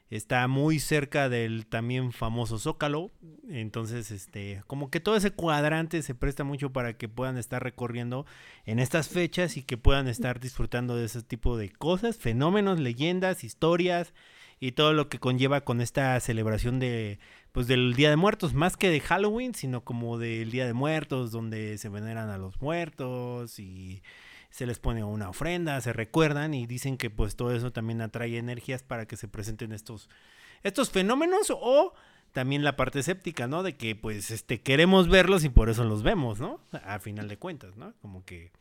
Está 0.10 0.48
muy 0.48 0.80
cerca 0.80 1.28
del 1.28 1.66
también 1.66 2.12
famoso 2.14 2.60
Zócalo. 2.60 3.12
Entonces, 3.50 4.12
este, 4.12 4.64
como 4.68 4.90
que 4.90 5.00
todo 5.00 5.18
ese 5.18 5.32
cuadrante 5.32 6.02
se 6.02 6.16
presta 6.16 6.44
mucho 6.44 6.72
para 6.72 6.94
que 6.94 7.10
puedan 7.10 7.38
estar 7.38 7.62
recorriendo 7.62 8.26
en 8.66 8.80
estas 8.80 9.10
fechas 9.10 9.58
y 9.58 9.64
que 9.64 9.78
puedan 9.78 10.08
estar 10.08 10.40
disfrutando 10.40 10.96
de 10.96 11.06
ese 11.06 11.24
tipo 11.24 11.58
de 11.58 11.70
cosas, 11.70 12.18
fenómenos, 12.18 12.80
leyendas, 12.80 13.44
historias 13.44 14.14
y 14.60 14.72
todo 14.72 14.94
lo 14.94 15.10
que 15.10 15.20
conlleva 15.20 15.62
con 15.62 15.82
esta 15.82 16.20
celebración 16.20 16.80
de 16.80 17.20
pues 17.52 17.68
del 17.68 17.96
Día 17.96 18.10
de 18.10 18.18
Muertos, 18.18 18.54
más 18.54 18.78
que 18.78 18.90
de 18.90 19.00
Halloween, 19.00 19.56
sino 19.56 19.84
como 19.84 20.18
del 20.18 20.52
Día 20.52 20.68
de 20.68 20.74
Muertos, 20.74 21.32
donde 21.32 21.78
se 21.80 21.90
veneran 21.90 22.30
a 22.30 22.38
los 22.38 22.62
muertos 22.62 23.60
y 23.60 24.04
se 24.58 24.66
les 24.66 24.80
pone 24.80 25.04
una 25.04 25.30
ofrenda, 25.30 25.80
se 25.82 25.94
recuerdan 25.94 26.56
y 26.56 26.66
dicen 26.66 26.98
que 26.98 27.12
pues 27.12 27.36
todo 27.36 27.56
eso 27.56 27.72
también 27.72 28.02
atrae 28.02 28.40
energías 28.40 28.82
para 28.82 29.06
que 29.06 29.16
se 29.16 29.28
presenten 29.28 29.72
estos, 29.72 30.10
estos 30.64 30.90
fenómenos 30.90 31.52
o 31.52 31.94
también 32.32 32.64
la 32.64 32.76
parte 32.76 32.98
escéptica, 32.98 33.46
¿no? 33.46 33.62
De 33.62 33.78
que 33.78 33.96
pues 33.96 34.32
este 34.32 34.60
queremos 34.60 35.10
verlos 35.10 35.44
y 35.44 35.50
por 35.50 35.70
eso 35.70 35.84
los 35.84 36.02
vemos, 36.02 36.40
¿no? 36.40 36.60
A 36.72 36.98
final 36.98 37.28
de 37.28 37.38
cuentas, 37.38 37.78
¿no? 37.78 37.94
Como 38.02 38.26
que 38.26 38.52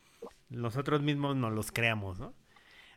nosotros 0.51 1.01
mismos 1.01 1.35
nos 1.35 1.51
los 1.51 1.71
creamos, 1.71 2.19
¿no? 2.19 2.31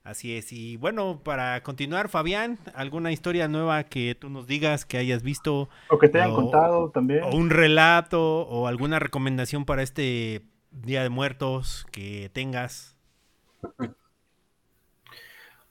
Así 0.05 0.37
es. 0.37 0.53
Y 0.53 0.77
bueno, 0.77 1.23
para 1.25 1.63
continuar, 1.63 2.11
Fabián, 2.11 2.59
¿alguna 2.75 3.13
historia 3.13 3.49
nueva 3.49 3.83
que 3.85 4.15
tú 4.15 4.29
nos 4.29 4.47
digas 4.47 4.85
que 4.85 4.99
hayas 4.99 5.23
visto? 5.23 5.71
O 5.89 5.99
que 5.99 6.11
te 6.11 6.21
hayan 6.21 6.35
contado 6.35 6.91
también. 6.91 7.25
O 7.25 7.35
un 7.35 7.49
relato 7.49 8.43
o 8.43 8.67
alguna 8.67 8.99
recomendación 8.99 9.65
para 9.65 9.83
este 9.83 10.43
Día 10.71 11.03
de 11.03 11.09
Muertos 11.09 11.87
que 11.93 12.31
tengas? 12.33 12.97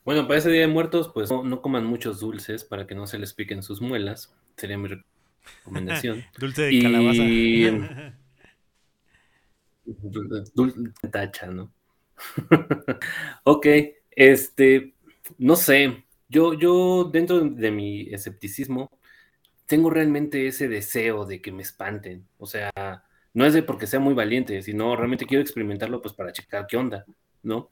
Bueno, 0.04 0.26
para 0.26 0.38
ese 0.38 0.50
Día 0.50 0.62
de 0.62 0.68
Muertos, 0.68 1.10
pues 1.12 1.30
no, 1.30 1.62
coman 1.62 1.84
muchos 1.84 2.20
dulces 2.20 2.64
para 2.64 2.86
que 2.86 2.94
no 2.94 3.06
se 3.06 3.18
les 3.18 3.32
piquen 3.32 3.62
sus 3.62 3.80
muelas. 3.80 4.34
Sería 4.56 4.78
mi 4.78 4.88
recomendación. 5.58 6.24
Dulce 6.38 6.62
de 6.62 6.82
calabaza. 6.82 7.22
Dulce 10.54 10.80
tacha, 11.10 11.46
¿no? 11.48 11.72
ok, 13.44 13.66
este, 14.10 14.94
no 15.38 15.56
sé. 15.56 16.04
Yo, 16.28 16.54
yo, 16.54 17.10
dentro 17.12 17.40
de 17.40 17.70
mi 17.70 18.02
escepticismo, 18.12 18.90
tengo 19.66 19.90
realmente 19.90 20.46
ese 20.46 20.68
deseo 20.68 21.24
de 21.24 21.40
que 21.40 21.52
me 21.52 21.62
espanten. 21.62 22.26
O 22.38 22.46
sea, 22.46 22.70
no 23.34 23.46
es 23.46 23.54
de 23.54 23.62
porque 23.62 23.86
sea 23.86 24.00
muy 24.00 24.14
valiente, 24.14 24.62
sino 24.62 24.96
realmente 24.96 25.26
quiero 25.26 25.42
experimentarlo 25.42 26.02
pues 26.02 26.14
para 26.14 26.32
checar 26.32 26.66
qué 26.66 26.76
onda, 26.76 27.04
¿no? 27.42 27.70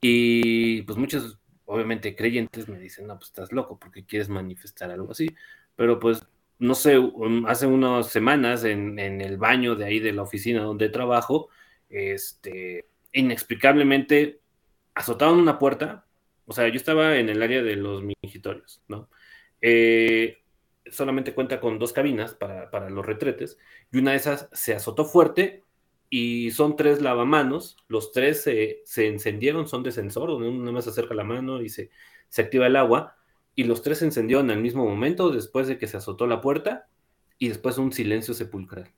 Y 0.00 0.82
pues 0.82 0.98
muchos, 0.98 1.38
obviamente, 1.64 2.14
creyentes 2.16 2.68
me 2.68 2.78
dicen, 2.78 3.06
no, 3.06 3.16
pues 3.16 3.28
estás 3.28 3.52
loco 3.52 3.78
porque 3.78 4.04
quieres 4.04 4.28
manifestar 4.28 4.90
algo 4.90 5.12
así, 5.12 5.28
pero 5.76 5.98
pues, 5.98 6.26
no 6.58 6.74
sé, 6.74 6.96
hace 7.46 7.66
unas 7.66 8.08
semanas 8.08 8.64
en, 8.64 8.98
el 8.98 9.36
baño 9.36 9.74
de 9.76 9.84
ahí 9.86 10.00
de 10.00 10.12
la 10.12 10.22
oficina 10.22 10.62
donde 10.62 10.88
trabajo, 10.88 11.48
este, 11.88 12.88
inexplicablemente 13.12 14.40
azotaron 14.94 15.38
una 15.38 15.58
puerta, 15.58 16.06
o 16.46 16.52
sea, 16.52 16.68
yo 16.68 16.76
estaba 16.76 17.16
en 17.18 17.28
el 17.28 17.42
área 17.42 17.62
de 17.62 17.76
los 17.76 18.02
mingitorios, 18.02 18.82
¿no? 18.88 19.08
Eh, 19.60 20.38
solamente 20.90 21.34
cuenta 21.34 21.60
con 21.60 21.78
dos 21.78 21.92
cabinas 21.92 22.34
para, 22.34 22.90
los 22.90 23.04
retretes 23.04 23.58
y 23.92 23.98
una 23.98 24.12
de 24.12 24.18
esas 24.18 24.48
se 24.52 24.74
azotó 24.74 25.04
fuerte 25.04 25.64
y 26.08 26.50
son 26.52 26.76
tres 26.76 27.02
lavamanos, 27.02 27.76
los 27.88 28.12
tres 28.12 28.42
se, 28.42 28.82
encendieron, 28.96 29.66
son 29.66 29.82
de 29.82 29.92
sensor, 29.92 30.30
donde 30.30 30.48
uno 30.48 30.72
más 30.72 30.86
acerca 30.86 31.14
la 31.14 31.24
mano 31.24 31.62
y 31.62 31.68
se, 31.68 31.90
se 32.28 32.42
activa 32.42 32.66
el 32.66 32.76
agua 32.76 33.16
y 33.54 33.64
los 33.64 33.82
tres 33.82 33.98
se 33.98 34.04
encendieron 34.04 34.50
al 34.50 34.60
mismo 34.60 34.84
momento 34.84 35.30
después 35.30 35.66
de 35.66 35.78
que 35.78 35.86
se 35.86 35.96
azotó 35.96 36.26
la 36.26 36.40
puerta 36.40 36.88
y 37.38 37.48
después 37.48 37.78
un 37.78 37.92
silencio 37.92 38.34
sepulcral. 38.34 38.92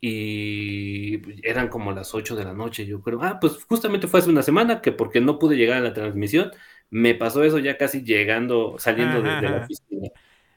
Y 0.00 1.20
eran 1.46 1.68
como 1.68 1.90
las 1.90 2.14
8 2.14 2.36
de 2.36 2.44
la 2.44 2.52
noche, 2.52 2.86
yo 2.86 3.00
creo. 3.02 3.20
Ah, 3.22 3.38
pues 3.40 3.64
justamente 3.64 4.06
fue 4.06 4.20
hace 4.20 4.30
una 4.30 4.42
semana 4.42 4.80
que 4.80 4.92
porque 4.92 5.20
no 5.20 5.40
pude 5.40 5.56
llegar 5.56 5.78
a 5.78 5.80
la 5.80 5.92
transmisión, 5.92 6.52
me 6.90 7.14
pasó 7.14 7.42
eso 7.42 7.58
ya 7.58 7.76
casi 7.76 8.02
llegando, 8.04 8.76
saliendo 8.78 9.22
de, 9.22 9.30
de 9.30 9.48
la 9.48 9.64
oficina. 9.64 10.08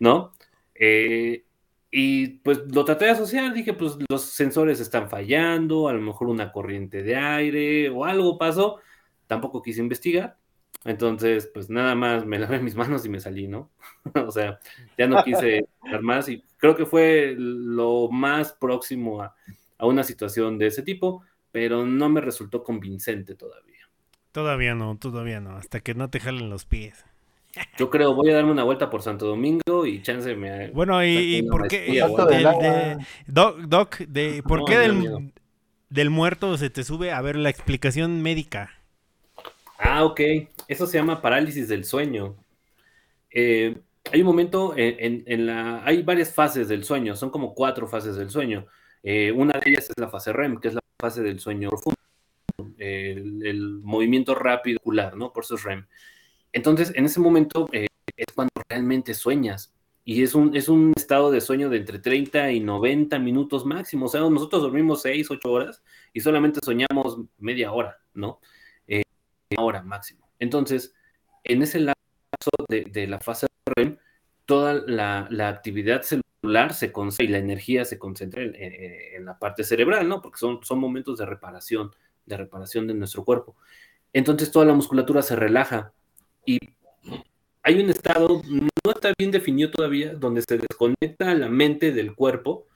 ¿No? 0.01 0.33
Eh, 0.73 1.45
y 1.91 2.27
pues 2.39 2.59
lo 2.73 2.83
traté 2.83 3.05
de 3.05 3.11
asociar, 3.11 3.53
dije, 3.53 3.73
pues 3.73 3.97
los 4.09 4.23
sensores 4.23 4.79
están 4.79 5.09
fallando, 5.09 5.87
a 5.87 5.93
lo 5.93 6.01
mejor 6.01 6.27
una 6.27 6.51
corriente 6.51 7.03
de 7.03 7.15
aire 7.15 7.89
o 7.89 8.03
algo 8.03 8.37
pasó. 8.37 8.79
Tampoco 9.27 9.61
quise 9.61 9.79
investigar. 9.79 10.37
Entonces, 10.83 11.51
pues 11.53 11.69
nada 11.69 11.93
más 11.93 12.25
me 12.25 12.39
lavé 12.39 12.59
mis 12.59 12.75
manos 12.75 13.05
y 13.05 13.09
me 13.09 13.19
salí, 13.19 13.47
¿no? 13.47 13.69
o 14.27 14.31
sea, 14.31 14.59
ya 14.97 15.07
no 15.07 15.23
quise 15.23 15.67
dar 15.91 16.01
más 16.01 16.27
y 16.29 16.43
creo 16.57 16.75
que 16.75 16.87
fue 16.87 17.35
lo 17.37 18.09
más 18.09 18.53
próximo 18.53 19.21
a, 19.21 19.35
a 19.77 19.85
una 19.85 20.03
situación 20.03 20.57
de 20.57 20.67
ese 20.67 20.81
tipo, 20.81 21.23
pero 21.51 21.85
no 21.85 22.09
me 22.09 22.21
resultó 22.21 22.63
convincente 22.63 23.35
todavía. 23.35 23.87
Todavía 24.31 24.73
no, 24.73 24.97
todavía 24.97 25.41
no, 25.41 25.57
hasta 25.57 25.81
que 25.81 25.93
no 25.93 26.09
te 26.09 26.21
jalen 26.21 26.49
los 26.49 26.65
pies. 26.65 27.05
Yo 27.77 27.89
creo, 27.89 28.13
voy 28.13 28.29
a 28.29 28.35
darme 28.35 28.51
una 28.51 28.63
vuelta 28.63 28.89
por 28.89 29.01
Santo 29.01 29.25
Domingo 29.25 29.85
y 29.85 30.01
chance 30.01 30.35
me. 30.35 30.69
Bueno, 30.71 31.03
¿y, 31.03 31.43
por 31.43 31.67
qué? 31.67 31.99
doc, 33.27 33.57
doc, 33.59 33.97
de, 33.99 34.43
¿por 34.43 34.65
qué 34.65 34.77
del, 34.77 35.31
del, 35.89 36.09
muerto 36.09 36.57
se 36.57 36.69
te 36.69 36.83
sube? 36.83 37.11
A 37.11 37.21
ver, 37.21 37.35
la 37.35 37.49
explicación 37.49 38.21
médica. 38.21 38.71
Ah, 39.77 40.05
ok. 40.05 40.21
Eso 40.67 40.87
se 40.87 40.97
llama 40.97 41.21
parálisis 41.21 41.67
del 41.67 41.83
sueño. 41.83 42.35
Eh, 43.31 43.75
hay 44.11 44.21
un 44.21 44.27
momento 44.27 44.73
en, 44.77 45.23
en, 45.25 45.45
la. 45.45 45.83
Hay 45.85 46.03
varias 46.03 46.33
fases 46.33 46.67
del 46.67 46.83
sueño, 46.83 47.15
son 47.15 47.29
como 47.29 47.53
cuatro 47.53 47.87
fases 47.87 48.15
del 48.15 48.29
sueño. 48.29 48.67
Eh, 49.03 49.31
una 49.31 49.59
de 49.59 49.71
ellas 49.71 49.89
es 49.89 49.97
la 49.97 50.09
fase 50.09 50.31
REM, 50.31 50.59
que 50.59 50.69
es 50.69 50.73
la 50.75 50.81
fase 50.99 51.21
del 51.21 51.39
sueño 51.39 51.69
profundo. 51.69 51.97
El, 52.77 53.45
el 53.45 53.79
movimiento 53.81 54.35
rápido, 54.35 54.79
¿no? 55.15 55.33
Por 55.33 55.43
eso 55.43 55.55
es 55.55 55.63
REM. 55.63 55.85
Entonces, 56.53 56.91
en 56.95 57.05
ese 57.05 57.19
momento 57.19 57.69
eh, 57.71 57.87
es 58.17 58.27
cuando 58.33 58.51
realmente 58.69 59.13
sueñas. 59.13 59.73
Y 60.03 60.23
es 60.23 60.33
un, 60.33 60.55
es 60.55 60.67
un 60.67 60.93
estado 60.95 61.29
de 61.31 61.41
sueño 61.41 61.69
de 61.69 61.77
entre 61.77 61.99
30 61.99 62.51
y 62.51 62.59
90 62.59 63.19
minutos 63.19 63.65
máximo. 63.65 64.07
O 64.07 64.09
sea, 64.09 64.21
nosotros 64.21 64.63
dormimos 64.63 65.03
6, 65.03 65.29
8 65.29 65.51
horas 65.51 65.83
y 66.11 66.21
solamente 66.21 66.59
soñamos 66.63 67.19
media 67.37 67.71
hora, 67.71 67.99
¿no? 68.13 68.39
Eh, 68.87 69.03
hora 69.57 69.83
máximo. 69.83 70.27
Entonces, 70.39 70.95
en 71.43 71.61
ese 71.61 71.79
lapso 71.79 72.49
de, 72.67 73.07
la 73.07 73.19
fase 73.19 73.47
REM, 73.75 73.97
toda 74.45 74.73
la, 74.73 75.47
actividad 75.47 76.01
celular 76.01 76.73
se 76.73 76.91
concentra 76.91 77.25
y 77.25 77.31
la 77.31 77.37
energía 77.37 77.85
se 77.85 77.99
concentra 77.99 78.41
en, 78.41 79.25
la 79.25 79.37
parte 79.37 79.63
cerebral, 79.63 80.07
¿no? 80.09 80.21
Porque 80.21 80.39
son, 80.39 80.63
son 80.63 80.79
momentos 80.79 81.19
de 81.19 81.27
reparación, 81.27 81.91
de 82.25 82.37
reparación 82.37 82.87
de 82.87 82.95
nuestro 82.95 83.23
cuerpo. 83.23 83.55
Entonces 84.13 84.51
toda 84.51 84.65
la 84.65 84.73
musculatura 84.73 85.21
se 85.21 85.35
relaja, 85.35 85.93
y 86.45 86.59
hay 87.63 87.79
un 87.81 87.89
estado, 87.89 88.41
no 88.47 88.91
está 88.91 89.13
bien 89.17 89.31
definido 89.31 89.69
todavía, 89.71 90.13
donde 90.13 90.41
se 90.41 90.57
desconecta 90.57 91.33
la 91.35 91.49
mente 91.49 91.91
del 91.91 92.15
cuerpo, 92.15 92.67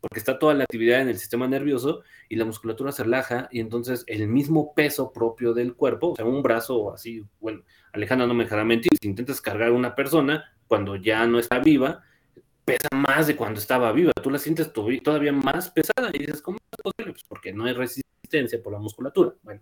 porque 0.00 0.18
está 0.18 0.38
toda 0.38 0.54
la 0.54 0.64
actividad 0.64 1.02
en 1.02 1.08
el 1.08 1.18
sistema 1.18 1.46
nervioso 1.46 2.02
y 2.28 2.36
la 2.36 2.44
musculatura 2.44 2.92
se 2.92 3.02
relaja 3.02 3.48
y 3.50 3.60
entonces 3.60 4.04
el 4.06 4.28
mismo 4.28 4.72
peso 4.74 5.12
propio 5.12 5.52
del 5.52 5.74
cuerpo, 5.74 6.12
o 6.12 6.16
sea, 6.16 6.24
un 6.24 6.42
brazo 6.42 6.92
así, 6.92 7.22
bueno, 7.40 7.62
Alejandra 7.92 8.26
no 8.26 8.34
me 8.34 8.44
dejará 8.44 8.64
mentir, 8.64 8.92
si 9.00 9.08
intentas 9.08 9.40
cargar 9.40 9.68
a 9.68 9.72
una 9.72 9.94
persona 9.94 10.44
cuando 10.66 10.96
ya 10.96 11.26
no 11.26 11.38
está 11.38 11.58
viva, 11.58 12.02
pesa 12.64 12.88
más 12.94 13.26
de 13.26 13.36
cuando 13.36 13.58
estaba 13.58 13.92
viva, 13.92 14.12
tú 14.22 14.30
la 14.30 14.38
sientes 14.38 14.72
todavía 14.72 15.32
más 15.32 15.70
pesada 15.70 16.10
y 16.12 16.18
dices, 16.20 16.40
¿cómo 16.40 16.58
es 16.58 16.82
posible? 16.82 17.12
Pues 17.12 17.24
porque 17.28 17.52
no 17.52 17.64
hay 17.64 17.74
resistencia 17.74 18.62
por 18.62 18.72
la 18.72 18.78
musculatura. 18.78 19.34
Bueno, 19.42 19.60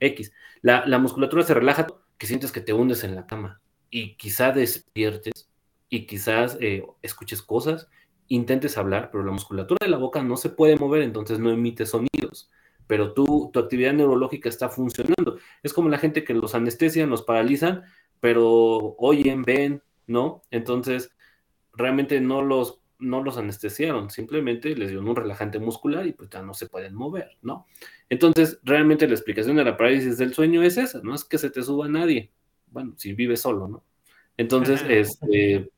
X, 0.00 0.32
la, 0.62 0.84
la 0.86 0.98
musculatura 0.98 1.42
se 1.42 1.54
relaja 1.54 1.86
que 2.18 2.26
sientes 2.26 2.52
que 2.52 2.60
te 2.60 2.72
hundes 2.72 3.04
en 3.04 3.14
la 3.14 3.26
cama 3.26 3.60
y 3.90 4.16
quizá 4.16 4.52
despiertes 4.52 5.50
y 5.88 6.06
quizás 6.06 6.56
eh, 6.60 6.84
escuches 7.02 7.42
cosas, 7.42 7.88
intentes 8.28 8.78
hablar, 8.78 9.10
pero 9.10 9.24
la 9.24 9.32
musculatura 9.32 9.78
de 9.80 9.90
la 9.90 9.98
boca 9.98 10.22
no 10.22 10.36
se 10.36 10.50
puede 10.50 10.76
mover, 10.76 11.02
entonces 11.02 11.38
no 11.38 11.50
emite 11.50 11.84
sonidos, 11.84 12.50
pero 12.86 13.12
tú, 13.12 13.50
tu 13.52 13.58
actividad 13.58 13.92
neurológica 13.92 14.48
está 14.48 14.68
funcionando. 14.68 15.38
Es 15.62 15.72
como 15.72 15.88
la 15.88 15.98
gente 15.98 16.24
que 16.24 16.34
los 16.34 16.54
anestesian, 16.54 17.10
los 17.10 17.22
paralizan, 17.22 17.82
pero 18.20 18.94
oyen, 18.98 19.42
ven, 19.42 19.82
¿no? 20.06 20.42
Entonces, 20.50 21.12
realmente 21.72 22.20
no 22.20 22.42
los 22.42 22.78
no 23.00 23.22
los 23.22 23.38
anestesiaron, 23.38 24.10
simplemente 24.10 24.76
les 24.76 24.88
dieron 24.88 25.08
un 25.08 25.16
relajante 25.16 25.58
muscular 25.58 26.06
y 26.06 26.12
pues 26.12 26.28
ya 26.28 26.42
no 26.42 26.52
se 26.52 26.68
pueden 26.68 26.94
mover, 26.94 27.38
¿no? 27.40 27.66
Entonces, 28.10 28.58
realmente 28.64 29.06
la 29.06 29.14
explicación 29.14 29.56
de 29.56 29.64
la 29.64 29.76
parálisis 29.76 30.18
del 30.18 30.34
sueño 30.34 30.62
es 30.62 30.76
esa, 30.76 31.00
no 31.02 31.14
es 31.14 31.24
que 31.24 31.38
se 31.38 31.48
te 31.48 31.62
suba 31.62 31.88
nadie, 31.88 32.32
bueno, 32.66 32.94
si 32.96 33.12
vives 33.14 33.40
solo, 33.40 33.68
¿no? 33.68 33.84
Entonces, 34.36 34.84
este, 34.88 35.70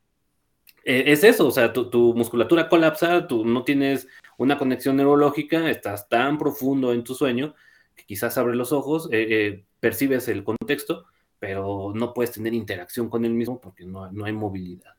e, 0.85 1.13
es 1.13 1.25
eso, 1.25 1.47
o 1.47 1.51
sea, 1.51 1.73
tu, 1.75 2.15
musculatura 2.15 2.71
colapsa, 2.71 3.27
tú 3.27 3.45
no 3.45 3.65
tienes 3.65 4.09
una 4.39 4.57
conexión 4.57 4.97
neurológica, 4.97 5.69
estás 5.71 6.09
tan 6.09 6.39
profundo 6.39 6.95
en 6.95 7.05
tu 7.05 7.15
sueño 7.15 7.55
que 7.95 8.05
quizás 8.05 8.39
abres 8.39 8.57
los 8.57 8.73
ojos, 8.73 9.11
eh, 9.13 9.27
eh, 9.29 9.65
percibes 9.79 10.27
el 10.29 10.43
contexto, 10.43 11.05
pero 11.39 11.93
no 11.95 12.15
puedes 12.15 12.33
tener 12.33 12.55
interacción 12.55 13.11
con 13.11 13.27
él 13.27 13.35
mismo 13.35 13.61
porque 13.61 13.85
no, 13.85 14.11
no 14.11 14.25
hay 14.25 14.33
movilidad. 14.33 14.95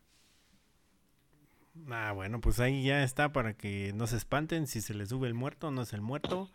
Ah, 1.90 2.12
bueno, 2.14 2.40
pues 2.42 2.60
ahí 2.60 2.84
ya 2.84 3.04
está 3.04 3.34
para 3.34 3.56
que 3.56 3.92
no 3.96 4.06
se 4.06 4.18
espanten 4.18 4.68
si 4.68 4.82
se 4.82 4.94
le 4.94 5.08
sube 5.08 5.28
el 5.28 5.34
muerto, 5.34 5.72
no 5.72 5.82
es 5.82 5.94
el 5.94 6.02
muerto. 6.02 6.52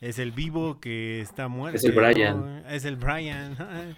Es 0.00 0.18
el 0.18 0.32
vivo 0.32 0.80
que 0.80 1.20
está 1.20 1.48
muerto. 1.48 1.76
Es 1.76 1.84
el 1.84 1.92
Brian. 1.92 2.62
Es 2.68 2.84
el 2.84 2.96
Brian. 2.96 3.56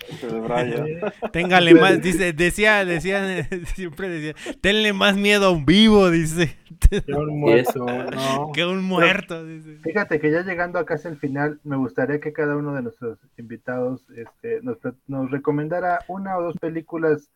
Es 0.09 0.23
el 0.23 0.40
Brian. 0.40 0.86
Téngale 1.32 1.74
más, 1.74 2.01
dice, 2.01 2.32
decía, 2.32 2.85
decía, 2.85 3.44
siempre 3.74 4.09
decía, 4.09 4.35
tenle 4.60 4.93
más 4.93 5.16
miedo 5.16 5.47
a 5.47 5.51
un 5.51 5.66
vivo, 5.66 6.10
dice. 6.10 6.56
Que 6.89 7.12
un 7.12 7.40
muerto, 7.40 7.86
no. 8.14 8.52
Que 8.52 8.64
un 8.64 8.85
muerto, 8.85 9.44
dice. 9.44 9.78
Fíjate 9.82 10.20
que 10.20 10.31
ya 10.31 10.43
llegando 10.43 10.78
a 10.78 10.86
casi 10.86 11.09
el 11.09 11.16
final, 11.16 11.60
me 11.64 11.77
gustaría 11.77 12.20
que 12.20 12.32
cada 12.32 12.56
uno 12.56 12.74
de 12.74 12.82
nuestros 12.82 13.18
invitados 13.36 14.06
este, 14.14 14.60
nos, 14.62 14.78
nos 15.06 15.31
recomendara 15.31 16.01
una 16.09 16.36
o 16.39 16.43
dos 16.43 16.56
películas 16.59 17.31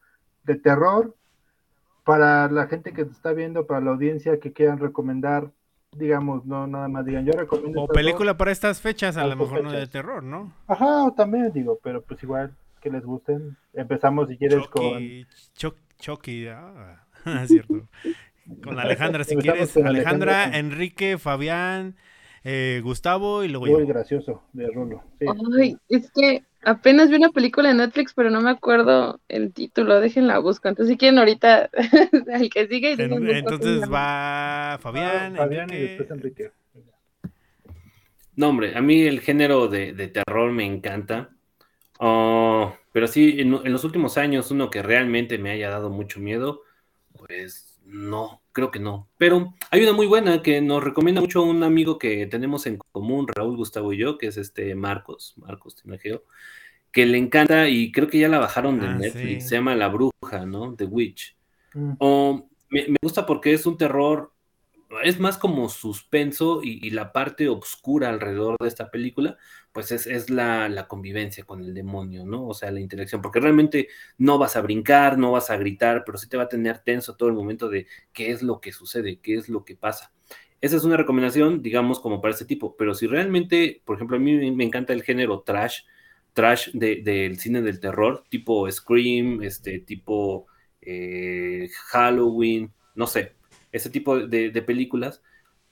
de 0.45 0.57
terror 0.57 1.15
para 2.05 2.51
la 2.51 2.66
gente 2.66 2.93
que 2.93 3.05
te 3.05 3.12
está 3.12 3.32
viendo, 3.32 3.66
para 3.66 3.81
la 3.81 3.91
audiencia 3.91 4.41
que 4.41 4.53
quieran 4.53 4.78
recomendar, 4.78 5.51
digamos, 5.93 6.45
no 6.47 6.67
nada 6.67 6.89
más 6.89 7.05
digan, 7.05 7.25
yo 7.27 7.33
recomiendo. 7.33 7.83
O 7.83 7.89
película 7.89 8.37
para 8.37 8.53
estas 8.53 8.81
fechas, 8.81 9.17
a 9.17 9.27
lo 9.27 9.37
mejor 9.37 9.62
no 9.62 9.73
de 9.73 9.87
terror, 9.87 10.23
¿no? 10.23 10.53
Ajá, 10.67 11.12
también 11.17 11.53
digo, 11.53 11.79
pero 11.83 12.03
pues 12.03 12.23
igual 12.23 12.55
que 12.81 12.91
les 12.91 13.05
gusten. 13.05 13.57
Empezamos 13.75 14.29
si 14.29 14.37
quieres 14.37 14.67
con. 14.69 15.03
Chucky, 15.99 16.47
ah, 16.49 17.05
cierto. 17.47 17.89
Con 18.62 18.79
Alejandra, 18.79 19.25
si 19.25 19.37
quieres. 19.37 19.77
Alejandra, 19.77 20.57
Enrique, 20.57 21.19
Fabián, 21.19 21.97
eh, 22.45 22.81
Gustavo 22.83 23.45
y 23.45 23.49
luego 23.49 23.67
Muy 23.67 23.87
gracioso 23.87 24.43
de 24.53 24.69
Rulo. 24.69 25.03
Ay, 25.59 25.77
es 25.89 26.11
que 26.11 26.45
Apenas 26.62 27.09
vi 27.09 27.16
una 27.16 27.31
película 27.31 27.70
en 27.70 27.78
Netflix, 27.78 28.12
pero 28.12 28.31
no 28.31 28.43
me 28.43 28.51
acuerdo 28.51 29.20
el 29.28 29.53
título. 29.53 30.01
Déjenla 30.01 30.39
busco. 30.39 30.69
Entonces, 30.69 30.93
si 30.93 30.99
quieren, 30.99 31.19
ahorita 31.19 31.70
el 32.32 32.51
que 32.51 32.69
sigue. 32.69 32.93
entonces 32.93 33.91
va 33.91 34.78
Fabián. 34.81 35.37
Fabián 35.37 35.70
y 35.73 35.77
después 35.77 36.11
Enrique. 36.11 36.51
No, 38.37 38.49
hombre, 38.49 38.77
a 38.77 38.81
mí 38.81 39.03
el 39.03 39.20
género 39.20 39.69
de, 39.69 39.93
terror 40.09 40.53
me 40.53 40.65
encanta. 40.65 41.31
Oh, 41.99 42.74
pero 42.93 43.07
sí, 43.07 43.37
en, 43.39 43.51
los 43.51 43.85
últimos 43.85 44.16
años, 44.16 44.51
uno 44.51 44.70
que 44.70 44.82
realmente 44.82 45.39
me 45.39 45.51
haya 45.51 45.70
dado 45.70 45.91
mucho 45.91 46.20
miedo, 46.20 46.62
pues 47.19 47.70
no, 47.91 48.43
creo 48.53 48.71
que 48.71 48.79
no. 48.79 49.09
Pero 49.19 49.55
hay 49.71 49.83
una 49.83 49.93
muy 49.93 50.07
buena 50.07 50.43
que 50.43 50.61
nos 50.61 50.83
recomienda 50.83 51.21
mucho 51.21 51.43
un 51.43 51.62
amigo 51.62 51.99
que 51.99 52.27
tenemos 52.27 52.67
en 52.67 52.79
común, 52.93 53.27
Raúl, 53.29 53.57
Gustavo 53.57 53.93
y 53.93 53.99
yo, 53.99 54.19
que 54.19 54.29
es 54.29 54.37
este 54.37 54.75
Marcos, 54.75 55.35
Marcos 55.37 55.77
Tinajeo, 55.77 56.25
que 56.93 57.07
le 57.07 57.19
encanta 57.19 57.69
y 57.69 57.93
creo 57.93 58.09
que 58.09 58.19
ya 58.19 58.29
la 58.29 58.39
bajaron 58.39 58.81
de 58.81 58.87
ah, 58.87 58.95
Netflix, 58.95 59.49
se 59.49 59.57
llama 59.57 59.75
La 59.75 59.89
Bruja, 59.89 60.47
¿no? 60.47 60.75
The 60.75 60.85
Witch. 60.85 61.37
Mm. 61.75 61.95
me, 62.71 62.89
me, 62.89 62.97
gusta 63.03 63.27
porque 63.27 63.53
es 63.53 63.67
un 63.67 63.77
terror 63.77 64.33
es 65.05 65.21
más 65.21 65.39
como 65.39 65.69
suspenso 65.69 66.61
y, 66.62 66.91
la 66.91 67.12
parte 67.12 67.49
oscura 67.49 68.09
alrededor 68.09 68.57
de 68.61 68.69
esta 68.69 68.91
película, 68.91 69.39
pues 69.73 69.93
es, 69.93 70.31
la, 70.31 70.87
convivencia 70.89 71.45
con 71.45 71.62
el 71.62 71.75
demonio, 71.75 72.25
¿no? 72.25 72.49
O 72.49 72.55
sea, 72.55 72.71
la 72.71 72.81
interacción, 72.81 73.23
porque 73.23 73.41
realmente 73.41 73.89
no 74.19 74.39
vas 74.39 74.57
a 74.57 74.62
brincar, 74.62 75.19
no 75.19 75.33
vas 75.33 75.51
a 75.51 75.57
gritar, 75.57 76.03
pero 76.05 76.19
sí 76.19 76.29
te 76.29 76.37
va 76.37 76.45
a 76.45 76.49
tener 76.49 76.79
tenso 76.81 77.17
todo 77.17 77.29
el 77.29 77.35
momento 77.35 77.69
de 77.69 77.87
qué 78.12 78.31
es 78.31 78.43
lo 78.43 78.61
que 78.61 78.73
sucede, 78.73 79.21
qué 79.21 79.37
es 79.37 79.49
lo 79.49 79.65
que 79.65 79.77
pasa. 79.77 80.12
Esa 80.61 80.77
es 80.77 80.85
una 80.85 80.97
recomendación, 80.97 81.62
digamos, 81.62 82.01
como 82.01 82.21
para 82.21 82.35
este 82.35 82.45
tipo, 82.45 82.77
pero 82.77 82.95
si 82.95 83.07
realmente, 83.07 83.83
por 83.85 83.97
ejemplo, 83.97 84.17
a 84.17 84.21
mí 84.21 84.51
me 84.53 84.65
encanta 84.65 84.93
el 84.93 85.03
género 85.03 85.43
trash, 85.43 85.83
trash 86.35 86.71
del 86.73 87.39
cine 87.39 87.62
del 87.62 87.81
terror, 87.81 88.25
tipo 88.29 88.71
Scream, 88.71 89.43
este, 89.43 89.81
tipo 89.81 90.47
eh, 90.83 91.69
Halloween, 91.91 92.73
no 92.95 93.07
sé, 93.07 93.37
ese 93.73 93.91
tipo 93.91 94.19
de, 94.19 94.63
películas. 94.63 95.23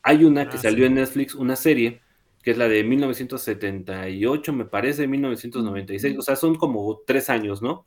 Hay 0.03 0.25
una 0.25 0.49
que 0.49 0.57
ah, 0.57 0.61
salió 0.61 0.87
en 0.87 0.95
Netflix, 0.95 1.35
una 1.35 1.57
serie, 1.57 2.01
que 2.43 2.53
es 2.53 2.59
la 2.59 2.69
de 2.69 2.85
1978, 2.85 4.53
me 4.53 4.65
parece, 4.65 5.07
1996, 5.07 6.19
o 6.19 6.23
sea, 6.23 6.37
son 6.37 6.55
como 6.55 7.01
tres 7.07 7.31
años, 7.31 7.63
¿no? 7.63 7.85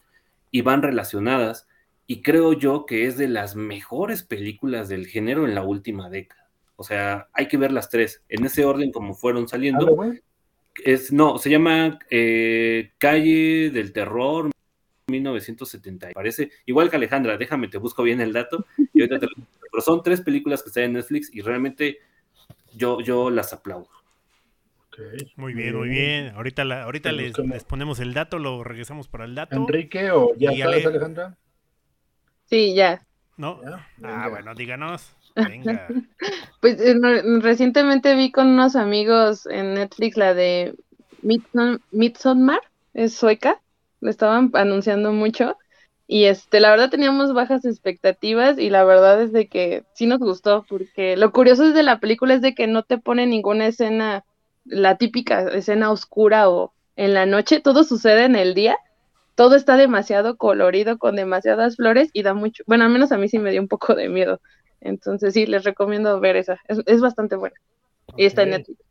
Y 0.52 0.62
van 0.62 0.82
relacionadas, 0.82 1.68
y 2.06 2.22
creo 2.22 2.54
yo 2.54 2.86
que 2.86 3.06
es 3.06 3.18
de 3.18 3.28
las 3.28 3.56
mejores 3.56 4.24
películas 4.24 4.90
del 4.90 5.08
género 5.08 5.46
en 5.46 5.56
la 5.56 5.64
última 5.64 6.10
década. 6.10 6.50
O 6.76 6.84
sea, 6.84 7.30
hay 7.34 7.48
que 7.48 7.58
ver 7.58 7.72
las 7.72 7.90
tres, 7.90 8.24
en 8.28 8.46
ese 8.46 8.66
orden 8.66 8.92
como 8.92 9.14
fueron 9.14 9.48
saliendo. 9.48 9.98
Es, 10.84 11.12
no, 11.12 11.38
se 11.38 11.50
llama 11.50 12.00
eh, 12.10 12.92
Calle 12.98 13.70
del 13.72 13.94
Terror 13.94 14.50
1970, 15.08 16.10
parece, 16.14 16.50
igual 16.66 16.90
que 16.90 16.96
Alejandra, 16.96 17.38
déjame, 17.38 17.68
te 17.68 17.78
busco 17.78 18.04
bien 18.04 18.22
el 18.22 18.34
dato, 18.34 18.66
y 18.94 19.02
ahorita 19.02 19.20
te 19.20 19.26
lo 19.28 19.34
pero 19.72 19.81
son 19.81 20.03
tres 20.03 20.22
películas 20.22 20.61
que 20.61 20.69
están 20.69 20.84
en 20.84 20.93
Netflix 20.93 21.34
y 21.34 21.41
realmente 21.41 21.99
yo, 22.73 23.02
yo 23.02 23.30
las 23.30 23.53
aplaudo. 23.53 23.89
Muy 25.35 25.53
bien, 25.53 25.76
muy 25.76 25.89
bien. 25.89 26.30
Ahorita, 26.35 26.65
la, 26.65 26.84
ahorita 26.84 27.11
les, 27.11 27.34
ponemos 27.64 27.99
el 27.99 28.14
dato, 28.14 28.39
lo 28.39 28.64
regresamos 28.64 29.07
para 29.07 29.26
el 29.26 29.35
dato. 29.35 29.56
Enrique, 29.56 30.11
¿o 30.11 30.35
ya 30.35 30.52
sabes, 30.56 30.85
Alejandra? 30.85 31.38
Sí, 32.45 32.76
ya. 32.76 33.02
¿No? 33.38 33.61
Ah, 34.03 34.27
bueno, 34.30 34.53
díganos. 34.53 35.15
Venga. 35.35 35.88
pues 36.61 36.80
eh, 36.81 36.95
recientemente 37.39 38.15
vi 38.15 38.31
con 38.31 38.48
unos 38.48 38.76
amigos 38.76 39.45
en 39.45 39.76
Netflix 39.76 40.18
la 40.18 40.34
de 40.34 40.76
Midsommar, 41.91 42.60
es 42.93 43.15
sueca, 43.15 43.61
lo 44.02 44.10
estaban 44.10 44.52
anunciando 44.53 45.14
mucho 45.14 45.57
y 46.12 46.26
este, 46.26 46.60
la 46.60 46.72
verdad 46.72 46.90
teníamos 46.90 47.34
bajas 47.34 47.64
expectativas 47.64 48.60
y 48.60 48.70
la 48.70 48.84
verdad 48.84 49.22
es 49.22 49.32
de 49.32 49.48
que 49.48 49.86
sí 49.94 50.08
nos 50.08 50.20
gustó, 50.20 50.66
porque 50.68 51.16
lo 51.16 51.32
curioso 51.32 51.72
de 51.72 51.84
la 51.84 52.02
película 52.02 52.34
es 52.34 52.42
de 52.42 52.54
que 52.54 52.68
no 52.68 52.84
te 52.84 52.98
pone 52.98 53.26
ninguna 53.26 53.68
escena, 53.68 54.26
la 54.66 54.98
típica 54.98 55.48
escena 55.48 55.90
oscura 55.90 56.50
o 56.50 56.74
en 56.98 57.14
la 57.14 57.26
noche, 57.26 57.62
todo 57.62 57.86
sucede 57.86 58.26
en 58.26 58.36
el 58.36 58.56
día, 58.56 58.76
todo 59.36 59.56
está 59.56 59.78
demasiado 59.78 60.36
colorido 60.36 60.98
con 60.98 61.16
demasiadas 61.16 61.78
flores 61.78 62.10
y 62.12 62.24
da 62.24 62.34
mucho, 62.34 62.66
bueno, 62.68 62.84
al 62.84 62.92
menos 62.92 63.14
a 63.14 63.18
mí 63.18 63.30
sí 63.30 63.40
me 63.40 63.52
dio 63.52 63.62
un 63.62 63.70
poco 63.70 63.96
de 63.96 64.10
miedo. 64.10 64.42
Entonces 64.82 65.34
sí, 65.34 65.46
les 65.46 65.64
recomiendo 65.64 66.20
ver 66.20 66.36
esa, 66.36 66.60
es, 66.68 67.00
bastante 67.00 67.38
buena. 67.38 67.56
Y 68.18 68.26
está 68.26 68.44
en 68.44 68.50
Netflix. 68.50 68.84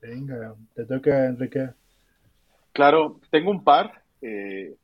Venga, 0.00 0.56
te 0.74 0.84
toca, 0.86 1.26
Enrique. 1.26 1.70
Claro, 2.72 3.20
tengo 3.30 3.52
un 3.52 3.62
par. 3.62 4.02
Eh, 4.20 4.74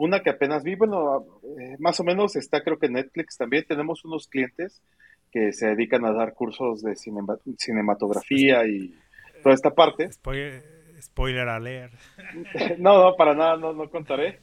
una 0.00 0.22
que 0.22 0.30
apenas 0.30 0.64
vi, 0.64 0.76
bueno, 0.76 1.26
eh, 1.58 1.76
más 1.78 2.00
o 2.00 2.04
menos 2.04 2.34
está 2.34 2.62
creo 2.62 2.78
que 2.78 2.86
en 2.86 2.94
Netflix 2.94 3.36
también. 3.36 3.66
Tenemos 3.68 4.02
unos 4.04 4.28
clientes 4.28 4.82
que 5.30 5.52
se 5.52 5.68
dedican 5.68 6.06
a 6.06 6.12
dar 6.12 6.32
cursos 6.32 6.82
de 6.82 6.96
cinematografía 6.96 8.66
y 8.66 8.94
toda 9.42 9.54
esta 9.54 9.74
parte. 9.74 10.10
Spoiler, 10.10 11.48
a 11.48 11.60
leer. 11.60 11.90
no, 12.78 13.02
no, 13.02 13.14
para 13.16 13.34
nada, 13.34 13.58
no, 13.58 13.74
no 13.74 13.90
contaré. 13.90 14.38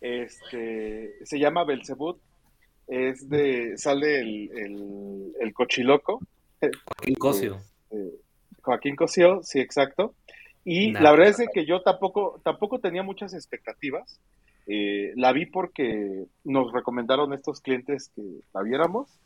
Este, 0.00 1.14
se 1.24 1.38
llama 1.38 1.64
Belzebut. 1.64 2.18
Es 2.88 3.28
de, 3.28 3.76
sale 3.76 4.18
el, 4.18 5.32
el, 5.40 5.52
cochiloco. 5.52 6.20
Joaquín 6.58 7.14
Cosio. 7.16 7.60
Este, 7.90 8.16
Joaquín 8.62 8.96
Cosio, 8.96 9.40
sí, 9.42 9.60
exacto. 9.60 10.14
Y 10.64 10.92
la 10.92 11.10
verdad 11.10 11.28
es 11.28 11.48
que 11.52 11.66
yo 11.66 11.82
tampoco, 11.82 12.40
tampoco 12.42 12.78
tenía 12.78 13.02
muchas 13.02 13.34
expectativas. 13.34 14.18
Eh, 14.66 15.12
la 15.16 15.32
vi 15.32 15.46
porque 15.46 16.26
nos 16.44 16.72
recomendaron 16.72 17.32
estos 17.32 17.60
clientes 17.60 18.10
que 18.14 18.22
la 18.54 18.62
viéramos 18.62 19.18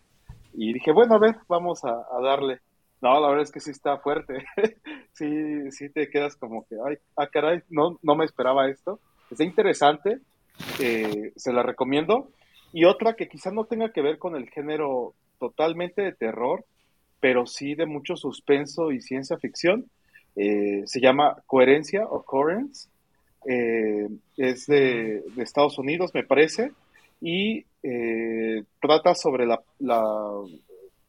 y 0.54 0.72
dije, 0.72 0.92
bueno, 0.92 1.14
a 1.14 1.18
ver, 1.18 1.36
vamos 1.48 1.84
a, 1.84 2.06
darle. 2.22 2.60
No, 3.02 3.20
la 3.20 3.28
verdad 3.28 3.44
es 3.44 3.52
que 3.52 3.60
sí 3.60 3.70
está 3.70 3.98
fuerte. 3.98 4.44
sí, 5.12 5.70
sí 5.70 5.90
te 5.90 6.08
quedas 6.08 6.36
como 6.36 6.66
que, 6.66 6.76
ay, 6.86 6.96
ah, 7.16 7.26
caray, 7.26 7.60
no, 7.68 7.98
no 8.02 8.14
me 8.14 8.24
esperaba 8.24 8.68
esto. 8.70 8.98
Está 9.30 9.44
interesante, 9.44 10.20
eh, 10.80 11.32
se 11.36 11.52
la 11.52 11.62
recomiendo. 11.62 12.30
Y 12.72 12.84
otra 12.84 13.14
que 13.14 13.28
quizá 13.28 13.50
no 13.50 13.64
tenga 13.64 13.92
que 13.92 14.02
ver 14.02 14.18
con 14.18 14.34
el 14.34 14.48
género 14.48 15.14
totalmente 15.38 16.02
de 16.02 16.12
terror, 16.12 16.64
pero 17.20 17.46
sí 17.46 17.74
de 17.74 17.86
mucho 17.86 18.16
suspenso 18.16 18.92
y 18.92 19.02
ciencia 19.02 19.36
ficción, 19.36 19.90
eh, 20.36 20.82
se 20.86 21.00
llama 21.00 21.36
Coherencia, 21.46 22.06
Occurrence 22.06 22.88
eh, 23.48 24.08
es 24.36 24.66
de, 24.66 25.22
Estados 25.36 25.78
Unidos, 25.78 26.10
me 26.14 26.24
parece, 26.24 26.72
y 27.20 27.64
eh, 27.82 28.64
trata 28.80 29.14
sobre 29.14 29.46
la, 29.46 29.60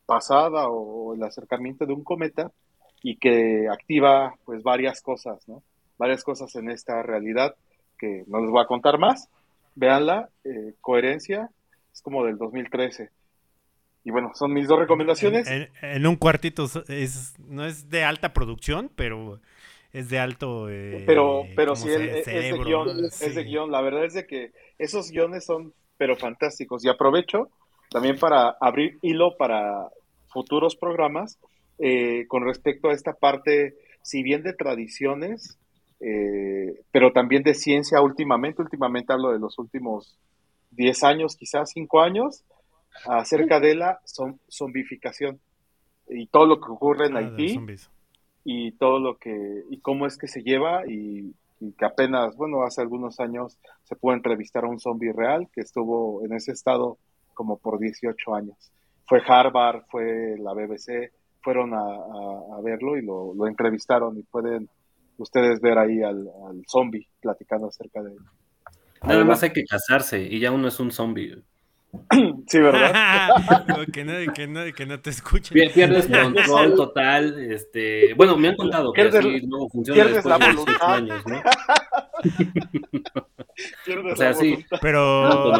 pasada 0.05 0.69
o 0.69 1.15
el 1.15 1.23
acercamiento 1.23 1.85
de 1.85 1.93
un 1.93 2.03
cometa 2.03 2.51
y 3.03 3.17
que 3.17 3.67
activa 3.69 4.35
pues 4.45 4.63
varias 4.63 5.01
cosas, 5.01 5.47
¿no? 5.47 5.63
Varias 5.97 6.23
cosas 6.23 6.55
en 6.55 6.69
esta 6.69 7.01
realidad 7.03 7.55
que 7.97 8.23
no 8.27 8.39
les 8.39 8.49
voy 8.49 8.61
a 8.61 8.67
contar 8.67 8.99
más. 8.99 9.29
Veanla, 9.75 10.29
eh, 10.43 10.73
Coherencia, 10.79 11.49
es 11.93 12.01
como 12.01 12.23
del 12.23 12.37
2013. 12.37 13.09
Y 14.03 14.11
bueno, 14.11 14.31
son 14.35 14.53
mis 14.53 14.67
dos 14.67 14.79
recomendaciones. 14.79 15.47
En, 15.81 16.07
un 16.07 16.15
cuartito 16.15 16.65
es, 16.87 17.33
no 17.39 17.65
es 17.65 17.89
de 17.89 18.03
alta 18.03 18.31
producción, 18.31 18.89
pero 18.95 19.41
es 19.93 20.09
de 20.09 20.19
alto. 20.19 20.69
Eh, 20.69 21.03
pero 21.05 21.43
pero 21.55 21.75
sí, 21.75 21.89
es, 21.89 22.25
de 22.25 22.61
guion, 22.63 23.05
es 23.05 23.35
de 23.35 23.43
guion. 23.43 23.71
La 23.71 23.81
verdad 23.81 24.05
es 24.05 24.13
de 24.13 24.25
que 24.25 24.51
esos 24.77 25.11
guiones 25.11 25.45
son 25.45 25.73
pero 25.97 26.15
fantásticos. 26.15 26.85
Y 26.85 26.89
aprovecho 26.89 27.49
también 27.89 28.17
para 28.17 28.55
abrir 28.59 28.97
hilo 29.01 29.35
para 29.37 29.89
futuros 30.27 30.75
programas 30.75 31.39
eh, 31.79 32.25
con 32.27 32.45
respecto 32.45 32.89
a 32.89 32.93
esta 32.93 33.13
parte, 33.13 33.75
si 34.01 34.23
bien 34.23 34.43
de 34.43 34.53
tradiciones, 34.53 35.57
eh, 35.99 36.81
pero 36.91 37.11
también 37.11 37.43
de 37.43 37.53
ciencia 37.53 38.01
últimamente. 38.01 38.61
Últimamente 38.61 39.13
hablo 39.13 39.31
de 39.31 39.39
los 39.39 39.57
últimos 39.57 40.17
10 40.71 41.03
años, 41.03 41.35
quizás 41.35 41.71
5 41.71 42.01
años, 42.01 42.43
acerca 43.05 43.59
de 43.59 43.75
la 43.75 43.99
zombificación 44.49 45.39
y 46.09 46.27
todo 46.27 46.45
lo 46.45 46.59
que 46.59 46.71
ocurre 46.71 47.07
en 47.07 47.17
ah, 47.17 47.19
Haití 47.19 47.59
y 48.49 48.71
todo 48.71 48.99
lo 48.99 49.17
que 49.17 49.65
y 49.69 49.81
cómo 49.81 50.07
es 50.07 50.17
que 50.17 50.29
se 50.29 50.41
lleva 50.41 50.87
y, 50.87 51.35
que 51.77 51.85
apenas 51.85 52.37
bueno 52.37 52.63
hace 52.63 52.81
algunos 52.81 53.19
años 53.19 53.57
se 53.83 53.95
pudo 53.95 54.13
entrevistar 54.13 54.63
a 54.63 54.69
un 54.69 54.79
zombie 54.79 55.11
real 55.11 55.49
que 55.51 55.59
estuvo 55.59 56.23
en 56.23 56.31
ese 56.33 56.53
estado 56.53 56.97
como 57.33 57.57
por 57.57 57.77
18 57.77 58.35
años. 58.35 58.55
Fue 59.05 59.21
Harvard 59.27 59.81
fue 59.89 60.37
la 60.39 60.53
BBC 60.53 61.11
fueron 61.41 61.73
a, 61.73 62.61
verlo 62.63 62.97
y 62.97 63.01
lo, 63.01 63.47
entrevistaron 63.47 64.17
y 64.17 64.23
pueden 64.23 64.69
ustedes 65.17 65.59
ver 65.59 65.77
ahí 65.77 66.01
al, 66.01 66.29
al 66.47 66.63
zombie 66.67 67.07
platicando 67.19 67.67
acerca 67.67 68.01
de 68.01 68.11
él. 68.11 68.19
Nada 69.03 69.25
más 69.25 69.43
hay 69.43 69.51
que 69.51 69.65
casarse 69.65 70.21
y 70.21 70.39
ya 70.39 70.51
uno 70.51 70.69
es 70.69 70.79
un 70.79 70.91
zombie 70.91 71.43
sí, 72.47 72.59
¿verdad? 72.59 73.33
que, 73.93 74.03
no, 74.05 74.33
que, 74.33 74.47
no, 74.47 74.73
que 74.73 74.85
no 74.85 74.99
te 74.99 75.09
escuchen. 75.09 75.71
Pierdes 75.73 76.07
control 76.11 76.75
total. 76.75 77.51
Este, 77.51 78.13
bueno, 78.13 78.37
me 78.37 78.49
han 78.49 78.55
contado 78.55 78.91
que 78.93 79.01
así 79.01 79.41
luego 79.41 79.69
funciona 79.69 80.03
después 80.05 80.25
la 80.25 80.37
de 80.37 80.53
18 80.53 80.85
años, 80.85 81.23
¿no? 81.25 81.41
o 84.11 84.15
sea, 84.15 84.33
sí. 84.33 84.65
Pero 84.81 85.53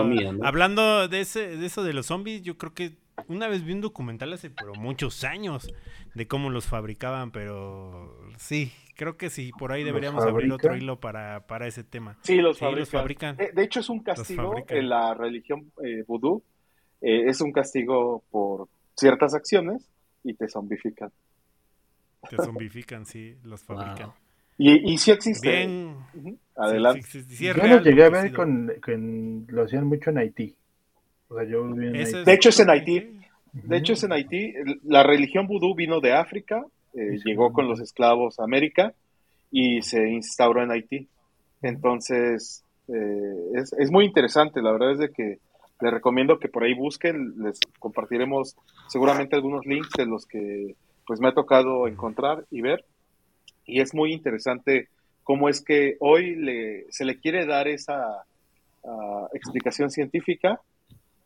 hablando 0.43 1.07
de, 1.07 1.21
ese, 1.21 1.57
de 1.57 1.65
eso 1.65 1.83
de 1.83 1.93
los 1.93 2.07
zombies, 2.07 2.41
yo 2.43 2.57
creo 2.57 2.73
que 2.73 2.97
una 3.27 3.48
vez 3.48 3.64
vi 3.64 3.73
un 3.73 3.81
documental 3.81 4.34
hace 4.34 4.49
pero 4.49 4.73
muchos 4.76 5.23
años 5.23 5.73
de 6.14 6.27
cómo 6.27 6.49
los 6.49 6.65
fabricaban, 6.65 7.31
pero 7.31 8.15
sí, 8.38 8.72
creo 8.95 9.18
que 9.18 9.30
sí, 9.30 9.52
por 9.57 9.72
ahí 9.72 9.84
deberíamos 9.84 10.23
abrir 10.23 10.52
otro 10.52 10.76
hilo 10.76 10.99
para, 10.99 11.48
para 11.48 11.68
ese 11.68 11.84
tema. 11.84 12.18
Sí, 12.22 12.38
los, 12.38 12.60
fabrican. 12.60 13.38
De, 13.38 13.64
hecho, 13.64 13.80
es 13.80 13.89
un 13.89 14.02
castigo 14.02 14.56
en 14.68 14.89
la 14.89 15.14
religión 15.14 15.72
eh, 15.84 16.03
vudú, 16.07 16.44
eh, 17.02 17.23
es 17.27 17.41
un 17.41 17.52
castigo 17.52 18.23
por 18.30 18.68
ciertas 18.95 19.34
acciones 19.34 19.89
y 20.23 20.34
te 20.34 20.48
zombifican. 20.48 21.11
Te 22.30 22.38
zombifican, 22.44 23.06
sí, 23.06 23.38
los 23.44 23.64
fabrican. 23.64 24.11
Y, 24.60 24.94
y 24.94 24.98
sí 24.98 25.11
existe. 25.11 25.49
Bien. 25.49 25.95
Adelante. 26.56 27.07
yo 27.27 27.53
lo 27.53 27.80
llegué 27.80 28.06
a 28.06 28.10
ver 28.10 28.34
con, 28.34 28.72
lo 29.48 29.64
hacían 29.64 29.85
mucho 29.85 30.10
en 30.10 30.18
Haití. 30.18 30.56
O 31.29 31.35
sea, 31.35 31.43
yo 31.43 31.67
De 31.67 32.33
hecho 32.33 32.49
es 32.49 32.59
en 32.59 32.69
Haití. 32.69 33.19
De 33.53 33.77
hecho 33.77 33.93
es 33.93 34.03
en 34.03 34.13
Haití. 34.13 34.53
La 34.83 35.03
religión 35.03 35.47
vudú 35.47 35.75
vino 35.75 35.99
de 35.99 36.13
África, 36.13 36.65
eh, 36.93 37.19
llegó 37.25 37.51
con 37.51 37.67
los 37.67 37.79
esclavos 37.79 38.39
a 38.39 38.43
América 38.43 38.93
y 39.51 39.81
se 39.81 40.09
instauró 40.09 40.63
en 40.63 40.71
Haití. 40.71 41.07
Entonces, 41.61 42.63
eh, 42.87 43.51
es, 43.55 43.73
es, 43.73 43.91
muy 43.91 44.05
interesante. 44.05 44.61
La 44.61 44.71
verdad 44.71 44.91
es 44.91 44.99
de 44.99 45.11
que 45.11 45.39
les 45.81 45.93
recomiendo 45.93 46.39
que 46.39 46.49
por 46.49 46.63
ahí 46.63 46.73
busquen. 46.73 47.33
Les 47.37 47.59
compartiremos 47.79 48.55
seguramente 48.87 49.35
algunos 49.35 49.65
links 49.65 49.89
de 49.97 50.05
los 50.05 50.25
que 50.25 50.75
pues 51.05 51.19
me 51.19 51.29
ha 51.29 51.33
tocado 51.33 51.87
encontrar 51.87 52.45
y 52.51 52.61
ver. 52.61 52.85
Y 53.65 53.81
es 53.81 53.93
muy 53.93 54.13
interesante 54.13 54.89
cómo 55.23 55.49
es 55.49 55.61
que 55.61 55.97
hoy 55.99 56.35
le, 56.35 56.85
se 56.89 57.05
le 57.05 57.19
quiere 57.19 57.45
dar 57.45 57.67
esa 57.67 58.23
ah, 58.85 59.27
explicación 59.33 59.89
científica. 59.89 60.61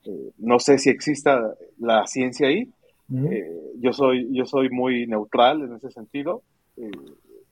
Eh, 0.05 0.31
no 0.37 0.59
sé 0.59 0.77
si 0.77 0.89
exista 0.89 1.53
la 1.79 2.07
ciencia 2.07 2.47
ahí, 2.47 2.69
eh, 3.13 3.73
yo, 3.79 3.91
soy, 3.91 4.27
yo 4.31 4.45
soy 4.45 4.69
muy 4.69 5.05
neutral 5.05 5.61
en 5.61 5.75
ese 5.75 5.91
sentido. 5.91 6.43
Eh, 6.77 6.89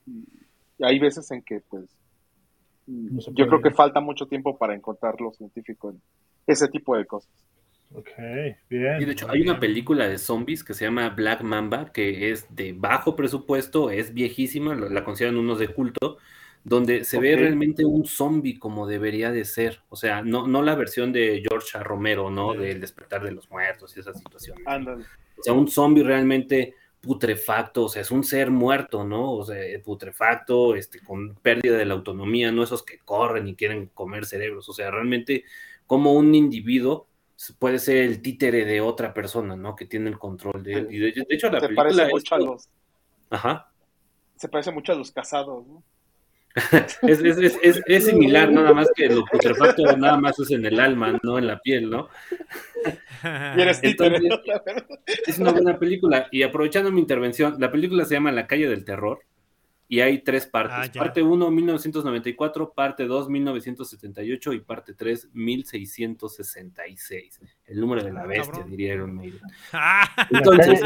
y 0.06 0.84
hay 0.84 1.00
veces 1.00 1.30
en 1.32 1.42
que, 1.42 1.62
pues, 1.70 1.86
yo 2.88 3.48
creo 3.48 3.62
que 3.62 3.72
falta 3.72 4.00
mucho 4.00 4.26
tiempo 4.26 4.58
para 4.58 4.74
encontrar 4.74 5.20
lo 5.20 5.32
científico 5.32 5.92
en 5.92 6.02
ese 6.48 6.68
tipo 6.70 6.96
de 6.96 7.06
cosas. 7.06 7.30
Ok, 7.94 8.10
bien. 8.70 9.02
Y 9.02 9.06
de 9.06 9.12
hecho, 9.12 9.30
hay 9.30 9.42
una 9.42 9.60
película 9.60 10.08
de 10.08 10.18
zombies 10.18 10.64
que 10.64 10.74
se 10.74 10.86
llama 10.86 11.10
Black 11.10 11.42
Mamba, 11.42 11.92
que 11.92 12.32
es 12.32 12.48
de 12.56 12.74
bajo 12.74 13.16
presupuesto, 13.16 13.90
es 13.90 14.14
viejísima, 14.14 14.76
la 14.76 15.04
consideran 15.04 15.38
unos 15.38 15.60
de 15.60 15.70
culto, 15.70 16.18
donde 16.64 17.04
se 17.04 17.20
ve 17.20 17.36
realmente 17.36 17.86
un 17.86 18.06
zombie 18.06 18.60
como 18.60 18.88
debería 18.88 19.32
de 19.32 19.46
ser. 19.46 19.82
O 19.90 19.96
sea, 19.96 20.22
no, 20.22 20.48
no 20.48 20.62
la 20.62 20.76
versión 20.76 21.12
de 21.12 21.44
George 21.48 21.80
Romero, 21.80 22.30
¿no? 22.30 22.54
Del 22.54 22.82
despertar 22.82 23.24
de 23.24 23.32
los 23.32 23.50
muertos 23.50 23.96
y 23.96 24.02
esas 24.02 24.18
situaciones. 24.18 24.66
Ándale. 24.68 25.04
O 25.38 25.44
sea, 25.44 25.54
un 25.54 25.68
zombie 25.68 26.04
realmente 26.04 26.76
putrefacto, 27.02 27.86
o 27.86 27.90
sea, 27.90 28.02
es 28.02 28.12
un 28.12 28.24
ser 28.24 28.52
muerto, 28.52 29.06
¿no? 29.06 29.32
O 29.32 29.46
sea, 29.46 29.58
putrefacto, 29.84 30.76
este, 30.76 31.00
con 31.00 31.36
pérdida 31.36 31.78
de 31.78 31.86
la 31.86 31.94
autonomía, 31.94 32.52
no 32.52 32.64
esos 32.64 32.84
que 32.84 33.00
corren 33.00 33.48
y 33.48 33.56
quieren 33.56 33.88
comer 33.94 34.26
cerebros, 34.26 34.68
o 34.68 34.74
sea, 34.74 34.92
realmente 34.92 35.46
como 35.88 36.14
un 36.14 36.36
individuo 36.36 37.08
puede 37.58 37.80
ser 37.80 37.98
el 37.98 38.22
títere 38.22 38.66
de 38.66 38.82
otra 38.82 39.14
persona, 39.14 39.56
¿no? 39.56 39.76
Que 39.76 39.86
tiene 39.86 40.10
el 40.10 40.20
control 40.20 40.62
de 40.62 40.74
él. 40.74 40.88
Y 40.92 41.00
de, 41.00 41.26
hecho, 41.30 41.50
la 41.50 41.62
Se 41.62 41.70
parece 41.70 42.08
mucho 42.10 42.36
a 42.36 42.40
los... 42.40 42.70
Ajá. 43.30 43.72
Se 44.36 44.50
parece 44.50 44.72
mucho 44.72 44.92
a 44.92 44.96
los 44.96 45.12
casados, 45.12 45.66
¿no? 45.66 45.82
es, 47.04 47.22
es, 47.22 47.82
es, 47.86 48.06
similar, 48.06 48.52
nada 48.52 48.74
más 48.74 48.90
que 48.96 49.08
lo 49.08 49.24
putrefacto 49.26 49.84
nada 49.96 50.18
más 50.18 50.40
es 50.40 50.52
en 50.52 50.66
el 50.66 50.80
alma, 50.80 51.18
no 51.22 51.38
en 51.38 51.48
la 51.48 51.60
piel, 51.60 51.90
¿no? 51.90 52.10
es 55.28 55.40
una 55.40 55.52
buena 55.52 55.78
película. 55.78 56.28
Y 56.32 56.44
aprovechando 56.44 56.92
mi 56.92 57.02
intervención, 57.02 57.56
la 57.60 57.72
película 57.72 58.06
se 58.06 58.16
llama 58.16 58.32
La 58.32 58.48
calle 58.48 58.68
del 58.68 58.86
terror 58.86 59.20
y 59.92 60.02
hay 60.02 60.20
tres 60.20 60.46
partes. 60.46 60.92
Ah, 60.96 61.00
parte 61.00 61.24
1, 61.24 61.50
1994, 61.50 62.74
parte 62.74 63.08
2, 63.08 63.28
1978 63.28 64.54
y 64.54 64.60
parte 64.60 64.94
3, 64.94 65.30
1666. 65.34 67.42
El 67.66 67.82
número 67.82 68.04
de 68.04 68.14
la 68.14 68.22
ah, 68.22 68.28
bestia, 68.28 68.64
diría 68.66 68.94
Iron 68.94 69.16
Maiden. 69.16 69.42
Entonces, 70.30 70.80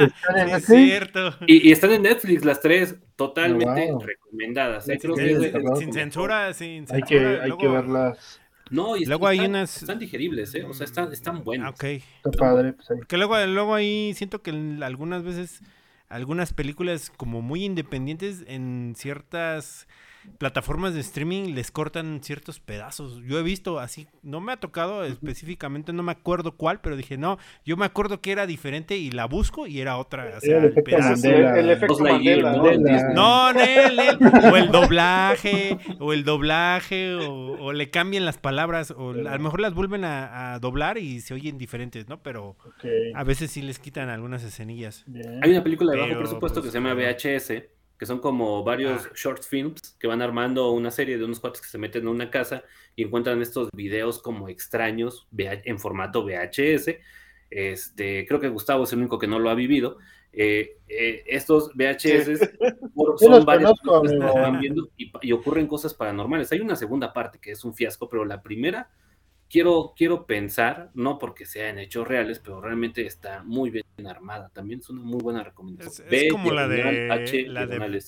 es 0.48 0.66
cierto. 0.66 1.36
Y, 1.46 1.74
están 1.74 1.92
en 1.92 2.04
Netflix 2.04 2.46
las 2.46 2.62
tres, 2.62 2.96
totalmente 3.18 3.92
recomendadas. 4.02 4.88
¿eh? 4.88 4.98
sin 5.78 5.92
censura, 5.92 6.54
sin 6.54 6.88
censura. 6.88 6.96
Hay 6.96 7.04
que, 7.04 7.42
hay 7.42 7.58
que 7.58 7.68
verlas. 7.68 8.40
No, 8.70 8.96
y 8.96 9.04
luego 9.04 9.28
hay 9.28 9.42
unas... 9.42 9.82
están 9.82 10.00
digeribles, 10.00 10.56
¿eh? 10.56 10.64
O 10.64 10.74
sea, 10.74 10.86
están, 10.86 11.12
están 11.12 11.44
buenas. 11.44 11.74
Ok. 11.74 11.84
Está 11.84 12.32
padre. 12.40 12.72
Pues 12.72 12.88
Que 13.06 13.18
luego, 13.18 13.36
luego 13.48 13.76
ahí 13.76 14.14
siento 14.16 14.42
que 14.42 14.52
algunas 14.82 15.24
veces 15.24 15.62
algunas 16.14 16.54
películas 16.54 17.12
como 17.18 17.42
muy 17.42 17.66
independientes 17.66 18.44
en 18.48 18.94
ciertas 18.96 19.88
plataformas 20.38 20.94
de 20.94 21.02
streaming 21.02 21.54
les 21.54 21.72
cortan 21.72 22.22
ciertos 22.24 22.60
pedazos. 22.60 23.22
Yo 23.24 23.40
he 23.40 23.44
visto 23.44 23.80
así, 23.80 24.08
no 24.22 24.42
me 24.42 24.52
ha 24.54 24.58
tocado 24.58 25.04
específicamente, 25.04 25.94
no 25.94 26.04
me 26.04 26.12
acuerdo 26.12 26.56
cuál, 26.56 26.82
pero 26.82 26.96
dije, 26.96 27.18
no, 27.18 27.38
yo 27.66 27.78
me 27.78 27.86
acuerdo 27.86 28.22
que 28.22 28.32
era 28.32 28.46
diferente 28.46 28.98
y 28.98 29.12
la 29.12 29.26
busco 29.26 29.68
y 29.68 29.82
era 29.82 29.98
otra. 29.98 30.34
O 30.38 30.40
sea, 30.40 30.58
el, 30.58 30.66
efecto 30.66 30.98
el, 31.28 31.70
efecto 31.70 32.00
Mandela, 32.00 32.54
¿no? 32.54 32.64
No, 33.14 34.52
o 34.52 34.58
el 34.58 34.72
doblaje, 34.72 35.78
o 36.00 36.14
el 36.14 36.24
doblaje, 36.24 37.16
o, 37.16 37.74
le 37.74 37.90
cambian 37.90 38.26
las 38.26 38.38
palabras, 38.38 38.92
o 38.92 39.12
a 39.12 39.14
lo 39.14 39.40
mejor 39.40 39.60
las 39.60 39.74
vuelven 39.74 40.04
a, 40.06 40.58
doblar 40.60 40.98
y 40.98 41.22
se 41.22 41.34
oyen 41.34 41.58
diferentes, 41.58 42.08
¿no? 42.08 42.22
Pero 42.22 42.56
a 43.16 43.24
veces 43.24 43.52
sí 43.52 43.62
les 43.62 43.80
quitan 43.80 44.10
algunas 44.10 44.44
escenillas. 44.44 45.06
Hay 45.42 45.52
una 45.52 45.64
película 45.64 45.94
de 45.94 46.00
bajo 46.00 46.20
presupuesto 46.20 46.62
que 46.62 46.70
pues, 46.70 46.74
se 46.74 46.80
llama 46.80 46.94
VHS 46.94 47.83
que 48.04 48.08
son 48.08 48.20
como 48.20 48.66
varios 48.66 49.06
ah. 49.06 49.12
short 49.16 49.44
films 49.44 49.96
que 49.98 50.08
van 50.08 50.22
armando 50.22 50.72
una 50.72 50.92
serie 50.92 51.18
de 51.18 51.24
unos 51.24 51.40
cuates 51.40 51.62
que 51.62 51.70
se 51.70 51.78
meten 51.78 52.02
en 52.02 52.10
una 52.10 52.30
casa 52.30 52.66
y 52.98 53.04
encuentran 53.04 53.42
estos 53.42 53.70
videos 53.72 54.22
como 54.22 54.50
extraños 54.50 55.26
en 55.38 55.80
formato 55.80 56.26
VHS. 56.26 56.98
Este, 57.50 58.26
creo 58.28 58.42
que 58.42 58.50
Gustavo 58.50 58.84
es 58.84 58.92
el 58.92 59.00
único 59.00 59.18
que 59.18 59.28
no 59.28 59.40
lo 59.40 59.50
ha 59.50 59.56
vivido. 59.56 60.00
Eh, 60.34 60.80
eh, 60.90 61.24
estos 61.28 61.72
VHS 61.76 62.42
son 63.20 63.46
varios 63.46 63.72
que 63.82 64.18
van 64.18 64.60
viendo 64.60 64.90
y, 64.98 65.32
ocurren 65.32 65.68
cosas 65.68 65.94
paranormales. 65.94 66.52
Hay 66.52 66.60
una 66.60 66.76
segunda 66.76 67.14
parte 67.14 67.40
que 67.40 67.52
es 67.52 67.64
un 67.64 67.74
fiasco, 67.74 68.10
pero 68.10 68.26
la 68.26 68.42
primera 68.42 68.90
quiero, 69.54 69.94
quiero 69.96 70.26
pensar, 70.26 70.90
no 70.96 71.20
porque 71.20 71.46
sean 71.46 71.78
hechos 71.78 72.08
reales, 72.08 72.40
pero 72.40 72.60
realmente 72.60 73.06
está 73.06 73.44
muy 73.44 73.70
bien 73.70 73.86
armada. 74.10 74.50
También 74.52 74.80
es 74.80 74.90
una 74.90 75.04
muy 75.04 75.22
buena 75.22 75.44
recomendación. 75.44 76.08
Es, 76.10 76.32
como 76.32 76.52
la 76.52 76.68
de, 76.68 77.08
la 77.48 77.68
de 77.68 78.04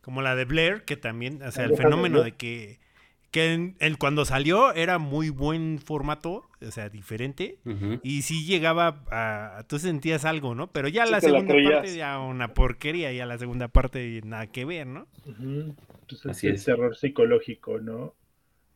como 0.00 0.22
la 0.22 0.34
de 0.34 0.46
Blair, 0.46 0.84
que 0.84 0.96
también, 0.96 1.42
o 1.42 1.50
sea, 1.50 1.64
el 1.64 1.76
fenómeno 1.76 2.22
de 2.22 2.32
que 2.32 2.82
que 3.30 3.74
cuando 3.98 4.24
salió 4.24 4.72
era 4.74 4.98
muy 4.98 5.28
buen 5.28 5.80
formato, 5.80 6.48
o 6.62 6.70
sea, 6.70 6.88
diferente, 6.88 7.58
y 8.04 8.22
sí 8.22 8.46
llegaba 8.46 9.02
a, 9.10 9.64
tú 9.66 9.80
sentías 9.80 10.24
algo, 10.24 10.54
¿no? 10.54 10.70
Pero 10.70 10.86
ya 10.86 11.04
la 11.04 11.20
segunda 11.20 11.52
parte 11.52 11.96
ya 11.96 12.20
una 12.20 12.54
porquería, 12.54 13.12
ya 13.12 13.26
la 13.26 13.36
segunda 13.36 13.66
parte 13.66 14.20
nada 14.24 14.46
que 14.46 14.64
ver, 14.64 14.86
¿no? 14.86 15.08
Entonces 15.26 16.26
Así 16.26 16.46
es 16.46 16.64
terror 16.64 16.94
psicológico, 16.96 17.80
¿no? 17.80 18.14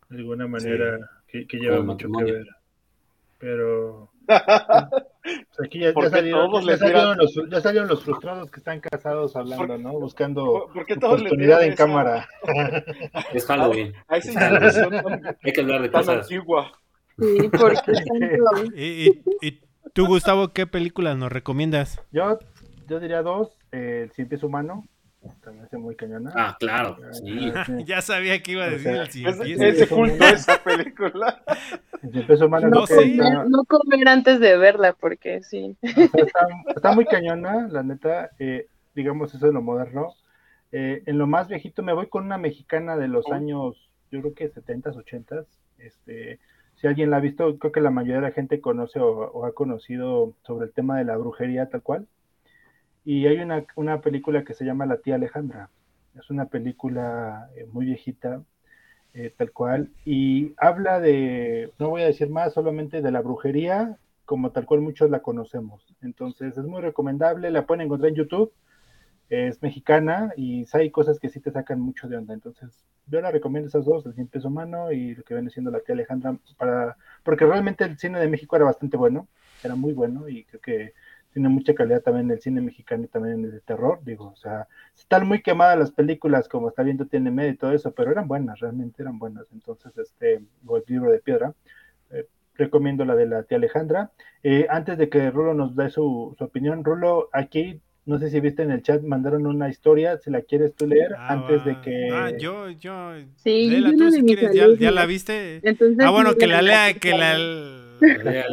De 0.08 0.18
alguna 0.18 0.48
manera 0.48 1.17
que, 1.28 1.46
lleva 1.58 1.82
mucho 1.82 2.08
que 2.10 2.24
ver. 2.24 2.46
Pero 3.38 4.10
pues 4.26 5.60
aquí 5.64 5.80
ya, 5.80 5.92
salieron, 5.92 7.88
los, 7.88 8.02
frustrados 8.04 8.50
que 8.50 8.60
están 8.60 8.80
casados 8.80 9.36
hablando, 9.36 9.78
¿no? 9.78 9.92
Buscando 9.92 10.44
oportunidad 10.64 11.62
en 11.62 11.74
cámara. 11.74 12.28
Es 13.32 13.46
Halloween. 13.46 13.94
Hay 14.08 14.20
que 14.20 15.60
hablar 15.60 15.82
de 15.82 15.90
cosas. 15.90 16.22
Antigua. 16.22 16.72
Sí, 17.18 17.48
porque 17.48 17.92
¿Y, 18.76 19.22
y, 19.40 19.60
tú, 19.92 20.06
Gustavo, 20.06 20.48
qué 20.52 20.66
películas 20.66 21.16
nos 21.16 21.32
recomiendas? 21.32 22.00
Yo, 22.12 22.38
yo 22.86 23.00
diría 23.00 23.22
dos. 23.22 23.56
Eh, 23.72 24.02
el 24.04 24.12
Cien 24.12 24.28
Pies 24.28 24.42
Humano, 24.42 24.84
también 25.42 25.64
hace 25.64 25.78
muy 25.78 25.96
cañona. 25.96 26.32
Ah, 26.34 26.56
claro. 26.58 26.96
Sí. 27.12 27.52
ya 27.84 28.00
sabía 28.02 28.42
que 28.42 28.52
iba 28.52 28.64
a 28.64 28.70
decir 28.70 28.92
el 28.92 29.10
siguiente. 29.10 29.68
Ese 29.68 29.86
punto 29.86 30.24
esa 30.24 30.62
película. 30.62 31.42
no, 32.02 33.64
comer, 33.64 34.08
antes 34.08 34.40
de 34.40 34.56
verla, 34.56 34.94
porque 34.94 35.42
sí. 35.42 35.76
está, 35.82 36.92
muy 36.92 37.04
cañona, 37.06 37.68
la 37.68 37.82
neta. 37.82 38.30
Eh, 38.38 38.66
digamos, 38.94 39.34
eso 39.34 39.46
de 39.46 39.52
lo 39.52 39.62
moderno. 39.62 40.14
Eh, 40.72 41.02
en 41.06 41.18
lo 41.18 41.26
más 41.26 41.48
viejito 41.48 41.82
me 41.82 41.94
voy 41.94 42.08
con 42.08 42.24
una 42.24 42.36
mexicana 42.36 42.96
de 42.96 43.08
los 43.08 43.26
oh. 43.28 43.32
años, 43.32 43.90
yo 44.10 44.20
creo 44.20 44.34
que 44.34 44.52
70s, 44.52 44.94
80s. 44.94 45.46
Este, 45.78 46.40
si 46.76 46.86
alguien 46.86 47.10
la 47.10 47.18
ha 47.18 47.20
visto, 47.20 47.58
creo 47.58 47.72
que 47.72 47.80
la 47.80 47.90
mayoría 47.90 48.16
de 48.16 48.28
la 48.28 48.32
gente 48.32 48.60
conoce 48.60 49.00
o 49.00 49.44
ha 49.44 49.52
conocido 49.52 50.34
sobre 50.46 50.66
el 50.66 50.72
tema 50.72 50.98
de 50.98 51.04
la 51.04 51.16
brujería 51.16 51.68
tal 51.68 51.82
cual. 51.82 52.06
Y 53.08 53.26
hay 53.26 53.38
una, 53.38 53.64
una 53.74 54.02
película 54.02 54.44
que 54.44 54.52
se 54.52 54.66
llama 54.66 54.84
La 54.84 54.98
tía 54.98 55.14
Alejandra. 55.14 55.70
Es 56.14 56.28
una 56.28 56.44
película 56.44 57.48
eh, 57.56 57.66
muy 57.72 57.86
viejita, 57.86 58.42
eh, 59.14 59.32
tal 59.34 59.50
cual, 59.50 59.88
y 60.04 60.52
habla 60.58 61.00
de, 61.00 61.72
no 61.78 61.88
voy 61.88 62.02
a 62.02 62.08
decir 62.08 62.28
más, 62.28 62.52
solamente 62.52 63.00
de 63.00 63.10
la 63.10 63.22
brujería, 63.22 63.96
como 64.26 64.50
tal 64.50 64.66
cual 64.66 64.82
muchos 64.82 65.08
la 65.08 65.22
conocemos. 65.22 65.86
Entonces 66.02 66.58
es 66.58 66.64
muy 66.66 66.82
recomendable, 66.82 67.50
la 67.50 67.64
pueden 67.64 67.86
encontrar 67.86 68.10
en 68.10 68.16
YouTube, 68.16 68.52
es 69.30 69.62
mexicana 69.62 70.34
y 70.36 70.66
hay 70.74 70.90
cosas 70.90 71.18
que 71.18 71.30
sí 71.30 71.40
te 71.40 71.50
sacan 71.50 71.80
mucho 71.80 72.08
de 72.08 72.18
onda. 72.18 72.34
Entonces 72.34 72.84
yo 73.06 73.22
la 73.22 73.30
recomiendo 73.30 73.68
esas 73.68 73.86
dos, 73.86 74.04
el 74.04 74.12
cien 74.12 74.26
peso 74.26 74.48
humano 74.48 74.92
y 74.92 75.14
lo 75.14 75.22
que 75.22 75.32
viene 75.32 75.48
siendo 75.48 75.70
la 75.70 75.80
tía 75.80 75.94
Alejandra, 75.94 76.36
para, 76.58 76.98
porque 77.22 77.46
realmente 77.46 77.84
el 77.84 77.96
cine 77.96 78.20
de 78.20 78.28
México 78.28 78.54
era 78.54 78.66
bastante 78.66 78.98
bueno, 78.98 79.28
era 79.64 79.76
muy 79.76 79.94
bueno 79.94 80.28
y 80.28 80.44
creo 80.44 80.60
que 80.60 80.92
tiene 81.38 81.50
mucha 81.50 81.72
calidad 81.72 82.02
también 82.02 82.26
en 82.26 82.32
el 82.32 82.40
cine 82.40 82.60
mexicano 82.60 83.04
y 83.04 83.06
también 83.06 83.36
en 83.36 83.44
el 83.44 83.52
de 83.52 83.60
terror, 83.60 84.00
digo, 84.02 84.32
o 84.32 84.36
sea, 84.36 84.66
están 84.96 85.24
muy 85.24 85.40
quemadas 85.40 85.78
las 85.78 85.92
películas 85.92 86.48
como 86.48 86.68
está 86.68 86.82
viendo 86.82 87.06
tiene 87.06 87.30
medio 87.30 87.52
y 87.52 87.56
todo 87.56 87.70
eso, 87.70 87.92
pero 87.92 88.10
eran 88.10 88.26
buenas, 88.26 88.58
realmente 88.58 89.02
eran 89.02 89.20
buenas, 89.20 89.46
entonces, 89.52 89.96
este, 89.96 90.40
o 90.66 90.78
el 90.78 90.82
libro 90.88 91.12
de 91.12 91.20
piedra, 91.20 91.54
eh, 92.10 92.26
recomiendo 92.56 93.04
la 93.04 93.14
de 93.14 93.26
la 93.26 93.44
tía 93.44 93.58
Alejandra. 93.58 94.10
Eh, 94.42 94.66
antes 94.68 94.98
de 94.98 95.08
que 95.08 95.30
Rulo 95.30 95.54
nos 95.54 95.76
dé 95.76 95.90
su, 95.90 96.34
opinión, 96.40 96.82
Rulo, 96.82 97.28
aquí 97.32 97.80
no 98.04 98.18
sé 98.18 98.30
si 98.30 98.40
viste 98.40 98.64
en 98.64 98.72
el 98.72 98.82
chat, 98.82 99.02
mandaron 99.02 99.46
una 99.46 99.68
historia, 99.68 100.18
si 100.18 100.32
la 100.32 100.40
quieres 100.40 100.74
tú 100.74 100.88
leer, 100.88 101.14
ah, 101.16 101.34
antes 101.34 101.64
de 101.64 101.80
que... 101.82 102.08
Ah, 102.12 102.32
yo, 102.36 102.68
yo... 102.70 103.12
Sí, 103.36 103.80
tú, 103.96 104.10
si 104.10 104.24
quieres, 104.24 104.52
ya, 104.80 104.90
la 104.90 105.06
viste. 105.06 105.62
ah, 106.00 106.10
bueno, 106.10 106.34
que 106.34 106.48
la 106.48 106.62
lea, 106.62 106.94
que 106.94 107.12
la... 107.16 107.38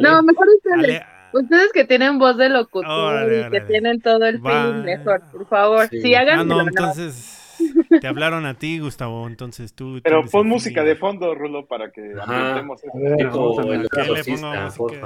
No, 0.00 0.22
mejor 0.22 0.46
usted 0.54 1.00
Ustedes 1.36 1.70
que 1.72 1.84
tienen 1.84 2.18
voz 2.18 2.38
de 2.38 2.48
locutor 2.48 3.32
y 3.32 3.50
que 3.50 3.60
tienen 3.60 4.00
todo 4.00 4.24
el 4.24 4.40
feeling 4.40 4.84
mejor, 4.84 5.22
por 5.30 5.46
favor. 5.46 5.88
Sí, 5.88 6.14
hagan. 6.14 6.40
Ah, 6.40 6.44
no, 6.44 6.60
entonces 6.62 7.58
te 8.00 8.06
hablaron 8.06 8.46
a 8.46 8.54
ti, 8.54 8.78
Gustavo, 8.78 9.26
entonces 9.26 9.74
tú. 9.74 10.00
Pero 10.02 10.24
pon 10.24 10.48
música 10.48 10.82
de 10.82 10.96
fondo, 10.96 11.34
Rulo, 11.34 11.66
para 11.66 11.90
que 11.90 12.14
aumentemos 12.18 12.82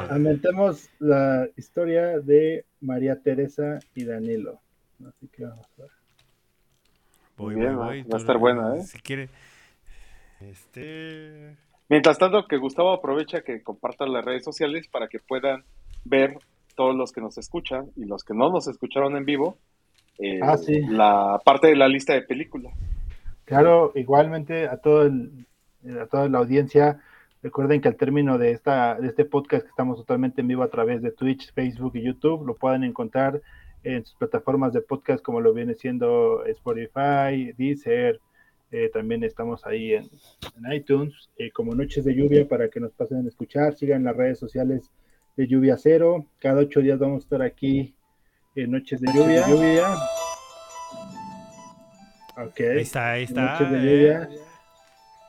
Aumentemos 0.08 0.88
la 1.00 1.48
historia 1.56 2.20
de 2.20 2.64
María 2.80 3.20
Teresa 3.20 3.80
y 3.94 4.04
Danilo. 4.04 4.60
Así 5.06 5.28
que 5.28 5.44
vamos 5.44 5.66
a 5.78 5.82
ver. 5.82 5.90
Voy, 7.36 7.54
Bien, 7.56 7.74
voy, 7.74 8.02
va 8.02 8.18
a 8.18 8.20
estar 8.20 8.38
buena, 8.38 8.76
¿eh? 8.76 8.82
Si 8.82 9.00
quiere. 9.00 9.30
Este. 10.40 11.56
Mientras 11.88 12.18
tanto, 12.18 12.46
que 12.46 12.56
Gustavo 12.56 12.92
aprovecha 12.92 13.42
que 13.42 13.62
compartan 13.62 14.12
las 14.12 14.24
redes 14.24 14.44
sociales 14.44 14.86
para 14.86 15.08
que 15.08 15.18
puedan 15.18 15.64
ver 16.04 16.38
todos 16.74 16.94
los 16.96 17.12
que 17.12 17.20
nos 17.20 17.36
escuchan 17.38 17.90
y 17.96 18.04
los 18.04 18.24
que 18.24 18.34
no 18.34 18.50
nos 18.50 18.68
escucharon 18.68 19.16
en 19.16 19.24
vivo 19.24 19.58
eh, 20.18 20.40
ah, 20.42 20.56
la 20.88 21.40
parte 21.44 21.68
de 21.68 21.76
la 21.76 21.88
lista 21.88 22.12
de 22.12 22.22
películas. 22.22 22.74
Claro, 23.44 23.92
igualmente 23.94 24.68
a 24.68 24.76
todo 24.76 25.10
a 26.00 26.06
toda 26.06 26.28
la 26.28 26.38
audiencia, 26.38 27.00
recuerden 27.42 27.80
que 27.80 27.88
al 27.88 27.96
término 27.96 28.36
de 28.36 28.52
esta 28.52 28.96
de 28.96 29.08
este 29.08 29.24
podcast 29.24 29.62
que 29.64 29.70
estamos 29.70 29.96
totalmente 29.96 30.42
en 30.42 30.48
vivo 30.48 30.62
a 30.62 30.68
través 30.68 31.00
de 31.00 31.10
Twitch, 31.10 31.52
Facebook 31.54 31.96
y 31.96 32.02
YouTube, 32.02 32.46
lo 32.46 32.54
pueden 32.54 32.84
encontrar 32.84 33.40
en 33.82 34.04
sus 34.04 34.14
plataformas 34.16 34.74
de 34.74 34.82
podcast 34.82 35.22
como 35.22 35.40
lo 35.40 35.54
viene 35.54 35.74
siendo 35.74 36.44
Spotify, 36.44 37.52
Deezer, 37.56 38.20
eh, 38.72 38.90
también 38.92 39.24
estamos 39.24 39.66
ahí 39.66 39.94
en, 39.94 40.08
iTunes, 40.72 41.28
eh, 41.38 41.50
como 41.50 41.74
Noches 41.74 42.04
de 42.04 42.14
Lluvia 42.14 42.46
para 42.46 42.68
que 42.68 42.78
nos 42.78 42.92
pasen 42.92 43.24
a 43.24 43.28
escuchar, 43.28 43.74
sigan 43.74 44.04
las 44.04 44.16
redes 44.16 44.38
sociales 44.38 44.90
de 45.36 45.46
lluvia 45.46 45.76
cero. 45.76 46.26
Cada 46.38 46.60
ocho 46.60 46.80
días 46.80 46.98
vamos 46.98 47.22
a 47.22 47.24
estar 47.24 47.42
aquí 47.42 47.94
en 48.54 48.70
noches 48.70 49.00
de 49.00 49.12
lluvia. 49.12 49.48
lluvia. 49.48 49.94
Ok. 52.36 52.60
Ahí 52.60 52.80
está, 52.80 53.10
ahí 53.12 53.22
está. 53.24 53.52
Noches 53.52 53.70
de 53.70 53.78
lluvia. 53.78 54.30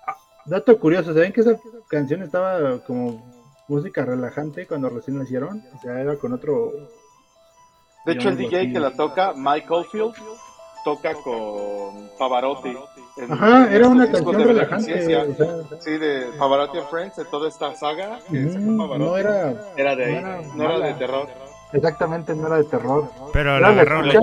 Ah, 0.08 0.18
dato 0.46 0.80
curioso, 0.80 1.14
¿saben 1.14 1.34
que 1.34 1.42
esa 1.42 1.60
canción 1.90 2.24
estaba 2.24 2.80
como 2.84 3.24
música 3.68 4.06
relajante 4.06 4.66
cuando 4.66 4.90
recién 4.90 5.18
la 5.18 5.24
hicieron? 5.24 5.64
O 5.76 5.82
sea, 5.82 6.00
era 6.00 6.16
con 6.16 6.34
otro... 6.34 6.72
De 8.06 8.14
hecho, 8.14 8.30
el 8.30 8.38
DJ 8.38 8.74
que 8.74 8.80
la 8.80 8.96
toca, 8.96 9.34
Mike 9.36 9.68
Oldfield, 9.70 10.16
toca 10.84 11.14
con 11.16 12.10
Pavarotti. 12.18 12.78
Ajá, 13.30 13.74
era 13.74 13.88
una 13.88 14.12
canción 14.12 14.44
relajante. 14.44 14.94
O 14.94 15.06
sea, 15.06 15.80
sí, 15.80 15.98
de 15.98 16.28
Pavarotti 16.38 16.78
and 16.78 16.90
Friends, 16.90 17.16
de 17.18 17.26
toda 17.26 17.50
esta 17.50 17.76
saga. 17.76 18.20
no 18.30 19.18
era, 19.18 19.54
era 19.78 19.96
de, 19.96 20.22
no 20.56 20.64
era, 20.64 20.80
de 20.88 20.94
terror. 20.96 21.28
Exactamente, 21.74 22.34
no 22.36 22.48
era 22.48 22.58
de 22.58 22.64
terror. 22.66 23.10
Pero 23.34 23.60
la 23.60 23.70
agarró 23.70 24.02
la, 24.02 24.22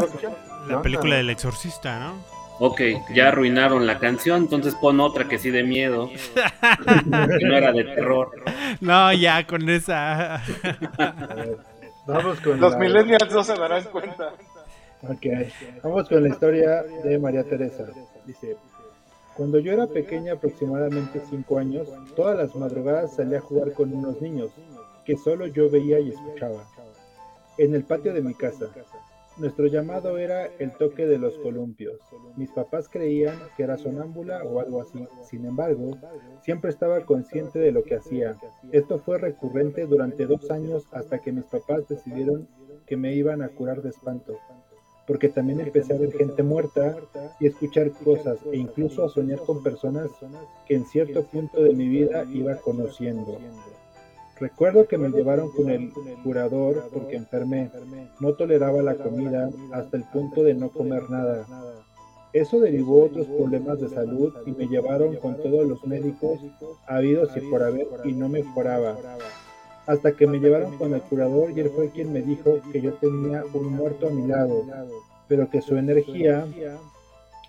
la, 0.68 0.82
película 0.82 1.16
del 1.16 1.30
exorcista, 1.30 1.98
¿no? 1.98 2.38
Ok, 2.60 2.80
ya 3.14 3.28
arruinaron 3.28 3.86
la 3.86 3.98
canción, 3.98 4.42
entonces 4.42 4.74
pon 4.74 4.98
otra 4.98 5.28
que 5.28 5.38
sí 5.38 5.50
de 5.50 5.62
miedo. 5.62 6.10
que 6.10 7.46
no 7.46 7.56
era 7.56 7.72
de 7.72 7.84
terror. 7.84 8.30
No, 8.80 9.12
ya 9.12 9.46
con 9.46 9.68
esa. 9.68 10.42
vamos 12.06 12.40
con 12.40 12.60
Los 12.60 12.76
millennials 12.76 13.32
no 13.32 13.44
se 13.44 13.54
darán 13.54 13.84
cuenta. 13.84 14.32
Ok, 15.00 15.26
vamos 15.84 16.08
con 16.08 16.24
la 16.24 16.28
historia 16.28 16.82
de 17.04 17.18
María 17.20 17.44
Teresa. 17.44 17.86
Dice, 18.26 18.56
cuando 19.36 19.60
yo 19.60 19.72
era 19.72 19.86
pequeña, 19.86 20.32
aproximadamente 20.32 21.22
5 21.30 21.58
años, 21.58 21.88
todas 22.16 22.36
las 22.36 22.56
madrugadas 22.56 23.14
salía 23.14 23.38
a 23.38 23.42
jugar 23.42 23.72
con 23.74 23.94
unos 23.94 24.20
niños, 24.20 24.50
que 25.04 25.16
solo 25.16 25.46
yo 25.46 25.70
veía 25.70 26.00
y 26.00 26.08
escuchaba. 26.08 26.64
En 27.58 27.76
el 27.76 27.84
patio 27.84 28.12
de 28.12 28.22
mi 28.22 28.34
casa. 28.34 28.66
Nuestro 29.36 29.66
llamado 29.66 30.18
era 30.18 30.46
el 30.58 30.72
toque 30.72 31.06
de 31.06 31.18
los 31.18 31.38
columpios. 31.38 32.00
Mis 32.36 32.50
papás 32.50 32.88
creían 32.88 33.38
que 33.56 33.62
era 33.62 33.78
sonámbula 33.78 34.42
o 34.42 34.58
algo 34.58 34.82
así. 34.82 35.06
Sin 35.22 35.46
embargo, 35.46 35.96
siempre 36.42 36.70
estaba 36.70 37.04
consciente 37.06 37.60
de 37.60 37.70
lo 37.70 37.84
que 37.84 37.94
hacía. 37.94 38.36
Esto 38.72 38.98
fue 38.98 39.18
recurrente 39.18 39.86
durante 39.86 40.26
dos 40.26 40.50
años 40.50 40.88
hasta 40.90 41.20
que 41.20 41.30
mis 41.30 41.44
papás 41.44 41.86
decidieron 41.86 42.48
que 42.84 42.96
me 42.96 43.14
iban 43.14 43.42
a 43.42 43.48
curar 43.50 43.80
de 43.80 43.90
espanto 43.90 44.40
porque 45.08 45.30
también 45.30 45.60
empecé 45.60 45.94
a 45.94 45.98
ver 45.98 46.12
gente 46.12 46.42
muerta 46.42 46.98
y 47.40 47.46
escuchar 47.46 47.90
cosas 47.92 48.38
e 48.52 48.58
incluso 48.58 49.04
a 49.04 49.08
soñar 49.08 49.38
con 49.38 49.62
personas 49.62 50.10
que 50.66 50.74
en 50.74 50.84
cierto 50.84 51.24
punto 51.24 51.62
de 51.62 51.72
mi 51.72 51.88
vida 51.88 52.26
iba 52.30 52.54
conociendo. 52.56 53.38
Recuerdo 54.38 54.86
que 54.86 54.98
me 54.98 55.08
llevaron 55.08 55.50
con 55.50 55.70
el 55.70 55.90
curador 56.22 56.90
porque 56.92 57.16
enfermé. 57.16 57.70
No 58.20 58.34
toleraba 58.34 58.82
la 58.82 58.96
comida 58.96 59.50
hasta 59.72 59.96
el 59.96 60.04
punto 60.04 60.44
de 60.44 60.52
no 60.52 60.68
comer 60.68 61.08
nada. 61.08 61.46
Eso 62.34 62.60
derivó 62.60 63.04
otros 63.04 63.26
problemas 63.26 63.80
de 63.80 63.88
salud 63.88 64.34
y 64.44 64.52
me 64.52 64.68
llevaron 64.68 65.16
con 65.16 65.38
todos 65.38 65.66
los 65.66 65.84
médicos 65.86 66.38
habidos 66.86 67.34
y 67.34 67.40
por 67.50 67.62
haber 67.62 67.88
y 68.04 68.12
no 68.12 68.28
mejoraba. 68.28 68.98
Hasta 69.88 70.12
que 70.12 70.26
me 70.26 70.38
llevaron 70.38 70.76
con 70.76 70.92
el 70.92 71.00
curador 71.00 71.50
y 71.50 71.60
él 71.60 71.70
fue 71.70 71.88
quien 71.88 72.12
me 72.12 72.20
dijo 72.20 72.60
que 72.70 72.82
yo 72.82 72.92
tenía 72.92 73.42
un 73.54 73.72
muerto 73.72 74.06
a 74.06 74.10
mi 74.10 74.26
lado, 74.26 74.62
pero 75.26 75.48
que 75.48 75.62
su 75.62 75.76
energía 75.76 76.46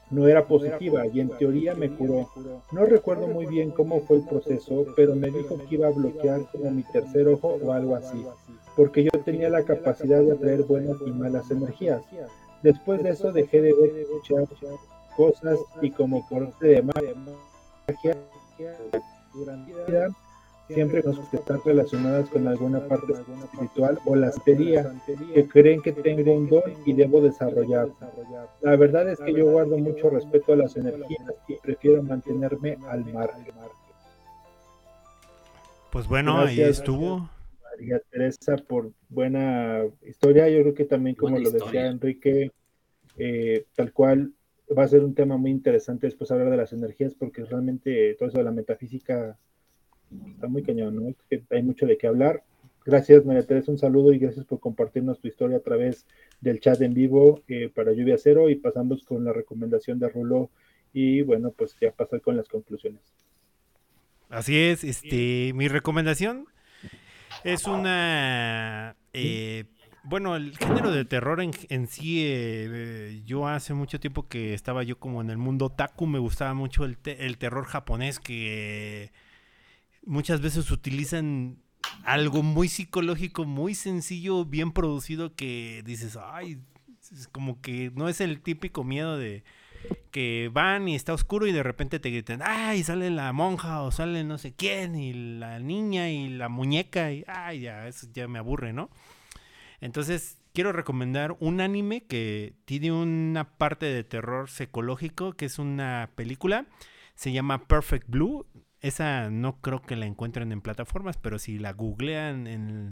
no 0.10 0.26
era 0.26 0.48
positiva 0.48 1.06
y 1.06 1.20
en 1.20 1.30
teoría 1.38 1.76
me 1.76 1.90
curó. 1.90 2.30
No 2.72 2.86
recuerdo 2.86 3.28
muy 3.28 3.46
bien 3.46 3.72
cómo 3.72 4.00
fue 4.02 4.18
el 4.18 4.24
proceso, 4.24 4.86
pero 4.96 5.16
me 5.16 5.30
dijo 5.30 5.58
que 5.58 5.76
iba 5.76 5.88
a 5.88 5.92
bloquear 5.92 6.50
como 6.52 6.72
mi 6.72 6.84
tercer 6.84 7.28
ojo 7.28 7.60
o 7.62 7.74
algo 7.74 7.96
así, 7.96 8.26
porque 8.76 9.04
yo 9.04 9.12
tenía 9.26 9.50
la 9.50 9.64
capacidad 9.64 10.22
de 10.22 10.32
atraer 10.32 10.64
buenas 10.64 10.96
y 11.06 11.12
malas 11.12 11.52
energías. 11.52 12.02
Después 12.64 13.04
de 13.04 13.10
eso 13.10 13.34
dejé 13.34 13.62
de 13.62 13.74
ver 13.74 13.98
escuchar 13.98 14.48
cosas 15.18 15.60
y 15.82 15.92
como 15.92 16.26
corte 16.30 16.68
de 16.68 16.82
magia 16.84 18.16
durante 19.34 19.74
siempre 20.70 21.02
nos 21.04 21.18
están 21.34 21.60
relacionadas 21.66 22.30
con 22.30 22.48
alguna 22.48 22.80
parte 22.88 23.14
espiritual 23.14 24.00
o 24.06 24.16
la 24.16 24.32
sería 24.32 24.94
que 25.34 25.48
creen 25.48 25.82
que 25.82 25.92
tengo 25.92 26.32
un 26.32 26.48
don 26.48 26.64
y 26.86 26.94
debo 26.94 27.22
desarrollar. 27.22 27.90
La 28.62 28.76
verdad 28.76 29.10
es 29.10 29.20
que 29.20 29.34
yo 29.34 29.50
guardo 29.50 29.78
mucho 29.78 30.10
respeto 30.10 30.54
a 30.54 30.58
las 30.58 30.78
energías 30.78 31.34
y 31.48 31.56
prefiero 31.56 32.04
mantenerme 32.04 32.78
al 32.88 33.04
margen. 33.12 33.54
Pues 35.92 36.08
bueno, 36.08 36.40
ahí 36.40 36.62
estuvo. 36.62 37.30
María 37.64 38.00
Teresa 38.12 38.58
por 38.58 38.92
buena 39.10 39.84
historia. 40.06 40.48
Yo 40.50 40.62
creo 40.62 40.74
que 40.76 40.86
también, 40.86 41.16
como 41.16 41.40
lo 41.40 41.50
decía 41.50 41.88
Enrique, 41.88 42.52
eh, 43.18 43.66
tal 43.76 43.92
cual 43.92 44.34
va 44.78 44.84
a 44.84 44.88
ser 44.88 45.04
un 45.04 45.16
tema 45.16 45.38
muy 45.38 45.50
interesante 45.50 46.06
después 46.06 46.30
hablar 46.30 46.52
de 46.52 46.58
las 46.58 46.74
energías, 46.74 47.16
porque 47.16 47.44
realmente 47.44 48.14
todo 48.20 48.30
eso 48.30 48.38
de 48.38 48.44
la 48.44 48.52
metafísica 48.52 49.38
está 50.32 50.48
muy 50.48 50.64
cañón, 50.64 50.96
¿no? 50.96 51.16
hay 51.50 51.64
mucho 51.64 51.86
de 51.86 51.98
qué 51.98 52.08
hablar. 52.08 52.44
Gracias, 52.86 53.26
María 53.26 53.46
Teresa, 53.46 53.72
un 53.72 53.78
saludo 53.78 54.14
y 54.14 54.20
gracias 54.20 54.46
por 54.46 54.60
compartirnos 54.60 55.20
tu 55.20 55.28
historia 55.28 55.58
a 55.58 55.62
través 55.62 56.08
del 56.42 56.60
chat 56.60 56.82
en 56.82 56.94
vivo 56.94 57.44
eh, 57.48 57.70
para 57.70 57.92
Lluvia 57.92 58.18
Cero 58.18 58.50
y 58.50 58.56
pasamos 58.56 59.04
con 59.04 59.26
la 59.26 59.34
recomendación 59.34 60.00
de 60.00 60.10
Rulo 60.10 60.50
y 60.94 61.22
bueno, 61.22 61.52
pues 61.52 61.76
ya 61.80 61.92
pasar 61.92 62.22
con 62.22 62.38
las 62.38 62.48
conclusiones. 62.48 63.02
Así 64.30 64.58
es, 64.58 64.84
este, 64.84 65.52
mi 65.54 65.68
recomendación 65.68 66.48
es 67.44 67.68
una, 67.68 68.96
eh, 69.14 69.66
bueno, 70.04 70.36
el 70.36 70.58
género 70.58 70.92
de 70.92 71.06
terror 71.06 71.42
en, 71.42 71.88
sí, 71.88 72.24
eh, 72.26 73.22
yo 73.26 73.48
hace 73.48 73.74
mucho 73.74 74.00
tiempo 74.00 74.28
que 74.28 74.54
estaba 74.54 74.84
yo 74.84 74.98
como 74.98 75.22
en 75.22 75.30
el 75.30 75.38
mundo 75.38 75.70
taku, 75.70 76.08
me 76.08 76.20
gustaba 76.20 76.54
mucho 76.54 76.86
el, 76.86 76.98
el 77.06 77.38
terror 77.38 77.66
japonés 77.66 78.20
que 78.20 79.12
muchas 80.06 80.42
veces 80.42 80.72
utilizan 80.72 81.62
algo 82.04 82.44
muy 82.44 82.68
psicológico, 82.68 83.46
muy 83.46 83.76
sencillo, 83.76 84.46
bien 84.46 84.72
producido 84.72 85.36
que 85.36 85.84
dices, 85.86 86.18
ay, 86.22 86.62
como 87.32 87.62
que 87.62 87.92
no 87.96 88.10
es 88.10 88.22
el 88.22 88.42
típico 88.42 88.84
miedo 88.84 89.18
de 89.18 89.44
que 90.12 90.50
van 90.54 90.88
y 90.88 90.96
está 90.96 91.14
oscuro 91.14 91.48
y 91.48 91.52
de 91.52 91.64
repente 91.64 92.00
te 92.00 92.10
gritan, 92.10 92.42
ay, 92.44 92.84
sale 92.84 93.10
la 93.10 93.32
monja 93.32 93.82
o 93.82 93.92
sale 93.92 94.24
no 94.24 94.38
sé 94.38 94.54
quién 94.54 94.96
y 94.96 95.14
la 95.14 95.60
niña 95.60 96.10
y 96.10 96.30
la 96.30 96.50
muñeca 96.50 97.12
y, 97.12 97.24
ay, 97.28 97.62
ya, 97.62 97.88
eso 97.88 98.08
ya 98.14 98.28
me 98.28 98.40
aburre, 98.40 98.74
¿no? 98.74 98.90
Entonces, 99.82 100.38
quiero 100.54 100.74
recomendar 100.74 101.38
un 101.40 101.62
anime 101.62 102.04
que 102.06 102.54
tiene 102.66 102.92
una 102.92 103.58
parte 103.58 103.86
de 103.86 104.04
terror 104.04 104.50
psicológico, 104.50 105.34
que 105.34 105.46
es 105.46 105.60
una 105.60 106.12
película, 106.16 106.66
se 107.16 107.32
llama 107.32 107.68
Perfect 107.68 108.10
Blue, 108.10 108.46
esa 108.82 109.30
no 109.30 109.62
creo 109.62 109.82
que 109.82 109.96
la 109.96 110.06
encuentren 110.06 110.52
en 110.52 110.62
plataformas, 110.62 111.18
pero 111.18 111.40
si 111.40 111.60
la 111.60 111.74
googlean 111.74 112.48
en, 112.48 112.92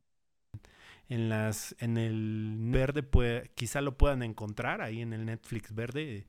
en 1.09 1.29
las 1.29 1.75
en 1.79 1.97
el 1.97 2.57
verde 2.59 3.03
puede, 3.03 3.51
quizá 3.55 3.81
lo 3.81 3.97
puedan 3.97 4.23
encontrar 4.23 4.81
ahí 4.81 5.01
en 5.01 5.13
el 5.13 5.25
Netflix 5.25 5.73
verde 5.73 6.27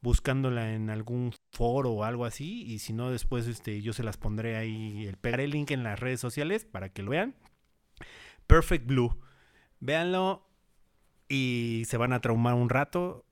buscándola 0.00 0.74
en 0.74 0.90
algún 0.90 1.32
foro 1.52 1.92
o 1.92 2.04
algo 2.04 2.24
así 2.24 2.64
y 2.64 2.80
si 2.80 2.92
no 2.92 3.10
después 3.10 3.46
este 3.46 3.82
yo 3.82 3.92
se 3.92 4.02
las 4.02 4.16
pondré 4.16 4.56
ahí 4.56 5.06
el 5.06 5.16
pegaré 5.16 5.44
el 5.44 5.52
link 5.52 5.70
en 5.70 5.84
las 5.84 6.00
redes 6.00 6.20
sociales 6.20 6.64
para 6.64 6.90
que 6.90 7.02
lo 7.02 7.10
vean. 7.10 7.34
Perfect 8.46 8.86
Blue 8.86 9.18
véanlo 9.80 10.48
y 11.28 11.84
se 11.86 11.96
van 11.96 12.12
a 12.12 12.20
traumar 12.20 12.54
un 12.54 12.68
rato 12.68 13.24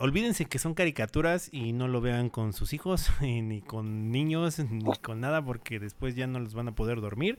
olvídense 0.00 0.46
que 0.46 0.58
son 0.58 0.72
caricaturas 0.72 1.50
y 1.52 1.74
no 1.74 1.86
lo 1.86 2.00
vean 2.00 2.30
con 2.30 2.54
sus 2.54 2.72
hijos, 2.72 3.10
ni 3.20 3.60
con 3.60 4.10
niños, 4.10 4.58
ni 4.58 4.96
con 4.96 5.20
nada, 5.20 5.44
porque 5.44 5.78
después 5.78 6.16
ya 6.16 6.26
no 6.26 6.40
les 6.40 6.54
van 6.54 6.68
a 6.68 6.74
poder 6.74 7.00
dormir. 7.00 7.38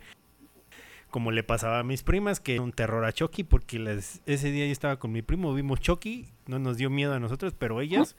Como 1.10 1.32
le 1.32 1.44
pasaba 1.44 1.80
a 1.80 1.84
mis 1.84 2.04
primas, 2.04 2.40
que 2.40 2.54
era 2.54 2.62
un 2.62 2.72
terror 2.72 3.04
a 3.04 3.12
Chucky, 3.12 3.44
porque 3.44 3.80
les, 3.80 4.22
ese 4.28 4.52
día 4.52 4.66
yo 4.66 4.72
estaba 4.72 4.98
con 4.98 5.12
mi 5.12 5.22
primo, 5.22 5.54
vimos 5.54 5.82
Chucky, 5.82 6.28
no 6.46 6.60
nos 6.60 6.78
dio 6.78 6.90
miedo 6.90 7.14
a 7.14 7.20
nosotros, 7.20 7.54
pero 7.58 7.82
ellas, 7.82 8.16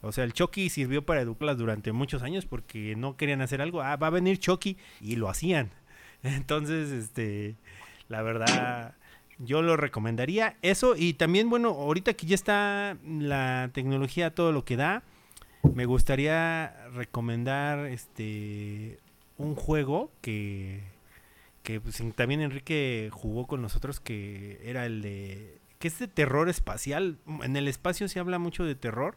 o 0.00 0.10
sea, 0.10 0.24
el 0.24 0.32
Chucky 0.32 0.70
sirvió 0.70 1.06
para 1.06 1.20
educarlas 1.20 1.58
durante 1.58 1.92
muchos 1.92 2.22
años 2.22 2.46
porque 2.46 2.96
no 2.96 3.16
querían 3.16 3.42
hacer 3.42 3.60
algo, 3.60 3.82
ah, 3.82 3.94
va 3.96 4.08
a 4.08 4.10
venir 4.10 4.38
Chucky, 4.38 4.78
y 5.00 5.14
lo 5.14 5.28
hacían. 5.28 5.70
Entonces, 6.22 6.90
este, 6.90 7.56
la 8.08 8.22
verdad, 8.22 8.96
yo 9.38 9.62
lo 9.62 9.76
recomendaría. 9.76 10.56
Eso 10.62 10.94
y 10.96 11.14
también, 11.14 11.50
bueno, 11.50 11.70
ahorita 11.70 12.14
que 12.14 12.26
ya 12.26 12.34
está 12.34 12.96
la 13.04 13.70
tecnología 13.72 14.34
todo 14.34 14.52
lo 14.52 14.64
que 14.64 14.76
da, 14.76 15.02
me 15.74 15.86
gustaría 15.86 16.88
recomendar 16.94 17.86
este 17.86 18.98
un 19.36 19.54
juego 19.54 20.10
que, 20.20 20.82
que 21.62 21.80
pues, 21.80 22.02
también 22.16 22.40
Enrique 22.40 23.10
jugó 23.12 23.46
con 23.46 23.62
nosotros 23.62 24.00
que 24.00 24.60
era 24.64 24.86
el 24.86 25.02
de 25.02 25.58
que 25.78 25.88
es 25.88 25.98
de 25.98 26.08
terror 26.08 26.48
espacial. 26.48 27.18
En 27.42 27.56
el 27.56 27.68
espacio 27.68 28.08
se 28.08 28.18
habla 28.18 28.38
mucho 28.38 28.64
de 28.64 28.74
terror 28.74 29.16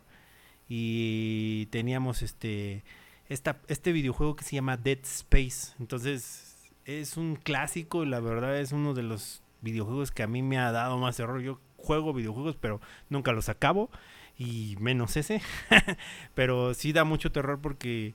y 0.70 1.66
teníamos 1.68 2.22
este 2.22 2.84
esta, 3.30 3.62
este 3.68 3.94
videojuego 3.94 4.36
que 4.36 4.44
se 4.44 4.56
llama 4.56 4.78
Dead 4.78 5.00
Space. 5.04 5.74
Entonces 5.80 6.56
es 6.86 7.18
un 7.18 7.36
clásico, 7.36 8.06
la 8.06 8.20
verdad 8.20 8.60
es 8.60 8.72
uno 8.72 8.94
de 8.94 9.04
los 9.04 9.42
videojuegos 9.62 10.12
que 10.12 10.24
a 10.24 10.28
mí 10.28 10.42
me 10.42 10.58
ha 10.58 10.72
dado 10.72 10.98
más 10.98 11.20
error. 11.20 11.42
Yo 11.42 11.60
juego 11.78 12.14
videojuegos, 12.14 12.56
pero 12.60 12.82
nunca 13.10 13.32
los 13.32 13.50
acabo. 13.50 13.90
Y 14.38 14.76
menos 14.80 15.18
ese. 15.18 15.42
pero 16.36 16.74
sí 16.74 16.94
da 16.94 17.04
mucho 17.04 17.32
terror 17.32 17.60
porque 17.62 18.14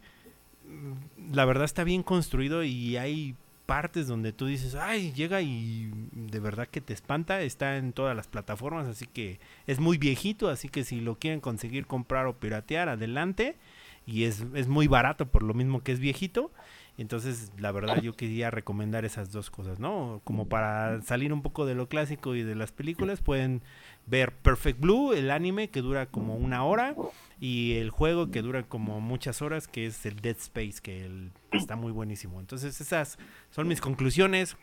mm, 0.65 1.35
la 1.35 1.45
verdad 1.45 1.65
está 1.65 1.85
bien 1.85 2.03
construido 2.03 2.65
y 2.65 2.97
hay 2.97 3.37
partes 3.67 4.07
donde 4.07 4.33
tú 4.33 4.47
dices, 4.47 4.77
ay, 4.77 5.13
llega 5.13 5.43
y 5.43 5.91
de 6.13 6.41
verdad 6.41 6.69
que 6.69 6.81
te 6.81 6.95
espanta. 6.95 7.43
Está 7.43 7.77
en 7.77 7.93
todas 7.93 8.17
las 8.17 8.29
plataformas, 8.29 8.87
así 8.87 9.07
que 9.07 9.41
es 9.67 9.79
muy 9.81 9.99
viejito. 9.99 10.49
Así 10.49 10.69
que 10.69 10.85
si 10.85 11.01
lo 11.01 11.19
quieren 11.19 11.41
conseguir 11.41 11.87
comprar 11.87 12.27
o 12.27 12.39
piratear, 12.39 12.89
adelante. 12.89 13.57
Y 14.07 14.25
es, 14.25 14.47
es 14.55 14.69
muy 14.69 14.87
barato 14.87 15.27
por 15.27 15.43
lo 15.43 15.53
mismo 15.53 15.83
que 15.83 15.93
es 15.93 15.99
viejito. 15.99 16.53
Entonces, 16.99 17.53
la 17.59 17.73
verdad, 17.73 18.01
yo 18.01 18.15
quería 18.17 18.51
recomendar 18.51 19.05
esas 19.05 19.31
dos 19.31 19.51
cosas, 19.51 19.79
¿no? 19.79 20.23
Como 20.25 20.49
para 20.49 21.03
salir 21.03 21.33
un 21.33 21.43
poco 21.43 21.67
de 21.67 21.75
lo 21.75 21.89
clásico 21.89 22.35
y 22.35 22.43
de 22.43 22.55
las 22.55 22.73
películas, 22.73 23.21
pueden 23.21 23.61
ver 24.07 24.33
Perfect 24.33 24.81
Blue, 24.81 25.13
el 25.13 25.31
anime 25.31 25.69
que 25.69 25.83
dura 25.83 26.07
como 26.07 26.37
una 26.37 26.65
hora, 26.65 26.95
y 27.39 27.75
el 27.75 27.91
juego 27.91 28.31
que 28.31 28.41
dura 28.41 28.63
como 28.63 29.01
muchas 29.01 29.43
horas, 29.43 29.69
que 29.69 29.87
es 29.87 30.07
el 30.07 30.21
Dead 30.21 30.37
Space, 30.39 30.81
que 30.83 31.31
está 31.53 31.77
muy 31.77 31.93
buenísimo. 31.93 32.41
Entonces, 32.41 32.81
esas 32.81 33.19
son 33.51 33.69
mis 33.69 33.81
conclusiones. 33.83 34.57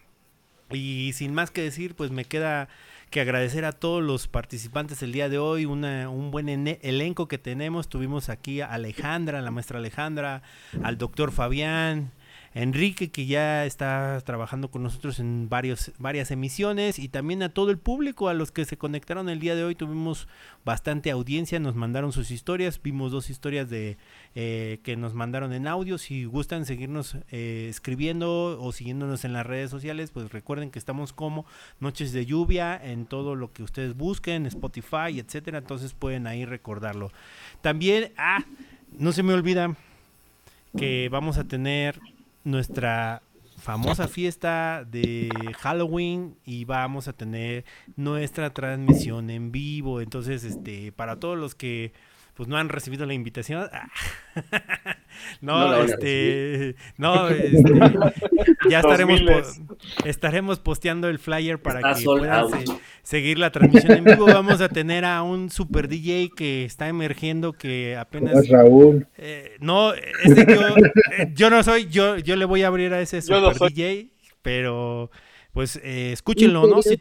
Y 0.71 1.11
sin 1.13 1.35
más 1.35 1.51
que 1.51 1.61
decir, 1.61 1.93
pues 1.93 2.09
me 2.09 2.25
queda 2.25 2.67
que 3.11 3.21
agradecer 3.21 3.63
a 3.63 3.73
todos 3.73 4.01
los 4.01 4.27
participantes 4.27 5.03
el 5.03 5.11
día 5.11 5.29
de 5.29 5.37
hoy, 5.37 5.65
un 5.65 6.31
buen 6.31 6.49
elenco 6.49 7.27
que 7.27 7.37
tenemos. 7.37 7.89
Tuvimos 7.89 8.29
aquí 8.29 8.61
a 8.61 8.71
Alejandra, 8.71 9.39
la 9.41 9.51
maestra 9.51 9.77
Alejandra, 9.77 10.41
al 10.81 10.97
doctor 10.97 11.31
Fabián, 11.31 12.11
Enrique, 12.55 13.09
que 13.09 13.25
ya 13.25 13.65
está 13.65 14.21
trabajando 14.21 14.69
con 14.69 14.83
nosotros 14.83 15.19
en 15.19 15.49
varios, 15.49 15.91
varias 15.97 16.29
emisiones, 16.29 16.99
y 16.99 17.09
también 17.09 17.41
a 17.41 17.49
todo 17.49 17.71
el 17.71 17.79
público, 17.79 18.29
a 18.29 18.33
los 18.33 18.51
que 18.51 18.65
se 18.65 18.77
conectaron 18.77 19.27
el 19.29 19.39
día 19.39 19.55
de 19.55 19.63
hoy. 19.63 19.73
Tuvimos 19.73 20.27
bastante 20.63 21.09
audiencia, 21.09 21.59
nos 21.59 21.75
mandaron 21.75 22.11
sus 22.11 22.29
historias, 22.29 22.79
vimos 22.81 23.11
dos 23.11 23.29
historias 23.29 23.69
de 23.69 23.97
eh, 24.35 24.79
que 24.83 24.95
nos 24.95 25.15
mandaron 25.15 25.51
en 25.53 25.67
audio. 25.67 25.97
Si 25.97 26.25
gustan 26.25 26.65
seguirnos 26.65 27.17
eh, 27.31 27.67
escribiendo 27.69 28.61
o 28.61 28.71
siguiéndonos 28.71 29.25
en 29.25 29.33
las 29.33 29.45
redes 29.45 29.71
sociales, 29.71 30.11
pues 30.11 30.31
recuerden 30.31 30.69
que 30.69 30.79
estamos 30.79 31.11
como 31.11 31.45
Noches 31.79 32.13
de 32.13 32.25
Lluvia 32.25 32.79
en 32.81 33.05
todo 33.05 33.35
lo 33.35 33.51
que 33.51 33.63
ustedes 33.63 33.95
busquen, 33.97 34.45
Spotify, 34.45 35.19
etcétera. 35.19 35.57
Entonces 35.57 35.93
pueden 35.93 36.27
ahí 36.27 36.45
recordarlo. 36.45 37.11
También, 37.61 38.11
ah, 38.17 38.43
no 38.97 39.11
se 39.11 39.23
me 39.23 39.33
olvida 39.33 39.75
que 40.77 41.09
vamos 41.09 41.37
a 41.37 41.43
tener 41.43 41.99
nuestra 42.43 43.21
famosa 43.57 44.07
fiesta 44.07 44.85
de 44.89 45.29
Halloween 45.59 46.35
y 46.45 46.65
vamos 46.65 47.07
a 47.07 47.13
tener 47.13 47.63
nuestra 47.95 48.53
transmisión 48.53 49.29
en 49.29 49.51
vivo. 49.51 50.01
Entonces, 50.01 50.43
este, 50.43 50.91
para 50.91 51.19
todos 51.19 51.37
los 51.37 51.55
que 51.55 51.93
pues 52.35 52.49
no 52.49 52.57
han 52.57 52.69
recibido 52.69 53.05
la 53.05 53.13
invitación. 53.13 53.69
No 55.41 55.67
no, 55.69 55.83
este, 55.83 56.75
no, 56.97 57.29
este, 57.29 57.73
ya 58.69 58.79
estaremos, 58.79 59.21
po- 59.21 60.05
estaremos 60.05 60.59
posteando 60.59 61.07
el 61.07 61.19
flyer 61.19 61.61
para 61.61 61.79
Está 61.79 61.93
que 61.99 62.03
puedan 62.05 62.49
se- 62.49 62.65
seguir 63.03 63.37
la 63.37 63.51
transmisión 63.51 63.91
en 63.99 64.03
vivo. 64.05 64.25
Vamos 64.25 64.59
a 64.59 64.69
tener 64.69 65.05
a 65.05 65.21
un 65.21 65.51
super 65.51 65.87
DJ 65.87 66.31
que 66.35 66.65
está 66.65 66.87
emergiendo 66.87 67.53
que 67.53 67.95
apenas 67.95 68.37
es 68.37 68.49
Raúl. 68.49 69.05
eh, 69.17 69.55
no, 69.59 69.93
ese 69.93 70.45
yo, 70.47 70.67
eh, 71.17 71.31
yo 71.35 71.49
no 71.51 71.61
soy, 71.61 71.87
yo, 71.89 72.17
yo 72.17 72.35
le 72.35 72.45
voy 72.45 72.63
a 72.63 72.67
abrir 72.67 72.91
a 72.93 72.99
ese 72.99 73.17
no 73.17 73.53
super. 73.53 73.69
DJ, 73.71 74.09
pero 74.41 75.11
pues 75.51 75.79
eh, 75.83 76.11
escúchenlo, 76.11 76.65
¿no? 76.67 76.81
Si 76.81 76.97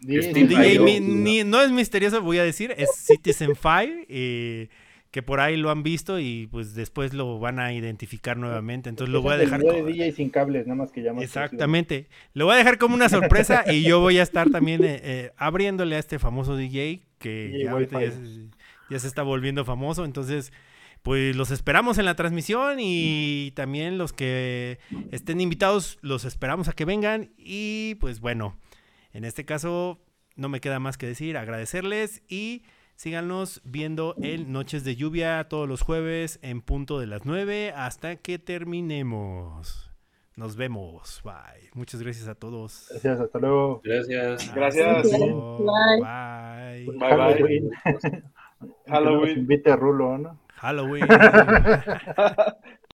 DJ 0.00 0.46
Fire. 0.48 0.80
mi- 0.80 1.00
ni- 1.00 1.44
no 1.44 1.60
es 1.62 1.70
misterioso, 1.70 2.20
voy 2.22 2.38
a 2.38 2.44
decir, 2.44 2.74
es 2.76 2.90
Citizen 2.96 3.54
Fire, 3.56 4.06
eh, 4.08 4.68
que 5.10 5.22
por 5.22 5.40
ahí 5.40 5.56
lo 5.56 5.70
han 5.70 5.82
visto 5.82 6.20
y 6.20 6.46
pues 6.52 6.74
después 6.74 7.12
lo 7.14 7.38
van 7.40 7.58
a 7.58 7.72
identificar 7.72 8.36
nuevamente. 8.36 8.88
Entonces 8.88 9.12
lo 9.12 9.22
voy 9.22 9.34
a 9.34 9.36
dejar. 9.38 9.60
el 9.60 9.66
video 9.66 9.80
co- 9.82 9.86
de 9.86 9.92
DJ 9.92 10.12
sin 10.12 10.30
cables, 10.30 10.66
nada 10.66 10.76
más 10.76 10.92
que 10.92 11.02
llama. 11.02 11.22
Exactamente. 11.22 12.06
Lo 12.32 12.44
voy 12.44 12.54
a 12.54 12.58
dejar 12.58 12.78
como 12.78 12.94
una 12.94 13.08
sorpresa 13.08 13.64
y 13.66 13.82
yo 13.82 13.98
voy 14.00 14.18
a 14.18 14.22
estar 14.22 14.50
también 14.50 14.84
eh, 14.84 15.00
eh, 15.02 15.32
abriéndole 15.36 15.96
a 15.96 15.98
este 15.98 16.18
famoso 16.20 16.56
DJ 16.56 17.02
que 17.18 17.48
DJ 17.48 17.64
ya, 17.64 17.70
ahorita 17.72 18.00
ya, 18.00 18.10
se, 18.12 18.18
ya 18.88 18.98
se 19.00 19.06
está 19.08 19.22
volviendo 19.24 19.64
famoso. 19.64 20.04
Entonces, 20.04 20.52
pues 21.02 21.34
los 21.34 21.50
esperamos 21.50 21.98
en 21.98 22.04
la 22.04 22.14
transmisión 22.14 22.76
y 22.78 23.50
también 23.56 23.98
los 23.98 24.12
que 24.12 24.78
estén 25.10 25.40
invitados 25.40 25.98
los 26.02 26.24
esperamos 26.24 26.68
a 26.68 26.72
que 26.72 26.84
vengan. 26.84 27.30
Y 27.36 27.96
pues 27.96 28.20
bueno, 28.20 28.56
en 29.12 29.24
este 29.24 29.44
caso 29.44 30.00
no 30.36 30.48
me 30.48 30.60
queda 30.60 30.78
más 30.78 30.96
que 30.96 31.06
decir, 31.06 31.36
agradecerles 31.36 32.22
y 32.28 32.62
síganos 32.94 33.60
viendo 33.64 34.14
el 34.22 34.52
Noches 34.52 34.84
de 34.84 34.96
Lluvia 34.96 35.48
todos 35.48 35.68
los 35.68 35.82
jueves 35.82 36.38
en 36.42 36.60
punto 36.62 36.98
de 36.98 37.06
las 37.06 37.24
9 37.24 37.72
hasta 37.74 38.16
que 38.16 38.38
terminemos. 38.38 39.90
Nos 40.36 40.56
vemos. 40.56 41.20
Bye. 41.24 41.70
Muchas 41.74 42.02
gracias 42.02 42.28
a 42.28 42.34
todos. 42.34 42.86
Gracias, 42.90 43.20
hasta 43.20 43.38
luego. 43.38 43.82
Gracias. 43.84 44.54
Gracias. 44.54 45.10
Bye. 45.10 45.26
Bye. 46.00 46.86
Bye, 46.86 46.98
bye. 46.98 47.08
Halloween. 47.08 47.70
Halloween. 48.86 49.38
Invite 49.40 49.70
a 49.70 49.76
Rulo, 49.76 50.18
¿no? 50.18 50.40
Halloween. 50.56 51.06